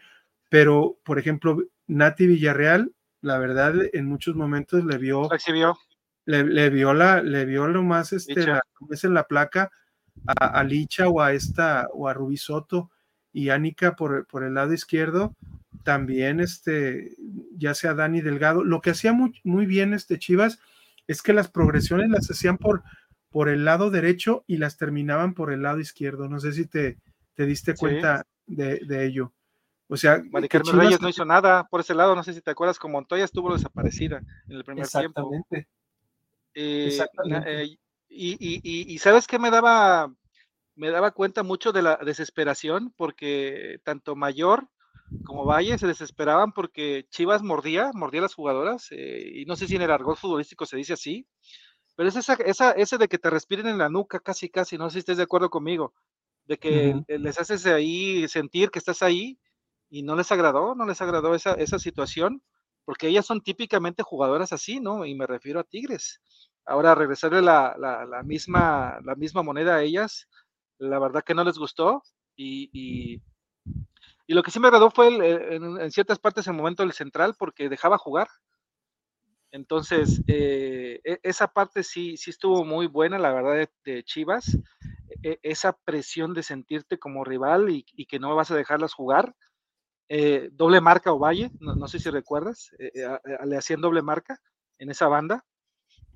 pero 0.48 0.98
por 1.04 1.20
ejemplo, 1.20 1.62
Nati 1.86 2.26
Villarreal, 2.26 2.90
la 3.20 3.38
verdad, 3.38 3.72
en 3.92 4.06
muchos 4.06 4.34
momentos 4.34 4.84
le 4.84 4.98
vio, 4.98 5.28
le, 6.24 6.42
le, 6.42 6.70
vio 6.70 6.92
la, 6.92 7.22
le 7.22 7.44
vio 7.44 7.68
lo 7.68 7.84
más 7.84 8.12
este, 8.12 8.44
la, 8.44 8.64
en 9.00 9.14
la 9.14 9.28
placa, 9.28 9.70
a, 10.26 10.64
Licha 10.64 11.06
o 11.06 11.20
a 11.20 11.34
esta 11.34 11.86
o 11.92 12.08
a 12.08 12.14
Rubisoto 12.14 12.90
y 13.32 13.50
Anika 13.50 13.94
por, 13.94 14.26
por, 14.26 14.42
el 14.42 14.54
lado 14.54 14.72
izquierdo, 14.72 15.36
también 15.84 16.40
este, 16.40 17.14
ya 17.56 17.74
sea 17.74 17.94
Dani 17.94 18.22
Delgado. 18.22 18.64
Lo 18.64 18.80
que 18.80 18.90
hacía 18.90 19.12
muy, 19.12 19.40
muy 19.44 19.66
bien 19.66 19.94
este 19.94 20.18
Chivas 20.18 20.58
es 21.08 21.22
que 21.22 21.32
las 21.32 21.50
progresiones 21.50 22.10
las 22.10 22.30
hacían 22.30 22.58
por, 22.58 22.84
por 23.30 23.48
el 23.48 23.64
lado 23.64 23.90
derecho 23.90 24.44
y 24.46 24.58
las 24.58 24.76
terminaban 24.76 25.34
por 25.34 25.52
el 25.52 25.62
lado 25.62 25.80
izquierdo. 25.80 26.28
No 26.28 26.38
sé 26.38 26.52
si 26.52 26.66
te, 26.66 26.98
te 27.34 27.46
diste 27.46 27.74
cuenta 27.74 28.24
de, 28.46 28.80
de, 28.84 29.06
ello. 29.06 29.32
O 29.88 29.96
sea, 29.96 30.22
Mari 30.30 30.48
Reyes 30.48 31.00
no 31.00 31.08
hizo 31.08 31.24
nada 31.24 31.66
por 31.68 31.80
ese 31.80 31.94
lado, 31.94 32.14
no 32.14 32.22
sé 32.22 32.34
si 32.34 32.42
te 32.42 32.50
acuerdas, 32.50 32.78
como 32.78 32.92
Montoya 32.92 33.24
estuvo 33.24 33.52
desaparecida 33.54 34.22
en 34.48 34.56
el 34.56 34.64
primer 34.64 34.86
tiempo. 34.86 35.30
Eh, 36.54 36.86
Exactamente. 36.88 37.62
Eh, 37.62 37.78
y, 38.10 38.32
y, 38.38 38.92
y, 38.94 38.98
sabes 38.98 39.26
qué 39.26 39.38
me 39.38 39.50
daba, 39.50 40.12
me 40.74 40.90
daba 40.90 41.10
cuenta 41.12 41.42
mucho 41.42 41.72
de 41.72 41.82
la 41.82 41.96
desesperación, 41.96 42.92
porque 42.96 43.80
tanto 43.84 44.16
Mayor 44.16 44.68
como 45.24 45.44
Valle 45.44 45.78
se 45.78 45.86
desesperaban 45.86 46.52
porque 46.52 47.06
Chivas 47.10 47.42
mordía, 47.42 47.90
mordía 47.94 48.20
a 48.20 48.22
las 48.22 48.34
jugadoras, 48.34 48.88
eh, 48.90 49.30
y 49.34 49.44
no 49.44 49.56
sé 49.56 49.66
si 49.66 49.76
en 49.76 49.82
el 49.82 49.90
argot 49.90 50.16
futbolístico 50.16 50.66
se 50.66 50.76
dice 50.76 50.94
así, 50.94 51.26
pero 51.96 52.08
es 52.08 52.16
esa, 52.16 52.34
esa, 52.34 52.72
ese 52.72 52.98
de 52.98 53.08
que 53.08 53.18
te 53.18 53.30
respiren 53.30 53.66
en 53.66 53.78
la 53.78 53.88
nuca 53.88 54.20
casi, 54.20 54.48
casi, 54.48 54.78
no 54.78 54.88
sé 54.88 54.94
si 54.94 54.98
estés 55.00 55.16
de 55.16 55.24
acuerdo 55.24 55.50
conmigo, 55.50 55.94
de 56.44 56.58
que 56.58 57.02
les 57.08 57.38
haces 57.38 57.66
ahí 57.66 58.26
sentir 58.28 58.70
que 58.70 58.78
estás 58.78 59.02
ahí 59.02 59.38
y 59.90 60.02
no 60.02 60.16
les 60.16 60.30
agradó, 60.32 60.74
no 60.74 60.86
les 60.86 61.00
agradó 61.00 61.34
esa, 61.34 61.54
esa 61.54 61.78
situación, 61.78 62.42
porque 62.84 63.08
ellas 63.08 63.26
son 63.26 63.42
típicamente 63.42 64.02
jugadoras 64.02 64.52
así, 64.52 64.80
¿no? 64.80 65.04
Y 65.04 65.14
me 65.14 65.26
refiero 65.26 65.60
a 65.60 65.64
Tigres. 65.64 66.20
Ahora, 66.64 66.94
regresarle 66.94 67.42
la, 67.42 67.74
la, 67.78 68.06
la 68.06 68.22
misma, 68.22 68.98
la 69.04 69.14
misma 69.14 69.42
moneda 69.42 69.76
a 69.76 69.82
ellas, 69.82 70.28
la 70.78 70.98
verdad 70.98 71.22
que 71.24 71.34
no 71.34 71.44
les 71.44 71.58
gustó 71.58 72.02
y, 72.36 72.70
y, 72.72 73.22
y 74.28 74.34
lo 74.34 74.42
que 74.42 74.50
sí 74.50 74.60
me 74.60 74.68
agradó 74.68 74.90
fue 74.90 75.08
en, 75.08 75.80
en, 75.80 75.90
ciertas 75.90 76.18
partes 76.18 76.46
el 76.46 76.52
momento 76.52 76.82
del 76.82 76.92
central 76.92 77.34
porque 77.38 77.70
dejaba 77.70 77.96
jugar. 77.96 78.28
Entonces, 79.50 80.22
eh, 80.26 81.00
e, 81.02 81.18
esa 81.22 81.48
parte 81.48 81.82
sí, 81.82 82.18
sí 82.18 82.28
estuvo 82.28 82.62
muy 82.62 82.88
buena, 82.88 83.18
la 83.18 83.32
verdad, 83.32 83.54
de, 83.54 83.70
de 83.90 84.04
Chivas. 84.04 84.58
E, 85.22 85.38
esa 85.42 85.72
presión 85.72 86.34
de 86.34 86.42
sentirte 86.42 86.98
como 86.98 87.24
rival 87.24 87.70
y, 87.70 87.86
y, 87.92 88.04
que 88.04 88.18
no 88.18 88.36
vas 88.36 88.50
a 88.50 88.54
dejarlas 88.54 88.92
jugar. 88.92 89.34
Eh, 90.10 90.50
doble 90.52 90.82
marca 90.82 91.10
o 91.10 91.18
Valle, 91.18 91.50
no, 91.60 91.88
sé 91.88 91.98
si 91.98 92.08
recuerdas, 92.10 92.70
eh, 92.78 92.90
eh, 92.94 93.18
le 93.46 93.56
hacían 93.56 93.80
doble 93.80 94.02
marca 94.02 94.38
en 94.78 94.90
esa 94.90 95.08
banda. 95.08 95.42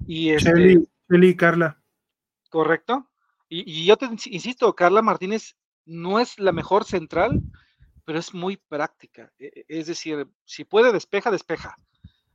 Y 0.07 0.31
este, 0.31 0.79
Shelly, 1.09 1.37
Carla. 1.37 1.83
Correcto. 2.51 3.11
Y, 3.49 3.71
y, 3.71 3.87
yo 3.87 3.97
te 3.97 4.05
insisto, 4.05 4.75
Carla 4.75 5.01
Martínez 5.01 5.57
no 5.87 6.21
es 6.21 6.39
la 6.39 6.53
mejor 6.53 6.85
central, 6.85 7.43
pero 8.05 8.19
es 8.19 8.35
muy 8.35 8.57
práctica. 8.57 9.33
E, 9.39 9.47
e, 9.47 9.65
es 9.69 9.87
decir, 9.87 10.27
si 10.45 10.65
puede 10.65 10.93
despeja, 10.93 11.31
despeja. 11.31 11.77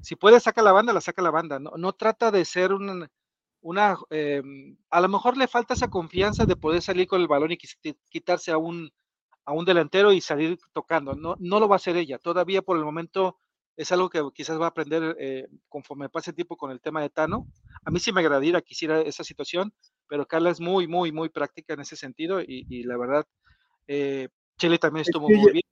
Si 0.01 0.15
puede 0.15 0.39
saca 0.39 0.61
la 0.61 0.72
banda, 0.72 0.93
la 0.93 1.01
saca 1.01 1.22
la 1.22 1.32
banda. 1.32 1.59
No, 1.59 1.72
no 1.78 1.93
trata 1.93 2.32
de 2.32 2.45
ser 2.45 2.74
una, 2.74 3.09
una 3.61 3.97
eh, 4.09 4.41
a 4.89 5.01
lo 5.01 5.09
mejor 5.09 5.38
le 5.38 5.47
falta 5.47 5.74
esa 5.74 5.89
confianza 5.89 6.45
de 6.45 6.55
poder 6.55 6.82
salir 6.82 7.07
con 7.07 7.22
el 7.22 7.28
balón 7.28 7.51
y 7.51 7.57
quitarse 8.09 8.51
a 8.51 8.57
un, 8.57 8.91
a 9.45 9.53
un 9.53 9.65
delantero 9.65 10.13
y 10.13 10.22
salir 10.22 10.59
tocando. 10.74 11.15
No, 11.15 11.36
no 11.39 11.59
lo 11.59 11.68
va 11.68 11.76
a 11.76 11.78
hacer 11.78 11.97
ella. 11.97 12.20
Todavía 12.20 12.61
por 12.61 12.78
el 12.78 12.86
momento 12.86 13.39
es 13.78 13.91
algo 13.91 14.09
que 14.09 14.22
quizás 14.34 14.59
va 14.59 14.65
a 14.65 14.70
aprender 14.70 15.15
eh, 15.20 15.47
conforme 15.70 16.09
pase 16.09 16.32
el 16.32 16.36
tiempo 16.36 16.57
con 16.57 16.72
el 16.72 16.82
tema 16.82 17.01
de 17.01 17.09
Tano. 17.09 17.47
A 17.86 17.91
mí 17.91 17.99
sí 17.99 18.11
me 18.11 18.22
agradaría 18.22 18.59
que 18.61 18.74
hiciera 18.74 19.01
esa 19.01 19.24
situación, 19.24 19.72
pero 20.07 20.26
Carla 20.26 20.49
es 20.49 20.59
muy, 20.59 20.88
muy, 20.88 21.11
muy 21.11 21.30
práctica 21.30 21.74
en 21.76 21.82
ese 21.82 21.95
sentido 21.95 22.41
y, 22.41 22.84
la 22.84 22.97
verdad, 22.97 23.26
eh, 23.88 24.30
Chile 24.57 24.77
también 24.77 25.05
estuvo 25.07 25.29
muy 25.29 25.51
bien. 25.51 25.63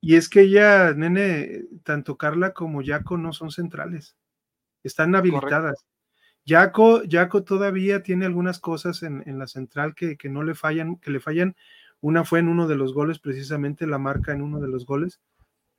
Y 0.00 0.16
es 0.16 0.28
que 0.28 0.42
ella, 0.42 0.92
nene, 0.94 1.64
tanto 1.82 2.16
Carla 2.16 2.52
como 2.52 2.82
Jaco 2.84 3.18
no 3.18 3.32
son 3.32 3.50
centrales, 3.50 4.16
están 4.82 5.14
habilitadas. 5.14 5.84
Jaco, 6.46 7.02
Jaco 7.08 7.42
todavía 7.42 8.02
tiene 8.02 8.24
algunas 8.24 8.60
cosas 8.60 9.02
en, 9.02 9.22
en 9.26 9.38
la 9.38 9.46
central 9.46 9.94
que, 9.94 10.16
que, 10.16 10.28
no 10.28 10.44
le 10.44 10.54
fallan, 10.54 10.96
que 10.96 11.10
le 11.10 11.20
fallan 11.20 11.56
una 12.00 12.24
fue 12.24 12.38
en 12.38 12.48
uno 12.48 12.68
de 12.68 12.76
los 12.76 12.94
goles, 12.94 13.18
precisamente 13.18 13.86
la 13.86 13.98
marca 13.98 14.32
en 14.32 14.42
uno 14.42 14.60
de 14.60 14.68
los 14.68 14.86
goles, 14.86 15.20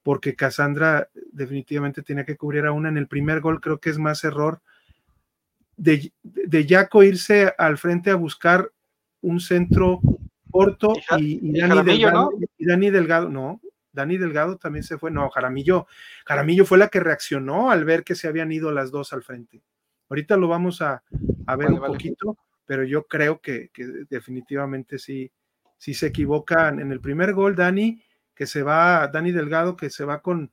porque 0.03 0.35
Cassandra 0.35 1.09
definitivamente 1.31 2.01
tenía 2.01 2.25
que 2.25 2.35
cubrir 2.35 2.65
a 2.65 2.71
una. 2.71 2.89
En 2.89 2.97
el 2.97 3.07
primer 3.07 3.39
gol 3.39 3.61
creo 3.61 3.79
que 3.79 3.89
es 3.89 3.97
más 3.97 4.23
error 4.23 4.61
de, 5.77 6.11
de 6.23 6.67
Jaco 6.67 7.03
irse 7.03 7.53
al 7.57 7.77
frente 7.77 8.09
a 8.09 8.15
buscar 8.15 8.71
un 9.21 9.39
centro 9.39 10.01
corto 10.57 10.93
y, 11.17 11.59
Dani 11.59 11.83
Delgado, 11.83 12.31
¿no? 12.31 12.47
y 12.57 12.65
Dani 12.65 12.89
Delgado, 12.89 13.29
no, 13.29 13.61
Dani 13.91 14.17
Delgado 14.17 14.57
también 14.57 14.83
se 14.83 14.97
fue, 14.97 15.11
no, 15.11 15.29
Jaramillo, 15.29 15.87
Jaramillo 16.25 16.65
fue 16.65 16.77
la 16.77 16.89
que 16.89 16.99
reaccionó 16.99 17.71
al 17.71 17.85
ver 17.85 18.03
que 18.03 18.15
se 18.15 18.27
habían 18.27 18.51
ido 18.51 18.71
las 18.71 18.91
dos 18.91 19.13
al 19.13 19.23
frente. 19.23 19.61
Ahorita 20.09 20.37
lo 20.37 20.47
vamos 20.47 20.81
a, 20.81 21.03
ver 21.57 21.71
un 21.71 21.79
poquito, 21.79 22.37
pero 22.65 22.83
yo 22.83 23.07
creo 23.07 23.41
que, 23.41 23.69
que 23.73 23.85
definitivamente 24.09 24.99
sí, 24.99 25.31
si 25.77 25.93
se 25.93 26.07
equivocan 26.07 26.79
en 26.79 26.91
el 26.91 27.01
primer 27.01 27.33
gol, 27.33 27.55
Dani, 27.55 28.01
que 28.33 28.45
se 28.45 28.63
va, 28.63 29.07
Dani 29.07 29.31
Delgado, 29.31 29.75
que 29.75 29.89
se 29.89 30.05
va 30.05 30.21
con, 30.21 30.51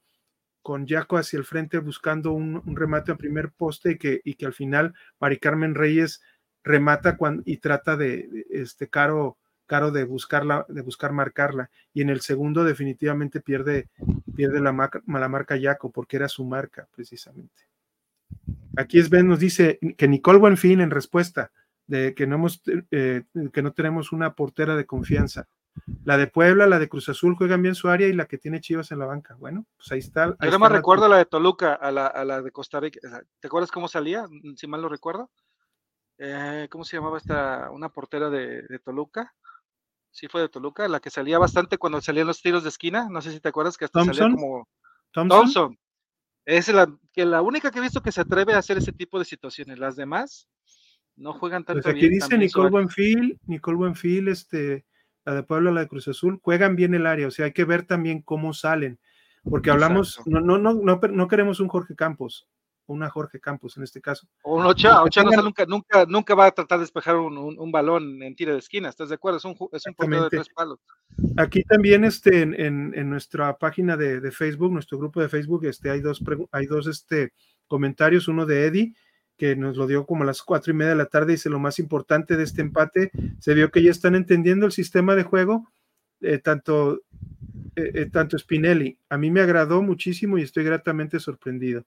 con 0.63 0.87
Jaco 0.87 1.19
hacia 1.19 1.39
el 1.39 1.45
frente 1.45 1.79
buscando 1.79 2.33
un, 2.33 2.63
remate 2.75 3.13
a 3.13 3.17
primer 3.17 3.53
poste 3.53 3.93
y 3.93 3.99
que, 3.99 4.21
y 4.25 4.35
que 4.35 4.47
al 4.47 4.55
final 4.55 4.95
Mari 5.21 5.39
Carmen 5.39 5.75
Reyes 5.75 6.23
remata 6.63 7.19
cuando, 7.19 7.43
y 7.45 7.59
trata 7.59 7.97
de, 7.97 8.47
este 8.51 8.89
Caro, 8.89 9.37
Caro 9.67 9.91
de 9.91 10.05
buscarla, 10.05 10.67
de 10.69 10.83
buscar 10.83 11.13
marcarla. 11.13 11.71
Y 11.93 12.03
en 12.03 12.11
el 12.11 12.21
segundo 12.21 12.65
definitivamente 12.65 13.41
pierde, 13.41 13.89
pierde 14.35 14.61
la, 14.61 14.73
marca, 14.73 15.03
la 15.07 15.29
marca 15.29 15.59
Jaco, 15.61 15.91
porque 15.91 16.17
era 16.17 16.29
su 16.29 16.45
marca, 16.45 16.89
precisamente. 16.95 17.63
Aquí 18.77 18.99
es 18.99 19.11
Ben, 19.11 19.29
nos 19.29 19.39
dice 19.39 19.79
que 19.97 20.09
Nicole 20.09 20.39
Buenfin 20.39 20.81
en 20.81 20.91
respuesta 20.91 21.51
de 21.87 22.15
que 22.15 22.27
no, 22.27 22.37
hemos, 22.37 22.63
eh, 22.91 23.25
que 23.53 23.63
no 23.63 23.73
tenemos 23.73 24.13
una 24.13 24.35
portera 24.35 24.77
de 24.77 24.87
confianza. 24.87 25.49
La 26.05 26.17
de 26.17 26.29
Puebla, 26.29 26.67
la 26.67 26.79
de 26.79 26.89
Cruz 26.89 27.09
Azul 27.09 27.35
juegan 27.37 27.63
bien 27.63 27.75
su 27.75 27.89
área 27.89 28.07
y 28.07 28.13
la 28.13 28.27
que 28.27 28.39
tiene 28.39 28.61
Chivas 28.61 28.93
en 28.93 29.01
la 29.01 29.07
banca. 29.07 29.35
Bueno, 29.35 29.67
pues 29.77 29.91
ahí 29.93 29.99
está. 29.99 30.37
Yo 30.41 30.51
no 30.51 30.59
me 30.59 30.69
recuerdo 30.69 31.09
la 31.09 31.19
de 31.19 31.25
Toluca, 31.25 31.75
a 31.75 31.91
la, 31.91 32.07
a 32.07 32.25
la, 32.25 32.43
de 32.43 32.51
Costa 32.53 32.81
Rica. 32.81 33.01
¿Te 33.41 33.47
acuerdas 33.49 33.71
cómo 33.71 33.89
salía? 33.89 34.27
Si 34.57 34.67
mal 34.67 34.83
lo 34.83 34.89
recuerdo. 34.89 35.31
Eh, 36.19 36.69
¿Cómo 36.71 36.85
se 36.85 36.97
llamaba 36.97 37.19
esta? 37.19 37.71
Una 37.73 37.89
portera 37.89 38.31
de, 38.31 38.63
de, 38.63 38.79
Toluca. 38.79 39.35
Sí, 40.15 40.29
fue 40.29 40.43
de 40.43 40.49
Toluca, 40.49 40.87
la 40.87 41.01
que 41.01 41.11
salía 41.11 41.41
bastante 41.41 41.77
cuando 41.77 42.01
salían 42.01 42.29
los 42.29 42.41
tiros 42.41 42.63
de 42.63 42.69
esquina. 42.69 43.09
No 43.11 43.21
sé 43.21 43.33
si 43.33 43.41
te 43.41 43.49
acuerdas 43.49 43.77
que 43.77 43.87
hasta 43.87 44.05
salía 44.05 44.31
como. 44.31 44.69
Thompson. 45.13 45.77
Es 46.47 46.69
la, 46.69 46.87
que 47.13 47.25
la 47.25 47.43
única 47.43 47.73
que 47.73 47.81
he 47.81 47.83
visto 47.83 48.01
que 48.01 48.13
se 48.13 48.21
atreve 48.21 48.55
a 48.55 48.59
hacer 48.59 48.79
ese 48.79 48.93
tipo 48.93 49.19
de 49.19 49.25
situaciones. 49.25 49.81
Las 49.81 49.97
demás, 49.97 50.49
no 51.17 51.33
juegan 51.33 51.65
tanto 51.65 51.83
pues 51.83 51.97
aquí 51.97 52.09
dice 52.09 52.39
Nicole 52.39 52.71
Buenfil, 52.71 53.41
Nicole 53.47 53.77
Buenfil, 53.77 54.29
este, 54.29 54.87
la 55.25 55.35
de 55.35 55.43
Puebla, 55.43 55.73
la 55.73 55.81
de 55.81 55.89
Cruz 55.89 56.07
Azul, 56.07 56.39
juegan 56.43 56.77
bien 56.77 56.95
el 56.95 57.07
área, 57.07 57.27
o 57.27 57.31
sea, 57.33 57.47
hay 57.47 57.53
que 57.53 57.65
ver 57.65 57.85
también 57.85 58.23
cómo 58.23 58.53
salen, 58.53 59.01
porque 59.43 59.71
hablamos, 59.71 60.21
no, 60.27 60.41
no, 60.41 60.59
no, 60.59 60.75
no, 60.75 61.29
queremos 61.29 61.61
un 61.61 61.69
Jorge 61.69 61.95
Campos, 61.95 62.49
una 62.87 63.11
Jorge 63.11 63.41
Campos 63.41 63.77
en 63.77 63.83
este 63.83 64.01
caso. 64.01 64.27
O 64.43 64.57
un 64.57 64.67
Ocha, 64.67 65.03
Ocha 65.03 65.23
nunca, 65.23 65.65
nunca, 65.67 66.07
nunca 66.07 66.35
va 66.35 66.47
a 66.47 66.51
tratar 66.51 66.79
de 66.79 66.85
despejar 66.85 67.17
un, 67.17 67.37
un, 67.37 67.73
balón 67.73 68.23
en 68.23 68.35
tiro 68.37 68.53
de 68.53 68.59
esquina, 68.59 68.89
¿estás 68.89 69.09
de 69.09 69.15
acuerdo? 69.15 69.39
Es 69.39 69.45
un, 69.45 69.57
es 69.73 69.85
un 69.87 70.11
de 70.11 70.29
tres 70.31 70.49
palos. 70.55 70.79
Aquí 71.37 71.63
también 71.65 72.05
este, 72.05 72.43
en, 72.43 72.59
en, 72.61 72.93
en 72.95 73.11
nuestra 73.11 73.57
página 73.57 73.97
de, 73.97 74.21
de, 74.21 74.31
Facebook, 74.31 74.73
nuestro 74.73 74.99
grupo 74.99 75.21
de 75.21 75.29
Facebook, 75.29 75.65
este, 75.65 75.91
hay 75.91 76.01
dos, 76.01 76.23
hay 76.53 76.67
dos 76.67 76.87
este, 76.87 77.33
comentarios, 77.67 78.29
uno 78.29 78.47
de 78.47 78.67
Eddie, 78.67 78.95
que 79.37 79.57
nos 79.57 79.77
lo 79.77 79.87
dio 79.87 80.07
como 80.07 80.23
a 80.23 80.27
las 80.27 80.43
cuatro 80.43 80.73
y 80.73 80.77
media 80.77 80.91
de 80.91 80.97
la 80.97 81.07
tarde, 81.07 81.33
dice 81.33 81.51
lo 81.51 81.59
más 81.59 81.79
importante 81.79 82.37
de 82.37 82.45
este 82.45 82.63
empate, 82.63 83.11
se 83.41 83.55
vio 83.55 83.71
que 83.71 83.83
ya 83.83 83.91
están 83.91 84.15
entendiendo 84.15 84.67
el 84.67 84.73
sistema 84.73 85.15
de 85.15 85.25
juego, 85.25 85.69
eh, 86.21 86.39
tanto, 86.39 87.03
eh, 87.77 87.91
eh, 87.95 88.07
tanto 88.11 88.39
Spinelli, 88.39 88.99
a 89.09 89.19
mí 89.19 89.31
me 89.31 89.41
agradó 89.41 89.83
muchísimo 89.83 90.39
y 90.39 90.43
estoy 90.43 90.65
gratamente 90.65 91.19
sorprendido. 91.19 91.85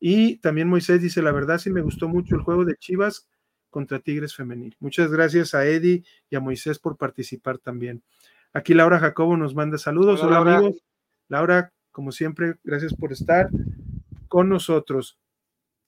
Y 0.00 0.38
también 0.38 0.68
Moisés 0.68 1.02
dice, 1.02 1.22
la 1.22 1.30
verdad 1.30 1.58
sí 1.58 1.70
me 1.70 1.82
gustó 1.82 2.08
mucho 2.08 2.34
el 2.34 2.42
juego 2.42 2.64
de 2.64 2.74
Chivas 2.76 3.28
contra 3.68 4.00
Tigres 4.00 4.34
Femenil. 4.34 4.74
Muchas 4.80 5.12
gracias 5.12 5.54
a 5.54 5.66
Eddie 5.66 6.02
y 6.28 6.36
a 6.36 6.40
Moisés 6.40 6.78
por 6.78 6.96
participar 6.96 7.58
también. 7.58 8.02
Aquí 8.52 8.74
Laura 8.74 8.98
Jacobo 8.98 9.36
nos 9.36 9.54
manda 9.54 9.78
saludos. 9.78 10.22
Hola, 10.22 10.40
Hola 10.40 10.56
amigos. 10.56 10.82
Laura, 11.28 11.72
como 11.92 12.10
siempre, 12.12 12.54
gracias 12.64 12.94
por 12.94 13.12
estar 13.12 13.50
con 14.26 14.48
nosotros. 14.48 15.18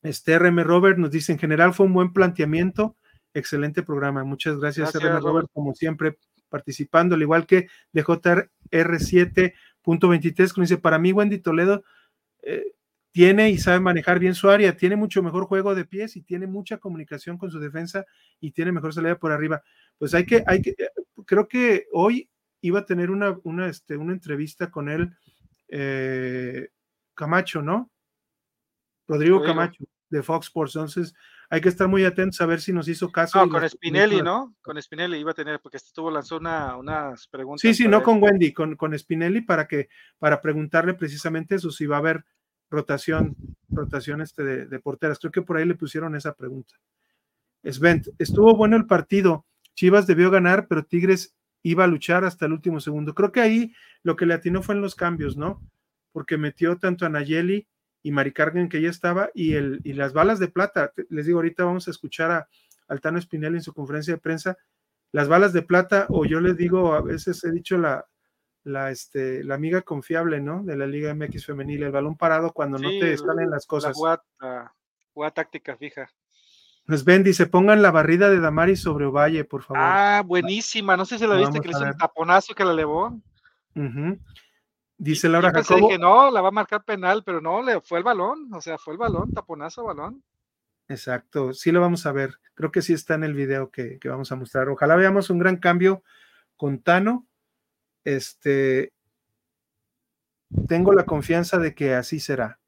Este 0.02 0.38
RM 0.38 0.62
Robert 0.62 0.98
nos 0.98 1.10
dice, 1.10 1.32
en 1.32 1.38
general 1.38 1.72
fue 1.74 1.86
un 1.86 1.94
buen 1.94 2.12
planteamiento, 2.12 2.96
excelente 3.34 3.82
programa. 3.82 4.22
Muchas 4.24 4.58
gracias, 4.58 4.94
RM 4.94 5.20
Robert, 5.20 5.48
como 5.52 5.74
siempre, 5.74 6.18
participando, 6.48 7.14
al 7.14 7.22
igual 7.22 7.46
que 7.46 7.68
de 7.92 8.04
JR7.23, 8.04 10.52
que 10.52 10.60
dice, 10.60 10.78
para 10.78 10.98
mí 10.98 11.12
Wendy 11.12 11.38
Toledo, 11.38 11.84
eh, 12.42 12.74
tiene 13.12 13.50
y 13.50 13.58
sabe 13.58 13.78
manejar 13.78 14.18
bien 14.18 14.34
su 14.34 14.50
área, 14.50 14.76
tiene 14.76 14.96
mucho 14.96 15.22
mejor 15.22 15.44
juego 15.44 15.74
de 15.74 15.84
pies 15.84 16.16
y 16.16 16.22
tiene 16.22 16.46
mucha 16.46 16.78
comunicación 16.78 17.38
con 17.38 17.50
su 17.50 17.60
defensa 17.60 18.04
y 18.40 18.52
tiene 18.52 18.72
mejor 18.72 18.94
salida 18.94 19.18
por 19.18 19.32
arriba. 19.32 19.62
Pues 19.98 20.14
hay 20.14 20.24
que, 20.24 20.42
hay 20.46 20.62
que, 20.62 20.70
eh, 20.70 20.90
creo 21.26 21.46
que 21.46 21.86
hoy 21.92 22.30
iba 22.62 22.80
a 22.80 22.86
tener 22.86 23.10
una, 23.10 23.38
una, 23.44 23.68
este, 23.68 23.96
una 23.96 24.12
entrevista 24.12 24.70
con 24.70 24.88
él, 24.88 25.14
eh, 25.68 26.70
Camacho, 27.14 27.60
¿no? 27.60 27.90
Rodrigo 29.06 29.42
Camacho 29.42 29.84
de 30.08 30.22
Fox 30.22 30.46
Sports. 30.46 30.76
Entonces, 30.76 31.14
hay 31.50 31.60
que 31.60 31.68
estar 31.68 31.86
muy 31.86 32.04
atentos 32.04 32.40
a 32.40 32.46
ver 32.46 32.62
si 32.62 32.72
nos 32.72 32.88
hizo 32.88 33.12
caso. 33.12 33.44
No, 33.44 33.50
con 33.52 33.68
Spinelli, 33.68 34.22
¿no? 34.22 34.54
Con 34.62 34.80
Spinelli 34.80 35.18
iba 35.18 35.32
a 35.32 35.34
tener, 35.34 35.60
porque 35.60 35.76
estuvo 35.76 36.10
lanzó 36.10 36.38
una, 36.38 36.76
unas 36.76 37.28
preguntas. 37.28 37.60
Sí, 37.60 37.74
sí, 37.74 37.88
no 37.88 38.02
con 38.02 38.22
Wendy, 38.22 38.54
con, 38.54 38.74
con 38.74 38.98
Spinelli 38.98 39.42
para 39.42 39.68
que, 39.68 39.90
para 40.18 40.40
preguntarle 40.40 40.94
precisamente 40.94 41.56
eso, 41.56 41.70
si 41.70 41.84
va 41.84 41.96
a 41.96 41.98
haber 41.98 42.24
rotación, 42.72 43.36
rotación 43.68 44.22
este 44.22 44.66
de, 44.66 44.80
porteras. 44.80 45.18
Creo 45.18 45.30
que 45.30 45.42
por 45.42 45.58
ahí 45.58 45.66
le 45.66 45.74
pusieron 45.74 46.16
esa 46.16 46.34
pregunta. 46.34 46.74
Svent, 47.62 48.08
estuvo 48.18 48.56
bueno 48.56 48.76
el 48.76 48.86
partido. 48.86 49.46
Chivas 49.74 50.06
debió 50.06 50.30
ganar, 50.30 50.66
pero 50.66 50.84
Tigres 50.84 51.36
iba 51.62 51.84
a 51.84 51.86
luchar 51.86 52.24
hasta 52.24 52.46
el 52.46 52.52
último 52.52 52.80
segundo. 52.80 53.14
Creo 53.14 53.30
que 53.30 53.40
ahí 53.40 53.72
lo 54.02 54.16
que 54.16 54.26
le 54.26 54.34
atinó 54.34 54.62
fue 54.62 54.74
en 54.74 54.80
los 54.80 54.94
cambios, 54.94 55.36
¿no? 55.36 55.62
Porque 56.12 56.38
metió 56.38 56.78
tanto 56.78 57.06
a 57.06 57.10
Nayeli 57.10 57.68
y 58.02 58.10
Mari 58.10 58.32
Carmen 58.32 58.68
que 58.68 58.80
ya 58.80 58.90
estaba 58.90 59.30
y, 59.34 59.52
el, 59.52 59.80
y 59.84 59.92
las 59.92 60.12
balas 60.12 60.38
de 60.38 60.48
plata. 60.48 60.92
Les 61.10 61.26
digo, 61.26 61.38
ahorita 61.38 61.64
vamos 61.64 61.86
a 61.86 61.90
escuchar 61.90 62.30
a 62.30 62.48
Altano 62.88 63.20
Spinelli 63.20 63.56
en 63.56 63.62
su 63.62 63.74
conferencia 63.74 64.14
de 64.14 64.20
prensa. 64.20 64.56
Las 65.12 65.28
balas 65.28 65.52
de 65.52 65.62
plata, 65.62 66.06
o 66.08 66.24
yo 66.24 66.40
les 66.40 66.56
digo, 66.56 66.94
a 66.94 67.02
veces 67.02 67.44
he 67.44 67.52
dicho 67.52 67.76
la, 67.76 68.06
la, 68.64 68.90
este, 68.90 69.42
la 69.44 69.54
amiga 69.54 69.82
confiable, 69.82 70.40
¿no? 70.40 70.62
De 70.62 70.76
la 70.76 70.86
Liga 70.86 71.14
MX 71.14 71.46
femenil, 71.46 71.82
el 71.82 71.90
balón 71.90 72.16
parado 72.16 72.52
cuando 72.52 72.78
no 72.78 72.88
te 72.88 73.16
salen 73.16 73.50
las 73.50 73.66
cosas. 73.66 73.96
La 74.40 74.72
jugada, 75.12 75.34
táctica 75.34 75.76
fija. 75.76 76.10
Pues 76.86 77.04
ven, 77.04 77.22
dice, 77.22 77.46
pongan 77.46 77.82
la 77.82 77.90
barrida 77.90 78.28
de 78.28 78.40
Damari 78.40 78.76
sobre 78.76 79.06
Ovalle, 79.06 79.44
por 79.44 79.62
favor. 79.62 79.82
Ah, 79.82 80.22
buenísima. 80.24 80.96
No 80.96 81.04
sé 81.04 81.18
si 81.18 81.26
la 81.26 81.36
viste, 81.36 81.60
que 81.60 81.68
le 81.68 81.72
hizo 81.72 81.84
un 81.84 81.96
taponazo 81.96 82.54
que 82.54 82.64
la 82.64 82.72
elevó. 82.72 83.20
Dice 84.98 85.28
Laura 85.28 85.50
Jacobo. 85.52 85.88
que 85.88 85.98
no, 85.98 86.30
la 86.30 86.40
va 86.40 86.48
a 86.48 86.52
marcar 86.52 86.84
penal, 86.84 87.22
pero 87.24 87.40
no, 87.40 87.62
le 87.62 87.80
fue 87.80 87.98
el 87.98 88.04
balón, 88.04 88.52
o 88.52 88.60
sea, 88.60 88.78
fue 88.78 88.94
el 88.94 88.98
balón, 88.98 89.32
taponazo, 89.32 89.84
balón. 89.84 90.22
Exacto, 90.88 91.52
sí 91.54 91.72
lo 91.72 91.80
vamos 91.80 92.06
a 92.06 92.12
ver. 92.12 92.38
Creo 92.54 92.70
que 92.70 92.82
sí 92.82 92.92
está 92.92 93.14
en 93.14 93.24
el 93.24 93.34
video 93.34 93.70
que, 93.70 93.98
que 93.98 94.08
vamos 94.08 94.30
a 94.30 94.36
mostrar. 94.36 94.68
Ojalá 94.68 94.94
veamos 94.94 95.30
un 95.30 95.38
gran 95.38 95.56
cambio 95.56 96.02
con 96.56 96.80
Tano 96.80 97.26
este, 98.04 98.92
tengo 100.68 100.92
la 100.92 101.04
confianza 101.04 101.58
de 101.58 101.74
que 101.74 101.94
así 101.94 102.20
será. 102.20 102.60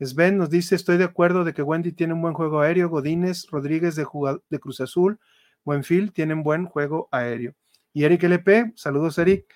Sven 0.00 0.36
nos 0.36 0.50
dice, 0.50 0.74
estoy 0.74 0.96
de 0.96 1.04
acuerdo 1.04 1.44
de 1.44 1.54
que 1.54 1.62
Wendy 1.62 1.92
tiene 1.92 2.14
un 2.14 2.22
buen 2.22 2.34
juego 2.34 2.60
aéreo, 2.60 2.88
Godínez, 2.88 3.46
Rodríguez 3.50 3.94
de, 3.94 4.06
de 4.50 4.58
Cruz 4.58 4.80
Azul, 4.80 5.20
Buenfil 5.64 6.12
tienen 6.12 6.42
buen 6.42 6.66
juego 6.66 7.08
aéreo. 7.12 7.54
Y 7.92 8.04
Eric 8.04 8.24
LP, 8.24 8.72
saludos 8.74 9.18
Eric. 9.18 9.46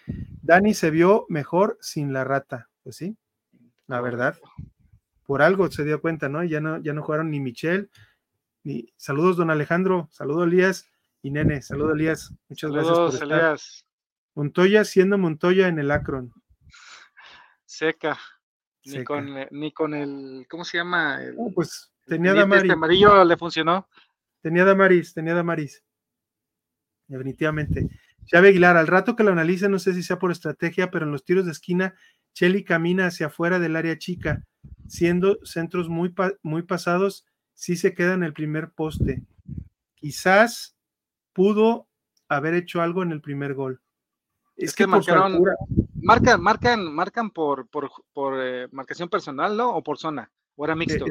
Dani 0.43 0.75
se 0.75 0.91
vio 0.91 1.27
mejor 1.29 1.79
sin 1.81 2.13
la 2.13 2.23
rata. 2.23 2.69
Pues 2.83 2.97
sí, 2.97 3.17
la 3.87 4.01
verdad. 4.01 4.37
Por 5.25 5.43
algo 5.43 5.71
se 5.71 5.85
dio 5.85 6.01
cuenta, 6.01 6.29
¿no? 6.29 6.45
Ya 6.45 6.61
no, 6.61 6.79
ya 6.81 6.93
no 6.93 7.03
jugaron 7.03 7.31
ni 7.31 7.41
Michelle, 7.41 7.89
ni 8.63 8.93
saludos, 8.97 9.37
don 9.37 9.51
Alejandro, 9.51 10.09
saludos 10.13 10.47
Elías 10.47 10.87
y 11.23 11.31
Nene, 11.31 11.63
saludos 11.63 11.95
Elías. 11.95 12.35
Muchas 12.49 12.71
gracias. 12.71 13.21
Por 13.21 13.23
Elías. 13.23 13.86
Montoya 14.37 14.85
siendo 14.85 15.17
Montoya 15.17 15.67
en 15.67 15.79
el 15.79 15.91
Akron. 15.91 16.33
Seca. 17.65 18.19
Ni, 18.85 19.03
Con, 19.03 19.35
ni 19.51 19.73
con 19.73 19.95
el, 19.95 20.47
¿cómo 20.49 20.65
se 20.65 20.79
llama? 20.79 21.19
pues 21.55 21.93
tenía 22.05 22.35
Damaris. 22.35 22.65
Este 22.65 22.73
amarillo 22.75 23.25
le 23.25 23.37
funcionó. 23.37 23.89
Tenía 24.43 24.65
Damaris, 24.65 25.13
tenía 25.13 25.35
Damaris. 25.35 25.83
Definitivamente. 27.09 27.89
Xavi 28.31 28.49
Aguilar, 28.49 28.77
al 28.77 28.87
rato 28.87 29.17
que 29.17 29.25
lo 29.25 29.33
analice, 29.33 29.69
no 29.69 29.81
sé 29.81 29.95
si 29.95 30.05
sea 30.05 30.19
por 30.19 30.31
estrategia, 30.31 30.91
pero 30.91 31.07
en 31.07 31.13
los 31.13 31.25
tiros 31.25 31.47
de 31.47 31.53
esquina, 31.53 31.95
Chelly 32.35 32.63
camina 32.63 33.07
hacia 33.07 33.27
afuera 33.27 33.59
del 33.59 33.75
área 33.75 33.99
chica, 33.99 34.45
siendo 34.87 35.39
centros 35.45 35.89
muy, 35.89 36.15
muy 36.43 36.63
pasados, 36.63 37.27
sí 37.55 37.77
se 37.77 37.95
queda 37.95 38.15
en 38.15 38.23
el 38.23 38.35
primer 38.35 38.71
poste. 38.71 39.25
Quizás 39.95 40.77
pudo 41.33 41.89
haber 42.29 42.55
hecho 42.55 42.83
algo 42.83 43.03
en 43.03 43.11
el 43.11 43.21
primer 43.21 43.55
gol. 43.55 43.81
Es, 44.57 44.75
que, 44.75 44.87
marcaron, 44.87 45.43
marcan, 45.95 46.43
marcan, 46.43 46.95
marcan 46.95 47.31
por, 47.31 47.69
por, 47.69 47.91
por 48.15 48.35
eh, 48.43 48.69
marcación 48.73 49.09
personal, 49.11 49.57
¿no? 49.57 49.71
O 49.71 49.83
por 49.83 49.99
zona, 49.99 50.31
o 50.55 50.65
era 50.65 50.75
mixto. 50.75 51.05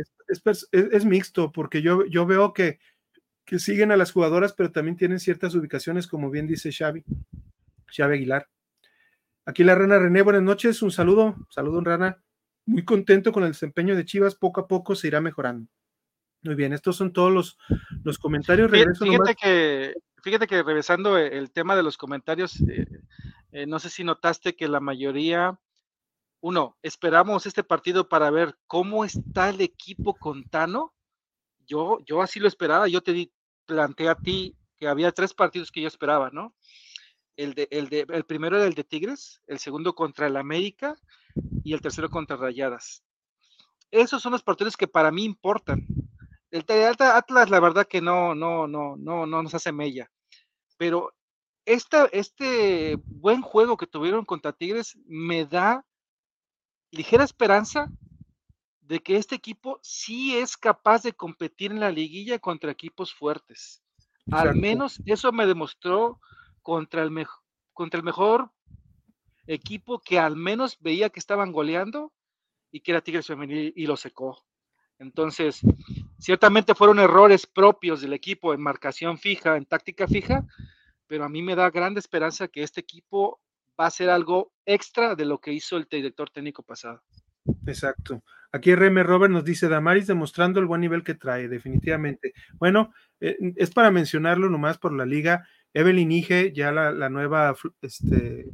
Es, 0.72 1.06
mixto, 1.06 1.52
porque 1.52 1.84
yo, 1.84 2.06
yo 2.08 2.26
veo 2.26 2.54
que, 2.54 2.80
que, 3.46 3.60
siguen 3.60 3.92
a 3.92 3.98
las 3.98 4.12
jugadoras, 4.12 4.54
pero 4.54 4.72
también 4.72 4.98
tienen 4.98 5.20
ciertas 5.20 5.54
ubicaciones, 5.54 6.08
como 6.08 6.32
bien 6.32 6.48
dice 6.48 6.72
Xavi, 6.72 7.04
Xavi 7.96 8.16
Aguilar. 8.16 8.50
Aquí 9.46 9.64
la 9.64 9.76
Rana 9.76 10.00
René, 10.00 10.24
buenas 10.24 10.42
noches, 10.42 10.82
un 10.82 10.90
saludo, 10.90 11.36
saludo 11.52 11.82
Rana, 11.82 12.24
muy 12.66 12.84
contento 12.84 13.32
con 13.32 13.44
el 13.44 13.52
desempeño 13.52 13.96
de 13.96 14.06
Chivas, 14.06 14.34
poco 14.34 14.62
a 14.62 14.68
poco 14.68 14.96
se 14.96 15.08
irá 15.08 15.22
mejorando. 15.22 15.70
Muy 16.42 16.56
bien, 16.56 16.74
estos 16.74 16.96
son 16.96 17.14
todos 17.14 17.32
los, 17.32 17.58
los 18.04 18.18
comentarios. 18.18 18.72
fíjate, 18.72 19.36
que, 19.36 19.94
fíjate 20.26 20.48
que 20.48 20.64
regresando 20.64 21.20
el 21.20 21.52
tema 21.52 21.76
de 21.76 21.84
los 21.84 21.98
comentarios, 21.98 22.60
eh, 22.62 22.88
eh, 23.52 23.68
no 23.68 23.78
sé 23.78 23.92
si 23.92 24.04
notaste 24.04 24.56
que 24.56 24.68
la 24.68 24.80
mayoría, 24.80 25.60
uno, 26.42 26.76
esperamos 26.82 27.46
este 27.46 27.64
partido 27.64 28.10
para 28.10 28.32
ver 28.32 28.58
cómo 28.66 29.06
está 29.06 29.50
el 29.50 29.62
equipo 29.62 30.16
con 30.16 30.44
Tano. 30.46 30.96
Yo, 31.68 32.00
yo 32.08 32.24
así 32.24 32.40
lo 32.40 32.48
esperaba, 32.48 32.88
yo 32.88 33.04
te 33.04 33.14
di, 33.14 33.32
planteé 33.68 34.10
a 34.10 34.16
ti 34.16 34.58
que 34.78 34.88
había 34.88 35.12
tres 35.12 35.36
partidos 35.36 35.72
que 35.72 35.82
yo 35.82 35.88
esperaba, 35.88 36.32
¿no? 36.32 36.56
El, 37.38 37.54
de, 37.54 37.68
el, 37.70 37.90
de, 37.90 38.08
el 38.10 38.26
primero 38.26 38.58
era 38.58 38.66
el 38.66 38.74
de 38.74 38.84
Tigres, 38.84 39.44
el 39.46 39.60
segundo 39.60 39.94
contra 39.94 40.26
el 40.26 40.38
América 40.38 40.96
y 41.64 41.74
el 41.74 41.82
tercero 41.82 42.10
contra 42.10 42.36
Rayadas. 42.36 43.04
Esos 43.92 44.24
son 44.24 44.32
los 44.32 44.42
partidos 44.42 44.76
que 44.76 44.88
para 44.88 45.12
mí 45.12 45.24
importan. 45.24 45.86
El 46.50 46.66
Atlas, 47.00 47.52
la 47.52 47.60
verdad 47.60 47.86
que 47.86 48.02
no, 48.02 48.34
no, 48.34 48.66
no, 48.68 48.96
no, 48.98 49.28
no 49.28 49.44
nos 49.44 49.54
hace 49.54 49.72
mella. 49.72 50.10
Pero 50.78 51.14
este 51.66 52.98
buen 53.06 53.42
juego 53.42 53.78
que 53.78 53.88
tuvieron 53.88 54.26
contra 54.26 54.54
Tigres 54.54 54.98
me 55.06 55.46
da 55.46 55.86
ligera 56.92 57.24
esperanza 57.24 57.90
de 58.82 59.00
que 59.00 59.18
este 59.18 59.36
equipo 59.36 59.80
sí 59.82 60.38
es 60.38 60.58
capaz 60.58 61.04
de 61.04 61.14
competir 61.14 61.72
en 61.72 61.80
la 61.80 61.92
liguilla 61.92 62.40
contra 62.40 62.72
equipos 62.72 63.14
fuertes. 63.14 63.82
Al 64.32 64.56
menos 64.56 65.02
eso 65.06 65.32
me 65.32 65.46
demostró 65.46 66.20
contra 66.62 67.04
el, 67.04 67.28
contra 67.74 67.98
el 68.00 68.04
mejor 68.04 68.52
equipo 69.48 70.00
que 70.00 70.20
al 70.20 70.36
menos 70.36 70.78
veía 70.80 71.10
que 71.10 71.20
estaban 71.20 71.52
goleando 71.52 72.12
y 72.72 72.82
que 72.82 72.92
era 72.92 73.02
Tigres 73.02 73.28
Femenil 73.28 73.74
y 73.76 73.86
lo 73.88 73.98
secó. 73.98 74.46
Entonces, 75.00 75.62
ciertamente 76.18 76.76
fueron 76.76 77.00
errores 77.00 77.46
propios 77.46 78.02
del 78.02 78.14
equipo 78.14 78.54
en 78.54 78.62
marcación 78.62 79.18
fija, 79.18 79.58
en 79.58 79.66
táctica 79.66 80.08
fija, 80.08 80.46
pero 81.08 81.26
a 81.26 81.30
mí 81.30 81.42
me 81.42 81.56
da 81.56 81.70
grande 81.70 82.00
esperanza 82.00 82.48
que 82.48 82.64
este 82.64 82.82
equipo 82.82 83.42
va 83.80 83.88
a 83.88 83.92
ser 83.92 84.10
algo 84.10 84.54
extra 84.66 85.16
de 85.16 85.26
lo 85.26 85.40
que 85.40 85.52
hizo 85.52 85.78
el 85.78 85.88
director 85.90 86.30
técnico 86.30 86.64
pasado. 86.64 87.04
Exacto. 87.68 88.24
Aquí 88.52 88.74
RM 88.74 89.04
Robert 89.04 89.34
nos 89.34 89.44
dice 89.44 89.68
Damaris 89.68 90.08
demostrando 90.08 90.60
el 90.60 90.66
buen 90.66 90.82
nivel 90.82 91.04
que 91.04 91.14
trae, 91.14 91.48
definitivamente. 91.48 92.34
Bueno, 92.54 92.94
eh, 93.20 93.38
es 93.58 93.72
para 93.72 93.92
mencionarlo 93.92 94.50
nomás 94.50 94.78
por 94.78 94.94
la 94.94 95.06
liga. 95.06 95.46
Evelyn 95.74 96.12
Ige, 96.12 96.54
ya 96.54 96.72
la, 96.72 97.10
nueva, 97.10 97.54
este, 97.82 98.46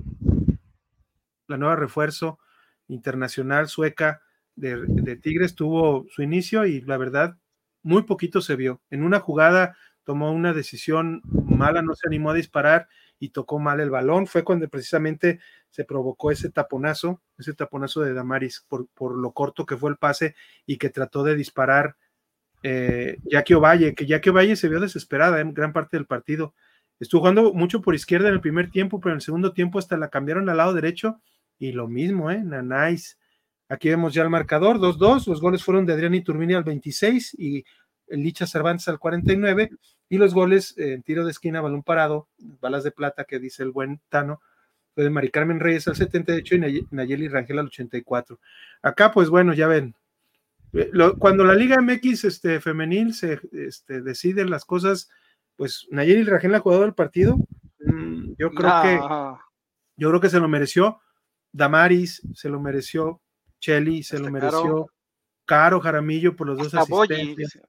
la 1.47 1.57
nueva 1.57 1.75
refuerzo 1.75 2.39
internacional 2.87 3.67
sueca 3.67 4.21
de, 4.55 4.77
de 4.87 5.15
Tigres, 5.15 5.55
tuvo 5.55 6.05
su 6.09 6.21
inicio 6.21 6.65
y 6.65 6.81
la 6.81 6.97
verdad, 6.97 7.37
muy 7.83 8.03
poquito 8.03 8.41
se 8.41 8.55
vio. 8.55 8.81
En 8.89 9.03
una 9.03 9.19
jugada 9.19 9.75
tomó 10.03 10.31
una 10.31 10.53
decisión 10.53 11.21
mala, 11.23 11.81
no 11.81 11.95
se 11.95 12.07
animó 12.07 12.31
a 12.31 12.35
disparar 12.35 12.87
y 13.19 13.29
tocó 13.29 13.59
mal 13.59 13.79
el 13.79 13.89
balón. 13.91 14.27
Fue 14.27 14.43
cuando 14.43 14.67
precisamente 14.67 15.39
se 15.69 15.85
provocó 15.85 16.31
ese 16.31 16.49
taponazo, 16.49 17.21
ese 17.37 17.53
taponazo 17.53 18.01
de 18.01 18.13
Damaris 18.13 18.65
por, 18.67 18.87
por 18.89 19.17
lo 19.17 19.31
corto 19.31 19.65
que 19.65 19.77
fue 19.77 19.91
el 19.91 19.97
pase 19.97 20.35
y 20.65 20.77
que 20.77 20.89
trató 20.89 21.23
de 21.23 21.35
disparar 21.35 21.95
eh, 22.63 23.17
Jackie 23.23 23.53
Ovalle, 23.53 23.95
que 23.95 24.05
Jackie 24.05 24.29
Ovalle 24.29 24.55
se 24.55 24.69
vio 24.69 24.79
desesperada 24.79 25.39
en 25.39 25.53
gran 25.53 25.71
parte 25.73 25.97
del 25.97 26.07
partido. 26.07 26.53
Estuvo 26.99 27.21
jugando 27.21 27.53
mucho 27.53 27.81
por 27.81 27.95
izquierda 27.95 28.27
en 28.27 28.35
el 28.35 28.41
primer 28.41 28.69
tiempo, 28.69 28.99
pero 28.99 29.13
en 29.13 29.17
el 29.17 29.21
segundo 29.21 29.53
tiempo 29.53 29.79
hasta 29.79 29.97
la 29.97 30.09
cambiaron 30.09 30.49
al 30.49 30.57
lado 30.57 30.73
derecho 30.73 31.21
y 31.57 31.71
lo 31.71 31.87
mismo, 31.87 32.31
¿eh? 32.31 32.43
Nanais. 32.43 33.19
Aquí 33.71 33.87
vemos 33.87 34.13
ya 34.13 34.23
el 34.23 34.29
marcador, 34.29 34.79
2-2. 34.79 35.27
Los 35.27 35.39
goles 35.39 35.63
fueron 35.63 35.85
de 35.85 35.93
Adrián 35.93 36.21
Turbini 36.25 36.55
al 36.55 36.65
26 36.65 37.35
y 37.39 37.63
Licha 38.09 38.45
Cervantes 38.45 38.89
al 38.89 38.99
49 38.99 39.69
y 40.09 40.17
los 40.17 40.33
goles 40.33 40.77
en 40.77 41.03
tiro 41.03 41.23
de 41.23 41.31
esquina, 41.31 41.61
balón 41.61 41.81
parado, 41.81 42.27
balas 42.59 42.83
de 42.83 42.91
plata 42.91 43.23
que 43.23 43.39
dice 43.39 43.63
el 43.63 43.71
buen 43.71 44.01
Tano, 44.09 44.41
de 44.97 45.09
Mari 45.09 45.29
Carmen 45.29 45.61
Reyes 45.61 45.87
al 45.87 45.95
78 45.95 46.55
y 46.55 46.87
Nayeli 46.91 47.29
Rangel 47.29 47.59
al 47.59 47.67
84. 47.67 48.41
Acá, 48.81 49.13
pues 49.13 49.29
bueno, 49.29 49.53
ya 49.53 49.67
ven, 49.67 49.95
Eh, 50.73 50.91
cuando 51.17 51.45
la 51.45 51.55
Liga 51.55 51.79
MX 51.81 52.25
este, 52.25 52.59
femenil 52.59 53.13
se 53.13 53.39
este, 53.53 54.01
decide 54.01 54.43
las 54.43 54.65
cosas, 54.65 55.09
pues 55.55 55.87
Nayeli 55.91 56.23
Rajel, 56.23 56.51
la 56.51 56.59
jugadora 56.59 56.87
del 56.87 56.95
partido, 56.95 57.37
mm, 57.85 58.33
yo 58.37 58.51
creo 58.51 58.81
que 58.81 58.99
yo 59.95 60.09
creo 60.09 60.19
que 60.19 60.29
se 60.29 60.41
lo 60.41 60.49
mereció. 60.49 60.99
Damaris 61.53 62.21
se 62.33 62.49
lo 62.49 62.59
mereció, 62.59 63.20
Chelly 63.61 64.03
se 64.03 64.19
lo 64.19 64.29
mereció, 64.29 64.87
Caro. 65.45 65.79
Jaramillo 65.79 66.35
por 66.35 66.47
los 66.47 66.57
dos 66.57 66.73
asistencias. 66.73 67.59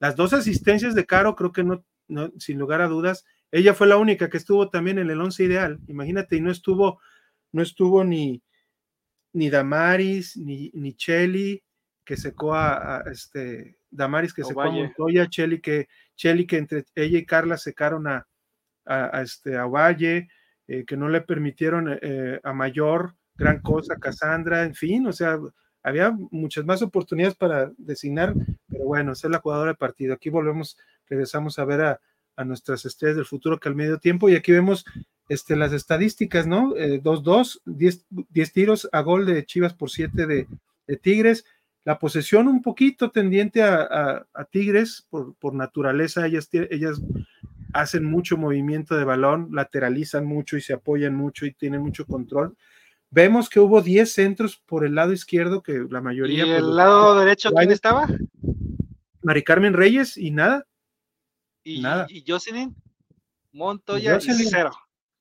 Las 0.00 0.16
dos 0.16 0.32
asistencias 0.32 0.94
de 0.94 1.06
Caro, 1.06 1.36
creo 1.36 1.52
que 1.52 1.62
no, 1.62 1.84
no, 2.08 2.32
sin 2.38 2.58
lugar 2.58 2.80
a 2.80 2.88
dudas, 2.88 3.24
ella 3.50 3.74
fue 3.74 3.86
la 3.86 3.96
única 3.96 4.28
que 4.28 4.36
estuvo 4.36 4.68
también 4.70 4.98
en 4.98 5.10
el 5.10 5.20
once 5.20 5.44
ideal. 5.44 5.78
Imagínate, 5.86 6.36
y 6.36 6.40
no 6.40 6.50
estuvo, 6.50 7.00
no 7.52 7.62
estuvo 7.62 8.04
ni, 8.04 8.42
ni 9.32 9.50
Damaris, 9.50 10.36
ni, 10.36 10.70
ni 10.74 10.94
Chelly, 10.94 11.62
que 12.04 12.16
secó 12.16 12.54
a, 12.54 13.04
este 13.10 13.78
Damaris, 13.90 14.32
que 14.32 14.44
secó 14.44 14.62
a 14.62 14.70
Montoya, 14.70 15.28
Chelly, 15.28 15.60
que, 15.60 15.88
Chelly, 16.16 16.46
que 16.46 16.58
entre 16.58 16.84
ella 16.94 17.18
y 17.18 17.26
Carla 17.26 17.58
secaron 17.58 18.06
a, 18.06 18.26
a, 18.86 19.22
este, 19.22 19.56
a 19.56 19.66
Valle, 19.66 20.28
eh, 20.66 20.84
que 20.84 20.96
no 20.96 21.08
le 21.08 21.20
permitieron 21.22 21.98
eh, 22.00 22.40
a 22.42 22.52
Mayor 22.52 23.17
gran 23.38 23.60
cosa, 23.60 23.96
Cassandra, 23.96 24.64
en 24.64 24.74
fin, 24.74 25.06
o 25.06 25.12
sea, 25.12 25.38
había 25.82 26.10
muchas 26.30 26.66
más 26.66 26.82
oportunidades 26.82 27.36
para 27.36 27.72
designar, 27.78 28.34
pero 28.68 28.84
bueno, 28.84 29.12
esa 29.12 29.28
es 29.28 29.30
la 29.30 29.38
jugadora 29.38 29.70
de 29.70 29.76
partido. 29.76 30.12
Aquí 30.12 30.28
volvemos, 30.28 30.76
regresamos 31.08 31.58
a 31.58 31.64
ver 31.64 31.80
a, 31.80 32.00
a 32.38 32.44
nuestras 32.44 32.84
estrellas 32.84 33.16
del 33.16 33.26
futuro 33.26 33.58
que 33.58 33.68
al 33.68 33.74
medio 33.74 33.98
tiempo 33.98 34.28
y 34.28 34.36
aquí 34.36 34.52
vemos 34.52 34.84
este, 35.28 35.56
las 35.56 35.72
estadísticas, 35.72 36.46
¿no? 36.46 36.72
2-2, 36.74 37.60
eh, 37.80 38.24
10, 38.30 38.52
tiros 38.52 38.88
a 38.92 39.00
gol 39.00 39.26
de 39.26 39.44
Chivas 39.44 39.74
por 39.74 39.90
7 39.90 40.26
de, 40.26 40.46
Tigres. 40.98 41.44
La 41.84 41.98
posesión 41.98 42.48
un 42.48 42.62
poquito 42.62 43.10
tendiente 43.10 43.62
a, 43.62 44.24
Tigres 44.50 45.06
por, 45.10 45.34
por, 45.34 45.54
naturaleza, 45.54 46.26
ellas, 46.26 46.48
ellas 46.52 47.00
hacen 47.74 48.04
mucho 48.04 48.36
movimiento 48.36 48.96
de 48.96 49.04
balón, 49.04 49.48
lateralizan 49.52 50.24
mucho 50.24 50.56
y 50.56 50.60
se 50.60 50.74
apoyan 50.74 51.14
mucho 51.14 51.44
y 51.44 51.52
tienen 51.52 51.82
mucho 51.82 52.06
control. 52.06 52.56
Vemos 53.10 53.48
que 53.48 53.60
hubo 53.60 53.80
10 53.80 54.12
centros 54.12 54.56
por 54.66 54.84
el 54.84 54.94
lado 54.94 55.12
izquierdo, 55.12 55.62
que 55.62 55.86
la 55.90 56.00
mayoría... 56.00 56.46
¿Y 56.46 56.50
el 56.50 56.76
lado 56.76 57.18
derecho 57.18 57.50
quién 57.52 57.72
estaba? 57.72 58.06
Mari 59.22 59.42
Carmen 59.42 59.72
Reyes 59.72 60.16
y 60.16 60.30
nada. 60.30 60.66
Y, 61.64 61.80
Nada. 61.80 62.06
y 62.08 62.24
Jocelyn 62.26 62.74
Montoya 63.52 64.16
y 64.16 64.20
cero. 64.20 64.70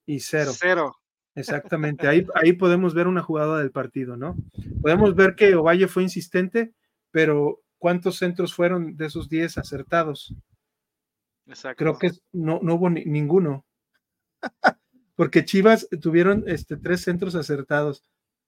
Y 0.05 0.19
cero. 0.19 0.51
Cero. 0.57 0.97
Exactamente, 1.35 2.07
ahí, 2.07 2.25
ahí 2.33 2.53
podemos 2.53 2.95
ver 2.95 3.05
una 3.05 3.21
jugada 3.21 3.59
del 3.59 3.71
partido, 3.71 4.17
¿no? 4.17 4.35
Podemos 4.81 5.13
ver 5.13 5.35
que 5.35 5.53
Ovalle 5.53 5.87
fue 5.87 6.01
insistente, 6.01 6.73
pero 7.11 7.61
¿cuántos 7.77 8.17
centros 8.17 8.55
fueron 8.55 8.97
de 8.97 9.05
esos 9.05 9.29
10 9.29 9.59
acertados? 9.59 10.33
Exacto. 11.45 11.77
Creo 11.77 11.99
que 11.99 12.11
no, 12.31 12.59
no 12.63 12.75
hubo 12.75 12.89
ninguno. 12.89 13.65
Porque 15.17 15.43
Chivas 15.43 15.89
tuvieron 16.01 16.45
este, 16.47 16.77
tres 16.77 17.01
centros 17.01 17.35
acertados 17.35 18.05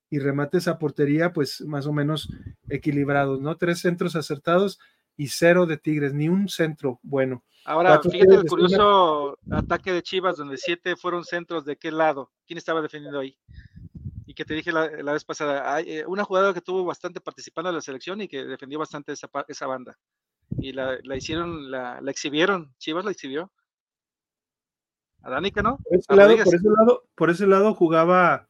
y 0.10 0.20
remates 0.20 0.68
a 0.68 0.80
portería, 0.80 1.34
pues 1.34 1.62
más 1.62 1.86
o 1.86 1.92
menos 1.92 2.30
equilibrados, 2.70 3.42
¿no? 3.42 3.58
Tres 3.58 3.80
centros 3.80 4.16
acertados 4.16 4.80
y 5.18 5.28
cero 5.28 5.66
de 5.66 5.78
Tigres, 5.78 6.14
ni 6.14 6.30
un 6.30 6.48
centro 6.48 7.00
bueno. 7.04 7.44
Ahora, 7.66 8.00
fíjate 8.02 8.36
el 8.36 8.46
curioso 8.46 9.38
ataque 9.52 9.92
de 9.92 10.02
Chivas, 10.02 10.38
donde 10.38 10.58
siete 10.58 10.96
fueron 10.96 11.26
centros 11.26 11.66
de 11.66 11.76
qué 11.76 11.92
lado. 11.92 12.32
¿Quién 12.48 12.58
estaba 12.58 12.82
defendiendo 12.82 13.20
ahí? 13.20 13.38
Y 14.26 14.36
que 14.36 14.46
te 14.46 14.54
dije 14.54 14.72
la, 14.72 14.88
vez 15.12 15.26
pasada, 15.26 15.74
hay 15.74 15.92
eh, 15.92 16.06
una 16.06 16.24
jugadora 16.24 16.54
que 16.54 16.62
tuvo 16.62 16.86
bastante 16.86 17.20
participando 17.20 17.70
en 17.70 17.76
la 17.76 17.82
selección 17.82 18.22
y 18.22 18.28
que 18.28 18.46
defendió 18.46 18.80
bastante 18.80 19.12
esa, 19.12 19.28
esa 19.48 19.68
banda. 19.68 19.98
Y 20.60 20.72
la, 20.72 21.00
hicieron, 21.16 21.70
la, 21.70 22.00
exhibieron, 22.08 22.74
Chivas 22.78 23.06
la 23.06 23.12
exhibió. 23.12 23.52
A 25.22 25.30
Danica, 25.30 25.62
¿no? 25.62 25.78
Por 25.78 25.98
ese, 25.98 26.16
lado, 26.16 26.36
por 26.38 26.56
ese, 26.56 26.70
lado, 26.70 27.04
por 27.16 27.30
ese 27.30 27.48
lado 27.48 27.74
jugaba, 27.74 28.48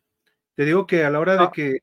te 0.55 0.65
digo 0.65 0.85
que 0.87 1.03
a 1.03 1.09
la 1.09 1.19
hora 1.19 1.35
de 1.35 1.49
que 1.51 1.79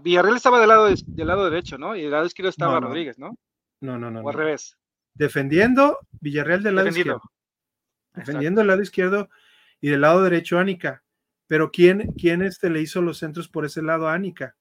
Villarreal 0.00 0.36
estaba 0.36 0.58
del 0.60 0.68
lado, 0.68 0.88
del 0.88 1.26
lado 1.26 1.48
derecho, 1.48 1.78
¿no? 1.78 1.96
Y 1.96 2.02
del 2.02 2.10
lado 2.10 2.26
izquierdo 2.26 2.50
estaba 2.50 2.80
Rodríguez, 2.80 3.18
¿no? 3.18 3.38
No, 3.80 3.98
no, 3.98 4.10
no. 4.10 4.20
O 4.20 4.28
al 4.28 4.34
revés. 4.34 4.76
Defendiendo 5.14 5.98
Villarreal 6.20 6.62
del 6.62 6.74
lado 6.76 6.88
izquierdo. 6.88 7.22
Defendiendo 8.14 8.60
el 8.60 8.66
lado 8.66 8.82
izquierdo 8.82 9.28
y 9.80 9.88
del 9.88 10.00
lado 10.00 10.22
derecho 10.22 10.58
Ánica. 10.58 11.04
Pero 11.46 11.70
¿quién, 11.70 12.12
quién 12.18 12.42
este 12.42 12.68
le 12.70 12.80
hizo 12.80 13.00
los 13.00 13.18
centros 13.18 13.48
por 13.48 13.64
ese 13.64 13.82
lado 13.82 14.08
a 14.08 14.14
Ánica? 14.14 14.56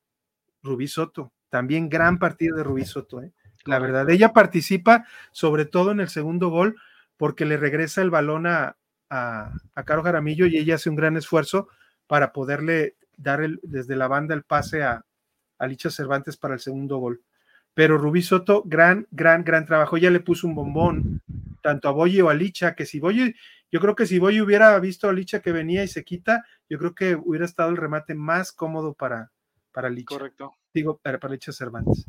Rubí 0.61 0.87
Soto. 0.87 1.33
También 1.49 1.89
gran 1.89 2.19
partido 2.19 2.55
de 2.55 2.63
Rubí 2.63 2.85
Soto. 2.85 3.21
¿eh? 3.21 3.33
La 3.65 3.79
verdad, 3.79 4.09
ella 4.09 4.33
participa 4.33 5.05
sobre 5.31 5.65
todo 5.65 5.91
en 5.91 5.99
el 5.99 6.09
segundo 6.09 6.49
gol 6.49 6.79
porque 7.17 7.45
le 7.45 7.57
regresa 7.57 8.01
el 8.01 8.11
balón 8.11 8.45
a, 8.47 8.77
a, 9.09 9.51
Caro 9.85 10.03
Jaramillo 10.03 10.45
y 10.45 10.57
ella 10.57 10.75
hace 10.75 10.89
un 10.89 10.95
gran 10.95 11.17
esfuerzo 11.17 11.69
para 12.07 12.31
poderle 12.33 12.95
dar 13.15 13.41
el, 13.41 13.59
desde 13.63 13.95
la 13.95 14.07
banda 14.07 14.35
el 14.35 14.43
pase 14.43 14.83
a, 14.83 15.05
a 15.57 15.67
Licha 15.67 15.89
Cervantes 15.89 16.37
para 16.37 16.53
el 16.53 16.59
segundo 16.59 16.97
gol 16.97 17.21
pero 17.77 17.99
Rubí 17.99 18.23
Soto, 18.23 18.63
gran, 18.65 19.05
gran, 19.11 19.43
gran 19.43 19.67
trabajo. 19.67 19.99
Ya 19.99 20.09
le 20.09 20.19
puso 20.19 20.47
un 20.47 20.55
bombón 20.55 21.21
tanto 21.61 21.87
a 21.87 21.91
Boye 21.91 22.23
o 22.23 22.29
a 22.31 22.33
Licha, 22.33 22.73
que 22.73 22.87
si 22.87 22.99
Boye, 22.99 23.35
yo 23.71 23.79
creo 23.79 23.93
que 23.95 24.07
si 24.07 24.17
Boye 24.17 24.41
hubiera 24.41 24.79
visto 24.79 25.07
a 25.07 25.13
Licha 25.13 25.43
que 25.43 25.51
venía 25.51 25.83
y 25.83 25.87
se 25.87 26.03
quita, 26.03 26.43
yo 26.67 26.79
creo 26.79 26.95
que 26.95 27.13
hubiera 27.13 27.45
estado 27.45 27.69
el 27.69 27.77
remate 27.77 28.15
más 28.15 28.51
cómodo 28.51 28.95
para, 28.95 29.31
para 29.71 29.91
Licha. 29.91 30.15
Correcto. 30.15 30.55
Digo, 30.73 30.97
para, 30.97 31.19
para 31.19 31.35
Licha 31.35 31.51
Cervantes. 31.51 32.07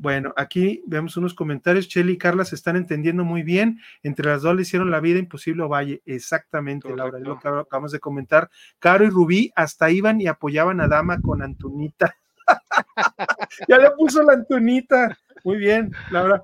Bueno, 0.00 0.32
aquí 0.36 0.82
vemos 0.86 1.16
unos 1.16 1.34
comentarios. 1.34 1.88
Cheli 1.88 2.12
y 2.12 2.18
Carla 2.18 2.44
se 2.44 2.54
están 2.54 2.76
entendiendo 2.76 3.24
muy 3.24 3.42
bien. 3.42 3.80
Entre 4.02 4.26
las 4.26 4.42
dos 4.42 4.54
le 4.54 4.62
hicieron 4.62 4.90
la 4.90 5.00
vida 5.00 5.18
imposible 5.18 5.64
a 5.64 5.66
Valle. 5.66 6.02
Exactamente, 6.06 6.94
Laura, 6.94 7.18
es 7.18 7.24
lo 7.24 7.38
que 7.38 7.48
acabamos 7.48 7.92
de 7.92 8.00
comentar. 8.00 8.50
Caro 8.78 9.04
y 9.04 9.10
Rubí 9.10 9.52
hasta 9.56 9.90
iban 9.90 10.20
y 10.20 10.26
apoyaban 10.26 10.80
a 10.80 10.88
Dama 10.88 11.20
con 11.20 11.42
Antonita 11.42 12.14
ya 13.68 13.78
le 13.78 13.90
puso 13.92 14.22
la 14.22 14.34
Antonita. 14.34 15.18
Muy 15.44 15.58
bien, 15.58 15.92
Laura. 16.10 16.42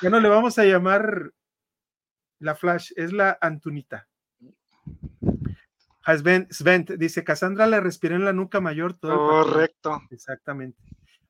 Ya 0.00 0.10
no 0.10 0.20
le 0.20 0.28
vamos 0.28 0.58
a 0.58 0.64
llamar 0.64 1.32
la 2.38 2.54
Flash, 2.54 2.92
es 2.96 3.12
la 3.12 3.38
Antonita. 3.40 4.06
Sven, 6.06 6.46
Sven 6.50 6.84
dice, 6.98 7.24
Cassandra 7.24 7.66
le 7.66 7.80
respiró 7.80 8.14
en 8.14 8.26
la 8.26 8.34
nuca 8.34 8.60
mayor 8.60 8.94
todo 8.94 9.16
Correcto. 9.16 10.02
Exactamente. 10.10 10.78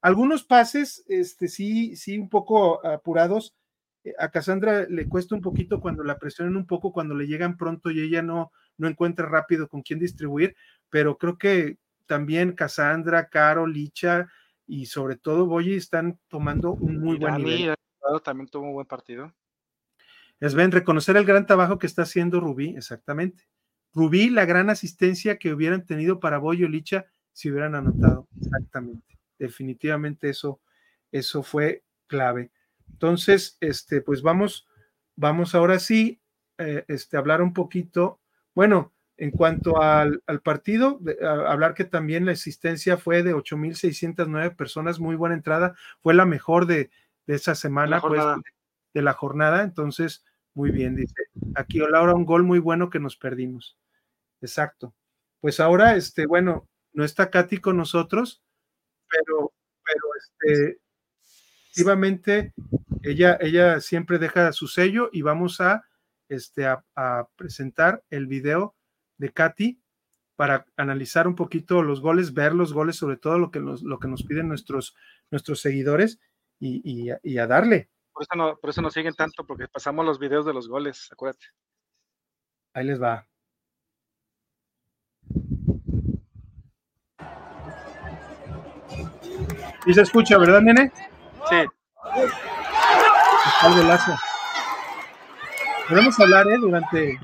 Algunos 0.05 0.45
pases, 0.45 1.03
este, 1.09 1.49
sí, 1.49 1.97
sí, 1.97 2.19
un 2.19 2.29
poco 2.29 2.87
apurados. 2.87 3.57
Eh, 4.05 4.13
a 4.19 4.31
Cassandra 4.31 4.87
le 4.87 5.09
cuesta 5.09 5.35
un 5.35 5.41
poquito 5.41 5.81
cuando 5.81 6.05
la 6.05 6.19
presionan 6.19 6.59
un 6.59 6.67
poco, 6.67 6.93
cuando 6.93 7.15
le 7.15 7.27
llegan 7.27 7.57
pronto 7.57 7.91
y 7.91 8.03
ella 8.03 8.21
no, 8.21 8.53
no 8.77 8.87
encuentra 8.87 9.27
rápido 9.27 9.67
con 9.67 9.81
quién 9.81 9.99
distribuir, 9.99 10.57
pero 10.91 11.17
creo 11.17 11.39
que 11.39 11.79
también 12.05 12.53
Cassandra, 12.53 13.31
Caro, 13.31 13.67
Licha 13.67 14.29
y 14.67 14.85
sobre 14.85 15.17
todo 15.17 15.47
Boyi 15.47 15.73
están 15.77 16.21
tomando 16.29 16.73
un 16.73 17.01
muy 17.01 17.17
buen 17.17 17.37
nivel. 17.37 17.75
También 18.23 18.49
tuvo 18.49 18.67
un 18.67 18.75
buen 18.75 18.87
partido. 18.87 19.35
Es 20.39 20.55
ven, 20.55 20.71
reconocer 20.71 21.17
el 21.17 21.25
gran 21.25 21.47
trabajo 21.47 21.79
que 21.79 21.87
está 21.87 22.03
haciendo 22.03 22.41
Rubí, 22.41 22.77
exactamente. 22.77 23.45
Rubí, 23.95 24.29
la 24.29 24.45
gran 24.45 24.69
asistencia 24.69 25.39
que 25.39 25.55
hubieran 25.55 25.87
tenido 25.87 26.21
para 26.21 26.37
Boyo 26.37 26.69
Licha 26.69 27.07
si 27.33 27.51
hubieran 27.51 27.75
anotado, 27.75 28.29
exactamente. 28.39 29.14
Definitivamente 29.45 30.31
eso, 30.31 30.61
eso 31.13 31.43
fue 31.43 31.85
clave. 32.07 32.51
Entonces, 32.91 33.59
este, 33.61 34.01
pues 34.01 34.23
vamos, 34.23 34.67
vamos 35.17 35.55
ahora 35.55 35.79
sí, 35.79 36.23
eh, 36.57 36.85
este, 36.89 37.19
hablar 37.19 37.43
un 37.43 37.53
poquito. 37.53 38.21
Bueno, 38.55 38.95
en 39.17 39.31
cuanto 39.31 39.83
al, 39.83 40.23
partido, 40.43 40.99
hablar 41.23 41.75
que 41.75 41.85
también 41.85 42.25
la 42.25 42.33
existencia 42.33 42.97
fue 42.97 43.23
de 43.23 43.35
8.609 43.35 44.57
personas, 44.57 44.99
muy 44.99 45.15
buena 45.15 45.35
entrada, 45.35 45.75
fue 46.01 46.15
la 46.15 46.25
mejor 46.25 46.67
de, 46.67 46.91
esa 47.27 47.55
semana, 47.55 48.01
pues, 48.01 48.23
de 48.95 49.03
la 49.03 49.13
jornada, 49.13 49.63
entonces, 49.63 50.25
muy 50.55 50.71
bien, 50.71 50.97
dice. 50.97 51.15
Aquí 51.55 51.79
Laura, 51.79 52.15
un 52.15 52.25
gol 52.25 52.45
muy 52.45 52.61
bueno 52.61 52.89
que 52.89 53.01
nos 53.01 53.17
perdimos. 53.17 53.79
Exacto. 54.41 54.95
Pues 55.41 55.61
ahora, 55.61 55.97
este, 55.97 56.27
bueno, 56.27 56.69
no 56.95 57.05
está 57.05 57.31
Katy 57.31 57.59
con 57.59 57.77
nosotros, 57.77 58.44
pero, 59.15 59.53
pero, 59.85 60.05
este, 60.19 60.81
efectivamente, 61.71 62.55
ella, 63.03 63.39
ella 63.41 63.81
siempre 63.81 64.19
deja 64.19 64.53
su 64.53 64.67
sello 64.67 65.11
y 65.13 65.23
vamos 65.23 65.61
a, 65.61 65.85
este, 66.29 66.67
a, 66.67 66.85
a 66.97 67.29
presentar 67.37 68.03
el 68.11 68.27
video 68.27 68.75
de 69.19 69.33
Katy 69.33 69.81
para 70.37 70.67
analizar 70.77 71.29
un 71.29 71.35
poquito 71.35 71.83
los 71.83 72.01
goles, 72.01 72.35
ver 72.35 72.55
los 72.55 72.73
goles, 72.73 72.97
sobre 72.97 73.17
todo 73.17 73.39
lo 73.39 73.51
que 73.51 73.61
nos, 73.61 73.83
lo 73.83 73.99
que 73.99 74.09
nos 74.09 74.25
piden 74.25 74.49
nuestros, 74.49 74.97
nuestros 75.31 75.61
seguidores 75.61 76.19
y, 76.59 77.11
a 77.11 77.47
darle. 77.47 77.91
Por 78.13 78.23
eso, 78.23 78.37
no, 78.37 78.57
por 78.57 78.71
eso 78.71 78.83
nos 78.83 78.95
siguen 78.95 79.15
tanto, 79.15 79.45
porque 79.47 79.69
pasamos 79.69 80.05
los 80.05 80.19
videos 80.19 80.47
de 80.47 80.55
los 80.55 80.69
goles, 80.69 81.09
acuérdate. 81.13 81.47
Ahí 82.73 82.87
les 82.87 83.01
va. 83.01 83.29
Y 89.87 89.93
se 89.93 90.03
escucha, 90.03 90.39
¿verdad, 90.39 90.61
nene? 90.63 90.91
Sí. 91.51 91.57
Está 93.47 93.81
el 93.81 93.89
lazo. 93.89 94.15
Podemos 95.89 96.19
hablar, 96.21 96.47
¿eh? 96.49 96.57
Durante. 96.59 97.21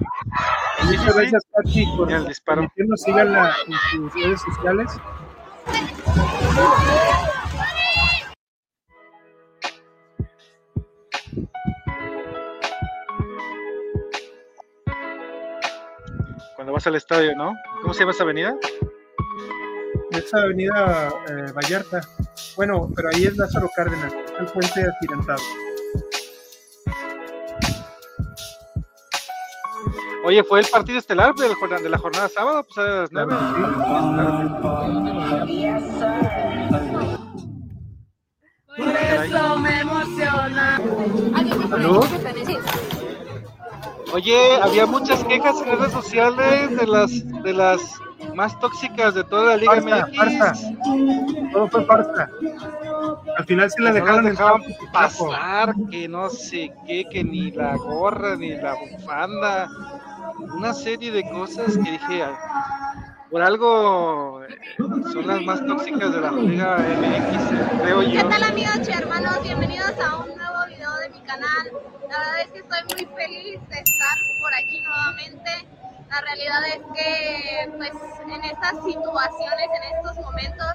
Muchas 0.84 1.16
gracias, 1.16 1.42
Pati, 1.52 1.86
por 1.96 2.12
el 2.12 2.26
disparo. 2.26 2.70
nos 2.76 3.02
sigan 3.02 3.34
en 3.66 3.74
sus 3.90 4.14
redes 4.14 4.40
sociales. 4.42 4.92
Cuando 16.56 16.72
vas 16.74 16.86
al 16.86 16.96
estadio, 16.96 17.34
¿no? 17.36 17.54
¿Cómo 17.80 17.94
se 17.94 18.00
llama 18.00 18.12
esa 18.12 18.24
avenida? 18.24 18.54
Esa 20.10 20.40
avenida 20.42 21.08
eh, 21.28 21.52
Vallarta. 21.54 22.00
Bueno, 22.60 22.90
pero 22.94 23.08
ahí 23.08 23.24
es 23.24 23.38
Lázaro 23.38 23.70
Cárdenas, 23.74 24.12
el 24.38 24.44
puente 24.44 24.86
atirantado. 24.86 25.40
Oye, 30.26 30.44
fue 30.44 30.60
el 30.60 30.66
partido 30.66 30.98
estelar 30.98 31.34
de 31.34 31.88
la 31.88 31.96
jornada 31.96 32.28
sábado, 32.28 32.62
pues 32.64 32.76
a 32.76 32.82
las 32.82 33.12
nueve. 33.12 33.34
Eso 39.24 39.58
me 39.58 39.80
emociona. 39.80 40.80
Oye, 44.12 44.56
había 44.60 44.86
muchas 44.86 45.22
quejas 45.24 45.60
en 45.62 45.78
redes 45.78 45.92
sociales 45.92 46.76
de 46.76 46.86
las 46.86 47.42
de 47.42 47.52
las 47.52 47.80
más 48.34 48.58
tóxicas 48.60 49.14
de 49.14 49.24
toda 49.24 49.56
la 49.56 49.56
Liga 49.56 49.76
MX. 49.76 51.52
Todo 51.52 51.68
fue 51.68 51.84
farsa. 51.84 52.28
Al 53.36 53.44
final 53.44 53.70
sí 53.70 53.82
la 53.82 53.92
dejaron, 53.92 54.24
dejaban 54.24 54.62
pasar, 54.92 55.74
que 55.90 56.08
no 56.08 56.28
sé 56.28 56.72
qué, 56.86 57.04
que 57.10 57.24
ni 57.24 57.50
la 57.52 57.76
gorra, 57.76 58.36
ni 58.36 58.50
la 58.50 58.74
bufanda, 58.74 59.68
una 60.54 60.72
serie 60.74 61.10
de 61.10 61.28
cosas 61.30 61.76
que 61.76 61.90
dije, 61.92 62.24
por 63.30 63.42
algo 63.42 64.42
eh, 64.44 64.58
son 65.12 65.26
las 65.26 65.40
más 65.42 65.64
tóxicas 65.66 66.12
de 66.12 66.20
la 66.20 66.32
Liga 66.32 66.78
MX, 66.78 67.82
creo 67.82 68.02
yo. 68.02 68.22
¿Qué 68.22 68.28
tal 68.28 68.42
amigos 68.42 68.88
y 68.88 68.92
hermanos? 68.92 69.42
Bienvenidos 69.42 69.92
a 69.98 70.16
un 70.16 70.39
mi 71.12 71.20
canal. 71.22 71.70
La 72.08 72.18
verdad 72.18 72.40
es 72.40 72.50
que 72.52 72.58
estoy 72.58 72.82
muy 72.84 73.16
feliz 73.16 73.60
de 73.68 73.78
estar 73.78 74.16
por 74.40 74.54
aquí 74.54 74.80
nuevamente. 74.80 75.50
La 76.08 76.20
realidad 76.20 76.66
es 76.66 76.80
que 76.94 77.70
pues 77.76 77.92
en 78.26 78.44
estas 78.44 78.84
situaciones, 78.84 79.68
en 79.76 79.96
estos 79.96 80.16
momentos, 80.16 80.66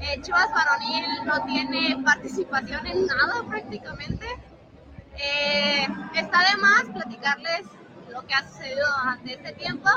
eh, 0.00 0.20
Chivas 0.22 0.48
Varonil 0.54 1.24
no 1.24 1.44
tiene 1.44 2.02
participación 2.04 2.86
en 2.86 3.06
nada 3.06 3.42
prácticamente. 3.48 4.26
Eh, 5.16 5.86
está 6.14 6.50
de 6.50 6.56
más 6.56 6.84
platicarles 6.94 7.62
lo 8.08 8.26
que 8.26 8.34
ha 8.34 8.48
sucedido 8.48 8.86
durante 9.00 9.34
este 9.34 9.52
tiempo, 9.52 9.88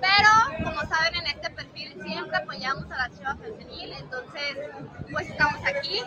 pero 0.00 0.64
como 0.64 0.80
saben 0.82 1.16
en 1.16 1.26
este 1.26 1.50
perfil 1.50 1.98
siempre 2.02 2.36
apoyamos 2.36 2.84
a 2.90 2.96
la 2.96 3.10
Chivas 3.16 3.38
Femenil, 3.38 3.92
entonces 3.94 4.58
pues 5.10 5.30
estamos 5.30 5.60
aquí. 5.64 6.02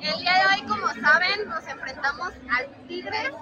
El 0.00 0.20
día 0.20 0.32
de 0.34 0.46
hoy, 0.54 0.68
como 0.68 0.88
saben, 0.88 1.48
nos 1.48 1.66
enfrentamos 1.66 2.32
al 2.50 2.66
Tigres. 2.86 3.32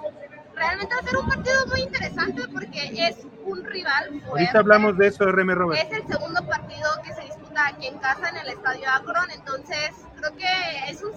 Realmente 0.55 0.95
va 0.95 1.01
a 1.01 1.03
ser 1.03 1.17
un 1.17 1.27
partido 1.27 1.67
muy 1.67 1.81
interesante 1.81 2.47
porque 2.47 3.07
es 3.07 3.17
un 3.43 3.63
rival 3.65 4.09
fuerte. 4.09 4.29
Ahorita 4.29 4.59
hablamos 4.59 4.97
de 4.97 5.07
eso, 5.07 5.25
RM 5.25 5.53
Robert. 5.53 5.81
Es 5.81 5.99
el 5.99 6.07
segundo 6.07 6.45
partido 6.47 6.89
que 7.03 7.13
se 7.13 7.21
disputa 7.21 7.67
aquí 7.67 7.87
en 7.87 7.97
casa 7.99 8.29
en 8.29 8.37
el 8.37 8.47
Estadio 8.47 8.89
Akron, 8.89 9.29
entonces 9.31 9.91
creo 10.17 10.35
que 10.37 10.91
es 10.91 11.03
un, 11.03 11.11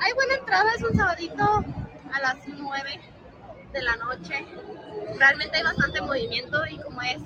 hay 0.00 0.12
buena 0.12 0.34
entrada, 0.34 0.70
es 0.76 0.82
un 0.82 0.96
sabadito 0.96 1.64
a 2.12 2.20
las 2.20 2.36
9 2.46 3.00
de 3.72 3.82
la 3.82 3.96
noche. 3.96 4.46
Realmente 5.18 5.56
hay 5.56 5.62
bastante 5.62 6.00
movimiento 6.02 6.66
y 6.70 6.78
como 6.78 7.00
es 7.02 7.22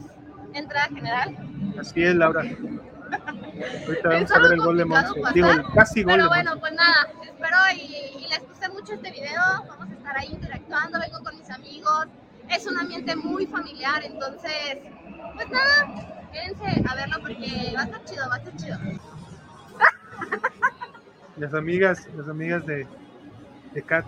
entrada 0.55 0.87
general. 0.89 1.37
Así 1.79 2.05
es, 2.05 2.15
Laura. 2.15 2.45
Ahorita 3.87 4.09
vamos 4.09 4.31
a 4.31 4.39
ver 4.39 4.53
el 4.53 4.61
gol 4.61 4.79
de 4.79 4.85
Monse. 4.85 5.21
Digo, 5.35 5.49
casi 5.75 6.03
gol 6.03 6.15
Pero 6.15 6.29
bueno, 6.29 6.59
pues 6.61 6.73
nada, 6.73 7.13
espero 7.23 7.57
y, 7.75 8.27
les 8.29 8.49
guste 8.49 8.69
mucho 8.69 8.95
este 8.95 9.11
video. 9.11 9.41
Vamos 9.69 9.89
a 9.91 9.93
estar 9.93 10.19
ahí 10.19 10.29
interactuando, 10.31 11.01
vengo 11.01 11.23
con 11.23 11.37
mis 11.39 11.51
amigos. 11.51 12.07
Es 12.49 12.67
un 12.67 12.79
ambiente 12.79 13.15
muy 13.17 13.47
familiar, 13.47 14.03
entonces, 14.05 14.79
pues 15.35 15.49
nada, 15.51 16.29
quédense 16.33 16.83
a 16.89 16.95
verlo 16.95 17.17
porque 17.21 17.73
va 17.77 17.83
a 17.83 17.85
estar 17.85 18.05
chido, 18.05 18.29
va 18.29 18.35
a 18.35 18.39
estar 18.39 18.57
chido. 18.57 18.79
Las 21.37 21.55
amigas, 21.55 22.09
las 22.17 22.29
amigas 22.29 22.67
de, 22.67 22.87
de 23.73 23.83
Kat. 23.83 24.05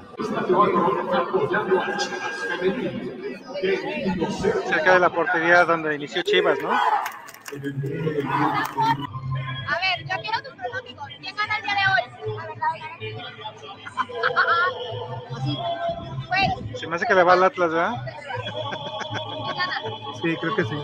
Cerca 4.68 4.94
de 4.94 5.01
la 5.01 5.11
portería 5.11 5.64
donde 5.64 5.94
inició 5.94 6.22
Chivas, 6.22 6.59
¿no? 6.62 6.70
A 9.71 9.79
ver, 9.79 9.99
yo 10.07 10.16
quiero 10.21 10.43
tu 10.43 10.51
pronóstico. 10.57 11.05
¿Quién 11.21 11.37
gana 11.37 11.57
el 11.57 11.62
día 11.62 11.75
de 11.75 11.81
hoy? 11.93 12.03
Se 16.79 16.87
me 16.87 16.97
hace 16.97 17.07
que 17.07 17.14
le 17.14 17.23
va 17.23 17.33
al 17.35 17.45
Atlas, 17.45 17.71
¿verdad? 17.71 17.95
Sí, 20.23 20.37
creo 20.41 20.57
que 20.57 20.64
sí. 20.64 20.83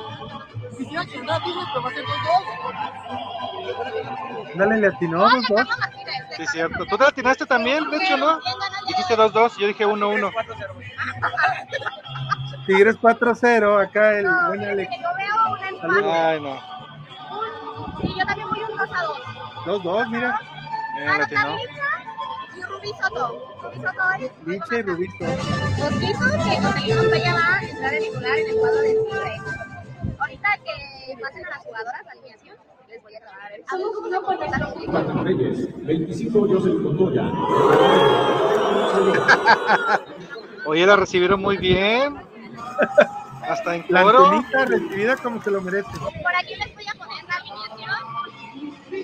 Dale, 4.54 4.80
le 4.80 4.86
atinó 4.86 5.18
dos, 5.18 5.44
dos. 5.48 5.68
Sí, 6.36 6.46
cierto. 6.46 6.84
¿Tú 6.86 6.96
te 6.96 7.04
atinaste 7.04 7.46
también, 7.46 7.88
de 7.90 7.96
hecho, 7.96 8.16
no? 8.16 8.38
Dijiste 8.86 9.16
2-2, 9.16 9.58
yo 9.58 9.66
dije 9.66 9.86
1-1. 9.86 10.32
Tigres 12.66 12.96
4-0, 13.00 13.82
acá 13.82 14.18
el 14.18 14.24
no, 14.24 14.48
buen 14.48 14.64
Alex. 14.64 14.90
Yo 14.90 15.08
veo 15.16 15.52
un 15.52 15.64
empate. 15.64 16.10
Ay, 16.10 16.40
no. 16.40 16.60
sí, 18.00 18.14
yo 18.18 18.26
también 18.26 18.45
voy 18.76 18.88
un 18.88 18.92
2 19.64 19.82
2. 19.82 19.82
2-2, 19.82 20.10
mira. 20.10 20.40
Mira, 20.96 21.18
latino. 21.18 21.56
Y 22.56 22.62
Rubí 22.62 22.92
Soto. 23.00 23.24
Rubí 23.62 23.76
Soto 23.76 24.04
es. 24.18 24.22
Y 24.22 24.82
Rubí 24.82 25.06
Soto. 25.08 25.26
Los 25.78 25.92
pisos 25.94 26.32
que 26.32 26.62
conseguimos 26.62 27.24
ya 27.24 27.34
va 27.34 27.56
a 27.56 27.62
entrar 27.62 27.94
en 27.94 28.02
titular 28.02 28.38
en 28.38 28.48
el 28.48 28.56
cuadro 28.56 28.80
de 28.80 28.94
Tigres. 28.94 29.42
Ahorita 30.18 30.48
que 30.64 30.74
pasen 31.22 31.46
a 31.46 31.50
las 31.50 31.58
jugadoras, 31.58 32.02
la 32.04 32.12
alineación. 32.12 32.56
Les 32.88 33.02
voy 33.02 33.14
a 33.14 33.20
grabar. 33.20 33.52
Somos 33.68 33.90
uno 33.96 35.24
Reyes, 35.24 35.86
25 35.86 36.38
hoyos 36.38 36.66
en 36.66 36.82
Contoya. 36.82 37.32
Oye, 40.66 40.86
la 40.86 40.96
recibieron 40.96 41.40
muy 41.40 41.56
bien. 41.56 42.16
Hasta 43.48 43.76
en 43.76 43.84
La 43.88 44.00
antenita 44.00 44.64
recibida 44.64 45.16
como 45.16 45.40
se 45.42 45.50
lo 45.50 45.60
merece. 45.60 45.88
Por 45.98 46.34
aquí 46.34 46.56
les 46.56 46.74
voy 46.74 46.84
a 46.86 46.94
poner 46.94 47.24
la 47.24 47.34
alineación. 47.36 48.25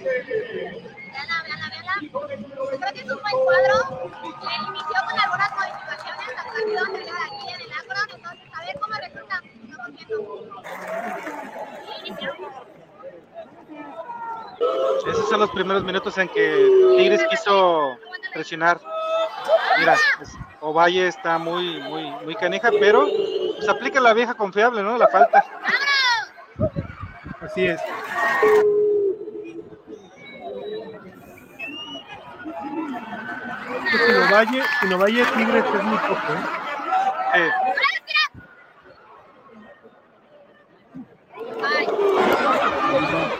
Veanla, 0.03 1.42
veanla, 1.44 1.68
veanla. 1.70 1.94
Creo 2.00 2.26
que 2.26 3.00
es 3.00 3.11
un 3.11 3.20
buen 3.22 3.36
cuadro. 3.44 3.76
Le 4.22 4.55
inició 4.68 4.98
con 5.09 5.16
algunas 5.20 5.50
modificaciones 5.53 6.28
al 6.28 6.34
partido 6.34 6.80
anterior 6.80 7.18
aquí 7.24 7.44
en 7.55 7.61
el 7.61 7.72
Acron. 7.72 8.09
Entonces, 8.14 8.46
a 8.53 8.61
ver 8.64 8.76
cómo 8.80 8.94
resulta. 8.96 9.42
Esos 15.09 15.28
son 15.28 15.40
los 15.40 15.50
primeros 15.50 15.84
minutos 15.84 16.18
en 16.18 16.28
que 16.28 16.94
Tigres 16.96 17.24
quiso 17.30 17.96
presionar. 18.32 18.80
Mira, 19.78 19.96
Ovalle 20.61 21.09
está 21.09 21.38
muy, 21.38 21.80
muy, 21.80 22.11
muy 22.24 22.34
canija, 22.36 22.70
pero 22.78 23.07
se 23.61 23.70
aplica 23.70 24.00
la 24.00 24.14
vieja 24.14 24.34
confiable, 24.34 24.82
¿no? 24.82 24.98
La 24.98 25.09
falta. 25.09 25.44
Así 27.40 27.66
es. 27.66 27.80
Si 33.91 34.12
no 34.12 34.31
Valle, 34.31 34.62
si 34.81 34.87
no 34.89 34.99
Valle 34.99 35.25
Tigres 35.25 35.64
es 35.64 35.83
muy 35.83 35.99
poco, 35.99 36.33
¿eh? 37.35 37.51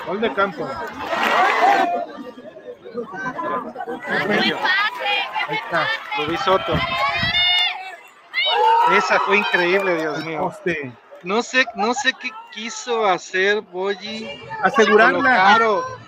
Gol 0.07 0.21
de 0.21 0.35
campo. 0.35 0.69
Ahí 5.49 5.57
está, 5.57 5.89
Soto. 6.45 6.75
Esa 8.97 9.21
fue 9.21 9.39
increíble, 9.39 9.97
Dios 9.97 10.25
mío. 10.25 10.53
No 11.23 11.43
sé, 11.43 11.65
no 11.77 11.95
sé 11.95 12.13
qué 12.21 12.31
quiso 12.53 13.07
hacer 13.07 13.61
Boyi. 13.61 14.43
Asegurarla. 14.63 15.21
Claro. 15.21 16.02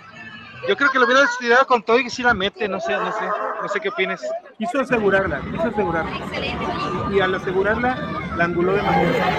Yo 0.67 0.75
creo 0.75 0.89
que 0.89 0.99
lo 0.99 1.05
hubiera 1.05 1.23
estudiado 1.23 1.65
con 1.67 1.83
todo 1.83 1.99
y 1.99 2.03
que 2.05 2.09
sí 2.09 2.23
la 2.23 2.33
mete, 2.33 2.67
no 2.67 2.79
sé, 2.79 2.93
no 2.93 3.11
sé, 3.11 3.25
no 3.61 3.67
sé 3.67 3.79
qué 3.79 3.89
opines. 3.89 4.21
Quiso 4.57 4.79
asegurarla, 4.79 5.39
quiso 5.41 5.67
asegurarla. 5.67 7.11
Y 7.11 7.19
al 7.19 7.35
asegurarla, 7.35 7.95
la 8.35 8.43
anguló 8.45 8.73
de 8.73 8.81
manera. 8.81 9.29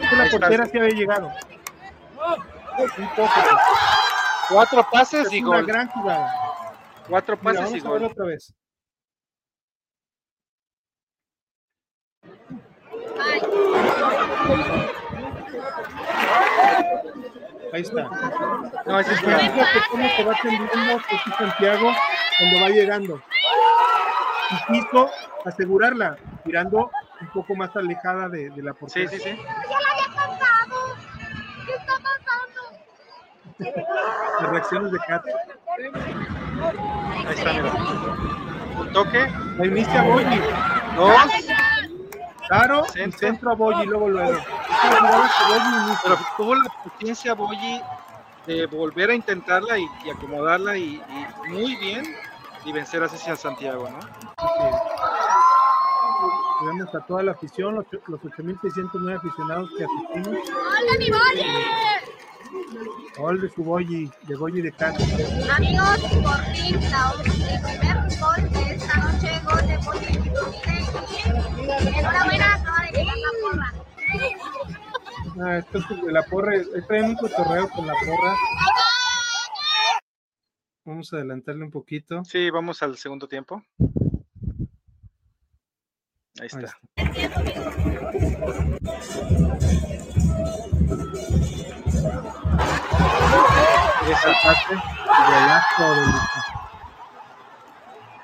Eso, 0.00 0.16
la 0.16 0.30
portera 0.30 0.66
sí 0.66 0.78
había 0.78 0.94
llegado. 0.94 1.32
Un 2.98 3.08
poco. 3.16 3.30
Cuatro 4.48 4.86
pases 4.92 5.26
es 5.26 5.32
y 5.32 5.42
una 5.42 5.56
gol. 5.58 5.66
gran 5.66 5.88
jugada. 5.88 6.32
Cuatro 7.08 7.36
pases 7.36 7.72
Mira, 7.72 7.76
y 7.78 7.80
gol. 7.80 8.04
otra 8.04 8.24
vez. 8.26 8.54
Ahí 17.72 17.82
está. 17.82 18.02
No, 18.86 19.00
es 19.00 19.08
cómo 19.90 20.08
se 20.16 20.24
va 20.24 20.34
tendiendo 20.42 21.00
Santiago 21.38 21.90
cuando 22.38 22.60
va 22.60 22.68
llegando. 22.68 23.22
Y 24.50 24.72
quiso 24.72 25.10
asegurarla, 25.46 26.16
tirando 26.44 26.90
un 27.20 27.28
poco 27.28 27.54
más 27.54 27.74
alejada 27.74 28.28
de, 28.28 28.50
de 28.50 28.62
la 28.62 28.74
portería. 28.74 29.08
Sí, 29.08 29.16
sí, 29.16 29.22
sí. 29.22 29.36
¡Ya 29.70 29.78
la 29.80 29.90
había 29.90 30.08
pasado! 30.14 30.96
¿Qué 31.66 31.72
está 31.72 31.94
pasando? 32.02 32.60
Las 34.40 34.50
reacciones 34.50 34.92
de 34.92 34.98
Kat. 34.98 35.24
Ahí 37.26 37.34
está, 37.34 37.52
mira. 37.54 37.72
Un 38.78 38.92
toque. 38.92 39.32
La 39.56 39.66
inicia 39.66 40.02
Boyi. 40.02 40.42
Dos. 40.96 41.16
Claro, 42.48 42.84
centro, 42.84 43.18
centro 43.18 43.50
a 43.52 43.54
Boyi, 43.54 43.86
luego 43.86 44.08
luego. 44.10 44.38
Pero 46.02 46.18
tuvo 46.36 46.54
la 46.54 46.70
paciencia 46.84 47.34
Boyi 47.34 47.80
de 48.46 48.66
volver 48.66 49.10
a 49.10 49.14
intentarla 49.14 49.78
y, 49.78 49.86
y 50.04 50.10
acomodarla 50.10 50.76
y, 50.76 51.00
y, 51.08 51.48
muy 51.48 51.76
bien 51.76 52.04
y 52.64 52.72
vencer 52.72 53.02
a 53.02 53.08
Cecilia 53.08 53.36
Santiago, 53.36 53.88
¿no? 53.88 53.98
Vemos 56.64 56.94
a 56.94 57.00
toda 57.06 57.24
la 57.24 57.32
afición, 57.32 57.74
los, 57.74 57.86
los 58.06 58.20
8.609 58.20 59.16
aficionados 59.16 59.70
que 59.76 59.84
asistimos. 59.84 60.38
¡Hola, 60.48 60.98
mi 60.98 61.10
Boyi! 61.10 61.46
Gol 63.18 63.40
de 63.40 63.50
su 63.50 63.64
Boyi, 63.64 64.10
de 64.22 64.36
Boyi 64.36 64.62
de 64.62 64.72
Castro. 64.72 65.04
Amigos, 65.56 65.98
por 66.22 66.44
fin, 66.54 66.76
el 66.76 67.60
primer 67.62 67.96
gol 68.20 68.50
de 68.52 68.74
esta 68.74 68.96
noche, 68.96 69.40
gol 69.44 69.66
de 69.66 69.76
Boyi. 69.78 70.18
Enhorabuena, 71.98 72.61
Ah, 75.40 75.58
esto 75.58 75.78
es 75.78 75.84
la 76.12 76.22
porra, 76.24 76.52
traen 76.86 77.04
un 77.06 77.16
cotorreo 77.16 77.68
con 77.70 77.86
la 77.86 77.94
porra. 77.94 78.36
Vamos 80.84 81.12
a 81.12 81.16
adelantarle 81.16 81.64
un 81.64 81.70
poquito. 81.70 82.24
Sí, 82.24 82.50
vamos 82.50 82.82
al 82.82 82.96
segundo 82.96 83.28
tiempo. 83.28 83.62
Ahí 86.40 86.46
está. 86.46 86.78
Ahí 86.96 87.24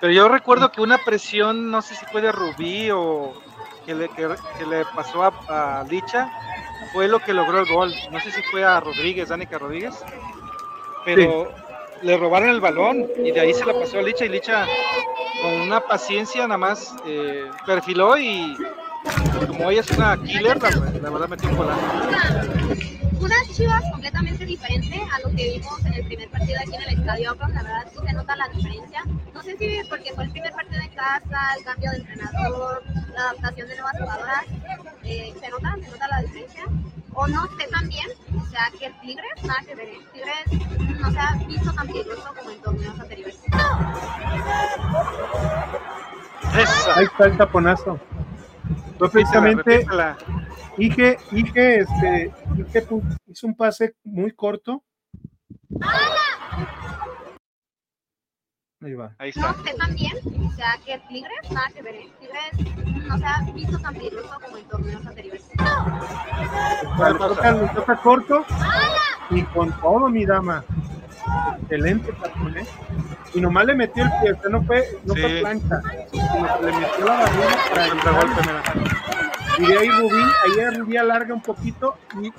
Pero 0.00 0.12
yo 0.12 0.28
recuerdo 0.28 0.70
que 0.72 0.80
una 0.80 0.98
presión, 0.98 1.70
no 1.70 1.80
sé 1.82 1.94
si 1.94 2.04
fue 2.06 2.20
de 2.20 2.32
Rubí 2.32 2.90
o 2.90 3.34
que 3.84 3.94
le, 3.94 4.08
que, 4.10 4.28
que 4.58 4.66
le 4.66 4.84
pasó 4.94 5.22
a, 5.22 5.80
a, 5.80 5.84
Licha, 5.84 6.30
fue 6.92 7.08
lo 7.08 7.18
que 7.18 7.32
logró 7.32 7.60
el 7.60 7.66
gol. 7.66 7.94
No 8.10 8.20
sé 8.20 8.30
si 8.30 8.42
fue 8.42 8.64
a 8.64 8.80
Rodríguez, 8.80 9.28
Danica 9.28 9.58
Rodríguez, 9.58 9.94
pero 11.04 11.52
sí. 12.00 12.06
le 12.06 12.16
robaron 12.16 12.50
el 12.50 12.60
balón 12.60 13.06
y 13.16 13.30
de 13.30 13.40
ahí 13.40 13.54
se 13.54 13.64
la 13.64 13.72
pasó 13.72 13.98
a 13.98 14.02
Licha 14.02 14.24
y 14.24 14.28
Licha 14.28 14.66
con 15.42 15.52
una 15.60 15.80
paciencia 15.80 16.42
nada 16.42 16.58
más 16.58 16.94
eh, 17.06 17.48
perfiló 17.64 18.18
y 18.18 18.56
como 19.46 19.70
ella 19.70 19.80
es 19.80 19.90
una 19.92 20.16
killer, 20.22 20.60
la, 20.60 20.70
la 21.00 21.10
verdad 21.10 21.28
metió 21.28 21.48
un 21.48 21.56
golazo 21.56 21.80
unas 23.20 23.48
chivas 23.52 23.82
completamente 23.90 24.46
diferente 24.46 25.00
a 25.12 25.18
lo 25.20 25.34
que 25.34 25.58
vimos 25.58 25.84
en 25.84 25.94
el 25.94 26.04
primer 26.04 26.28
partido 26.30 26.58
aquí 26.60 26.74
en 26.76 26.82
el 26.82 26.98
Estadio 27.00 27.30
Akron. 27.32 27.54
La 27.54 27.62
verdad 27.62 27.86
sí 27.92 27.98
se 28.06 28.12
nota 28.12 28.36
la 28.36 28.48
diferencia. 28.48 29.02
No 29.34 29.42
sé 29.42 29.56
si 29.56 29.80
porque 29.88 30.12
fue 30.14 30.24
el 30.24 30.30
primer 30.30 30.52
partido 30.52 30.80
en 30.80 30.90
casa, 30.90 31.54
el 31.58 31.64
cambio 31.64 31.90
de 31.90 31.96
entrenador, 31.98 32.82
la 33.14 33.30
adaptación 33.30 33.68
de 33.68 33.74
nuevas 33.76 33.92
jugadoras. 33.98 34.44
Eh, 35.04 35.34
se 35.40 35.48
nota, 35.48 35.74
se 35.82 35.90
nota 35.90 36.08
la 36.08 36.20
diferencia. 36.22 36.64
O 37.14 37.26
no 37.26 37.46
sé 37.58 37.66
también, 37.70 38.06
o 38.36 38.46
sea, 38.46 38.70
que 38.78 38.90
Tigres, 39.02 39.42
nada 39.42 39.60
que 39.66 39.74
ver. 39.74 39.88
Tigres 40.12 41.00
no 41.00 41.10
se 41.10 41.18
ha 41.18 41.34
visto 41.46 41.72
tan 41.72 41.86
peligroso 41.86 42.34
como 42.36 42.50
en 42.50 42.60
torneos 42.60 43.00
anteriores. 43.00 43.38
Esa. 46.56 46.94
Ahí 46.94 47.04
está 47.04 47.24
el 47.26 47.36
taponazo. 47.36 47.98
Fue 48.98 49.10
precisamente 49.10 49.86
Ige, 50.76 51.18
Ige, 51.32 51.80
este, 51.80 52.32
Ige 52.56 52.86
hizo 53.26 53.46
un 53.46 53.56
pase 53.56 53.94
muy 54.04 54.32
corto. 54.32 54.84
Ahí 58.80 58.94
va. 58.94 59.12
Ahí 59.18 59.30
está. 59.30 59.52
No 59.52 59.64
sé 59.64 59.74
también, 59.74 60.12
o 60.18 60.52
sea, 60.52 60.78
que 60.84 60.98
Tigres, 61.08 61.50
nada 61.50 61.68
que 61.74 61.82
ver. 61.82 61.96
Tigres 62.20 63.06
no 63.08 63.18
se 63.18 63.26
ha 63.26 63.40
visto 63.52 63.78
tan 63.78 63.94
peligroso 63.94 64.38
como 64.40 64.56
en 64.56 64.64
torneos 64.68 65.06
anteriores. 65.06 65.50
Bueno, 66.96 67.18
toca, 67.18 67.52
le 67.52 67.68
toca 67.68 67.96
corto 67.96 68.46
y 69.30 69.42
con 69.42 69.72
todo, 69.80 70.08
mi 70.08 70.24
dama. 70.24 70.64
Excelente 71.62 72.12
tapón, 72.12 72.56
¿eh? 72.56 72.66
Y 73.34 73.40
nomás 73.40 73.66
le 73.66 73.74
metió 73.74 74.04
el 74.04 74.10
pie, 74.20 74.32
o 74.32 74.40
sea, 74.40 74.50
no 74.50 74.62
fue, 74.62 74.84
no 75.04 75.14
sí. 75.14 75.20
fue 75.20 75.40
plancha, 75.40 75.80
sino 76.10 76.58
que 76.58 76.64
le 76.66 76.72
metió 76.72 77.04
la 77.04 77.12
barriga 77.12 77.48
para 77.70 77.86
el. 77.86 79.62
Y 79.62 79.66
de 79.66 79.78
ahí 79.78 79.90
Rubí, 79.90 80.22
ahí 80.44 80.76
Rubí 80.76 80.96
alarga 80.96 81.34
un 81.34 81.42
poquito 81.42 81.96
y, 82.22 82.28
y 82.28 82.32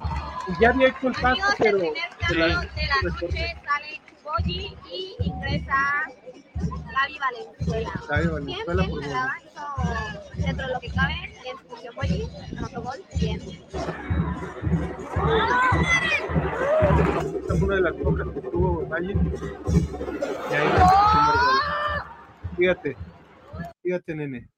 ya 0.59 0.69
había 0.69 0.87
hecho 0.87 1.07
el 1.07 1.13
paso, 1.13 1.41
pero... 1.57 1.77
De 1.77 2.35
la, 2.35 2.47
de 2.47 2.55
la 2.55 2.55
noche 3.03 3.57
sale 3.65 4.01
Boyi 4.23 4.77
y 4.91 5.15
ingresa 5.19 5.75
Gaby 6.91 7.19
Valenzuela. 7.19 7.91
Gaby 8.09 8.27
Valenzuela. 8.27 8.39
Bien, 8.39 8.65
bien, 8.65 9.11
la 9.11 9.39
hizo 9.43 10.45
dentro 10.45 10.67
de 10.67 10.73
lo 10.73 10.79
que 10.79 10.89
cabe, 10.89 11.13
bien, 11.43 11.57
expulsión 11.57 11.95
Boyi, 11.95 12.27
anotó 12.57 12.81
gol, 12.81 13.03
bien. 13.19 13.41
Esta 17.39 17.55
fue 17.55 17.63
una 17.63 17.75
de 17.75 17.81
las 17.81 17.93
pocas 17.93 18.27
que 18.33 18.41
tuvo 18.41 18.85
Valle. 18.87 19.13
Y 19.13 20.53
ahí 20.53 20.67
va 20.67 22.09
Fíjate, 22.57 22.97
fíjate, 23.81 24.15
nene. 24.15 24.49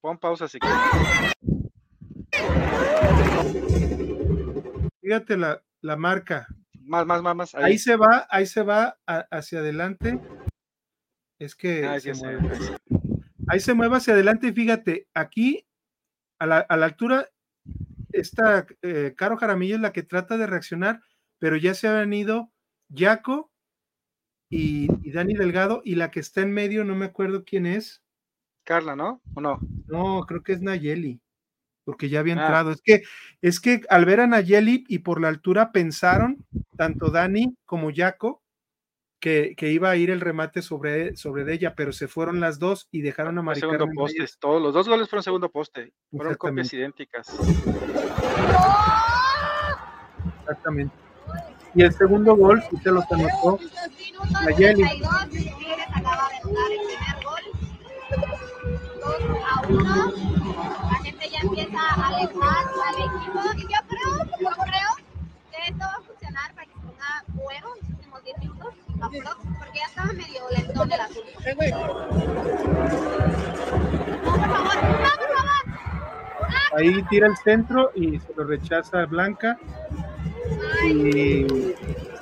Pon 0.00 0.18
pausa 0.18 0.48
si 0.48 0.58
quieres. 0.58 0.78
Fíjate 5.00 5.36
la, 5.36 5.60
la 5.82 5.96
marca. 5.96 6.46
Más, 6.90 7.06
más, 7.06 7.22
más, 7.22 7.36
más. 7.36 7.54
Ahí. 7.54 7.64
ahí 7.64 7.78
se 7.78 7.94
va, 7.94 8.26
ahí 8.30 8.46
se 8.46 8.62
va 8.62 8.98
a, 9.06 9.18
hacia 9.30 9.60
adelante. 9.60 10.20
Es 11.38 11.54
que 11.54 11.86
ah, 11.86 12.00
se 12.00 12.14
mueve. 12.14 12.50
ahí 13.46 13.60
se 13.60 13.74
mueve 13.74 13.96
hacia 13.96 14.14
adelante 14.14 14.48
y 14.48 14.52
fíjate, 14.52 15.06
aquí 15.14 15.64
a 16.40 16.46
la, 16.46 16.58
a 16.58 16.76
la 16.76 16.86
altura, 16.86 17.28
esta 18.10 18.66
eh, 18.82 19.14
Caro 19.16 19.36
Jaramillo 19.36 19.76
es 19.76 19.80
la 19.80 19.92
que 19.92 20.02
trata 20.02 20.36
de 20.36 20.48
reaccionar, 20.48 21.00
pero 21.38 21.56
ya 21.56 21.74
se 21.74 21.86
han 21.86 22.12
ido 22.12 22.50
Jaco 22.92 23.52
y, 24.50 24.88
y, 25.06 25.12
Dani 25.12 25.34
Delgado, 25.34 25.82
y 25.84 25.94
la 25.94 26.10
que 26.10 26.18
está 26.18 26.40
en 26.40 26.50
medio, 26.50 26.82
no 26.82 26.96
me 26.96 27.06
acuerdo 27.06 27.44
quién 27.44 27.66
es. 27.66 28.02
Carla, 28.64 28.96
¿no? 28.96 29.22
¿O 29.36 29.40
no? 29.40 29.60
No, 29.86 30.26
creo 30.26 30.42
que 30.42 30.54
es 30.54 30.60
Nayeli, 30.60 31.20
porque 31.90 32.08
ya 32.08 32.20
había 32.20 32.34
entrado. 32.34 32.70
Ah. 32.70 32.72
Es 32.74 32.82
que, 32.82 33.02
es 33.42 33.58
que 33.58 33.80
al 33.90 34.04
ver 34.04 34.20
a 34.20 34.28
Nayeli 34.28 34.84
y 34.86 35.00
por 35.00 35.20
la 35.20 35.26
altura 35.26 35.72
pensaron, 35.72 36.46
tanto 36.76 37.10
Dani 37.10 37.56
como 37.66 37.90
Jaco, 37.92 38.44
que, 39.18 39.54
que, 39.56 39.72
iba 39.72 39.90
a 39.90 39.96
ir 39.96 40.08
el 40.08 40.20
remate 40.20 40.62
sobre, 40.62 41.16
sobre 41.16 41.52
ella, 41.52 41.74
pero 41.74 41.92
se 41.92 42.06
fueron 42.06 42.38
las 42.38 42.60
dos 42.60 42.86
y 42.92 43.02
dejaron 43.02 43.36
a 43.38 43.42
Mari 43.42 43.58
Segundo 43.58 43.88
poste, 43.92 44.24
todos 44.38 44.62
los 44.62 44.72
dos 44.72 44.88
goles 44.88 45.08
fueron 45.08 45.24
segundo 45.24 45.50
poste, 45.50 45.92
fueron 46.12 46.36
copias 46.36 46.72
idénticas. 46.72 47.26
Exactamente. 50.42 50.94
Y 51.74 51.82
el 51.82 51.92
segundo 51.92 52.36
gol, 52.36 52.62
si 52.70 52.76
se 52.76 52.92
los 52.92 53.04
anotó, 53.10 53.58
Nayeli. 54.44 54.84
La 59.60 60.98
gente 61.02 61.19
ya 61.19 61.19
empieza 61.42 61.78
a 61.78 62.08
alejar 62.08 62.66
al 62.86 62.94
equipo 62.94 63.40
y 63.56 63.62
yo 63.62 63.80
creo, 63.88 64.10
yo 64.40 64.50
creo 64.64 64.90
que 65.50 65.58
esto 65.68 65.80
va 65.80 65.96
a 65.98 66.02
funcionar 66.02 66.54
para 66.54 66.66
que 66.66 66.72
se 66.72 66.80
ponga 66.80 67.24
bueno 67.28 67.66
en 67.74 67.80
los 67.80 67.90
últimos 67.90 68.24
10 68.24 68.38
minutos 68.38 68.74
porque 69.58 69.78
ya 69.78 69.86
estaba 69.86 70.12
medio 70.12 70.42
lentón 70.56 70.92
el 70.92 71.00
asunto. 71.00 71.30
No, 74.22 74.32
por 74.32 74.40
favor, 74.40 74.76
no, 74.76 75.10
por 75.16 75.30
favor. 75.36 75.60
Ahí 76.76 77.02
tira 77.10 77.26
el 77.26 77.36
centro 77.38 77.90
y 77.94 78.18
se 78.18 78.34
lo 78.36 78.44
rechaza 78.44 79.06
Blanca. 79.06 79.58
Y 80.86 81.46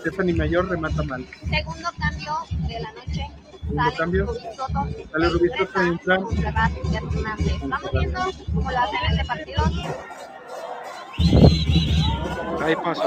Stephanie 0.00 0.34
Mayor 0.34 0.68
remata 0.68 1.02
mal. 1.02 1.26
Segundo 1.48 1.88
cambio 1.98 2.34
de 2.66 2.80
la 2.80 2.92
noche. 2.92 3.37
Segundo 3.68 3.92
cambio. 3.98 4.26
Soto, 4.26 4.88
Sale 5.12 5.28
Rubí 5.28 5.48
Soto 5.58 5.82
y 5.82 5.88
entra. 5.88 6.16
Estamos 6.16 7.92
viendo 7.92 8.20
como 8.54 8.70
las 8.70 8.90
series 8.90 9.18
de 9.18 9.24
partidos. 9.26 9.72
Ahí 12.62 12.76
pasó. 12.76 13.02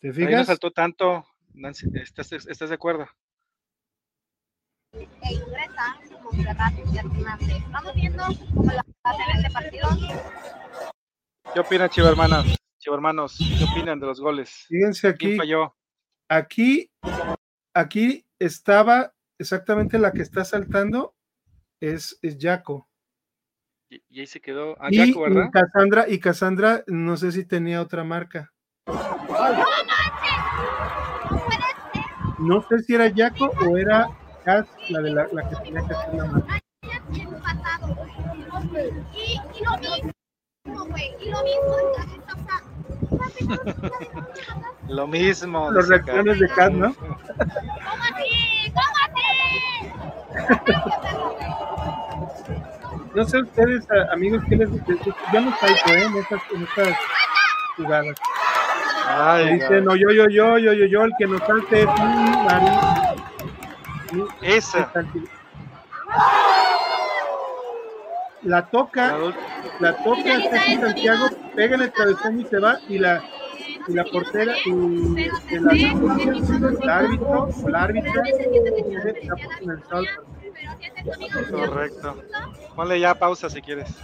¿Te 0.00 0.08
Ahí 0.08 0.08
no 0.08 0.14
fijas? 0.14 0.46
saltó 0.46 0.70
tanto. 0.70 1.26
Nancy, 1.54 1.88
¿estás, 1.94 2.30
¿estás 2.32 2.68
de 2.68 2.74
acuerdo? 2.74 3.06
E 4.92 5.32
ingresa 5.32 5.96
Montserrat 6.22 6.74
y 6.92 6.98
Hernández. 6.98 7.48
Estamos 7.56 7.94
viendo 7.94 8.24
como 8.54 8.72
las 8.72 8.84
series 9.16 9.42
de 9.42 9.50
partidos. 9.50 9.98
¿Qué 11.52 11.60
opinan, 11.60 11.88
chivo 11.90 12.08
hermanas? 12.08 12.46
Chivo 12.78 12.94
hermanos, 12.94 13.38
¿qué 13.38 13.64
opinan 13.64 13.98
de 13.98 14.06
los 14.06 14.20
goles? 14.20 14.66
Fíjense 14.68 15.08
aquí. 15.08 15.36
Aquí, 16.28 16.90
aquí 17.74 18.26
estaba 18.38 19.12
exactamente 19.38 19.98
la 19.98 20.12
que 20.12 20.22
está 20.22 20.44
saltando, 20.44 21.14
es, 21.80 22.18
es 22.22 22.36
Jaco. 22.40 22.88
Y, 23.88 24.20
ahí 24.20 24.26
se 24.26 24.40
quedó. 24.40 24.76
Ah, 24.80 24.88
y, 24.90 25.14
¿verdad? 25.14 25.50
Cassandra, 25.52 26.08
y 26.08 26.18
Cassandra, 26.18 26.82
no 26.86 27.16
sé 27.16 27.32
si 27.32 27.44
tenía 27.44 27.80
otra 27.80 28.02
marca. 28.04 28.52
No 32.38 32.62
sé 32.68 32.80
si 32.80 32.94
era 32.94 33.12
Jaco 33.14 33.50
o 33.66 33.76
era 33.76 34.08
Cass, 34.44 34.66
la, 34.90 35.00
de 35.00 35.10
la, 35.10 35.26
la 35.32 35.48
que 35.48 35.56
tenía 35.56 35.86
que 35.86 35.94
hacer 35.94 36.14
la 36.14 36.24
marca. 36.26 36.60
Y, 39.14 39.40
y 39.58 39.64
lo 39.64 39.78
mismo, 39.78 40.84
güey, 40.86 41.16
y 41.20 41.30
lo 41.30 41.42
mismo, 41.42 41.76
lo 44.88 45.06
mismo. 45.06 45.70
Los 45.70 45.88
reacciones 45.88 46.38
de 46.38 46.48
Cass, 46.48 46.72
¿no? 46.72 46.94
¿Cómo 46.94 47.14
así? 47.36 48.72
¿Cómo 48.72 48.96
así? 49.04 49.22
No 53.14 53.24
sé 53.24 53.38
ustedes, 53.40 53.86
amigos, 54.12 54.42
¿qué 54.48 54.56
les 54.56 54.68
Yo 54.70 55.40
no 55.40 55.56
salto, 55.56 55.92
¿eh? 55.94 56.04
En 56.04 56.16
estas, 56.16 56.42
en 56.54 56.62
estas 56.64 56.96
jugadas. 57.76 58.14
Ay, 59.08 59.54
Dice, 59.54 59.80
no, 59.80 59.96
yo, 59.96 60.10
yo, 60.10 60.28
yo, 60.28 60.58
yo, 60.58 60.72
yo, 60.74 60.86
yo, 60.86 61.04
el 61.04 61.12
que 61.18 61.26
nos 61.26 61.40
salte 61.42 61.82
es 61.82 61.88
Esa. 64.42 64.92
La 68.42 68.66
toca, 68.66 69.16
la 69.80 69.96
toca 69.96 70.36
hasta 70.36 70.62
Santiago, 70.80 71.28
pega 71.54 71.76
en 71.76 71.82
el 71.82 71.92
cabezón 71.92 72.40
y 72.40 72.44
se 72.44 72.58
va, 72.58 72.78
y 72.88 72.98
la 72.98 73.22
y 73.88 73.92
la 73.92 74.04
portera 74.04 74.56
y 74.64 74.70
el, 74.70 75.68
el 75.70 76.88
árbitro 76.88 77.48
o 77.62 77.68
la 77.68 77.82
árbitra 77.82 78.22
en 78.26 78.54
el. 79.06 80.08
Correcto. 81.50 82.22
Ponle 82.74 83.00
ya 83.00 83.14
pausa 83.14 83.50
si 83.50 83.60
quieres. 83.60 83.94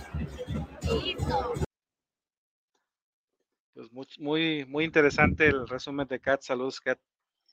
Pues 3.74 3.90
muy, 4.18 4.64
muy, 4.66 4.84
interesante 4.84 5.46
el 5.46 5.66
resumen 5.66 6.06
de 6.06 6.20
Cat. 6.20 6.42
Saludos, 6.42 6.80
Cat. 6.80 6.98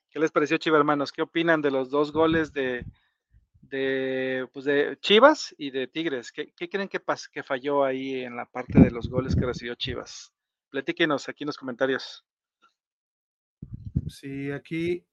¿Qué 0.09 0.19
les 0.19 0.31
pareció, 0.31 0.57
Chivas 0.57 0.79
hermanos? 0.79 1.11
¿Qué 1.11 1.21
opinan 1.21 1.61
de 1.61 1.71
los 1.71 1.89
dos 1.89 2.11
goles 2.11 2.51
de, 2.51 2.85
de, 3.61 4.47
pues 4.51 4.65
de 4.65 4.97
Chivas 5.01 5.55
y 5.57 5.71
de 5.71 5.87
Tigres? 5.87 6.31
¿Qué, 6.31 6.51
creen 6.69 6.89
que, 6.89 7.01
que 7.31 7.43
falló 7.43 7.83
ahí 7.83 8.21
en 8.21 8.35
la 8.35 8.45
parte 8.45 8.79
de 8.79 8.91
los 8.91 9.09
goles 9.09 9.35
que 9.35 9.45
recibió 9.45 9.75
Chivas? 9.75 10.33
Platíquenos 10.69 11.27
aquí 11.29 11.43
en 11.43 11.47
los 11.47 11.57
comentarios. 11.57 12.25
Sí, 14.07 14.51
aquí 14.51 15.05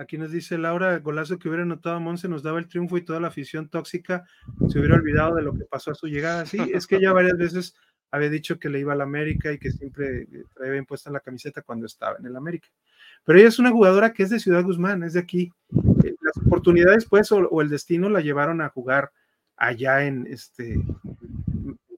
Aquí 0.00 0.16
nos 0.16 0.30
dice 0.30 0.56
Laura, 0.56 0.98
golazo 1.00 1.38
que 1.38 1.50
hubiera 1.50 1.66
notado 1.66 2.00
Monse 2.00 2.26
nos 2.26 2.42
daba 2.42 2.58
el 2.58 2.68
triunfo 2.68 2.96
y 2.96 3.04
toda 3.04 3.20
la 3.20 3.28
afición 3.28 3.68
tóxica 3.68 4.24
se 4.70 4.78
hubiera 4.78 4.94
olvidado 4.94 5.34
de 5.34 5.42
lo 5.42 5.52
que 5.52 5.66
pasó 5.66 5.90
a 5.90 5.94
su 5.94 6.06
llegada. 6.06 6.46
Sí, 6.46 6.56
es 6.72 6.86
que 6.86 6.96
ella 6.96 7.12
varias 7.12 7.36
veces 7.36 7.74
había 8.10 8.30
dicho 8.30 8.58
que 8.58 8.70
le 8.70 8.80
iba 8.80 8.94
al 8.94 9.02
América 9.02 9.52
y 9.52 9.58
que 9.58 9.70
siempre 9.70 10.26
traía 10.54 10.76
impuesta 10.76 11.10
en 11.10 11.14
la 11.14 11.20
camiseta 11.20 11.60
cuando 11.60 11.84
estaba 11.84 12.16
en 12.18 12.24
el 12.24 12.34
América. 12.34 12.68
Pero 13.24 13.38
ella 13.38 13.48
es 13.48 13.58
una 13.58 13.72
jugadora 13.72 14.14
que 14.14 14.22
es 14.22 14.30
de 14.30 14.40
Ciudad 14.40 14.64
Guzmán, 14.64 15.02
es 15.02 15.12
de 15.12 15.20
aquí. 15.20 15.52
Eh, 16.02 16.14
las 16.22 16.46
oportunidades, 16.46 17.04
pues, 17.04 17.30
o, 17.30 17.60
el 17.60 17.68
destino 17.68 18.08
la 18.08 18.22
llevaron 18.22 18.62
a 18.62 18.70
jugar 18.70 19.12
allá 19.54 20.06
en 20.06 20.26
este 20.26 20.80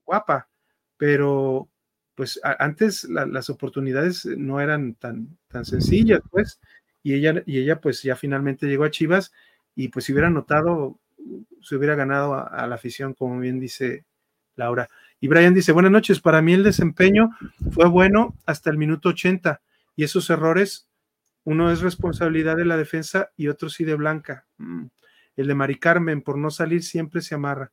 Guapa, 0.03 0.49
pero 0.97 1.69
pues 2.15 2.39
antes 2.43 3.05
las 3.05 3.49
oportunidades 3.49 4.25
no 4.25 4.59
eran 4.59 4.93
tan, 4.95 5.37
tan 5.47 5.65
sencillas, 5.65 6.21
pues 6.29 6.59
y 7.01 7.13
ella, 7.15 7.43
y 7.45 7.59
ella 7.59 7.81
pues 7.81 8.01
ya 8.03 8.15
finalmente 8.15 8.67
llegó 8.67 8.83
a 8.83 8.91
Chivas 8.91 9.33
y 9.75 9.89
pues 9.89 10.05
si 10.05 10.13
hubiera 10.13 10.29
notado, 10.29 10.99
se 11.61 11.75
hubiera 11.75 11.95
ganado 11.95 12.35
a, 12.35 12.65
la 12.67 12.75
afición, 12.75 13.13
como 13.13 13.39
bien 13.39 13.59
dice 13.59 14.05
Laura. 14.55 14.89
Y 15.19 15.27
Brian 15.27 15.53
dice, 15.53 15.71
buenas 15.71 15.91
noches, 15.91 16.19
para 16.19 16.41
mí 16.41 16.53
el 16.53 16.63
desempeño 16.63 17.31
fue 17.71 17.87
bueno 17.87 18.35
hasta 18.45 18.69
el 18.69 18.77
minuto 18.77 19.09
80 19.09 19.61
y 19.95 20.03
esos 20.03 20.29
errores, 20.29 20.87
uno 21.43 21.71
es 21.71 21.81
responsabilidad 21.81 22.55
de 22.55 22.65
la 22.65 22.77
defensa 22.77 23.31
y 23.35 23.47
otro 23.47 23.69
sí 23.69 23.83
de 23.83 23.95
Blanca. 23.95 24.45
Mm, 24.57 24.85
el 25.35 25.47
de 25.47 25.55
Mari 25.55 25.79
Carmen, 25.79 26.21
por 26.21 26.37
no 26.37 26.51
salir, 26.51 26.83
siempre 26.83 27.21
se 27.21 27.35
amarra. 27.35 27.71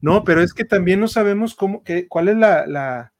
No, 0.00 0.24
pero 0.24 0.40
es 0.42 0.54
que 0.54 0.64
también 0.64 0.98
no 0.98 1.08
sabemos 1.08 1.54
cómo, 1.54 1.84
que, 1.84 2.08
cuál 2.08 2.28
es 2.28 2.36
la 2.36 3.12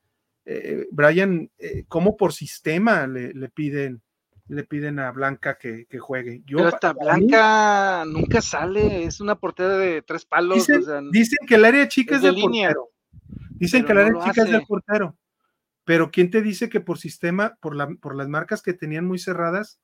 eh, 0.44 0.86
Brian, 0.90 1.50
eh, 1.58 1.84
cómo 1.88 2.16
por 2.16 2.32
sistema 2.32 3.06
le, 3.06 3.32
le 3.32 3.48
piden 3.48 4.02
le 4.48 4.64
piden 4.64 4.98
a 4.98 5.10
Blanca 5.10 5.56
que, 5.58 5.86
juegue. 5.98 6.42
Yo, 6.44 6.58
Pero 6.58 6.68
hasta 6.68 6.92
Blanca 6.92 8.04
nunca 8.06 8.40
sale, 8.40 9.04
es 9.04 9.20
una 9.20 9.36
portera 9.36 9.76
de 9.78 10.02
tres 10.02 10.24
palos. 10.26 10.66
Dicen, 11.10 11.38
que 11.46 11.54
el 11.54 11.64
área 11.64 11.88
chica 11.88 12.16
es, 12.16 12.22
del 12.22 12.36
portero. 12.36 12.90
Dicen 13.50 13.84
que 13.84 13.92
el 13.92 13.98
área 13.98 14.24
chica 14.24 14.42
es 14.42 14.50
del 14.50 14.66
portero. 14.66 15.16
Pero 15.84 16.10
¿quién 16.10 16.30
te 16.30 16.42
dice 16.42 16.68
que 16.68 16.80
por 16.80 16.98
sistema, 16.98 17.56
por, 17.60 17.74
la, 17.74 17.88
por 18.00 18.14
las 18.14 18.28
marcas 18.28 18.62
que 18.62 18.72
tenían 18.72 19.06
muy 19.06 19.18
cerradas? 19.18 19.80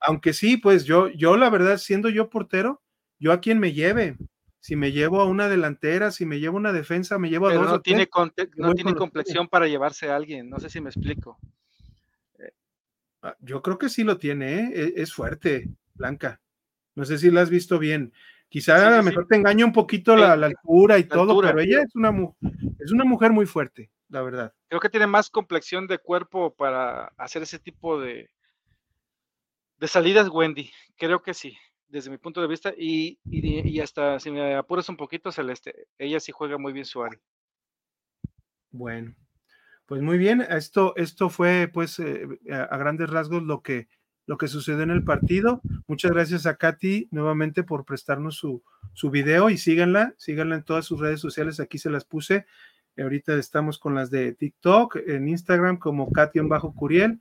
Aunque 0.00 0.32
sí, 0.32 0.56
pues 0.56 0.84
yo, 0.84 1.08
yo 1.08 1.36
la 1.36 1.50
verdad, 1.50 1.78
siendo 1.78 2.08
yo 2.08 2.30
portero, 2.30 2.82
yo 3.18 3.32
a 3.32 3.40
quien 3.40 3.58
me 3.58 3.72
lleve. 3.72 4.16
Si 4.62 4.76
me 4.76 4.92
llevo 4.92 5.20
a 5.20 5.24
una 5.24 5.48
delantera, 5.48 6.12
si 6.12 6.24
me 6.24 6.38
llevo 6.38 6.56
a 6.56 6.60
una 6.60 6.72
defensa, 6.72 7.18
me 7.18 7.28
llevo 7.28 7.48
a 7.48 7.54
dos. 7.54 7.66
No 7.66 7.80
tiene, 7.80 8.08
no 8.54 8.74
tiene 8.74 8.94
complexión 8.94 9.48
para 9.48 9.66
llevarse 9.66 10.08
a 10.08 10.14
alguien, 10.14 10.48
no 10.48 10.60
sé 10.60 10.70
si 10.70 10.80
me 10.80 10.88
explico. 10.88 11.36
Ah, 13.22 13.36
yo 13.40 13.60
creo 13.60 13.76
que 13.76 13.88
sí 13.88 14.04
lo 14.04 14.18
tiene, 14.18 14.54
¿eh? 14.54 14.72
E, 14.72 15.02
es 15.02 15.12
fuerte, 15.12 15.68
Blanca. 15.94 16.40
No 16.94 17.04
sé 17.04 17.18
si 17.18 17.32
la 17.32 17.40
has 17.40 17.50
visto 17.50 17.80
bien. 17.80 18.12
Quizá 18.48 18.86
a 18.86 18.98
lo 18.98 19.02
mejor 19.02 19.26
te 19.26 19.34
engaña 19.34 19.64
un 19.64 19.72
poquito 19.72 20.14
la, 20.14 20.34
altura 20.34 20.96
y 20.96 21.04
todo, 21.08 21.40
pero 21.40 21.58
ella 21.58 21.82
es 21.82 21.96
una, 21.96 22.14
es 22.78 22.92
una 22.92 23.04
mujer 23.04 23.32
muy 23.32 23.46
fuerte, 23.46 23.90
la 24.10 24.22
verdad. 24.22 24.54
Creo 24.68 24.80
que 24.80 24.90
tiene 24.90 25.08
más 25.08 25.28
complexión 25.28 25.88
de 25.88 25.98
cuerpo 25.98 26.54
para 26.54 27.06
hacer 27.16 27.42
ese 27.42 27.58
tipo 27.58 28.00
de, 28.00 28.30
de 29.78 29.88
salidas, 29.88 30.28
Wendy. 30.28 30.70
Creo 30.96 31.20
que 31.20 31.34
sí, 31.34 31.56
desde 31.92 32.10
mi 32.10 32.16
punto 32.16 32.40
de 32.40 32.48
vista. 32.48 32.72
Y, 32.76 33.18
hasta 33.80 34.18
si 34.18 34.30
me 34.30 34.54
apuras 34.56 34.88
un 34.88 34.96
poquito, 34.96 35.30
Celeste, 35.30 35.86
ella 35.98 36.18
sí 36.18 36.32
juega 36.32 36.58
muy 36.58 36.72
bien 36.72 36.86
su 36.86 37.02
área. 37.02 37.20
Bueno, 38.70 39.14
pues 39.84 40.00
muy 40.00 40.16
bien, 40.16 40.40
esto, 40.40 40.94
esto 40.96 41.28
fue 41.28 41.70
pues 41.72 41.98
eh, 41.98 42.26
a, 42.50 42.76
grandes 42.78 43.10
rasgos 43.10 43.42
lo 43.42 43.60
que, 43.60 43.88
lo 44.26 44.38
que 44.38 44.48
sucedió 44.48 44.82
en 44.82 44.90
el 44.90 45.04
partido. 45.04 45.60
Muchas 45.86 46.10
gracias 46.10 46.46
a 46.46 46.56
Katy 46.56 47.08
nuevamente 47.10 47.62
por 47.62 47.84
prestarnos 47.84 48.36
su, 48.36 48.64
su 48.94 49.10
video 49.10 49.50
y 49.50 49.58
síganla, 49.58 50.14
síganla 50.16 50.56
en 50.56 50.64
todas 50.64 50.86
sus 50.86 50.98
redes 50.98 51.20
sociales, 51.20 51.60
aquí 51.60 51.76
se 51.76 51.90
las 51.90 52.06
puse. 52.06 52.46
Ahorita 52.96 53.34
estamos 53.34 53.78
con 53.78 53.94
las 53.94 54.10
de 54.10 54.32
TikTok, 54.32 54.96
en 55.06 55.28
Instagram 55.28 55.78
como 55.78 56.10
Katy-Curiel, 56.10 57.20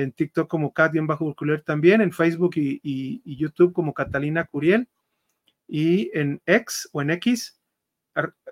en 0.00 0.12
TikTok 0.12 0.48
como 0.48 0.72
Katy-Curiel 0.72 1.64
también, 1.64 2.00
en 2.00 2.12
Facebook 2.12 2.52
y, 2.56 3.22
YouTube 3.36 3.72
como 3.72 3.92
Catalina 3.92 4.44
Curiel 4.44 4.88
y 5.68 6.10
en 6.14 6.40
X 6.46 6.88
o 6.92 7.02
en 7.02 7.10
X 7.10 7.58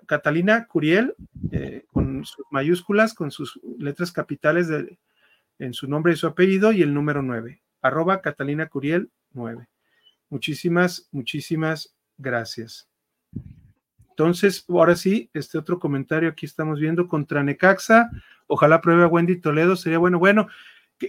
Catalina 0.05 0.65
Curiel, 0.67 1.15
eh, 1.51 1.85
con 1.91 2.25
sus 2.25 2.45
mayúsculas, 2.51 3.13
con 3.13 3.31
sus 3.31 3.59
letras 3.77 4.11
capitales 4.11 4.67
en 5.59 5.73
su 5.73 5.87
nombre 5.87 6.13
y 6.13 6.15
su 6.15 6.27
apellido, 6.27 6.71
y 6.71 6.81
el 6.81 6.93
número 6.93 7.21
9, 7.21 7.61
arroba 7.81 8.21
Catalina 8.21 8.67
Curiel 8.67 9.09
9. 9.33 9.67
Muchísimas, 10.29 11.07
muchísimas 11.11 11.95
gracias. 12.17 12.87
Entonces, 14.09 14.65
ahora 14.69 14.95
sí, 14.95 15.29
este 15.33 15.57
otro 15.57 15.79
comentario 15.79 16.29
aquí 16.29 16.45
estamos 16.45 16.79
viendo 16.79 17.07
contra 17.07 17.43
Necaxa. 17.43 18.09
Ojalá 18.47 18.81
pruebe 18.81 19.03
a 19.03 19.07
Wendy 19.07 19.37
Toledo, 19.37 19.75
sería 19.75 19.99
bueno. 19.99 20.19
Bueno, 20.19 20.47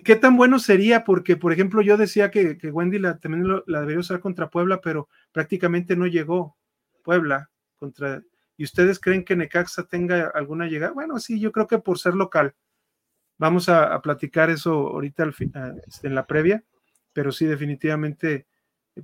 ¿qué, 0.05 0.17
tan 0.17 0.37
bueno 0.37 0.59
sería? 0.59 1.05
Porque, 1.05 1.37
por 1.37 1.53
ejemplo, 1.53 1.83
yo 1.83 1.97
decía 1.97 2.31
que, 2.31 2.59
Wendy 2.73 2.99
la, 2.99 3.19
también 3.19 3.63
la 3.67 3.81
debería 3.81 4.01
usar 4.01 4.21
contra 4.21 4.51
Puebla, 4.51 4.81
pero 4.81 5.09
prácticamente 5.33 5.97
no 5.97 6.07
llegó 6.07 6.57
Puebla 7.03 7.51
contra 7.79 8.23
¿Y 8.57 8.65
ustedes 8.65 9.01
creen 9.01 9.25
que 9.25 9.35
Necaxa 9.35 9.85
tenga 9.85 10.31
alguna 10.35 10.67
llegada? 10.67 10.93
Bueno, 10.93 11.19
sí, 11.19 11.41
yo 11.41 11.53
creo 11.53 11.67
que 11.67 11.79
por 11.79 11.99
ser 11.99 12.15
local. 12.15 12.55
Vamos 13.39 13.69
a, 13.69 14.01
platicar 14.03 14.51
eso 14.51 14.73
ahorita 14.73 15.33
este, 15.87 16.07
en 16.07 16.15
la 16.15 16.27
previa, 16.27 16.63
pero 17.13 17.33
sí, 17.33 17.47
definitivamente 17.47 18.47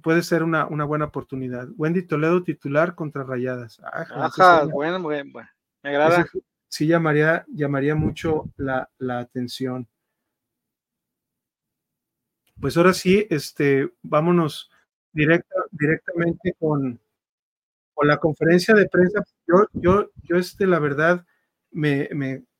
puede 0.02 0.22
ser 0.22 0.42
una, 0.42 0.64
buena 0.66 1.06
oportunidad. 1.06 1.66
Wendy 1.76 2.02
Toledo 2.02 2.42
titular 2.44 2.94
contra 2.94 3.24
Rayadas. 3.24 3.80
Ajá, 3.82 4.64
bueno, 4.66 5.00
bueno, 5.02 5.30
bueno, 5.32 5.48
me 5.82 5.90
agrada. 5.90 6.26
sí 6.68 6.86
llamaría, 6.86 7.44
llamaría 7.48 7.94
mucho 7.94 8.52
la, 8.56 8.88
atención. 9.18 9.88
Pues 12.60 12.76
ahora 12.76 12.92
sí, 12.92 13.26
este, 13.30 13.92
vámonos 14.02 14.70
directamente 15.12 16.54
con, 16.58 17.00
con 17.94 18.08
la 18.08 18.18
conferencia 18.18 18.74
de 18.74 18.88
prensa, 18.88 19.22
yo, 19.46 19.66
yo, 19.72 20.10
yo 20.22 20.36
este, 20.36 20.66
la 20.66 20.78
verdad, 20.78 21.24
me, 21.70 22.08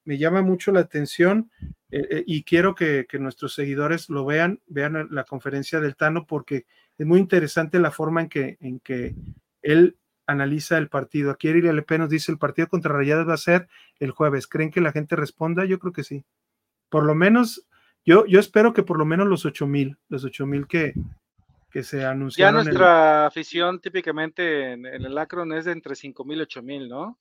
me 0.08 0.16
llama 0.16 0.40
mucho 0.40 0.72
la 0.72 0.80
atención 0.80 1.50
eh, 1.90 2.06
eh, 2.10 2.24
y 2.26 2.42
quiero 2.42 2.74
que, 2.74 3.06
nuestros 3.20 3.52
seguidores 3.52 4.08
lo 4.08 4.24
vean, 4.24 4.62
vean 4.66 5.06
la 5.10 5.24
conferencia 5.24 5.80
del 5.80 5.96
Tano 5.96 6.26
porque 6.26 6.64
es 6.96 7.06
muy 7.06 7.18
interesante 7.18 7.78
la 7.78 7.90
forma 7.90 8.22
en 8.22 8.30
que, 8.30 8.56
en 8.60 8.80
que 8.80 9.14
él 9.60 9.98
analiza 10.26 10.78
el 10.78 10.88
partido. 10.88 11.30
Aquí 11.30 11.48
Ariel 11.48 11.66
LP 11.66 11.98
nos 11.98 12.08
dice, 12.08 12.32
el 12.32 12.38
partido 12.38 12.68
contra 12.68 12.94
Rayadas 12.94 13.28
va 13.28 13.34
a 13.34 13.36
ser 13.36 13.68
el 13.98 14.10
jueves. 14.10 14.46
¿Creen 14.46 14.70
que 14.70 14.80
la 14.80 14.92
gente 14.92 15.14
responda? 15.14 15.66
Yo 15.66 15.78
creo 15.78 15.92
que 15.92 16.04
sí. 16.04 16.24
Por 16.88 17.04
lo 17.04 17.14
menos, 17.14 17.67
yo, 18.08 18.24
yo 18.24 18.40
espero 18.40 18.72
que 18.72 18.82
por 18.82 18.96
lo 18.96 19.04
menos 19.04 19.26
los 19.26 19.44
ocho 19.44 19.66
mil, 19.66 19.98
los 20.08 20.24
ocho 20.24 20.46
mil 20.46 20.66
que, 20.66 20.94
que 21.70 21.82
se 21.82 22.06
anunciaron. 22.06 22.60
Ya 22.60 22.64
nuestra 22.64 23.26
afición 23.26 23.80
típicamente 23.80 24.72
en, 24.72 24.86
el 24.86 25.18
Acron 25.18 25.52
es 25.52 25.66
de 25.66 25.72
entre 25.72 25.94
cinco 25.94 26.24
mil 26.24 26.38
y 26.38 26.42
ocho 26.42 26.62
mil, 26.62 26.88
¿no? 26.88 27.18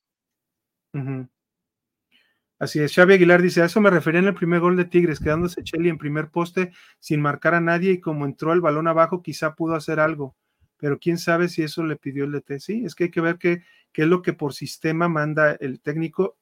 Así 2.58 2.80
es, 2.80 2.96
Xavi 2.96 3.16
Aguilar 3.16 3.42
dice, 3.42 3.62
a 3.62 3.66
eso 3.66 3.82
me 3.82 3.90
refería 3.90 4.22
en 4.22 4.28
el 4.28 4.34
primer 4.34 4.62
gol 4.62 4.78
de 4.78 4.86
Tigres, 4.86 5.20
quedándose 5.20 5.62
Cheli 5.62 5.90
en 5.90 5.98
primer 5.98 6.30
poste 6.30 6.72
sin 7.00 7.22
marcar 7.22 7.54
a 7.54 7.62
nadie 7.62 7.92
y 7.92 8.00
como 8.00 8.26
entró 8.26 8.54
el 8.54 8.62
balón 8.62 8.88
abajo 8.88 9.22
quizá 9.22 9.56
pudo 9.56 9.76
hacer 9.76 10.00
algo, 10.00 10.38
pero 10.78 11.00
quién 11.00 11.18
sabe 11.18 11.50
si 11.50 11.64
eso 11.64 11.84
le 11.84 11.98
pidió 11.98 12.24
el 12.24 12.32
DT. 12.32 12.60
Sí, 12.62 12.86
es 12.86 12.96
que 12.96 13.06
hay 13.06 13.12
que 13.12 13.22
ver 13.22 13.38
qué, 13.38 13.62
qué 13.92 14.04
es 14.04 14.08
lo 14.08 14.22
que 14.22 14.32
por 14.32 14.54
sistema 14.54 15.10
manda 15.10 15.52
el 15.60 15.82
técnico 15.82 16.38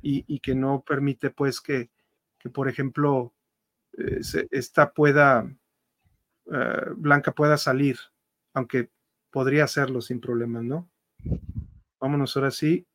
y, 0.00 0.40
que 0.40 0.54
no 0.54 0.82
permite 0.86 1.28
pues 1.30 1.60
que, 1.60 1.90
que 2.38 2.48
por 2.48 2.68
ejemplo, 2.68 3.34
eh, 3.98 4.48
esta 4.50 4.92
pueda, 4.92 5.50
eh, 6.52 6.86
Blanca 6.96 7.32
pueda 7.32 7.56
salir, 7.56 7.98
aunque 8.54 8.90
podría 9.30 9.64
hacerlo 9.64 10.00
sin 10.00 10.20
problemas, 10.20 10.64
¿no? 10.64 10.88
Vámonos 12.00 12.36
ahora 12.36 12.50
sí 12.50 12.86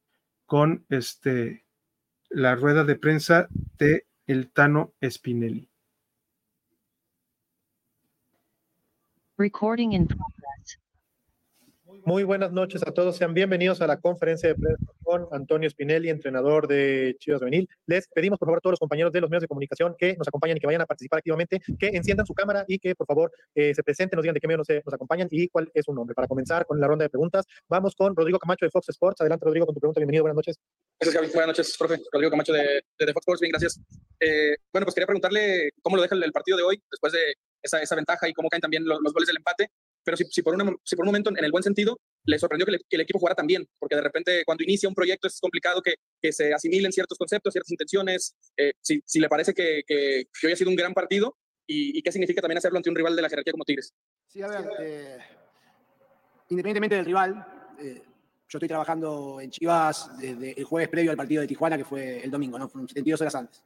con 0.46 0.86
este 0.90 1.66
la 2.30 2.56
rueda 2.56 2.84
de 2.84 2.96
prensa 2.96 3.48
de 3.78 4.08
el 4.26 4.52
Tano 4.52 4.94
Spinelli. 5.04 5.70
Recording 9.38 9.94
in 9.94 10.08
muy 12.06 12.24
buenas 12.24 12.52
noches 12.52 12.82
a 12.86 12.92
todos. 12.92 13.18
Sean 13.18 13.34
bienvenidos 13.34 13.82
a 13.82 13.88
la 13.88 14.00
conferencia 14.00 14.50
de 14.50 14.56
prensa 14.56 14.94
con 15.04 15.28
Antonio 15.32 15.70
Spinelli, 15.70 16.10
entrenador 16.10 16.68
de 16.68 17.16
Chivas 17.20 17.42
Benil. 17.42 17.70
Les 17.86 18.08
pedimos, 18.08 18.40
por 18.40 18.48
favor, 18.48 18.58
a 18.58 18.62
todos 18.62 18.74
los 18.74 18.80
compañeros 18.80 19.12
de 19.12 19.22
los 19.22 19.30
medios 19.30 19.42
de 19.42 19.48
comunicación 19.48 19.96
que 19.98 20.16
nos 20.18 20.28
acompañen 20.28 20.58
y 20.58 20.60
que 20.60 20.68
vayan 20.68 20.82
a 20.82 20.86
participar 20.86 21.20
activamente, 21.20 21.62
que 21.80 21.88
enciendan 21.88 22.26
su 22.26 22.34
cámara 22.34 22.66
y 22.68 22.80
que, 22.80 22.96
por 22.96 23.08
favor, 23.08 23.32
eh, 23.56 23.74
se 23.74 23.84
presenten, 23.84 24.18
nos 24.18 24.24
digan 24.24 24.34
de 24.34 24.40
qué 24.40 24.48
medio 24.48 24.58
nos, 24.58 24.68
nos, 24.70 24.94
acompañan 24.94 25.28
y 25.32 25.48
cuál 25.50 25.70
es 25.74 25.86
su 25.86 25.94
nombre. 25.94 26.16
Para 26.16 26.28
comenzar 26.28 26.66
con 26.66 26.80
la 26.80 26.88
ronda 26.88 27.04
de 27.04 27.10
preguntas, 27.10 27.46
vamos 27.68 27.96
con 27.96 28.16
Rodrigo 28.16 28.40
Camacho 28.40 28.66
de 28.66 28.72
Fox 28.72 28.90
Sports. 28.90 29.22
Adelante, 29.22 29.46
Rodrigo, 29.46 29.66
con 29.66 29.76
tu 29.76 29.82
pregunta. 29.82 30.00
Bienvenido, 30.00 30.24
buenas 30.24 30.36
noches. 30.36 30.60
Gracias. 31.00 31.34
Buenas 31.34 31.48
noches, 31.48 31.78
profe. 31.78 32.02
Rodrigo 32.12 32.32
Camacho 32.32 32.54
de, 32.54 32.84
de, 33.00 33.14
Fox 33.14 33.24
Sports. 33.24 33.42
Bien, 33.42 33.52
gracias. 33.52 33.80
Eh, 34.20 34.56
bueno, 34.72 34.86
pues 34.86 34.96
quería 34.96 35.08
preguntarle 35.08 35.72
cómo 35.82 35.96
lo 35.96 36.02
deja 36.02 36.16
el, 36.16 36.32
partido 36.32 36.58
de 36.58 36.64
hoy, 36.64 36.82
después 36.90 37.14
de 37.14 37.36
esa, 37.62 37.82
esa 37.82 37.96
ventaja 37.96 38.28
y 38.28 38.34
cómo 38.34 38.50
caen 38.50 38.62
también 38.62 38.86
los, 38.86 39.00
los 39.02 39.14
goles 39.14 39.28
del 39.28 39.38
empate 39.38 39.70
pero 40.04 40.18
si, 40.18 40.26
si, 40.26 40.42
por 40.42 40.56
un, 40.56 40.78
si 40.84 40.96
por 40.96 41.04
un 41.04 41.08
momento, 41.08 41.30
en 41.30 41.44
el 41.44 41.52
buen 41.52 41.64
sentido, 41.64 42.00
le 42.26 42.40
sorprendió 42.40 42.66
que, 42.66 42.78
el 42.90 43.02
equipo 43.02 43.20
jugara 43.20 43.36
tan 43.36 43.48
bien, 43.48 43.68
porque 43.80 43.96
de 43.96 44.02
repente 44.02 44.44
cuando 44.46 44.64
inicia 44.64 44.90
un 44.90 44.96
proyecto 44.96 45.28
es 45.28 45.40
complicado 45.40 45.82
que, 45.82 45.96
que 46.22 46.32
se 46.32 46.54
asimilen 46.54 46.92
ciertos 46.92 47.18
conceptos, 47.18 47.54
ciertas 47.54 47.72
intenciones, 47.72 48.36
eh, 48.58 48.74
si, 48.82 49.02
si, 49.06 49.20
le 49.20 49.30
parece 49.30 49.54
que, 49.54 49.84
que, 49.86 50.28
hoy 50.44 50.52
ha 50.52 50.56
sido 50.56 50.70
un 50.70 50.76
gran 50.76 50.94
partido 50.94 51.38
y, 51.66 52.02
qué 52.02 52.12
significa 52.12 52.42
también 52.42 52.58
hacerlo 52.58 52.78
ante 52.78 52.90
un 52.90 52.96
rival 52.96 53.16
de 53.16 53.22
la 53.22 53.30
jerarquía 53.30 53.54
como 53.54 53.64
Tigres. 53.64 53.94
Sí, 54.28 54.42
a 54.42 54.48
ver, 54.48 54.70
eh, 54.80 55.18
independientemente 56.50 56.96
del 56.96 57.06
rival, 57.06 57.46
eh, 57.80 58.02
yo 58.50 58.58
estoy 58.58 58.68
trabajando 58.68 59.40
en 59.40 59.50
Chivas 59.50 60.12
desde 60.20 60.52
el 60.60 60.64
jueves 60.66 60.90
previo 60.90 61.12
al 61.12 61.18
partido 61.18 61.42
de 61.42 61.48
Tijuana, 61.48 61.78
que 61.78 61.86
fue 61.86 62.24
el 62.24 62.30
domingo, 62.30 62.60
¿no? 62.60 62.70
Fueron 62.70 62.88
72 62.88 63.22
horas 63.22 63.36
antes 63.36 63.64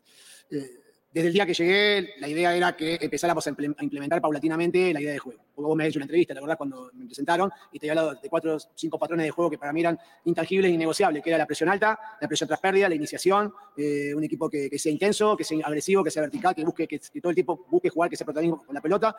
desde 1.17 1.29
el 1.29 1.33
día 1.33 1.47
que 1.47 1.53
llegué, 1.55 2.13
la 2.19 2.29
idea 2.29 2.55
era 2.55 2.75
que 2.75 2.99
empezáramos 3.01 3.47
a 3.47 3.49
implementar 3.49 4.21
paulatinamente 4.21 4.93
la 4.93 5.01
idea 5.01 5.13
de 5.13 5.17
juego. 5.17 5.41
Porque 5.55 5.67
vos 5.67 5.75
me 5.75 5.83
has 5.83 5.89
hecho 5.89 5.97
una 5.97 6.03
entrevista, 6.03 6.35
la 6.35 6.41
verdad, 6.41 6.57
cuando 6.57 6.91
me 6.93 7.07
presentaron, 7.07 7.51
y 7.71 7.79
te 7.79 7.89
había 7.89 7.99
hablado 7.99 8.21
de 8.21 8.29
cuatro 8.29 8.55
cinco 8.75 8.99
patrones 8.99 9.25
de 9.25 9.31
juego 9.31 9.49
que 9.49 9.57
para 9.57 9.73
mí 9.73 9.79
eran 9.79 9.97
intangibles 10.25 10.69
e 10.69 10.75
innegociables, 10.75 11.23
que 11.23 11.31
era 11.31 11.39
la 11.39 11.47
presión 11.47 11.69
alta, 11.69 11.99
la 12.21 12.27
presión 12.27 12.47
tras 12.47 12.59
pérdida, 12.59 12.87
la 12.87 12.93
iniciación, 12.93 13.51
eh, 13.75 14.13
un 14.13 14.23
equipo 14.23 14.47
que, 14.47 14.77
sea 14.77 14.91
intenso, 14.91 15.35
que 15.35 15.43
sea 15.43 15.57
agresivo, 15.65 16.03
que 16.03 16.11
sea 16.11 16.21
vertical, 16.21 16.53
que 16.53 16.63
busque, 16.63 16.87
que, 16.87 16.99
todo 16.99 17.31
el 17.31 17.35
tiempo 17.35 17.65
busque 17.67 17.89
jugar, 17.89 18.11
que 18.11 18.15
sea 18.15 18.25
protagonismo 18.25 18.63
con 18.63 18.75
la 18.75 18.81
pelota. 18.81 19.15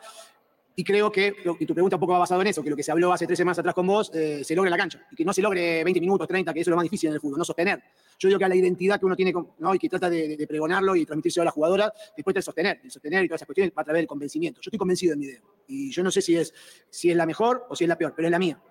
Y 0.77 0.85
creo 0.85 1.11
que, 1.11 1.35
y 1.59 1.65
tu 1.65 1.73
pregunta 1.73 1.97
un 1.97 1.99
poco 1.99 2.13
va 2.13 2.19
basado 2.19 2.39
en 2.39 2.47
eso, 2.47 2.63
que 2.63 2.69
lo 2.69 2.77
que 2.77 2.83
se 2.83 2.93
habló 2.93 3.11
hace 3.11 3.27
tres 3.27 3.37
semanas 3.37 3.59
atrás 3.59 3.75
con 3.75 3.85
vos, 3.85 4.09
eh, 4.13 4.41
se 4.45 4.55
logre 4.55 4.69
en 4.69 4.71
la 4.71 4.77
cancha. 4.77 5.05
Y 5.11 5.17
que 5.17 5.25
no 5.25 5.33
se 5.33 5.41
logre 5.41 5.83
20 5.83 5.99
minutos, 5.99 6.25
30, 6.25 6.53
que 6.53 6.61
eso 6.61 6.69
es 6.69 6.71
lo 6.71 6.77
más 6.77 6.83
difícil 6.83 7.09
en 7.09 7.15
el 7.15 7.19
fútbol, 7.19 7.39
no 7.39 7.43
sostener. 7.43 7.83
Yo 8.19 8.27
digo 8.27 8.37
que 8.37 8.45
a 8.45 8.49
la 8.49 8.55
identidad 8.55 8.99
que 8.99 9.05
uno 9.05 9.15
tiene 9.15 9.33
¿no? 9.59 9.73
y 9.73 9.79
que 9.79 9.87
trata 9.87 10.09
de, 10.09 10.45
pregonarlo 10.45 10.93
y 10.93 11.05
transmitirse 11.05 11.39
a 11.39 11.45
la 11.45 11.51
jugadora, 11.51 11.91
después 12.15 12.33
de 12.33 12.41
sostener, 12.41 12.81
de 12.81 12.89
sostener 12.89 13.23
y 13.23 13.29
todas 13.29 13.39
esas 13.39 13.45
cuestiones 13.45 13.73
va 13.75 13.81
a 13.81 13.85
través 13.85 14.01
del 14.01 14.07
convencimiento. 14.07 14.59
Yo 14.59 14.67
estoy 14.67 14.77
convencido 14.77 15.11
de 15.11 15.17
mi 15.17 15.25
idea. 15.25 15.41
Y 15.67 15.89
yo 15.89 16.03
no 16.03 16.11
sé 16.11 16.21
si 16.21 16.35
es, 16.35 16.53
si 16.89 17.09
es 17.09 17.15
la 17.15 17.25
mejor 17.25 17.65
o 17.69 17.75
si 17.77 17.85
es 17.85 17.87
la 17.87 17.97
peor, 17.97 18.13
pero 18.13 18.27
es 18.27 18.31
la 18.31 18.39
mía. 18.39 18.61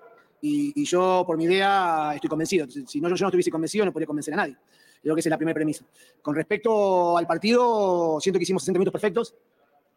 Y, 0.43 0.85
yo, 0.85 1.25
por 1.27 1.37
mi 1.39 1.45
idea, 1.45 2.13
estoy 2.15 2.29
convencido. 2.29 2.69
Si 2.69 3.01
no, 3.01 3.09
yo 3.09 3.25
no 3.25 3.29
estuviese 3.29 3.51
convencido, 3.51 3.87
no 3.87 3.93
podría 3.93 4.07
convencer 4.07 4.35
a 4.35 4.37
nadie. 4.37 4.57
Creo 5.03 5.15
que 5.15 5.21
esa 5.21 5.29
es 5.29 5.33
la 5.33 5.39
primera 5.39 5.55
premisa. 5.55 5.85
Con 6.21 6.35
respecto 6.35 7.17
al 7.17 7.27
partido, 7.27 8.19
siento 8.21 8.39
que 8.39 8.43
hicimos 8.43 8.63
60 8.63 8.79
minutos 8.79 8.93
perfectos 8.93 9.35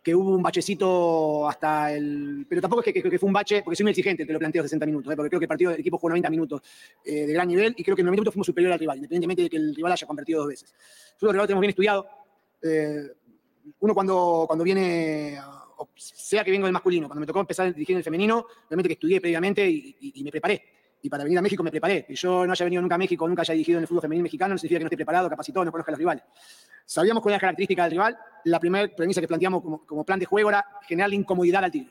que 0.03 0.15
hubo 0.15 0.31
un 0.31 0.41
bachecito 0.41 1.47
hasta 1.47 1.93
el. 1.93 2.45
Pero 2.49 2.61
tampoco 2.61 2.83
es 2.83 2.93
que, 2.93 3.19
fue 3.19 3.27
un 3.27 3.33
bache, 3.33 3.61
porque 3.61 3.75
soy 3.75 3.83
muy 3.83 3.91
exigente, 3.91 4.25
te 4.25 4.33
lo 4.33 4.39
planteo 4.39 4.63
60 4.63 4.85
minutos, 4.85 5.13
¿eh? 5.13 5.15
porque 5.15 5.29
creo 5.29 5.39
que 5.39 5.45
el 5.45 5.49
partido 5.49 5.71
del 5.71 5.79
equipo 5.79 5.97
jugó 5.97 6.09
90 6.09 6.29
minutos 6.29 6.61
eh, 7.05 7.27
de 7.27 7.33
gran 7.33 7.47
nivel 7.47 7.73
y 7.77 7.83
creo 7.83 7.95
que 7.95 8.01
en 8.01 8.07
90 8.07 8.19
minutos 8.19 8.33
fuimos 8.33 8.47
superior 8.47 8.73
al 8.73 8.79
rival, 8.79 8.97
independientemente 8.97 9.43
de 9.43 9.49
que 9.49 9.57
el 9.57 9.75
rival 9.75 9.91
haya 9.91 10.07
convertido 10.07 10.39
dos 10.39 10.49
veces. 10.49 10.73
Nosotros 10.73 11.29
el 11.29 11.33
rival 11.33 11.47
tenemos 11.47 11.61
bien 11.61 11.69
estudiado. 11.69 12.07
Eh, 12.63 13.07
uno 13.79 13.93
cuando, 13.93 14.45
cuando 14.47 14.63
viene, 14.63 15.39
sea 15.95 16.43
que 16.43 16.51
vengo 16.51 16.65
del 16.65 16.73
masculino, 16.73 17.07
cuando 17.07 17.19
me 17.19 17.27
tocó 17.27 17.39
empezar 17.39 17.71
dirigiendo 17.71 17.99
el 17.99 18.03
femenino, 18.03 18.47
realmente 18.69 18.89
que 18.89 18.93
estudié 18.93 19.21
previamente 19.21 19.69
y 19.69 20.21
me 20.23 20.31
preparé 20.31 20.63
y 21.03 21.09
para 21.09 21.23
venir 21.23 21.39
a 21.39 21.41
México 21.41 21.63
me 21.63 21.71
preparé. 21.71 22.05
Que 22.05 22.15
yo 22.15 22.45
no 22.45 22.51
haya 22.53 22.63
venido 22.63 22.81
nunca 22.81 22.95
a 22.95 22.97
México, 22.97 23.27
nunca 23.27 23.41
haya 23.41 23.53
dirigido 23.53 23.77
en 23.77 23.83
el 23.83 23.87
fútbol 23.87 24.01
femenino 24.01 24.23
mexicano, 24.23 24.53
no 24.53 24.57
significa 24.57 24.79
que 24.79 24.83
no 24.83 24.87
esté 24.87 24.97
preparado, 24.97 25.29
capacitado, 25.29 25.65
no 25.65 25.71
conozca 25.71 25.91
a 25.91 25.93
los 25.93 25.99
rivales. 25.99 26.23
Sabíamos 26.91 27.23
cuál 27.23 27.31
era 27.31 27.37
la 27.37 27.41
característica 27.41 27.83
del 27.83 27.91
rival. 27.91 28.17
La 28.43 28.59
primera 28.59 28.93
premisa 28.93 29.21
que 29.21 29.27
planteamos 29.27 29.61
como, 29.61 30.03
plan 30.03 30.19
de 30.19 30.25
juego 30.25 30.49
era 30.49 30.65
generar 30.81 31.13
incomodidad 31.13 31.63
al 31.63 31.71
Tigre. 31.71 31.89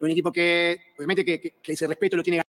Un 0.00 0.10
equipo 0.10 0.32
que, 0.32 0.94
obviamente, 0.96 1.22
que, 1.22 1.60
ese 1.62 1.86
respeto 1.86 2.16
lo 2.16 2.22
tiene 2.22 2.42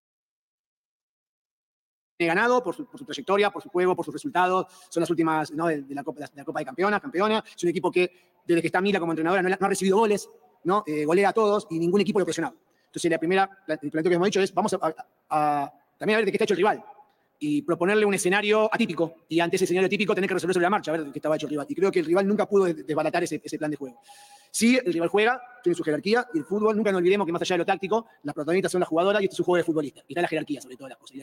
ganado 2.17 2.63
por 2.63 2.73
su, 2.73 2.85
trayectoria, 2.85 3.51
por 3.51 3.61
su 3.61 3.67
juego, 3.67 3.97
por 3.97 4.05
sus 4.05 4.13
resultados. 4.13 4.67
Son 4.87 5.01
las 5.01 5.09
últimas 5.09 5.49
de, 5.49 5.85
la 5.89 6.01
Copa, 6.05 6.21
de, 6.21 6.29
la 6.35 6.45
Copa, 6.45 6.59
de 6.59 6.65
Campeonas, 6.67 7.01
campeona. 7.01 7.43
Es 7.53 7.63
un 7.63 7.69
equipo 7.69 7.91
que, 7.91 8.09
desde 8.45 8.61
que 8.61 8.67
está 8.67 8.79
Mila 8.79 9.01
como 9.01 9.11
entrenadora, 9.11 9.41
no, 9.41 9.49
ha 9.59 9.67
recibido 9.67 9.97
goles, 9.97 10.29
¿no? 10.63 10.85
Eh, 10.87 11.03
golea 11.03 11.27
a 11.27 11.33
todos 11.33 11.67
y 11.69 11.79
ningún 11.79 11.99
equipo 11.99 12.19
lo 12.19 12.23
ha 12.23 12.27
presionado. 12.27 12.55
Entonces, 12.85 13.11
la 13.11 13.17
primera, 13.17 13.63
el 13.67 13.91
planteo 13.91 14.09
que 14.09 14.15
hemos 14.15 14.27
dicho 14.27 14.39
es, 14.39 14.53
vamos 14.53 14.73
a 15.29 15.73
también 15.97 16.15
a 16.15 16.19
ver 16.19 16.25
de 16.27 16.31
qué 16.31 16.37
está 16.37 16.45
hecho 16.45 16.53
el 16.53 16.59
rival. 16.59 16.81
Y 17.39 17.61
proponerle 17.61 18.05
un 18.05 18.13
escenario 18.13 18.69
atípico. 18.73 19.15
Y 19.29 19.39
ante 19.39 19.55
ese 19.55 19.65
escenario 19.65 19.87
atípico 19.87 20.13
tener 20.13 20.27
que 20.27 20.33
resolver 20.33 20.53
sobre 20.53 20.63
la 20.63 20.69
marcha, 20.69 20.91
a 20.93 20.97
ver 20.97 21.11
qué 21.11 21.19
estaba 21.19 21.35
hecho 21.35 21.47
el 21.47 21.51
rival. 21.51 21.65
Y 21.69 21.75
creo 21.75 21.91
que 21.91 21.99
el 21.99 22.05
rival 22.05 22.27
nunca 22.27 22.45
pudo 22.45 22.65
desbaratar 22.65 23.23
ese, 23.23 23.39
plan 23.39 23.71
de 23.71 23.77
juego. 23.77 24.01
Sí, 24.51 24.77
el 24.83 24.91
rival 24.91 25.09
juega, 25.09 25.41
tiene 25.63 25.75
su 25.75 25.83
jerarquía, 25.83 26.27
y 26.33 26.39
el 26.39 26.43
fútbol, 26.43 26.75
nunca 26.75 26.91
nos 26.91 26.99
olvidemos 26.99 27.25
que 27.25 27.31
más 27.31 27.41
allá 27.41 27.53
de 27.53 27.59
lo 27.59 27.65
táctico, 27.65 28.07
las 28.23 28.33
protagonistas 28.33 28.71
son 28.71 28.79
las 28.79 28.89
jugadoras 28.89 29.21
y 29.21 29.25
este 29.25 29.35
es 29.35 29.39
un 29.39 29.45
juego 29.45 29.57
de 29.57 29.63
futbolista. 29.63 30.01
Y 30.07 30.13
está 30.13 30.21
la 30.21 30.27
jerarquía 30.27 30.61
sobre 30.61 30.75
todas 30.75 30.89
las 30.89 30.97
cosas. 30.97 31.17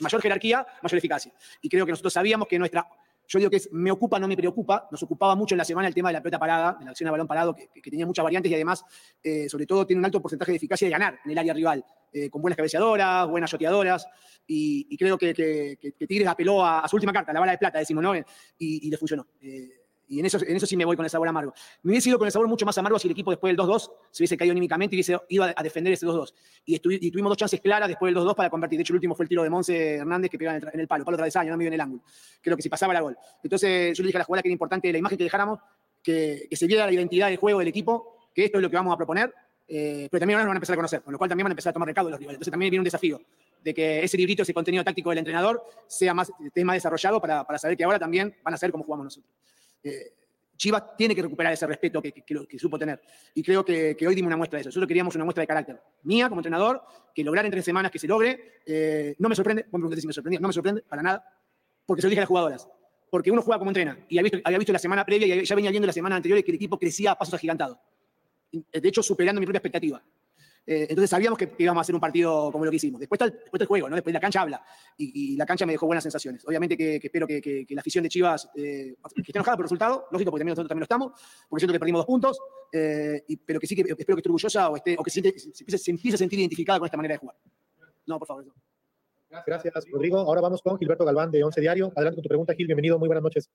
mayor 0.00 0.22
jerarquía, 0.22 0.66
mayor 0.82 0.98
eficacia. 0.98 1.32
Y 1.60 1.68
creo 1.68 1.86
que 1.86 1.92
nosotros 1.92 2.12
sabíamos 2.12 2.46
que 2.46 2.58
nuestra 2.58 2.86
yo 3.28 3.38
digo 3.38 3.50
que 3.50 3.56
es, 3.56 3.68
me 3.72 3.90
ocupa, 3.90 4.18
no 4.18 4.28
me 4.28 4.36
preocupa. 4.36 4.88
Nos 4.90 5.02
ocupaba 5.02 5.34
mucho 5.34 5.54
en 5.54 5.58
la 5.58 5.64
semana 5.64 5.88
el 5.88 5.94
tema 5.94 6.08
de 6.08 6.14
la 6.14 6.22
pelota 6.22 6.38
parada, 6.38 6.76
de 6.78 6.84
la 6.84 6.90
acción 6.90 7.08
a 7.08 7.12
balón 7.12 7.26
parado, 7.26 7.54
que, 7.54 7.68
tenía 7.82 8.06
muchas 8.06 8.22
variantes 8.22 8.50
y 8.50 8.54
además, 8.54 8.84
eh, 9.22 9.48
sobre 9.48 9.66
todo, 9.66 9.86
tiene 9.86 10.00
un 10.00 10.04
alto 10.04 10.20
porcentaje 10.20 10.52
de 10.52 10.56
eficacia 10.56 10.86
de 10.86 10.92
ganar 10.92 11.18
en 11.24 11.30
el 11.30 11.38
área 11.38 11.54
rival, 11.54 11.84
eh, 12.12 12.28
con 12.28 12.42
buenas 12.42 12.56
cabeceadoras, 12.56 13.28
buenas 13.28 13.50
yoteadoras. 13.50 14.06
Y, 14.46 14.96
creo 14.96 15.16
que, 15.16 15.78
Tigres 16.06 16.28
apeló 16.28 16.64
a, 16.64 16.86
su 16.88 16.96
última 16.96 17.12
carta, 17.12 17.32
la 17.32 17.40
bala 17.40 17.52
de 17.52 17.58
plata, 17.58 17.78
decimos, 17.78 18.02
¿no? 18.02 18.14
Y, 18.58 18.90
le 18.90 18.96
funcionó. 18.96 19.26
Eh, 19.40 19.81
y 20.08 20.20
en 20.20 20.26
eso, 20.26 20.38
en 20.46 20.56
eso 20.56 20.66
sí 20.66 20.76
me 20.76 20.84
voy 20.84 20.96
con 20.96 21.04
el 21.04 21.10
sabor 21.10 21.28
amargo. 21.28 21.54
Me 21.82 21.92
hubiese 21.92 22.10
ido 22.10 22.18
con 22.18 22.26
el 22.26 22.32
sabor 22.32 22.48
mucho 22.48 22.66
más 22.66 22.76
amargo 22.78 22.98
si 22.98 23.08
el 23.08 23.12
equipo 23.12 23.30
después 23.30 23.56
del 23.56 23.64
2-2 23.64 23.90
se 24.10 24.22
hubiese 24.22 24.36
caído 24.36 24.52
anímicamente 24.52 24.94
y 24.94 24.98
hubiese 24.98 25.18
ido 25.28 25.44
a 25.44 25.62
defender 25.62 25.92
ese 25.92 26.06
2-2. 26.06 26.34
Y, 26.66 26.78
tuvimos 26.78 27.30
dos 27.30 27.36
chances 27.36 27.60
claras 27.60 27.88
después 27.88 28.14
del 28.14 28.22
2-2 28.22 28.34
para 28.34 28.50
convertir. 28.50 28.78
De 28.78 28.82
hecho, 28.82 28.92
el 28.92 28.96
último 28.96 29.14
fue 29.14 29.24
el 29.24 29.28
tiro 29.28 29.42
de 29.42 29.50
Monse 29.50 29.96
Hernández 29.96 30.30
que 30.30 30.38
pega 30.38 30.56
en 30.56 30.80
el, 30.80 30.86
palo, 30.86 31.04
palo 31.04 31.16
travesaño, 31.16 31.50
no 31.50 31.56
medio 31.56 31.68
en 31.68 31.74
el 31.74 31.80
ángulo. 31.80 32.02
Creo 32.40 32.56
que 32.56 32.62
si 32.62 32.68
pasaba 32.68 32.92
era 32.92 33.00
gol. 33.00 33.16
Entonces 33.42 33.96
yo 33.96 34.02
le 34.02 34.08
dije 34.08 34.18
a 34.18 34.20
la 34.20 34.24
jugada 34.24 34.42
que 34.42 34.48
era 34.48 34.52
importante 34.52 34.92
la 34.92 34.98
imagen 34.98 35.16
que 35.16 35.24
dejáramos, 35.24 35.60
que, 36.02 36.48
se 36.52 36.66
viera 36.66 36.84
la 36.84 36.92
identidad 36.92 37.28
del 37.28 37.38
juego 37.38 37.60
del 37.60 37.68
equipo, 37.68 38.28
que 38.34 38.44
esto 38.44 38.58
es 38.58 38.62
lo 38.62 38.68
que 38.68 38.76
vamos 38.76 38.92
a 38.92 38.96
proponer. 38.96 39.32
Eh, 39.66 40.08
pero 40.10 40.20
también 40.20 40.36
ahora 40.36 40.44
nos 40.44 40.50
van 40.50 40.56
a 40.56 40.58
empezar 40.58 40.74
a 40.74 40.76
conocer, 40.76 41.02
con 41.02 41.12
lo 41.12 41.18
cual 41.18 41.30
también 41.30 41.44
van 41.44 41.52
a 41.52 41.54
empezar 41.54 41.70
a 41.70 41.72
tomar 41.72 41.88
recaudo 41.88 42.10
los 42.10 42.18
rivales. 42.18 42.36
Entonces 42.36 42.50
también 42.50 42.70
viene 42.70 42.80
un 42.80 42.84
desafío 42.84 43.20
de 43.62 43.72
que 43.72 44.04
ese 44.04 44.16
librito, 44.16 44.42
ese 44.42 44.52
contenido 44.52 44.84
táctico 44.84 45.10
del 45.10 45.20
entrenador 45.20 45.64
sea 45.86 46.12
más, 46.12 46.30
esté 46.44 46.64
más 46.64 46.74
desarrollado 46.74 47.20
para, 47.20 47.44
para 47.44 47.58
saber 47.58 47.76
que 47.76 47.84
ahora 47.84 47.98
también 47.98 48.34
van 48.42 48.54
a 48.54 48.56
saber 48.56 48.72
cómo 48.72 48.84
jugamos 48.84 49.04
nosotros. 49.04 49.32
Eh, 49.82 50.14
Chivas 50.56 50.96
tiene 50.96 51.14
que 51.14 51.22
recuperar 51.22 51.52
ese 51.52 51.66
respeto 51.66 52.00
que, 52.00 52.12
que, 52.12 52.58
supo 52.58 52.78
tener. 52.78 53.02
Y 53.34 53.42
creo 53.42 53.64
que, 53.64 53.96
hoy 54.06 54.14
dimos 54.14 54.28
una 54.28 54.36
muestra 54.36 54.58
de 54.58 54.60
eso. 54.60 54.68
Nosotros 54.68 54.86
queríamos 54.86 55.14
una 55.16 55.24
muestra 55.24 55.42
de 55.42 55.46
carácter 55.48 55.82
mía 56.04 56.28
como 56.28 56.40
entrenador, 56.40 56.82
que 57.12 57.24
lograr 57.24 57.44
en 57.44 57.50
tres 57.50 57.64
semanas 57.64 57.90
que 57.90 57.98
se 57.98 58.06
logre. 58.06 58.60
Eh, 58.64 59.16
no 59.18 59.28
me 59.28 59.34
sorprende, 59.34 59.66
si 59.98 60.06
me 60.06 60.12
sorprendía, 60.12 60.38
no 60.38 60.46
me 60.46 60.54
sorprende 60.54 60.82
para 60.82 61.02
nada, 61.02 61.24
porque 61.84 62.02
se 62.02 62.06
lo 62.06 62.10
dije 62.10 62.20
a 62.20 62.22
las 62.22 62.28
jugadoras. 62.28 62.68
porque 63.10 63.30
uno 63.30 63.42
juega 63.42 63.58
como 63.58 63.70
entrena. 63.70 63.98
Y 64.08 64.18
había 64.18 64.30
visto, 64.30 64.38
había 64.44 64.58
visto 64.58 64.72
la 64.72 64.78
semana 64.78 65.04
previa 65.04 65.34
y 65.34 65.44
ya 65.44 65.54
venía 65.56 65.70
viendo 65.70 65.86
la 65.86 65.92
semana 65.92 66.16
anterior 66.16 66.42
que 66.44 66.50
el 66.52 66.56
equipo 66.56 66.78
crecía 66.78 67.10
a 67.10 67.18
pasos 67.18 67.34
agigantados. 67.34 67.78
De 68.52 68.88
hecho, 68.88 69.02
superando 69.02 69.40
mi 69.40 69.46
propia 69.46 69.58
expectativa. 69.58 70.02
Eh, 70.64 70.86
entonces 70.88 71.10
sabíamos 71.10 71.36
que, 71.38 71.52
íbamos 71.58 71.80
a 71.80 71.82
hacer 71.82 71.94
un 71.94 72.00
partido 72.00 72.50
como 72.52 72.64
lo 72.64 72.70
que 72.70 72.76
hicimos. 72.76 73.00
Después 73.00 73.20
está 73.20 73.36
el, 73.52 73.66
juego, 73.66 73.88
¿no? 73.88 73.96
después 73.96 74.12
la 74.12 74.20
cancha 74.20 74.42
habla. 74.42 74.62
Y, 74.96 75.36
la 75.36 75.46
cancha 75.46 75.66
me 75.66 75.72
dejó 75.72 75.86
buenas 75.86 76.04
sensaciones. 76.04 76.46
Obviamente 76.46 76.76
que, 76.76 76.96
espero 77.02 77.26
que, 77.26 77.66
la 77.70 77.80
afición 77.80 78.04
de 78.04 78.10
Chivas 78.10 78.48
eh, 78.54 78.94
esté 79.16 79.32
enojada 79.34 79.56
por 79.56 79.64
el 79.64 79.66
resultado, 79.66 80.06
lógico, 80.10 80.30
porque 80.30 80.42
también 80.42 80.52
nosotros 80.52 80.68
también 80.68 80.80
lo 80.80 80.84
estamos, 80.84 81.12
porque 81.48 81.60
siento 81.60 81.72
que 81.72 81.80
perdimos 81.80 82.00
dos 82.00 82.06
puntos, 82.06 82.38
eh, 82.72 83.22
pero 83.44 83.58
que 83.58 83.66
sí 83.66 83.74
que 83.74 83.82
espero 83.82 84.16
que 84.16 84.20
esté 84.20 84.28
orgullosa 84.28 84.70
o, 84.70 84.74
que 84.74 84.96
empiece 84.96 86.14
a 86.14 86.18
sentir 86.18 86.38
identificada 86.38 86.78
con 86.78 86.86
esta 86.86 86.96
manera 86.96 87.14
de 87.14 87.18
jugar. 87.18 87.36
No, 88.06 88.18
por 88.18 88.28
favor. 88.28 88.44
Gracias, 89.46 89.72
Rodrigo. 89.90 90.18
Ahora 90.18 90.42
vamos 90.42 90.60
con 90.60 90.78
Gilberto 90.78 91.04
Galván 91.04 91.30
de 91.30 91.42
Once 91.42 91.60
Diario. 91.60 91.90
Adelante 91.96 92.16
con 92.16 92.22
tu 92.22 92.28
pregunta, 92.28 92.54
Gil. 92.54 92.66
Bienvenido. 92.66 92.98
Muy 92.98 93.08
buenas 93.08 93.22
noches. 93.22 93.50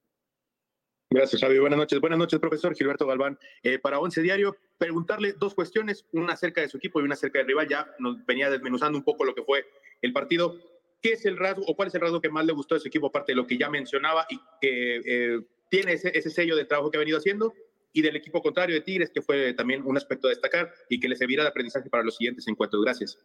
Gracias, 1.10 1.42
Javi. 1.42 1.58
Buenas 1.58 1.78
noches. 1.78 2.02
Buenas 2.02 2.20
noches, 2.20 2.38
profesor 2.38 2.76
Gilberto 2.76 3.08
Galván. 3.08 3.40
Eh, 3.64 3.80
para 3.80 3.98
Once 4.00 4.22
Diario, 4.22 4.58
preguntarle 4.78 5.34
dos 5.34 5.56
cuestiones, 5.56 6.06
una 6.12 6.34
acerca 6.34 6.60
de 6.60 6.68
su 6.68 6.78
equipo 6.78 7.00
y 7.00 7.04
una 7.04 7.14
acerca 7.14 7.40
del 7.40 7.48
rival. 7.48 7.68
Ya 7.70 7.88
nos 7.98 8.26
venía 8.26 8.50
desmenuzando 8.50 8.98
un 8.98 9.06
poco 9.06 9.24
lo 9.24 9.34
que 9.34 9.42
fue 9.42 9.66
el 10.02 10.12
partido. 10.12 10.58
¿Qué 11.02 11.14
es 11.14 11.26
el 11.26 11.38
rasgo 11.38 11.64
o 11.66 11.76
cuál 11.78 11.88
es 11.88 11.96
el 11.96 12.02
rasgo 12.02 12.20
que 12.20 12.30
más 12.30 12.46
le 12.46 12.52
gustó 12.52 12.76
de 12.76 12.82
su 12.82 12.90
equipo, 12.90 13.08
aparte 13.08 13.32
de 13.32 13.38
lo 13.38 13.48
que 13.48 13.58
ya 13.58 13.70
mencionaba 13.70 14.28
y 14.30 14.38
que 14.60 14.98
eh, 15.06 15.42
tiene 15.70 15.94
ese, 15.94 16.30
sello 16.30 16.58
de 16.58 16.66
trabajo 16.66 16.92
que 16.92 16.98
ha 16.98 17.00
venido 17.00 17.20
haciendo? 17.20 17.54
Y 17.94 18.02
del 18.02 18.18
equipo 18.18 18.42
contrario 18.42 18.76
de 18.76 18.82
Tigres, 18.82 19.10
que 19.10 19.22
fue 19.22 19.54
también 19.54 19.84
un 19.86 19.96
aspecto 19.96 20.28
a 20.28 20.32
destacar 20.32 20.74
y 20.90 21.00
que 21.00 21.08
le 21.08 21.16
servirá 21.16 21.44
de 21.44 21.50
aprendizaje 21.50 21.90
para 21.90 22.04
los 22.04 22.18
siguientes 22.18 22.46
encuentros. 22.50 22.84
Gracias. 22.84 23.18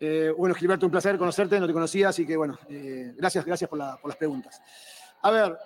Eh, 0.00 0.32
bueno, 0.36 0.54
Gilberto, 0.56 0.84
un 0.84 0.92
placer 0.92 1.16
conocerte, 1.16 1.60
no 1.60 1.68
te 1.68 1.72
conocía, 1.72 2.08
así 2.08 2.26
que 2.26 2.36
bueno, 2.36 2.58
gracias, 3.16 3.44
gracias 3.44 3.70
por, 3.70 3.78
por 3.78 4.08
las 4.08 4.16
preguntas. 4.16 4.60
A 5.22 5.30
ver, 5.30 5.56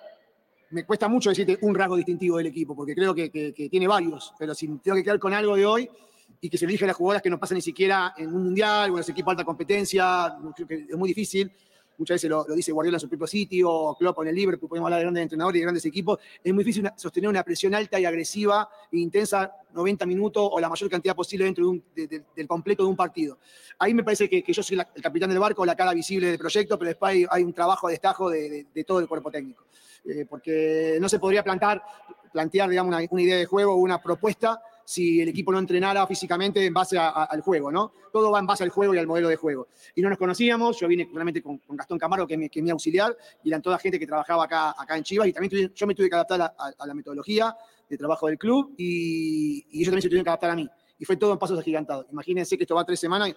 me 0.71 0.85
cuesta 0.85 1.07
mucho 1.07 1.29
decirte 1.29 1.57
un 1.61 1.75
rasgo 1.75 1.95
distintivo 1.95 2.37
del 2.37 2.47
equipo, 2.47 2.75
porque 2.75 2.95
creo 2.95 3.13
que, 3.13 3.29
tiene 3.69 3.87
varios, 3.87 4.33
pero 4.37 4.53
si 4.53 4.67
tengo 4.79 4.95
que 4.95 5.03
quedar 5.03 5.19
con 5.19 5.33
algo 5.33 5.55
de 5.55 5.65
hoy 5.65 5.89
y 6.41 6.49
que 6.49 6.57
se 6.57 6.65
elige 6.65 6.83
a 6.85 6.87
las 6.87 6.95
jugadoras 6.95 7.21
que 7.21 7.29
no 7.29 7.39
pasan 7.39 7.55
ni 7.55 7.61
siquiera 7.61 8.13
en 8.17 8.33
un 8.33 8.43
mundial 8.43 8.89
o 8.89 8.93
en 8.93 8.97
los 8.97 9.09
equipos 9.09 9.31
de 9.31 9.33
alta 9.33 9.45
competencia, 9.45 10.35
creo 10.55 10.67
que 10.67 10.85
es 10.89 10.97
muy 10.97 11.09
difícil. 11.09 11.51
Muchas 11.97 12.15
veces 12.15 12.29
lo, 12.29 12.43
dice 12.43 12.73
Guardiola 12.73 12.97
en 12.97 12.99
su 12.99 13.07
propio 13.07 13.25
sitio, 13.25 13.71
o 13.71 13.97
Klopp 13.97 14.19
en 14.21 14.27
el 14.27 14.35
Liverpool, 14.35 14.67
podemos 14.67 14.87
hablar 14.87 14.99
de 14.99 15.03
grandes 15.05 15.23
entrenadores 15.23 15.55
y 15.55 15.59
de 15.59 15.63
grandes 15.63 15.85
equipos. 15.85 16.19
Es 16.43 16.53
muy 16.53 16.65
difícil 16.65 16.89
sostener 16.97 17.29
una 17.29 17.41
presión 17.41 17.73
alta 17.73 17.97
y 17.97 18.03
agresiva 18.03 18.67
e 18.91 18.97
intensa 18.97 19.49
90 19.73 20.05
minutos 20.05 20.49
o 20.51 20.59
la 20.59 20.67
mayor 20.67 20.89
cantidad 20.89 21.15
posible 21.15 21.45
dentro 21.45 21.73
del 21.95 22.47
completo 22.47 22.83
de 22.83 22.89
un 22.89 22.97
partido. 22.97 23.39
Ahí 23.79 23.93
me 23.93 24.03
parece 24.03 24.27
que, 24.27 24.43
yo 24.45 24.61
soy 24.61 24.77
el 24.77 25.01
capitán 25.01 25.29
del 25.29 25.39
barco, 25.39 25.65
la 25.65 25.75
cara 25.75 25.93
visible 25.93 26.27
del 26.27 26.37
proyecto, 26.37 26.77
pero 26.77 26.89
después 26.89 27.25
hay, 27.29 27.43
un 27.43 27.53
trabajo 27.53 27.87
de 27.87 27.93
destajo 27.93 28.29
de 28.29 28.83
todo 28.85 28.99
el 28.99 29.07
cuerpo 29.07 29.31
técnico. 29.31 29.63
Eh, 30.07 30.25
porque 30.29 30.97
no 31.01 31.09
se 31.09 31.19
podría 31.19 31.43
plantar, 31.43 31.81
plantear 32.31 32.69
digamos, 32.69 32.93
una, 32.93 33.21
idea 33.21 33.37
de 33.37 33.45
juego 33.45 33.73
o 33.73 33.77
una 33.77 34.01
propuesta 34.01 34.61
si 34.87 35.19
el 35.19 35.29
equipo 35.29 35.51
no 35.51 35.57
entrenara 35.57 36.05
físicamente 36.05 36.63
en 36.63 36.71
base 36.71 36.95
al 36.95 37.41
juego, 37.41 37.71
¿no? 37.71 37.91
Todo 38.11 38.29
va 38.29 38.37
en 38.37 38.45
base 38.45 38.63
al 38.63 38.69
juego 38.69 38.93
y 38.93 38.99
al 38.99 39.07
modelo 39.07 39.29
de 39.29 39.35
juego. 39.35 39.67
Y 39.95 40.01
no 40.03 40.09
nos 40.09 40.19
conocíamos, 40.19 40.79
yo 40.79 40.87
vine 40.87 41.09
realmente 41.11 41.41
con, 41.41 41.59
Gastón 41.69 41.97
Camargo, 41.97 42.27
que 42.27 42.35
es, 42.35 42.63
mi, 42.63 42.69
auxiliar, 42.69 43.17
y 43.43 43.49
eran 43.49 43.63
toda 43.63 43.79
gente 43.79 43.97
que 43.97 44.05
trabajaba 44.05 44.43
acá, 44.43 44.75
acá 44.77 44.95
en 44.95 45.03
Chivas, 45.03 45.27
y 45.27 45.33
también 45.33 45.71
yo 45.73 45.87
me 45.87 45.95
tuve 45.95 46.07
que 46.07 46.13
adaptar 46.13 46.53
a, 46.55 46.85
la 46.85 46.93
metodología 46.93 47.55
de 47.89 47.97
trabajo 47.97 48.27
del 48.27 48.37
club, 48.37 48.75
y, 48.77 49.65
y 49.71 49.77
ellos 49.77 49.87
también 49.87 50.01
se 50.03 50.09
tuvieron 50.09 50.23
que 50.23 50.29
adaptar 50.29 50.51
a 50.51 50.55
mí. 50.55 50.69
Y 50.99 51.05
fue 51.05 51.17
todo 51.17 51.33
en 51.33 51.39
pasos 51.39 51.57
agigantados. 51.57 52.05
Imagínense 52.11 52.55
que 52.55 52.63
esto 52.63 52.75
va 52.75 52.85
tres 52.85 52.99
semanas, 52.99 53.33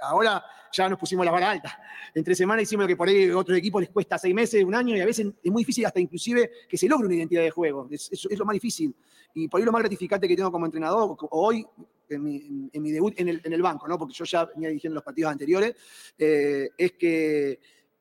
ahora 0.00 0.44
ya 0.72 0.88
nos 0.88 0.98
pusimos 0.98 1.24
la 1.24 1.32
vara 1.32 1.50
alta. 1.50 1.80
En 2.14 2.24
tres 2.24 2.38
semanas 2.38 2.62
hicimos 2.62 2.84
lo 2.84 2.88
que 2.88 2.96
por 2.96 3.08
ahí 3.08 3.30
a 3.30 3.36
otros 3.36 3.56
equipos 3.58 3.80
les 3.80 3.90
cuesta 3.90 4.18
seis 4.18 4.34
meses, 4.34 4.64
un 4.64 4.74
año, 4.74 4.96
y 4.96 5.00
a 5.00 5.06
veces 5.06 5.26
es 5.42 5.52
muy 5.52 5.62
difícil 5.62 5.86
hasta 5.86 6.00
inclusive 6.00 6.50
que 6.68 6.76
se 6.76 6.88
logre 6.88 7.06
una 7.06 7.16
identidad 7.16 7.42
de 7.42 7.50
juego. 7.50 7.88
Es, 7.90 8.26
lo 8.30 8.44
más 8.44 8.54
difícil. 8.54 8.94
Y 9.34 9.48
por 9.48 9.60
ahí 9.60 9.64
lo 9.64 9.72
más 9.72 9.80
gratificante 9.80 10.26
que 10.26 10.36
tengo 10.36 10.50
como 10.50 10.66
entrenador 10.66 11.16
hoy, 11.30 11.66
en 12.08 12.22
mi, 12.22 12.90
debut 12.90 13.14
en 13.18 13.28
el, 13.28 13.62
banco, 13.62 13.86
¿no? 13.86 13.98
porque 13.98 14.14
yo 14.14 14.24
ya 14.24 14.46
venía 14.46 14.68
dirigiendo 14.68 14.94
los 14.94 15.04
partidos 15.04 15.30
anteriores, 15.30 15.74
eh, 16.18 16.70
es 16.76 16.92
que 16.92 17.58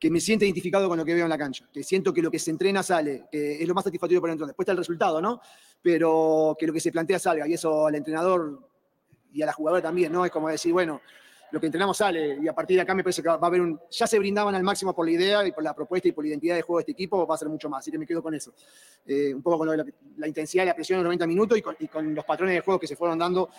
me 0.09 0.19
siento 0.19 0.45
identificado 0.45 0.87
con 0.87 0.97
lo 0.97 1.03
que 1.03 1.13
veo 1.13 1.25
en 1.25 1.29
la 1.29 1.37
cancha, 1.37 1.67
que 1.73 1.83
siento 1.83 2.13
que 2.13 2.21
lo 2.21 2.31
que 2.31 2.39
se 2.39 2.51
entrena 2.51 2.83
sale, 2.83 3.25
que 3.31 3.61
es 3.61 3.67
lo 3.67 3.73
más 3.73 3.83
satisfactorio 3.83 4.21
para 4.21 4.33
el. 4.33 4.39
Después 4.39 4.63
está 4.63 4.71
el 4.71 4.77
resultado, 4.77 5.21
¿no? 5.21 5.41
Pero 5.81 6.55
que 6.57 6.67
lo 6.67 6.73
que 6.73 6.79
se 6.79 6.91
plantea 6.91 7.19
salga, 7.19 7.47
y 7.47 7.53
eso 7.53 7.87
al 7.87 7.95
entrenador 7.95 8.69
y 9.33 9.41
a 9.41 9.45
la 9.45 9.53
jugadora 9.53 9.81
también, 9.81 10.11
¿no? 10.11 10.25
Es 10.25 10.31
como 10.31 10.49
decir, 10.49 10.71
bueno, 10.71 11.01
lo 11.51 11.59
que 11.59 11.67
entrenamos 11.67 11.97
sale 11.97 12.37
y 12.41 12.47
a 12.47 12.53
partir 12.53 12.75
de 12.75 12.81
acá 12.81 12.93
me 12.93 13.03
parece 13.03 13.21
que 13.21 13.29
va 13.29 13.35
a 13.35 13.45
haber 13.45 13.61
un, 13.61 13.79
ya 13.89 14.05
se 14.05 14.19
brindaban 14.19 14.53
al 14.55 14.63
máximo 14.63 14.93
por 14.93 15.05
la 15.05 15.11
idea 15.11 15.47
y 15.47 15.51
por 15.51 15.63
la 15.63 15.73
propuesta 15.73 16.07
y 16.07 16.11
por 16.11 16.23
la 16.23 16.29
identidad 16.29 16.55
de 16.55 16.61
juego 16.61 16.79
de 16.79 16.81
este 16.81 16.91
equipo, 16.91 17.25
va 17.25 17.35
a 17.35 17.37
ser 17.37 17.49
mucho 17.49 17.69
más, 17.69 17.79
así 17.79 17.91
que 17.91 17.97
me 17.97 18.05
quedo 18.05 18.21
con 18.21 18.33
eso. 18.33 18.53
Eh, 19.05 19.33
un 19.33 19.41
poco 19.41 19.59
con 19.59 19.77
la, 20.17 20.27
intensidad 20.27 20.63
y 20.63 20.67
la 20.67 20.75
presión 20.75 20.97
en 20.97 21.03
los 21.03 21.09
90 21.09 21.27
minutos 21.27 21.57
y 21.57 21.87
con, 21.87 22.13
los 22.13 22.25
patrones 22.25 22.55
de 22.55 22.61
juego 22.61 22.79
que 22.79 22.87
se 22.87 22.95
fueron 22.95 23.17
dando. 23.17 23.49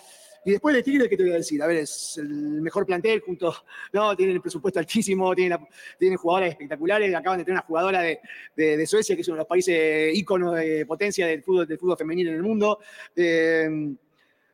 Y 0.44 0.52
después 0.52 0.74
de 0.74 0.82
Tigre, 0.82 1.08
¿qué 1.08 1.16
te 1.16 1.22
voy 1.24 1.32
a 1.32 1.36
decir? 1.36 1.60
A 1.62 1.66
ver, 1.66 1.78
es 1.78 2.16
el 2.18 2.28
mejor 2.28 2.86
plantel 2.86 3.20
junto, 3.20 3.54
no, 3.92 4.14
tienen 4.16 4.36
el 4.36 4.42
presupuesto 4.42 4.78
altísimo, 4.78 5.34
tienen, 5.34 5.58
tienen 5.98 6.18
jugadoras 6.18 6.50
espectaculares, 6.50 7.14
acaban 7.14 7.38
de 7.38 7.44
tener 7.44 7.58
una 7.58 7.66
jugadora 7.66 8.02
de, 8.02 8.20
de, 8.54 8.86
Suecia, 8.86 9.14
que 9.16 9.22
es 9.22 9.28
uno 9.28 9.36
de 9.36 9.40
los 9.40 9.48
países 9.48 10.16
íconos 10.16 10.54
de 10.54 10.84
potencia 10.86 11.26
del 11.26 11.42
fútbol, 11.42 11.66
del 11.66 11.78
fútbol 11.78 11.96
femenino 11.96 12.30
en 12.30 12.36
el 12.36 12.42
mundo. 12.42 12.78
Eh, 13.16 13.96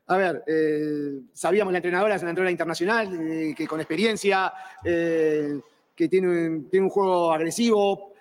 a 0.06 0.16
ver, 0.18 0.44
eh, 0.46 1.20
sabíamos 1.32 1.72
la 1.72 1.78
entrenadora 1.78 2.14
es 2.14 2.22
una 2.22 2.30
entrenadora 2.30 2.50
internacional, 2.50 3.08
eh, 3.14 3.54
que 3.56 3.66
con 3.66 3.80
experiencia, 3.80 4.52
eh, 4.84 5.58
que 5.96 6.08
tiene, 6.08 6.28
un 6.72 6.88
juego 6.90 7.32
agresivo. 7.32 8.12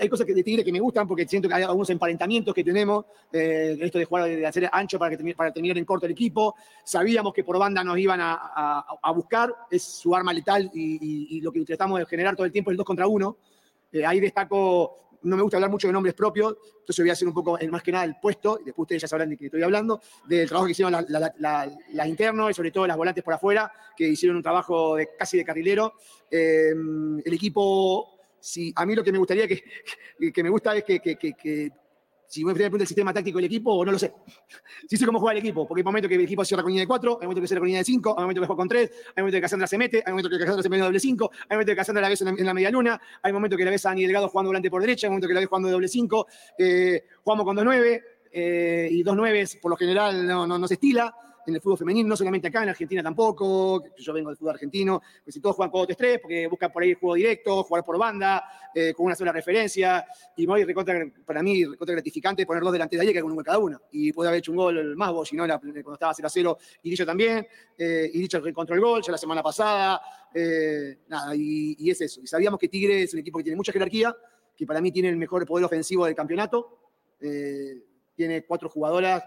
hay 0.00 0.08
cosas 0.08 0.26
de 0.26 0.42
Tigre 0.42 0.64
que 0.64 0.72
me 0.72 0.78
gustan 0.78 1.08
porque 1.08 1.26
siento 1.26 1.48
que 1.48 1.54
hay 1.54 1.64
algunos 1.64 1.90
emparentamientos 1.90 2.54
que 2.54 2.62
tenemos, 2.62 3.04
esto 3.32 3.98
de 3.98 4.04
jugar, 4.04 4.24
de 4.24 4.46
hacer 4.46 4.68
ancho 4.72 4.98
para, 4.98 5.16
que, 5.16 5.34
para 5.34 5.52
terminar 5.52 5.76
en 5.78 5.84
corto 5.84 6.06
el 6.06 6.12
equipo. 6.12 6.54
Sabíamos 6.84 7.34
que 7.34 7.42
por 7.42 7.58
banda 7.58 7.82
nos 7.82 7.98
iban 7.98 8.20
a, 8.22 9.12
buscar, 9.14 9.52
es 9.70 9.82
su 9.82 10.14
arma 10.14 10.32
letal 10.32 10.70
y, 10.72 11.36
y, 11.36 11.40
lo 11.40 11.50
que 11.50 11.64
tratamos 11.64 11.98
de 11.98 12.06
generar 12.06 12.36
todo 12.36 12.46
el 12.46 12.52
tiempo 12.52 12.70
es 12.70 12.74
el 12.74 12.78
2 12.78 12.86
contra 12.86 13.06
1. 13.08 13.36
ahí 14.06 14.20
destaco 14.20 15.11
no 15.22 15.36
me 15.36 15.42
gusta 15.42 15.56
hablar 15.56 15.70
mucho 15.70 15.86
de 15.86 15.92
nombres 15.92 16.14
propios, 16.14 16.56
entonces 16.80 17.02
voy 17.02 17.10
a 17.10 17.12
hacer 17.12 17.28
un 17.28 17.34
poco 17.34 17.58
más 17.70 17.82
que 17.82 17.92
nada 17.92 18.04
el 18.04 18.16
puesto, 18.20 18.58
y 18.60 18.64
después 18.64 18.84
ustedes 18.84 19.02
ya 19.02 19.08
sabrán 19.08 19.30
de 19.30 19.36
qué 19.36 19.46
estoy 19.46 19.62
hablando, 19.62 20.00
del 20.26 20.48
trabajo 20.48 20.66
que 20.66 20.72
hicieron 20.72 20.92
las 20.92 22.08
internos 22.08 22.50
y 22.50 22.54
sobre 22.54 22.70
todo 22.70 22.86
las 22.86 22.96
volantes 22.96 23.22
por 23.22 23.34
afuera, 23.34 23.72
que 23.96 24.08
hicieron 24.08 24.36
un 24.36 24.42
trabajo 24.42 24.96
casi 25.18 25.36
de 25.36 25.44
carrilero. 25.44 25.94
Eh, 26.30 26.72
el 27.24 27.32
equipo, 27.32 28.18
si, 28.40 28.72
a 28.74 28.86
mí 28.86 28.94
lo 28.94 29.04
que 29.04 29.12
me 29.12 29.18
gustaría 29.18 29.46
que, 29.46 29.62
que, 30.32 30.42
me 30.42 30.50
gusta 30.50 30.76
es 30.76 30.84
que 30.84 31.72
si 32.32 32.42
voy 32.42 32.52
a 32.52 32.54
preguntar 32.54 32.80
el 32.80 32.86
sistema 32.86 33.12
táctico 33.12 33.36
del 33.36 33.44
equipo 33.44 33.74
o 33.74 33.84
no 33.84 33.92
lo 33.92 33.98
sé. 33.98 34.10
Sí 34.88 34.96
sé 34.96 35.04
cómo 35.04 35.20
juega 35.20 35.32
el 35.32 35.44
equipo, 35.44 35.68
porque 35.68 35.80
hay 35.80 35.84
momentos 35.84 36.08
que 36.08 36.14
el 36.14 36.22
equipo 36.22 36.42
cierra 36.46 36.62
con 36.62 36.70
línea 36.70 36.84
de 36.84 36.86
4, 36.86 37.18
hay 37.20 37.26
momentos 37.26 37.42
que 37.42 37.48
cierra 37.48 37.60
con 37.60 37.66
línea 37.66 37.80
de 37.80 37.84
5, 37.84 38.14
hay 38.16 38.22
momentos 38.22 38.40
que 38.40 38.46
juega 38.46 38.56
con 38.56 38.68
3, 38.68 38.90
hay 38.90 39.22
momentos 39.22 39.36
que 39.36 39.42
Cassandra 39.42 39.66
se 39.66 39.76
mete, 39.76 40.02
hay 40.06 40.12
momentos 40.12 40.32
que 40.32 40.38
Cassandra 40.38 40.62
se 40.62 40.68
mete 40.70 40.82
doble 40.82 40.98
5, 40.98 41.30
hay 41.30 41.56
momentos 41.56 41.72
que 41.72 41.76
Cassandra 41.76 42.00
la 42.00 42.08
ves 42.08 42.22
en 42.22 42.46
la, 42.46 42.54
media 42.54 42.70
luna, 42.70 42.98
hay 43.22 43.32
momentos 43.34 43.58
que 43.58 43.64
la 43.66 43.70
ves 43.70 43.84
a 43.84 43.90
Dani 43.90 44.04
Delgado 44.04 44.30
jugando 44.30 44.48
volante 44.48 44.70
por 44.70 44.80
derecha, 44.80 45.08
hay 45.08 45.10
momentos 45.10 45.28
que 45.28 45.34
la 45.34 45.40
ves 45.40 45.48
jugando 45.50 45.68
de 45.68 45.72
doble 45.72 45.88
5, 45.88 46.26
eh, 46.56 47.04
jugamos 47.22 47.44
con 47.44 47.56
2-9 47.58 48.02
eh, 48.32 48.88
y 48.90 49.04
2-9 49.04 49.60
por 49.60 49.72
lo 49.72 49.76
general 49.76 50.26
no, 50.26 50.46
no, 50.46 50.58
no 50.58 50.66
se 50.66 50.74
estila 50.74 51.14
en 51.46 51.54
el 51.54 51.60
fútbol 51.60 51.78
femenino, 51.78 52.08
no 52.08 52.16
solamente 52.16 52.48
acá, 52.48 52.62
en 52.62 52.68
Argentina 52.68 53.02
tampoco, 53.02 53.82
yo 53.96 54.12
vengo 54.12 54.30
del 54.30 54.36
fútbol 54.36 54.54
argentino, 54.54 55.02
pues 55.24 55.34
si 55.34 55.40
todos 55.40 55.56
juegan 55.56 55.72
4-3-3 55.72 56.20
porque 56.20 56.46
buscan 56.46 56.72
por 56.72 56.82
ahí 56.82 56.90
el 56.90 56.96
juego 56.96 57.14
directo, 57.14 57.62
jugar 57.64 57.84
por 57.84 57.98
banda, 57.98 58.44
eh, 58.74 58.92
con 58.94 59.06
una 59.06 59.14
sola 59.14 59.32
referencia, 59.32 60.04
y 60.36 60.46
muy 60.46 60.64
recontra, 60.64 61.04
para 61.24 61.42
mí 61.42 61.64
recontra 61.64 61.94
gratificante 61.94 62.46
poner 62.46 62.62
dos 62.62 62.72
delante 62.72 62.96
de 62.96 63.02
ayer 63.02 63.14
que 63.14 63.20
con 63.20 63.30
un 63.30 63.36
gol 63.36 63.44
cada 63.44 63.58
uno, 63.58 63.80
y 63.90 64.12
puede 64.12 64.28
haber 64.28 64.38
hecho 64.38 64.52
un 64.52 64.58
gol 64.58 64.96
más 64.96 65.12
vos, 65.12 65.28
si 65.28 65.36
no, 65.36 65.46
cuando 65.46 65.94
estaba 65.94 66.14
0-0, 66.14 66.56
y 66.82 66.90
dicho 66.90 67.06
también, 67.06 67.46
eh, 67.76 68.10
y 68.12 68.18
dicho 68.20 68.44
encontró 68.46 68.74
el 68.74 68.80
gol 68.80 69.02
ya 69.02 69.12
la 69.12 69.18
semana 69.18 69.42
pasada, 69.42 70.00
eh, 70.34 70.98
nada, 71.08 71.34
y, 71.34 71.90
es 71.90 72.00
eso, 72.00 72.20
y 72.22 72.26
sabíamos 72.26 72.58
que 72.58 72.68
Tigre 72.68 73.02
es 73.02 73.14
un 73.14 73.20
equipo 73.20 73.38
que 73.38 73.44
tiene 73.44 73.56
mucha 73.56 73.72
jerarquía, 73.72 74.14
que 74.56 74.66
para 74.66 74.80
mí 74.80 74.92
tiene 74.92 75.08
el 75.08 75.16
mejor 75.16 75.44
poder 75.46 75.64
ofensivo 75.64 76.06
del 76.06 76.14
campeonato, 76.14 76.78
tiene 78.14 78.44
cuatro 78.44 78.68
jugadoras 78.68 79.22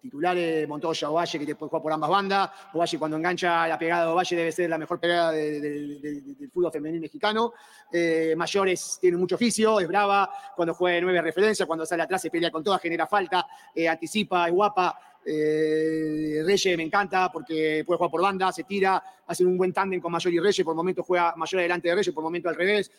titulares, 0.00 0.66
Montoya 0.66 1.10
o 1.10 1.14
Valle, 1.14 1.38
que 1.38 1.54
puede 1.54 1.68
jugar 1.70 1.82
por 1.82 1.92
ambas 1.92 2.10
bandas. 2.10 2.50
Ovalle 2.72 2.98
cuando 2.98 3.16
engancha 3.16 3.68
la 3.68 3.78
pegada 3.78 4.06
de 4.06 4.12
Ovalle 4.12 4.36
debe 4.36 4.52
ser 4.52 4.70
la 4.70 4.78
mejor 4.78 4.98
pegada 4.98 5.32
del 5.32 6.48
fútbol 6.52 6.72
femenino 6.72 7.02
mexicano. 7.02 7.52
Eh, 7.92 8.34
Mayores 8.36 8.98
tiene 9.00 9.16
mucho 9.16 9.34
oficio, 9.34 9.80
es 9.80 9.88
brava, 9.88 10.30
cuando 10.56 10.74
juega 10.74 10.96
de 10.96 11.02
nueve 11.02 11.22
referencia, 11.22 11.66
cuando 11.66 11.84
sale 11.84 12.02
atrás 12.02 12.22
se 12.22 12.30
pelea 12.30 12.50
con 12.50 12.64
todas, 12.64 12.80
genera 12.80 13.06
falta, 13.06 13.46
eh, 13.74 13.88
anticipa, 13.88 14.46
es 14.46 14.52
guapa. 14.52 14.98
Eh, 15.24 16.42
Reyes 16.46 16.76
me 16.78 16.84
encanta 16.84 17.30
porque 17.30 17.84
puede 17.86 17.98
jugar 17.98 18.10
por 18.10 18.22
banda, 18.22 18.50
se 18.52 18.64
tira, 18.64 19.02
hace 19.26 19.44
un 19.44 19.58
buen 19.58 19.72
tándem 19.72 20.00
con 20.00 20.10
Mayor 20.10 20.32
y 20.32 20.40
Reyes, 20.40 20.64
por 20.64 20.74
momento 20.74 21.02
juega 21.02 21.34
Mayor 21.36 21.60
adelante 21.60 21.88
de 21.88 21.94
Reyes, 21.94 22.14
por 22.14 22.24
momento 22.24 22.48
al 22.48 22.54
revés. 22.54 22.90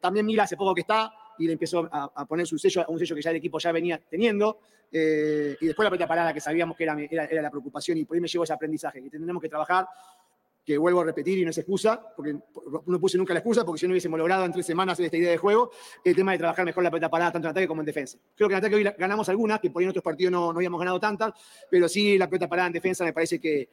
también 0.00 0.24
Mila 0.24 0.44
hace 0.44 0.56
poco 0.56 0.74
que 0.74 0.82
está, 0.82 1.12
y 1.38 1.46
le 1.46 1.52
empezó 1.52 1.88
a, 1.90 2.26
poner 2.26 2.46
su 2.46 2.58
sello, 2.58 2.84
un 2.88 2.98
sello 2.98 3.14
que 3.14 3.22
ya 3.22 3.30
el 3.30 3.36
equipo 3.36 3.58
ya 3.58 3.72
venía 3.72 4.00
teniendo. 4.08 4.60
y 4.90 5.66
después 5.66 5.84
la 5.84 5.90
primera 5.90 6.08
parada 6.08 6.34
que 6.34 6.40
sabíamos 6.40 6.76
que 6.76 6.84
era, 6.84 6.96
era, 7.00 7.42
la 7.42 7.50
preocupación 7.50 7.98
y 7.98 8.04
por 8.04 8.16
ahí 8.16 8.20
me 8.20 8.28
llevó 8.28 8.44
ese 8.44 8.52
aprendizaje, 8.52 9.02
que 9.02 9.10
tenemos 9.10 9.42
que 9.42 9.48
trabajar 9.48 9.86
que 10.68 10.76
vuelvo 10.76 11.00
a 11.00 11.04
repetir 11.04 11.38
y 11.38 11.44
no 11.44 11.50
es 11.50 11.56
excusa, 11.56 11.98
porque 12.14 12.36
no 12.84 13.00
puse 13.00 13.16
nunca 13.16 13.32
la 13.32 13.38
excusa, 13.38 13.64
porque 13.64 13.80
si 13.80 13.86
no 13.86 13.92
hubiésemos 13.92 14.18
logrado 14.18 14.44
en 14.44 14.52
tres 14.52 14.66
semanas 14.66 15.00
esta 15.00 15.16
idea 15.16 15.30
de 15.30 15.38
juego, 15.38 15.70
el 16.04 16.14
tema 16.14 16.32
de 16.32 16.38
trabajar 16.38 16.62
mejor 16.66 16.84
la 16.84 16.90
pelota 16.90 17.08
parada, 17.08 17.32
tanto 17.32 17.48
en 17.48 17.52
ataque 17.52 17.66
como 17.66 17.80
en 17.80 17.86
defensa. 17.86 18.18
Creo 18.36 18.50
que 18.50 18.54
en 18.54 18.58
ataque 18.58 18.74
hoy 18.74 18.84
ganamos 18.98 19.26
algunas, 19.30 19.60
que 19.60 19.70
por 19.70 19.80
ahí 19.80 19.84
en 19.84 19.90
otros 19.90 20.04
partidos 20.04 20.30
no, 20.30 20.52
no 20.52 20.58
habíamos 20.58 20.78
ganado 20.78 21.00
tantas, 21.00 21.32
pero 21.70 21.88
sí 21.88 22.18
la 22.18 22.28
pelota 22.28 22.48
parada 22.48 22.66
en 22.66 22.74
defensa 22.74 23.02
me 23.02 23.14
parece 23.14 23.40
que, 23.40 23.70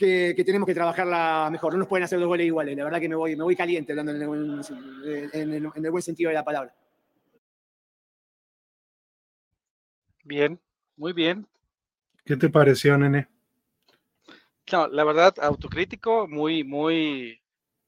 que, 0.00 0.42
tenemos 0.44 0.66
que 0.66 0.74
trabajarla 0.74 1.48
mejor. 1.52 1.72
No 1.74 1.80
nos 1.80 1.88
pueden 1.88 2.04
hacer 2.04 2.18
dos 2.18 2.28
goles 2.28 2.46
iguales. 2.46 2.76
La 2.76 2.84
verdad 2.84 3.00
que 3.00 3.08
me 3.08 3.16
voy, 3.16 3.36
me 3.36 3.44
voy 3.44 3.54
caliente 3.54 3.92
hablando 3.92 4.12
en 4.12 4.22
el, 4.22 5.70
en 5.74 5.84
el 5.84 5.90
buen 5.90 6.02
sentido 6.02 6.28
de 6.28 6.34
la 6.34 6.44
palabra. 6.44 6.74
Bien, 10.24 10.58
muy 10.96 11.12
bien. 11.12 11.46
¿Qué 12.24 12.36
te 12.36 12.48
pareció, 12.48 12.96
nene? 12.96 13.28
la 14.92 15.02
verdad, 15.02 15.34
autocrítico, 15.40 16.28
muy, 16.28 16.62
muy, 16.62 17.42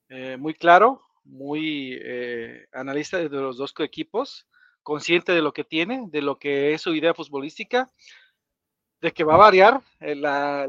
eh, 0.09 0.37
muy 0.37 0.53
claro, 0.53 1.01
muy 1.23 1.97
eh, 2.03 2.67
analista 2.73 3.19
de 3.19 3.29
los 3.29 3.57
dos 3.57 3.73
equipos, 3.79 4.49
consciente 4.83 5.31
de 5.31 5.43
lo 5.43 5.53
que 5.53 5.63
tiene, 5.63 6.09
de 6.09 6.23
lo 6.23 6.41
que 6.41 6.73
es 6.73 6.83
su 6.83 6.93
idea 6.93 7.15
futbolística, 7.15 7.89
de 9.01 9.13
que 9.13 9.23
va 9.23 9.35
a 9.35 9.39
variar 9.39 9.81
eh, 10.01 10.17
la, 10.17 10.67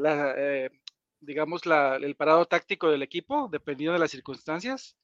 digamos, 1.26 1.62
el 1.66 2.16
parado 2.16 2.46
táctico 2.46 2.90
del 2.90 3.02
equipo, 3.02 3.50
dependiendo 3.52 3.94
de 3.94 4.00
las 4.00 4.12
circunstancias. 4.12 4.98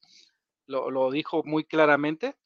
Lo, 0.66 0.90
lo, 0.90 1.10
dijo 1.10 1.42
muy 1.44 1.64
claramente. 1.64 2.36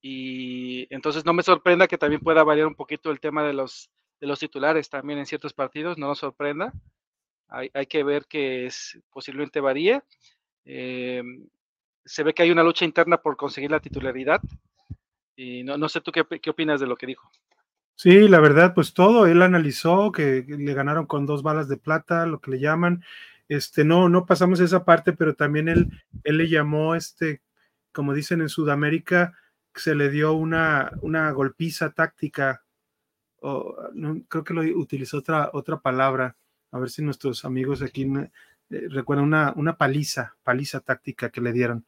Y 0.00 0.92
entonces 0.94 1.24
no 1.24 1.32
me 1.32 1.42
sorprenda 1.42 1.88
que 1.88 1.98
también 1.98 2.20
pueda 2.20 2.44
variar 2.44 2.66
un 2.66 2.74
poquito 2.74 3.10
el 3.10 3.20
tema 3.20 3.44
de 3.44 3.52
los, 3.52 3.90
de 4.20 4.26
los 4.26 4.38
titulares 4.38 4.88
también 4.88 5.18
en 5.18 5.26
ciertos 5.26 5.52
partidos, 5.52 5.98
no 5.98 6.08
nos 6.08 6.18
sorprenda. 6.18 6.72
Hay, 7.48 7.86
que 7.86 8.04
ver 8.04 8.26
que 8.26 8.66
es, 8.66 8.98
posiblemente 9.10 9.60
varíe. 9.60 10.02
Eh, 10.66 11.22
se 12.04 12.22
ve 12.22 12.34
que 12.34 12.42
hay 12.42 12.50
una 12.50 12.62
lucha 12.62 12.84
interna 12.84 13.22
por 13.22 13.36
conseguir 13.36 13.70
la 13.70 13.80
titularidad. 13.80 14.42
Y 15.34 15.62
no, 15.62 15.78
no 15.78 15.88
sé 15.88 16.00
tú 16.00 16.12
qué, 16.12 16.24
qué, 16.40 16.50
opinas 16.50 16.78
de 16.80 16.86
lo 16.86 16.96
que 16.96 17.06
dijo. 17.06 17.30
Sí, 18.00 18.28
la 18.28 18.38
verdad, 18.38 18.74
pues 18.74 18.94
todo, 18.94 19.26
él 19.26 19.42
analizó 19.42 20.12
que 20.12 20.44
le 20.46 20.72
ganaron 20.72 21.06
con 21.06 21.26
dos 21.26 21.42
balas 21.42 21.68
de 21.68 21.78
plata, 21.78 22.26
lo 22.26 22.40
que 22.40 22.52
le 22.52 22.60
llaman. 22.60 23.02
Este, 23.48 23.84
no, 23.84 24.08
no 24.08 24.24
pasamos 24.24 24.60
esa 24.60 24.84
parte, 24.84 25.12
pero 25.14 25.34
también 25.34 25.68
él, 25.68 25.90
él 26.22 26.36
le 26.36 26.48
llamó, 26.48 26.94
este, 26.94 27.42
como 27.90 28.14
dicen 28.14 28.40
en 28.40 28.50
Sudamérica, 28.50 29.34
se 29.74 29.96
le 29.96 30.10
dio 30.10 30.34
una, 30.34 30.92
una 31.02 31.28
golpiza 31.32 31.90
táctica, 31.90 32.62
o 33.40 33.76
no, 33.94 34.22
creo 34.28 34.44
que 34.44 34.54
lo 34.54 34.62
utilizó 34.78 35.18
otra, 35.18 35.50
otra 35.52 35.80
palabra, 35.80 36.36
a 36.70 36.78
ver 36.78 36.90
si 36.90 37.02
nuestros 37.02 37.44
amigos 37.44 37.82
aquí 37.82 38.04
eh, 38.70 38.86
recuerdan 38.90 39.24
una, 39.26 39.52
una 39.56 39.76
paliza, 39.76 40.36
paliza 40.44 40.78
táctica 40.78 41.30
que 41.30 41.40
le 41.40 41.52
dieron. 41.52 41.84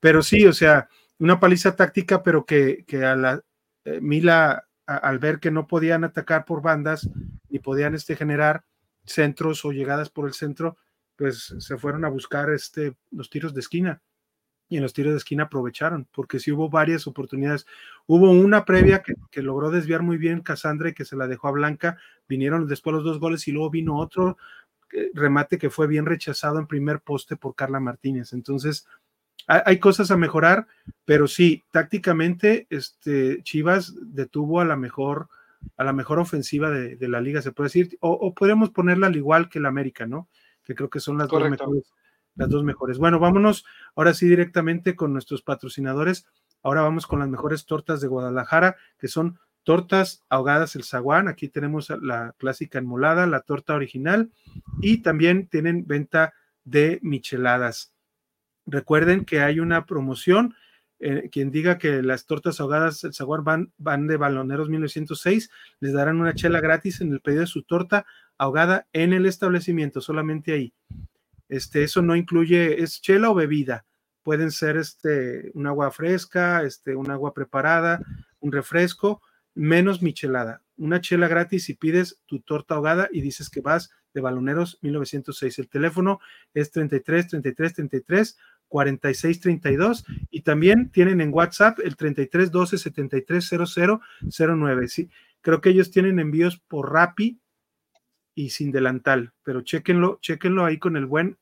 Pero 0.00 0.22
sí, 0.22 0.46
o 0.46 0.54
sea, 0.54 0.88
una 1.18 1.38
paliza 1.38 1.76
táctica, 1.76 2.22
pero 2.22 2.46
que, 2.46 2.82
que 2.86 3.04
a 3.04 3.14
la 3.14 3.42
eh, 3.84 4.00
Mila, 4.00 4.66
al 4.96 5.18
ver 5.18 5.38
que 5.40 5.50
no 5.50 5.66
podían 5.66 6.04
atacar 6.04 6.44
por 6.44 6.62
bandas, 6.62 7.08
ni 7.48 7.58
podían 7.58 7.94
este, 7.94 8.16
generar 8.16 8.64
centros 9.04 9.64
o 9.64 9.72
llegadas 9.72 10.10
por 10.10 10.26
el 10.26 10.34
centro, 10.34 10.76
pues 11.16 11.54
se 11.58 11.76
fueron 11.76 12.04
a 12.04 12.08
buscar 12.08 12.50
este, 12.50 12.96
los 13.10 13.30
tiros 13.30 13.54
de 13.54 13.60
esquina. 13.60 14.02
Y 14.68 14.76
en 14.76 14.84
los 14.84 14.92
tiros 14.92 15.12
de 15.12 15.18
esquina 15.18 15.44
aprovecharon, 15.44 16.06
porque 16.12 16.38
sí 16.38 16.52
hubo 16.52 16.70
varias 16.70 17.08
oportunidades. 17.08 17.66
Hubo 18.06 18.30
una 18.30 18.64
previa 18.64 19.02
que, 19.02 19.14
que 19.30 19.42
logró 19.42 19.70
desviar 19.70 20.02
muy 20.02 20.16
bien 20.16 20.42
Cassandra 20.42 20.90
y 20.90 20.94
que 20.94 21.04
se 21.04 21.16
la 21.16 21.26
dejó 21.26 21.48
a 21.48 21.52
Blanca, 21.52 21.98
vinieron 22.28 22.68
después 22.68 22.94
los 22.94 23.04
dos 23.04 23.18
goles 23.18 23.48
y 23.48 23.52
luego 23.52 23.70
vino 23.70 23.98
otro 23.98 24.38
eh, 24.92 25.10
remate 25.14 25.58
que 25.58 25.70
fue 25.70 25.86
bien 25.86 26.06
rechazado 26.06 26.58
en 26.58 26.66
primer 26.66 27.00
poste 27.00 27.36
por 27.36 27.54
Carla 27.54 27.80
Martínez. 27.80 28.32
Entonces, 28.32 28.86
hay, 29.50 29.78
cosas 29.80 30.12
a 30.12 30.16
mejorar, 30.16 30.68
pero 31.04 31.26
sí, 31.26 31.64
tácticamente, 31.72 32.68
este, 32.70 33.42
Chivas 33.42 33.94
detuvo 34.00 34.60
a 34.60 34.64
la 34.64 34.76
mejor, 34.76 35.28
a 35.76 35.82
la 35.82 35.92
mejor 35.92 36.20
ofensiva 36.20 36.70
de, 36.70 37.08
la 37.08 37.20
liga, 37.20 37.42
se 37.42 37.50
puede 37.50 37.66
decir, 37.66 37.98
o, 38.00 38.32
podemos 38.32 38.70
ponerla 38.70 39.08
al 39.08 39.16
igual 39.16 39.48
que 39.48 39.58
el 39.58 39.66
América, 39.66 40.06
¿no? 40.06 40.28
Que 40.64 40.76
creo 40.76 40.88
que 40.88 41.00
son 41.00 41.18
las 41.18 41.28
dos 41.28 41.50
mejores. 41.50 41.92
Las 42.36 42.48
dos 42.48 42.62
mejores. 42.62 42.98
Bueno, 42.98 43.18
vámonos 43.18 43.66
ahora 43.96 44.14
sí 44.14 44.28
directamente 44.28 44.94
con 44.94 45.12
nuestros 45.12 45.42
patrocinadores. 45.42 46.26
Ahora 46.62 46.82
vamos 46.82 47.08
con 47.08 47.18
las 47.18 47.28
mejores 47.28 47.66
tortas 47.66 48.00
de 48.00 48.06
Guadalajara, 48.06 48.76
que 48.98 49.08
son 49.08 49.40
tortas 49.64 50.22
ahogadas 50.28 50.76
el 50.76 50.84
zaguán, 50.84 51.26
aquí 51.26 51.48
tenemos 51.48 51.90
la 51.90 52.34
clásica 52.38 52.78
enmolada, 52.78 53.26
la 53.26 53.40
torta 53.40 53.74
original 53.74 54.30
y 54.80 54.98
también 54.98 55.48
tienen 55.48 55.86
venta 55.86 56.34
de 56.64 57.00
micheladas. 57.02 57.92
Recuerden 58.66 59.24
que 59.24 59.40
hay 59.40 59.60
una 59.60 59.86
promoción, 59.86 60.54
eh, 60.98 61.28
quien 61.32 61.50
diga 61.50 61.78
que 61.78 62.02
las 62.02 62.26
tortas 62.26 62.60
ahogadas 62.60 63.04
el 63.04 63.14
zaguán 63.14 63.44
van, 63.44 63.72
van 63.78 64.06
de 64.06 64.16
Baloneros 64.16 64.68
1906, 64.68 65.50
les 65.80 65.92
darán 65.92 66.20
una 66.20 66.34
chela 66.34 66.60
gratis 66.60 67.00
en 67.00 67.12
el 67.12 67.20
pedido 67.20 67.40
de 67.40 67.46
su 67.46 67.62
torta 67.62 68.06
ahogada 68.38 68.86
en 68.92 69.12
el 69.12 69.26
establecimiento, 69.26 70.00
solamente 70.00 70.52
ahí. 70.52 70.72
Este, 71.48 71.82
eso 71.82 72.00
no 72.00 72.16
incluye, 72.16 72.82
es 72.82 73.00
chela 73.00 73.30
o 73.30 73.34
bebida. 73.34 73.84
Pueden 74.22 74.50
ser 74.50 74.76
este, 74.76 75.50
un 75.54 75.66
agua 75.66 75.90
fresca, 75.90 76.62
este, 76.62 76.94
un 76.94 77.10
agua 77.10 77.34
preparada, 77.34 78.00
un 78.38 78.52
refresco, 78.52 79.20
menos 79.54 80.00
michelada. 80.00 80.62
Una 80.76 81.00
chela 81.00 81.28
gratis 81.28 81.64
si 81.64 81.74
pides 81.74 82.20
tu 82.26 82.40
torta 82.40 82.76
ahogada 82.76 83.08
y 83.10 83.20
dices 83.20 83.50
que 83.50 83.60
vas 83.60 83.90
de 84.14 84.20
Baloneros 84.20 84.78
1906. 84.82 85.58
El 85.58 85.68
teléfono 85.68 86.20
es 86.54 86.70
33 86.70 87.28
33 87.28 87.74
33 87.74 88.38
46 88.68 89.40
32 89.40 90.04
y 90.30 90.42
también 90.42 90.90
tienen 90.90 91.20
en 91.20 91.34
WhatsApp 91.34 91.80
el 91.80 91.96
33 91.96 92.50
12 92.50 92.78
73 92.78 93.50
00 93.66 94.00
09. 94.56 94.88
Sí, 94.88 95.10
creo 95.40 95.60
que 95.60 95.70
ellos 95.70 95.90
tienen 95.90 96.18
envíos 96.18 96.58
por 96.58 96.92
Rappi 96.92 97.40
y 98.34 98.50
sin 98.50 98.70
delantal, 98.70 99.32
pero 99.42 99.62
chequenlo, 99.62 100.18
chequenlo 100.22 100.64
ahí 100.64 100.78
con 100.78 100.96
el 100.96 101.06
buen 101.06 101.36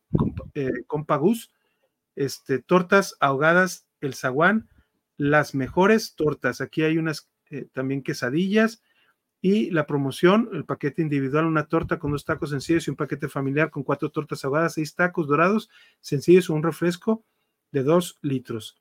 eh, 0.55 0.71
Compagus. 0.87 1.53
Este, 2.17 2.59
tortas 2.59 3.15
ahogadas, 3.21 3.87
el 4.01 4.15
zaguán, 4.15 4.69
las 5.17 5.55
mejores 5.55 6.17
tortas. 6.17 6.61
Aquí 6.61 6.83
hay 6.83 6.99
unas 6.99 7.31
eh, 7.51 7.69
también 7.73 8.03
quesadillas 8.03 8.83
y 9.41 9.71
la 9.71 9.87
promoción, 9.87 10.49
el 10.53 10.65
paquete 10.65 11.03
individual, 11.03 11.47
una 11.47 11.67
torta 11.67 11.99
con 11.99 12.13
dos 12.13 12.25
tacos 12.25 12.51
sencillos 12.51 12.87
y 12.87 12.91
un 12.91 12.97
paquete 12.97 13.29
familiar 13.29 13.71
con 13.71 13.85
cuatro 13.85 14.11
tortas 14.11 14.45
ahogadas, 14.45 14.75
seis 14.75 14.95
tacos 14.95 15.29
dorados 15.29 15.71
sencillos 16.01 16.51
o 16.51 16.55
un 16.55 16.63
refresco 16.63 17.25
de 17.71 17.83
dos 17.83 18.19
litros. 18.23 18.81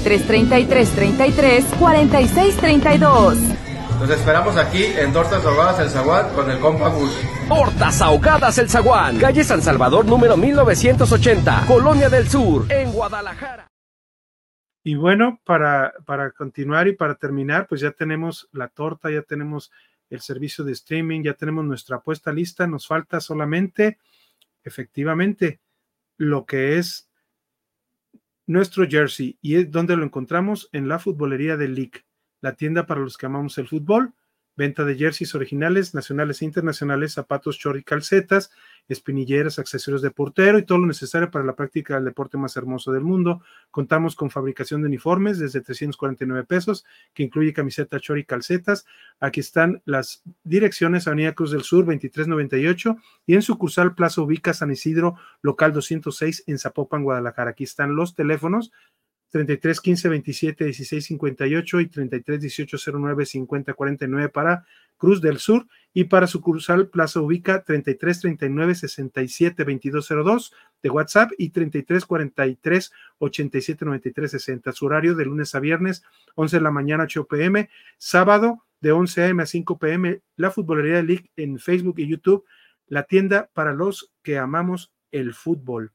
33 0.00 0.26
33 0.26 0.90
33 0.90 1.64
46 1.78 2.56
32. 2.56 3.38
Nos 4.00 4.10
esperamos 4.10 4.56
aquí 4.58 4.84
en 4.84 5.12
Tortas 5.12 5.44
Ahogadas 5.44 5.80
El 5.80 5.88
Zaguán 5.88 6.34
con 6.34 6.50
el 6.50 6.58
compa 6.60 6.88
Gus. 6.88 7.10
Tortas 7.48 8.02
Ahogadas 8.02 8.58
El 8.58 8.68
Zaguán, 8.68 9.18
calle 9.18 9.42
San 9.42 9.62
Salvador 9.62 10.04
número 10.04 10.36
1980, 10.36 11.64
Colonia 11.66 12.10
del 12.10 12.28
Sur, 12.28 12.70
en 12.70 12.92
Guadalajara. 12.92 13.68
Y 14.84 14.94
bueno, 14.94 15.40
para, 15.44 15.94
para 16.04 16.30
continuar 16.30 16.86
y 16.88 16.92
para 16.92 17.14
terminar, 17.14 17.66
pues 17.66 17.80
ya 17.80 17.90
tenemos 17.90 18.48
la 18.52 18.68
torta, 18.68 19.10
ya 19.10 19.22
tenemos 19.22 19.72
el 20.10 20.20
servicio 20.20 20.62
de 20.62 20.72
streaming, 20.72 21.22
ya 21.22 21.32
tenemos 21.32 21.64
nuestra 21.64 21.96
apuesta 21.96 22.32
lista, 22.32 22.66
nos 22.66 22.86
falta 22.86 23.20
solamente, 23.20 23.98
efectivamente, 24.62 25.60
lo 26.18 26.44
que 26.44 26.78
es 26.78 27.05
nuestro 28.46 28.86
jersey 28.88 29.38
y 29.42 29.56
es 29.56 29.70
donde 29.70 29.96
lo 29.96 30.04
encontramos 30.04 30.68
en 30.72 30.88
la 30.88 30.98
futbolería 30.98 31.56
de 31.56 31.68
League 31.68 32.04
la 32.40 32.54
tienda 32.54 32.86
para 32.86 33.00
los 33.00 33.16
que 33.16 33.26
amamos 33.26 33.58
el 33.58 33.68
fútbol. 33.68 34.14
venta 34.56 34.84
de 34.84 34.96
jerseys 34.96 35.34
originales, 35.34 35.94
nacionales 35.94 36.40
e 36.40 36.46
internacionales, 36.46 37.12
zapatos, 37.12 37.56
short 37.56 37.78
y 37.78 37.82
calcetas, 37.82 38.50
espinilleras, 38.88 39.58
accesorios 39.58 40.02
de 40.02 40.10
portero 40.10 40.58
y 40.58 40.64
todo 40.64 40.78
lo 40.78 40.86
necesario 40.86 41.30
para 41.30 41.44
la 41.44 41.56
práctica 41.56 41.94
del 41.94 42.04
deporte 42.04 42.38
más 42.38 42.56
hermoso 42.56 42.92
del 42.92 43.02
mundo. 43.02 43.42
Contamos 43.70 44.14
con 44.14 44.30
fabricación 44.30 44.82
de 44.82 44.88
uniformes 44.88 45.38
desde 45.38 45.60
349 45.60 46.44
pesos, 46.44 46.84
que 47.14 47.22
incluye 47.22 47.52
camiseta, 47.52 47.98
short 48.00 48.20
y 48.20 48.24
calcetas. 48.24 48.86
Aquí 49.20 49.40
están 49.40 49.82
las 49.84 50.22
direcciones, 50.44 51.06
Avenida 51.06 51.32
Cruz 51.32 51.50
del 51.50 51.62
Sur, 51.62 51.86
2398, 51.86 52.96
y 53.26 53.34
en 53.34 53.42
sucursal 53.42 53.94
Plaza 53.94 54.20
Ubica 54.20 54.54
San 54.54 54.70
Isidro, 54.70 55.16
local 55.42 55.72
206 55.72 56.44
en 56.46 56.58
Zapopan, 56.58 57.02
Guadalajara. 57.02 57.50
Aquí 57.50 57.64
están 57.64 57.96
los 57.96 58.14
teléfonos 58.14 58.72
33 59.30 59.80
15 59.80 60.08
27 60.08 60.64
16 60.64 61.04
58 61.04 61.80
y 61.80 61.86
33 61.88 62.40
18 62.40 62.76
09 62.92 63.26
50 63.26 63.74
49 63.74 64.28
para 64.28 64.64
Cruz 64.96 65.20
del 65.20 65.38
Sur 65.38 65.66
y 65.92 66.04
para 66.04 66.26
sucursal 66.26 66.88
Plaza 66.88 67.20
Ubica 67.20 67.62
33 67.62 68.20
39 68.20 68.74
67 68.74 69.64
22 69.64 70.08
02 70.08 70.54
de 70.82 70.90
WhatsApp 70.90 71.30
y 71.38 71.50
33 71.50 72.04
43 72.04 72.92
87 73.18 73.84
93 73.84 74.30
60. 74.30 74.72
Su 74.72 74.86
horario 74.86 75.14
de 75.14 75.24
lunes 75.24 75.54
a 75.54 75.60
viernes, 75.60 76.02
11 76.34 76.56
de 76.56 76.62
la 76.62 76.70
mañana, 76.70 77.04
8 77.04 77.26
pm, 77.26 77.68
sábado 77.98 78.64
de 78.80 78.92
11 78.92 79.24
am 79.24 79.40
a 79.40 79.46
5 79.46 79.78
pm, 79.78 80.20
la 80.36 80.50
Futbolería 80.50 81.02
League 81.02 81.30
en 81.36 81.58
Facebook 81.58 81.98
y 81.98 82.06
YouTube, 82.06 82.44
la 82.86 83.04
tienda 83.04 83.50
para 83.52 83.72
los 83.72 84.12
que 84.22 84.38
amamos 84.38 84.92
el 85.10 85.34
fútbol 85.34 85.92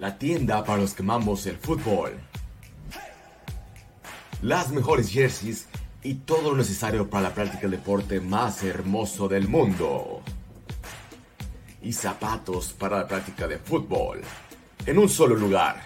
la 0.00 0.16
tienda 0.16 0.64
para 0.64 0.80
los 0.80 0.94
que 0.94 1.02
amamos 1.02 1.46
el 1.46 1.58
fútbol. 1.58 2.12
Las 4.40 4.72
mejores 4.72 5.10
jerseys 5.10 5.68
y 6.02 6.14
todo 6.14 6.50
lo 6.50 6.56
necesario 6.56 7.08
para 7.08 7.28
la 7.28 7.34
práctica 7.34 7.62
del 7.62 7.72
deporte 7.72 8.20
más 8.20 8.62
hermoso 8.62 9.28
del 9.28 9.48
mundo. 9.48 10.22
Y 11.82 11.92
zapatos 11.92 12.72
para 12.72 12.98
la 12.98 13.08
práctica 13.08 13.46
de 13.46 13.58
fútbol. 13.58 14.20
En 14.86 14.98
un 14.98 15.08
solo 15.08 15.34
lugar. 15.34 15.76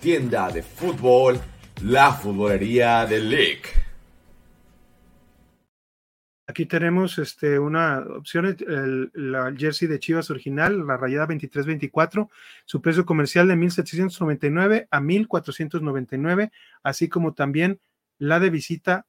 Tienda 0.00 0.50
de 0.50 0.62
fútbol, 0.62 1.40
la 1.82 2.12
futbolería 2.12 3.06
de 3.06 3.20
League. 3.20 3.62
Aquí 6.48 6.66
tenemos 6.66 7.18
este, 7.18 7.58
una 7.58 8.00
opción, 8.00 8.44
el, 8.46 9.10
la 9.14 9.54
jersey 9.56 9.86
de 9.86 10.00
Chivas 10.00 10.28
original, 10.28 10.86
la 10.86 10.96
rayada 10.96 11.28
23-24, 11.28 12.28
su 12.64 12.82
precio 12.82 13.06
comercial 13.06 13.46
de 13.46 13.54
1.799 13.54 14.88
a 14.90 15.00
1.499, 15.00 16.50
así 16.82 17.08
como 17.08 17.32
también 17.32 17.80
la 18.18 18.40
de 18.40 18.50
visita 18.50 19.06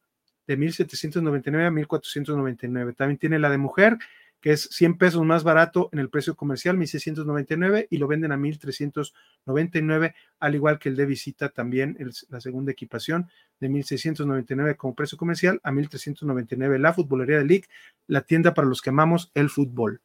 de 0.47 0.57
1.799 0.57 1.67
a 1.67 1.71
1.499. 1.71 2.95
También 2.95 3.17
tiene 3.17 3.39
la 3.39 3.49
de 3.49 3.57
mujer, 3.57 3.97
que 4.41 4.51
es 4.51 4.67
100 4.71 4.97
pesos 4.97 5.23
más 5.25 5.43
barato 5.43 5.89
en 5.93 5.99
el 5.99 6.09
precio 6.09 6.35
comercial, 6.35 6.77
1.699, 6.77 7.87
y 7.89 7.97
lo 7.97 8.07
venden 8.07 8.33
a 8.33 8.37
1.399, 8.37 10.13
al 10.39 10.55
igual 10.55 10.79
que 10.79 10.89
el 10.89 10.97
de 10.97 11.05
visita 11.05 11.47
también, 11.49 11.97
la 12.29 12.41
segunda 12.41 12.73
equipación 12.73 13.29
de 13.59 13.69
1.699 13.69 14.75
como 14.75 14.95
precio 14.95 15.17
comercial 15.17 15.61
a 15.63 15.71
1.399. 15.71 16.77
La 16.77 16.93
futbolería 16.93 17.37
de 17.37 17.45
League, 17.45 17.67
la 18.07 18.21
tienda 18.21 18.53
para 18.53 18.67
los 18.67 18.81
que 18.81 18.89
amamos 18.89 19.31
el 19.33 19.49
fútbol. 19.49 20.01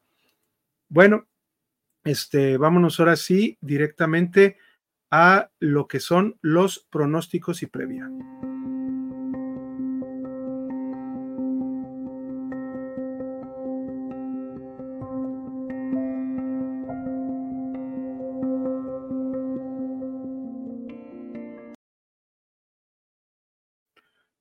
Bueno, 0.89 1.27
este, 2.05 2.57
vámonos 2.59 3.01
ahora 3.01 3.17
sí 3.17 3.59
directamente 3.61 4.57
a 5.11 5.51
lo 5.59 5.89
que 5.89 6.01
son 6.01 6.39
los 6.43 6.87
pronósticos 6.91 7.63
y 7.63 7.67
previa. 7.67 8.09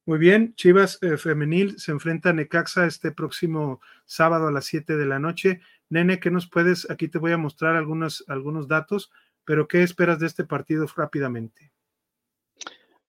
Muy 0.08 0.20
bien, 0.20 0.56
Chivas 0.56 1.00
eh, 1.02 1.18
Femenil 1.18 1.78
se 1.78 1.92
enfrenta 1.92 2.30
a 2.30 2.34
Necaxa 2.34 2.86
este 2.86 3.12
próximo 3.12 3.82
sábado 4.06 4.48
a 4.48 4.54
las 4.54 4.64
7 4.64 4.96
de 4.96 5.06
la 5.06 5.20
noche. 5.20 5.60
Nene, 5.90 6.22
¿qué 6.22 6.32
nos 6.32 6.50
puedes? 6.50 6.90
Aquí 6.90 7.10
te 7.10 7.18
voy 7.18 7.34
a 7.34 7.38
mostrar 7.38 7.76
algunos, 7.76 8.24
algunos 8.30 8.70
datos, 8.70 9.12
pero 9.44 9.68
¿qué 9.68 9.84
esperas 9.84 10.20
de 10.20 10.28
este 10.28 10.46
partido 10.46 10.88
rápidamente? 10.96 11.74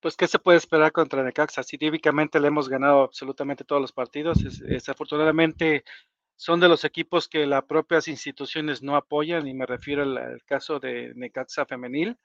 Pues, 0.00 0.16
¿qué 0.16 0.26
se 0.26 0.40
puede 0.40 0.58
esperar 0.58 0.90
contra 0.90 1.22
Necaxa? 1.22 1.62
Sí, 1.62 1.78
típicamente 1.78 2.40
le 2.40 2.48
hemos 2.48 2.68
ganado 2.68 3.02
absolutamente 3.02 3.62
todos 3.62 3.80
los 3.80 3.92
partidos. 3.92 4.58
Desafortunadamente, 4.58 5.84
son 6.34 6.58
de 6.58 6.66
los 6.66 6.84
equipos 6.84 7.28
que 7.28 7.46
las 7.46 7.62
propias 7.62 8.08
instituciones 8.08 8.82
no 8.82 8.96
apoyan, 8.96 9.46
y 9.46 9.54
me 9.54 9.66
refiero 9.66 10.02
al 10.02 10.42
caso 10.46 10.80
de 10.80 11.12
Necaxa 11.14 11.64
Femenil 11.64 12.18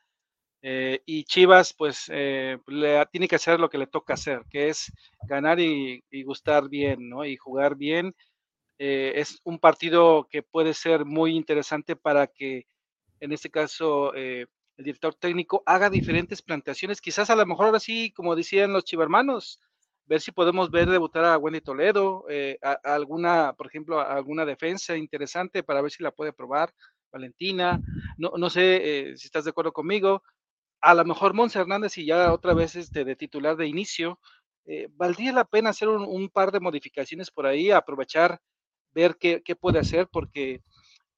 eh, 0.66 1.02
y 1.06 1.26
Chivas, 1.26 1.74
pues, 1.78 2.06
eh, 2.08 2.58
le, 2.68 3.06
tiene 3.08 3.28
que 3.28 3.36
hacer 3.36 3.60
lo 3.60 3.70
que 3.70 3.78
le 3.78 3.88
toca 3.88 4.14
hacer, 4.14 4.44
que 4.50 4.70
es 4.70 4.94
ganar 5.28 5.60
y, 5.60 6.02
gustar 6.24 6.70
bien, 6.70 7.10
¿no? 7.10 7.26
Y 7.26 7.36
jugar 7.36 7.76
bien. 7.76 8.16
Eh, 8.80 9.14
es 9.18 9.42
un 9.44 9.60
partido 9.60 10.28
que 10.32 10.42
puede 10.42 10.74
ser 10.74 11.06
muy 11.06 11.36
interesante 11.36 11.98
para 11.98 12.28
que, 12.28 12.66
en 13.20 13.34
este 13.34 13.50
caso, 13.52 14.14
el 14.14 14.48
director 14.78 15.16
técnico 15.16 15.64
haga 15.66 15.90
diferentes 15.90 16.42
planteaciones. 16.42 17.02
Quizás 17.02 17.30
a 17.30 17.36
lo 17.36 17.46
mejor 17.46 17.68
ahora 17.68 17.80
sí, 17.82 18.12
como 18.14 18.36
decían 18.36 18.74
los 18.74 18.86
chivermanos, 18.86 19.60
ver 20.06 20.22
si 20.22 20.32
podemos 20.32 20.72
ver 20.72 20.90
debutar 20.90 21.26
a 21.26 21.38
Wendy 21.38 21.62
Toledo, 21.62 22.26
alguna, 22.84 23.54
por 23.54 23.68
ejemplo, 23.68 24.00
alguna 24.00 24.46
defensa 24.46 24.96
interesante 24.96 25.64
para 25.64 25.82
ver 25.82 25.92
si 25.92 26.04
la 26.04 26.12
puede 26.12 26.34
probar. 26.34 26.74
Valentina, 27.12 27.80
no, 28.18 28.32
no 28.38 28.50
sé 28.50 29.14
si 29.18 29.28
estás 29.28 29.44
de 29.44 29.52
acuerdo 29.52 29.72
conmigo, 29.72 30.24
a 30.84 30.94
lo 30.94 31.06
mejor 31.06 31.34
Mons 31.34 31.56
Hernández 31.56 31.98
y 31.98 32.06
ya 32.06 32.34
otra 32.34 32.54
vez 32.54 32.76
este, 32.76 33.06
de 33.06 33.16
titular 33.16 33.56
de 33.56 33.68
inicio, 33.68 34.20
eh, 34.66 34.90
valdría 34.92 35.32
la 35.32 35.46
pena 35.46 35.70
hacer 35.70 35.88
un, 35.88 36.30
par 36.30 36.52
de 36.52 36.60
modificaciones 36.60 37.32
por 37.32 37.46
ahí, 37.46 37.72
aprovechar, 37.72 38.42
ver 38.92 39.16
qué, 39.18 39.42
puede 39.56 39.80
hacer, 39.80 40.10
porque 40.12 40.62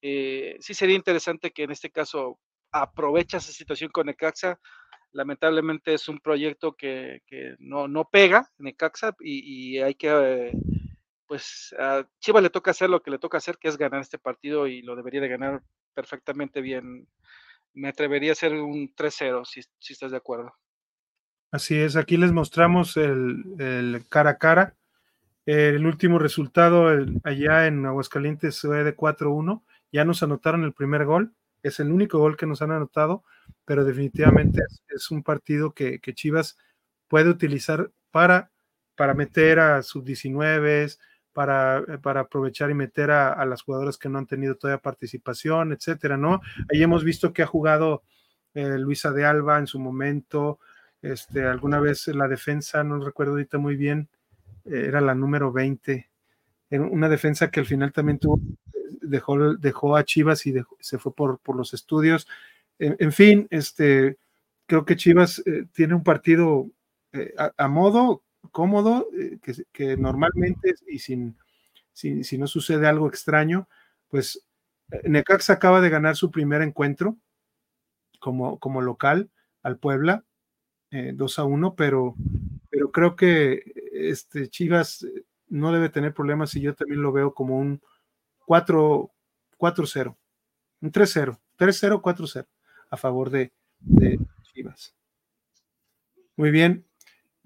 eh, 0.02 0.56
sí 0.60 0.72
sería 0.72 0.94
interesante 0.94 1.50
que 1.50 1.64
en 1.64 1.72
este 1.72 1.90
caso 1.90 2.38
aprovecha 2.70 3.38
esa 3.38 3.50
situación 3.50 3.90
con 3.90 4.06
Necaxa. 4.06 4.60
Lamentablemente 5.10 5.94
es 5.94 6.08
un 6.08 6.20
proyecto 6.20 6.76
que, 6.76 7.22
no, 7.58 7.88
no, 7.88 8.04
pega 8.08 8.48
Necaxa 8.58 9.16
y, 9.18 9.74
y 9.74 9.82
hay 9.82 9.96
que, 9.96 10.52
pues 11.26 11.74
a 11.76 12.08
Chivas 12.20 12.44
le 12.44 12.50
toca 12.50 12.70
hacer 12.70 12.88
lo 12.88 13.02
que 13.02 13.10
le 13.10 13.18
toca 13.18 13.38
hacer, 13.38 13.58
que 13.58 13.66
es 13.66 13.76
ganar 13.76 14.02
este 14.02 14.18
partido 14.18 14.68
y 14.68 14.82
lo 14.82 14.94
debería 14.94 15.20
de 15.20 15.28
ganar 15.28 15.64
perfectamente 15.92 16.60
bien 16.60 17.08
me 17.76 17.88
atrevería 17.88 18.30
a 18.30 18.32
hacer 18.32 18.54
un 18.54 18.92
3-0, 18.94 19.44
si, 19.44 19.60
si, 19.78 19.92
estás 19.92 20.10
de 20.10 20.16
acuerdo. 20.16 20.52
Así 21.52 21.76
es, 21.76 21.94
aquí 21.94 22.16
les 22.16 22.32
mostramos 22.32 22.96
el, 22.96 24.04
cara 24.08 24.30
a 24.30 24.38
cara. 24.38 24.74
El 25.44 25.86
último 25.86 26.18
resultado 26.18 26.88
allá 27.22 27.66
en 27.66 27.86
Aguascalientes 27.86 28.60
fue 28.60 28.82
de 28.82 28.96
4-1. 28.96 29.62
Ya 29.92 30.04
nos 30.04 30.22
anotaron 30.22 30.64
el 30.64 30.72
primer 30.72 31.04
gol. 31.04 31.34
Es 31.62 31.78
el 31.78 31.92
único 31.92 32.18
gol 32.18 32.36
que 32.36 32.46
nos 32.46 32.62
han 32.62 32.72
anotado, 32.72 33.22
pero 33.64 33.84
definitivamente 33.84 34.60
es, 34.88 35.10
un 35.10 35.22
partido 35.22 35.72
que, 35.72 36.00
Chivas 36.14 36.58
puede 37.08 37.30
utilizar 37.30 37.92
para, 38.10 38.50
para 38.96 39.14
meter 39.14 39.60
a 39.60 39.82
sus 39.82 40.04
19 40.04 40.88
para, 41.36 41.80
eh, 41.80 41.98
para 42.00 42.20
aprovechar 42.20 42.70
y 42.70 42.74
meter 42.74 43.10
a, 43.10 43.44
las 43.44 43.60
jugadoras 43.60 43.98
que 43.98 44.08
no 44.08 44.16
han 44.16 44.26
tenido 44.26 44.54
todavía 44.54 44.80
participación, 44.80 45.70
etcétera, 45.70 46.16
¿no? 46.16 46.40
Ahí 46.72 46.82
hemos 46.82 47.04
visto 47.04 47.34
que 47.34 47.42
ha 47.42 47.46
jugado 47.46 48.04
eh, 48.54 48.78
Luisa 48.78 49.12
de 49.12 49.26
Alba 49.26 49.58
en 49.58 49.66
su 49.66 49.78
momento, 49.78 50.60
este, 51.02 51.44
alguna 51.44 51.78
vez 51.78 52.08
en 52.08 52.16
la 52.16 52.26
defensa, 52.26 52.82
no 52.84 53.04
recuerdo 53.04 53.32
ahorita 53.32 53.58
muy 53.58 53.76
bien, 53.76 54.08
eh, 54.64 54.84
era 54.88 55.02
la 55.02 55.14
número 55.14 55.52
20, 55.52 56.08
una 56.70 57.10
defensa 57.10 57.50
que 57.50 57.60
al 57.60 57.66
final 57.66 57.92
también 57.92 58.18
tuvo, 58.18 58.40
dejó, 59.02 59.56
dejó 59.56 59.94
a 59.94 60.04
Chivas 60.04 60.46
y 60.46 60.54
se 60.80 60.96
fue 60.96 61.14
por, 61.14 61.38
por 61.40 61.54
los 61.54 61.74
estudios. 61.74 62.26
En, 62.78 63.12
fin, 63.12 63.46
este, 63.50 64.16
creo 64.64 64.86
que 64.86 64.96
Chivas 64.96 65.44
tiene 65.72 65.94
un 65.94 66.02
partido 66.02 66.70
a, 67.56 67.68
modo 67.68 68.22
cómodo, 68.50 69.08
eh, 69.18 69.38
que, 69.72 69.96
normalmente, 69.96 70.74
y 70.88 70.98
sin, 70.98 71.36
si, 71.92 72.38
no 72.38 72.46
sucede 72.46 72.86
algo 72.86 73.08
extraño, 73.08 73.68
pues 74.08 74.46
eh, 74.90 75.08
Necaxa 75.08 75.54
acaba 75.54 75.80
de 75.80 75.90
ganar 75.90 76.16
su 76.16 76.30
primer 76.30 76.62
encuentro 76.62 77.16
como, 78.20 78.58
como 78.58 78.80
local 78.82 79.30
al 79.62 79.78
Puebla, 79.78 80.24
2 80.90 81.38
eh, 81.38 81.40
a 81.40 81.44
1, 81.44 81.74
pero, 81.74 82.14
pero 82.70 82.92
creo 82.92 83.16
que 83.16 83.62
este 83.92 84.48
Chivas 84.48 85.06
no 85.48 85.72
debe 85.72 85.88
tener 85.88 86.14
problemas 86.14 86.54
y 86.54 86.60
yo 86.60 86.74
también 86.74 87.02
lo 87.02 87.12
veo 87.12 87.34
como 87.34 87.58
un 87.58 87.80
4-0, 88.46 90.16
un 90.80 90.92
3-0, 90.92 91.38
3-0, 91.58 92.00
4-0 92.00 92.46
a 92.90 92.96
favor 92.96 93.30
de, 93.30 93.52
de 93.80 94.18
Chivas. 94.42 94.94
Muy 96.36 96.50
bien, 96.50 96.85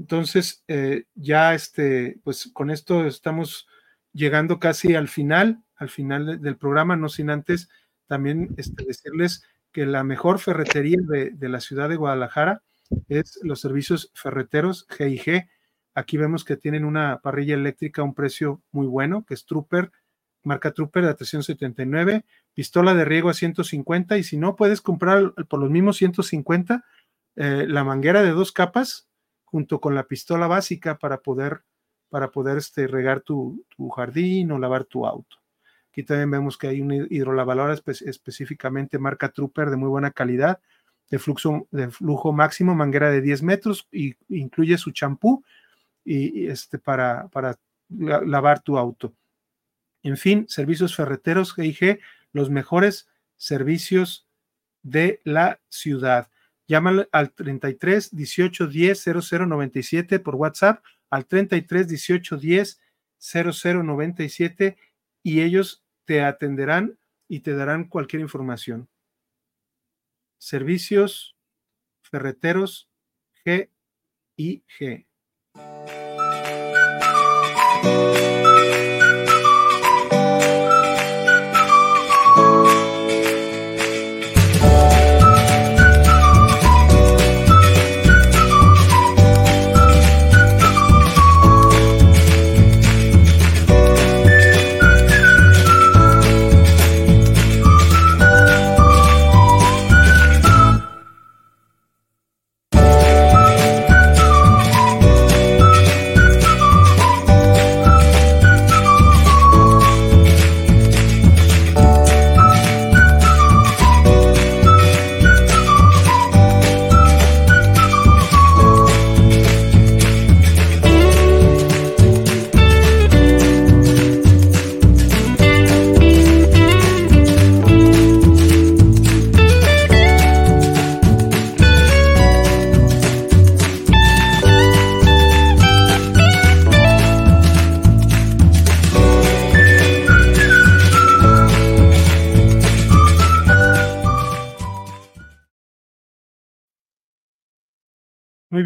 Entonces, 0.01 0.65
eh, 0.67 1.05
ya 1.15 1.55
este, 1.55 2.19
pues 2.25 2.51
con 2.55 2.71
esto 2.71 3.07
estamos 3.07 3.69
llegando 4.15 4.59
casi 4.59 4.95
al 4.95 5.09
final, 5.09 5.63
al 5.77 5.91
final 5.91 6.41
del 6.41 6.57
programa, 6.57 6.97
no 6.97 7.11
sin 7.11 7.29
antes 7.29 7.69
también 8.07 8.55
este, 8.57 8.83
decirles 8.87 9.45
que 9.73 9.85
la 9.85 10.03
mejor 10.03 10.39
ferretería 10.39 10.97
de, 11.07 11.33
de, 11.33 11.49
la 11.51 11.61
ciudad 11.61 11.91
de 11.91 11.97
Guadalajara 11.97 12.63
es 13.09 13.39
los 13.43 13.61
servicios 13.61 14.11
ferreteros 14.15 14.87
GIG. 14.89 15.51
Aquí 15.95 16.17
vemos 16.17 16.45
que 16.45 16.57
tienen 16.57 16.87
una 16.87 17.21
parrilla 17.23 17.55
eléctrica 17.55 18.01
a 18.01 18.07
un 18.07 18.15
precio 18.15 18.63
muy 18.73 18.87
bueno, 18.87 19.27
que 19.27 19.35
es 19.35 19.45
Trooper, 19.45 19.93
marca 20.43 20.73
Trooper 20.73 21.05
de 21.05 21.15
379, 21.15 22.25
pistola 22.55 22.95
de 22.95 23.05
riego 23.05 23.29
a 23.29 23.35
150 23.35 24.17
y 24.17 24.25
si 24.25 24.39
no 24.39 24.57
puedes 24.57 24.81
comprar 24.81 25.35
por 25.47 25.61
los 25.61 25.69
mismos 25.69 25.99
150 25.99 26.87
eh, 27.37 27.67
la 27.69 27.85
manguera 27.85 28.23
de 28.23 28.31
dos 28.31 28.51
capas 28.51 29.10
junto 29.51 29.81
con 29.81 29.95
la 29.95 30.05
pistola 30.05 30.47
básica 30.47 30.99
para 30.99 31.19
poder, 31.19 31.63
para 32.09 32.31
poder 32.31 32.59
este, 32.59 32.87
regar 32.87 33.21
tu, 33.21 33.65
jardín 33.95 34.53
o 34.53 34.59
lavar 34.59 34.85
tu 34.85 35.07
auto. 35.07 35.37
Aquí 35.91 36.05
también 36.05 36.31
vemos 36.31 36.57
que 36.57 36.69
hay 36.69 36.81
una 36.81 36.95
hidrolavadora 36.95 37.75
específicamente 37.75 38.99
marca 38.99 39.31
Trooper 39.31 39.71
de 39.71 39.77
muy 39.77 39.89
buena 39.89 40.13
calidad, 40.13 40.61
de, 41.11 41.19
flujo, 41.19 41.67
de 41.73 41.91
flujo 41.91 42.33
máximo, 42.33 42.77
manguera 42.77 43.11
de 43.11 43.21
10 43.21 43.43
metros, 43.43 43.89
y 43.91 44.15
incluye 44.29 44.79
su 44.79 44.93
champú 44.93 45.43
y, 46.05 46.47
este, 46.47 46.79
para, 46.79 47.27
para 47.29 47.59
lavar 47.89 48.61
tu 48.61 48.79
auto. 48.79 49.13
En 50.05 50.17
fin, 50.17 50.47
servicios 50.49 50.95
ferreteros 50.95 51.53
GIG, 51.55 51.99
los 52.33 52.51
mejores 52.51 53.09
servicios 53.37 54.29
de 54.83 55.21
la 55.25 55.59
ciudad. 55.69 56.29
Llámale 56.71 57.09
al 57.11 57.33
33 57.33 58.15
18 58.15 58.69
10 58.69 59.03
00 59.03 59.45
97 59.45 60.21
por 60.21 60.37
WhatsApp, 60.37 60.85
al 61.11 61.27
33 61.27 61.89
18 61.89 62.37
10 62.37 62.81
00 63.19 63.83
97 63.83 64.79
y 65.25 65.41
ellos 65.41 65.83
te 66.05 66.23
atenderán 66.23 66.97
y 67.27 67.41
te 67.41 67.57
darán 67.57 67.89
cualquier 67.89 68.23
información. 68.23 68.89
Servicios 70.39 71.37
ferreteros 72.03 72.89
G 73.45 73.69
y 74.37 74.63
G. 74.79 75.07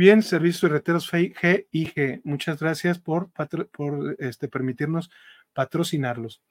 bien, 0.04 0.22
Servicios 0.22 0.60
Ferreteros 0.60 1.10
G 1.10 1.66
y 1.70 1.86
G. 1.86 2.20
Muchas 2.24 2.60
gracias 2.60 2.98
por, 2.98 3.30
por 3.70 4.16
este, 4.18 4.48
permitirnos 4.48 5.10
patrocinarlos. 5.54 6.42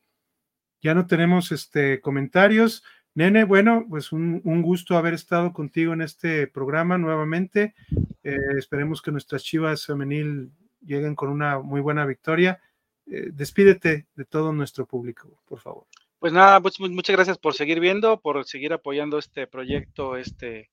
Ya 0.82 0.96
no 0.96 1.06
tenemos 1.06 1.52
este, 1.52 2.02
comentarios. 2.02 2.84
Nene, 3.14 3.44
bueno, 3.44 3.86
pues 3.88 4.12
un, 4.12 4.42
gusto 4.64 4.98
haber 4.98 5.14
estado 5.14 5.54
contigo 5.54 5.94
en 5.94 6.02
este 6.02 6.48
programa 6.48 6.98
nuevamente. 6.98 7.76
Eh, 8.24 8.38
esperemos 8.58 9.04
que 9.04 9.12
nuestras 9.12 9.44
chivas 9.44 9.86
femenil 9.86 10.50
lleguen 10.82 11.14
con 11.14 11.30
una 11.30 11.60
muy 11.60 11.80
buena 11.80 12.08
victoria. 12.08 12.60
Eh, 13.06 13.30
despídete 13.34 14.08
de 14.16 14.26
todo 14.26 14.52
nuestro 14.52 14.88
público, 14.88 15.44
por 15.46 15.60
favor. 15.60 15.86
Pues 16.18 16.34
nada, 16.34 16.60
pues, 16.60 16.80
muchas 16.80 17.16
gracias 17.16 17.38
por 17.38 17.54
seguir 17.54 17.80
viendo, 17.80 18.20
por 18.20 18.44
seguir 18.46 18.74
apoyando 18.74 19.20
este 19.20 19.46
proyecto, 19.46 20.18
este 20.18 20.72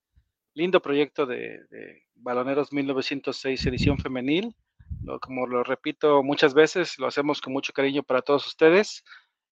lindo 0.55 0.81
proyecto 0.81 1.27
de, 1.27 2.05
Baloneros 2.23 2.73
1906 2.73 3.67
edición 3.67 3.99
femenil. 3.99 4.55
como 5.21 5.47
lo 5.47 5.65
repito 5.65 6.23
muchas 6.23 6.53
veces, 6.55 6.99
lo 6.99 7.07
hacemos 7.07 7.41
con 7.41 7.53
mucho 7.53 7.73
cariño 7.73 8.03
para 8.03 8.23
todos 8.23 8.47
ustedes. 8.47 9.05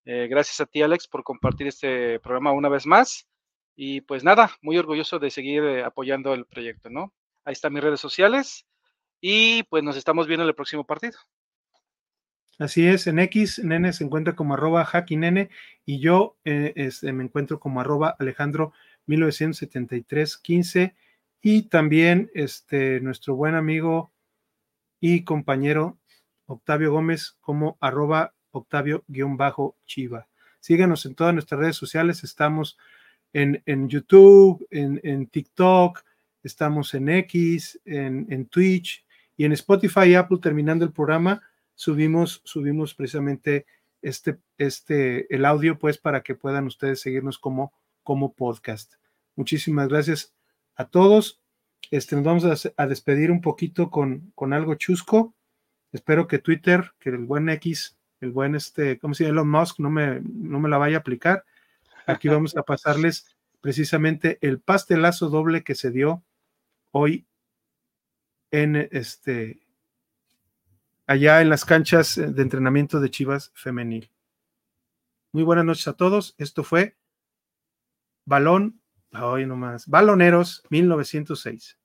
Eh, 0.04 0.28
gracias 0.28 0.60
a 0.60 0.66
ti, 0.66 0.82
Alex, 0.82 1.08
por 1.08 1.24
compartir 1.24 1.66
este 1.66 2.20
programa 2.20 2.52
una 2.52 2.68
vez 2.68 2.86
más. 2.86 3.26
Y 3.74 4.02
pues 4.02 4.24
nada, 4.24 4.50
muy 4.60 4.76
orgulloso 4.76 5.18
de 5.18 5.30
seguir 5.30 5.62
eh, 5.62 5.84
apoyando 5.84 6.34
el 6.34 6.44
proyecto, 6.44 6.90
¿no? 6.90 7.14
Ahí 7.44 7.52
están 7.52 7.72
mis 7.72 7.82
redes 7.82 8.00
sociales 8.00 8.66
y 9.20 9.62
pues 9.64 9.82
nos 9.82 9.96
estamos 9.96 10.26
viendo 10.26 10.44
en 10.44 10.48
el 10.48 10.54
próximo 10.54 10.84
partido. 10.84 11.18
Así 12.58 12.86
es, 12.86 13.06
en 13.06 13.20
X, 13.20 13.60
Nene 13.64 13.92
se 13.92 14.04
encuentra 14.04 14.34
como 14.34 14.54
arroba 14.54 14.90
nene 15.10 15.48
y 15.86 16.00
yo 16.00 16.36
eh, 16.44 16.72
este, 16.74 17.12
me 17.12 17.22
encuentro 17.22 17.60
como 17.60 17.80
arroba 17.80 18.16
Alejandro 18.18 18.72
1973-15 19.06 20.94
y 21.40 21.62
también 21.68 22.30
este, 22.34 23.00
nuestro 23.00 23.34
buen 23.34 23.54
amigo 23.54 24.12
y 25.00 25.24
compañero 25.24 25.98
Octavio 26.46 26.92
Gómez 26.92 27.36
como 27.40 27.76
arroba 27.80 28.34
Octavio-Chiva. 28.50 30.28
Síganos 30.60 31.06
en 31.06 31.14
todas 31.14 31.34
nuestras 31.34 31.60
redes 31.60 31.76
sociales, 31.76 32.24
estamos 32.24 32.78
en, 33.32 33.62
en 33.66 33.88
YouTube, 33.88 34.66
en, 34.70 35.00
en, 35.04 35.26
TikTok, 35.26 36.02
estamos 36.42 36.94
en 36.94 37.08
X, 37.10 37.80
en, 37.84 38.26
en, 38.30 38.46
Twitch 38.46 39.04
y 39.36 39.44
en 39.44 39.52
Spotify 39.52 40.08
y 40.08 40.14
Apple 40.14 40.38
terminando 40.40 40.84
el 40.84 40.92
programa, 40.92 41.42
subimos, 41.74 42.40
subimos 42.44 42.94
precisamente 42.94 43.66
este, 44.02 44.38
este, 44.56 45.32
el 45.34 45.44
audio 45.44 45.78
pues 45.78 45.98
para 45.98 46.22
que 46.22 46.34
puedan 46.34 46.66
ustedes 46.66 47.00
seguirnos 47.00 47.38
como 47.38 47.72
como 48.08 48.32
podcast. 48.32 48.94
Muchísimas 49.36 49.88
gracias 49.88 50.32
a 50.78 50.86
todos. 50.86 51.42
Este, 51.90 52.16
nos 52.16 52.24
vamos 52.24 52.72
a, 52.76 52.86
despedir 52.86 53.30
un 53.30 53.42
poquito 53.42 53.90
con, 53.90 54.32
con, 54.34 54.52
algo 54.52 54.74
chusco. 54.76 55.34
Espero 55.92 56.26
que 56.26 56.38
Twitter, 56.38 56.92
que 56.98 57.10
el 57.10 57.18
buen 57.18 57.48
X, 57.50 57.98
el 58.20 58.30
buen 58.30 58.54
este, 58.54 58.98
¿cómo 58.98 59.14
se 59.14 59.24
llama? 59.24 59.32
Elon 59.32 59.50
Musk 59.50 59.80
no 59.80 59.90
me, 59.90 60.20
no 60.22 60.60
me 60.60 60.68
la 60.68 60.78
vaya 60.78 60.98
a 60.98 61.00
aplicar. 61.00 61.44
Aquí 62.06 62.28
vamos 62.28 62.56
a 62.56 62.62
pasarles 62.62 63.36
precisamente 63.60 64.38
el 64.40 64.60
pastelazo 64.60 65.28
doble 65.28 65.64
que 65.64 65.74
se 65.74 65.90
dio 65.90 66.24
hoy 66.92 67.26
en 68.50 68.88
este 68.92 69.60
allá 71.06 71.40
en 71.40 71.48
las 71.48 71.64
canchas 71.64 72.16
de 72.16 72.42
entrenamiento 72.42 73.00
de 73.00 73.10
Chivas 73.10 73.50
femenil. 73.54 74.10
Muy 75.32 75.42
buenas 75.42 75.64
noches 75.64 75.88
a 75.88 75.94
todos. 75.94 76.34
Esto 76.38 76.64
fue 76.64 76.96
Balón, 78.26 78.77
Hoy 79.12 79.46
nomás. 79.46 79.86
Baloneros, 79.86 80.62
1906. 80.70 81.78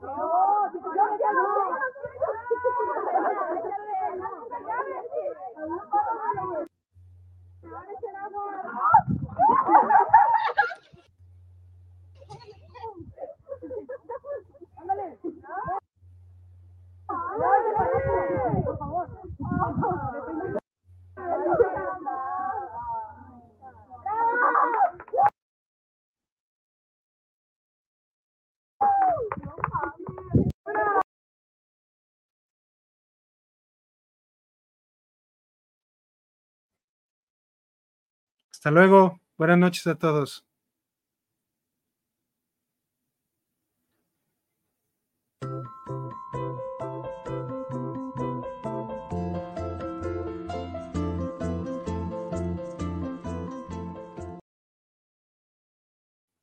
Por 0.00 0.08
favor. 0.08 0.70
Hasta 38.60 38.70
luego. 38.72 39.18
Buenas 39.38 39.56
noches 39.56 39.86
a 39.86 39.94
todos. 39.94 40.44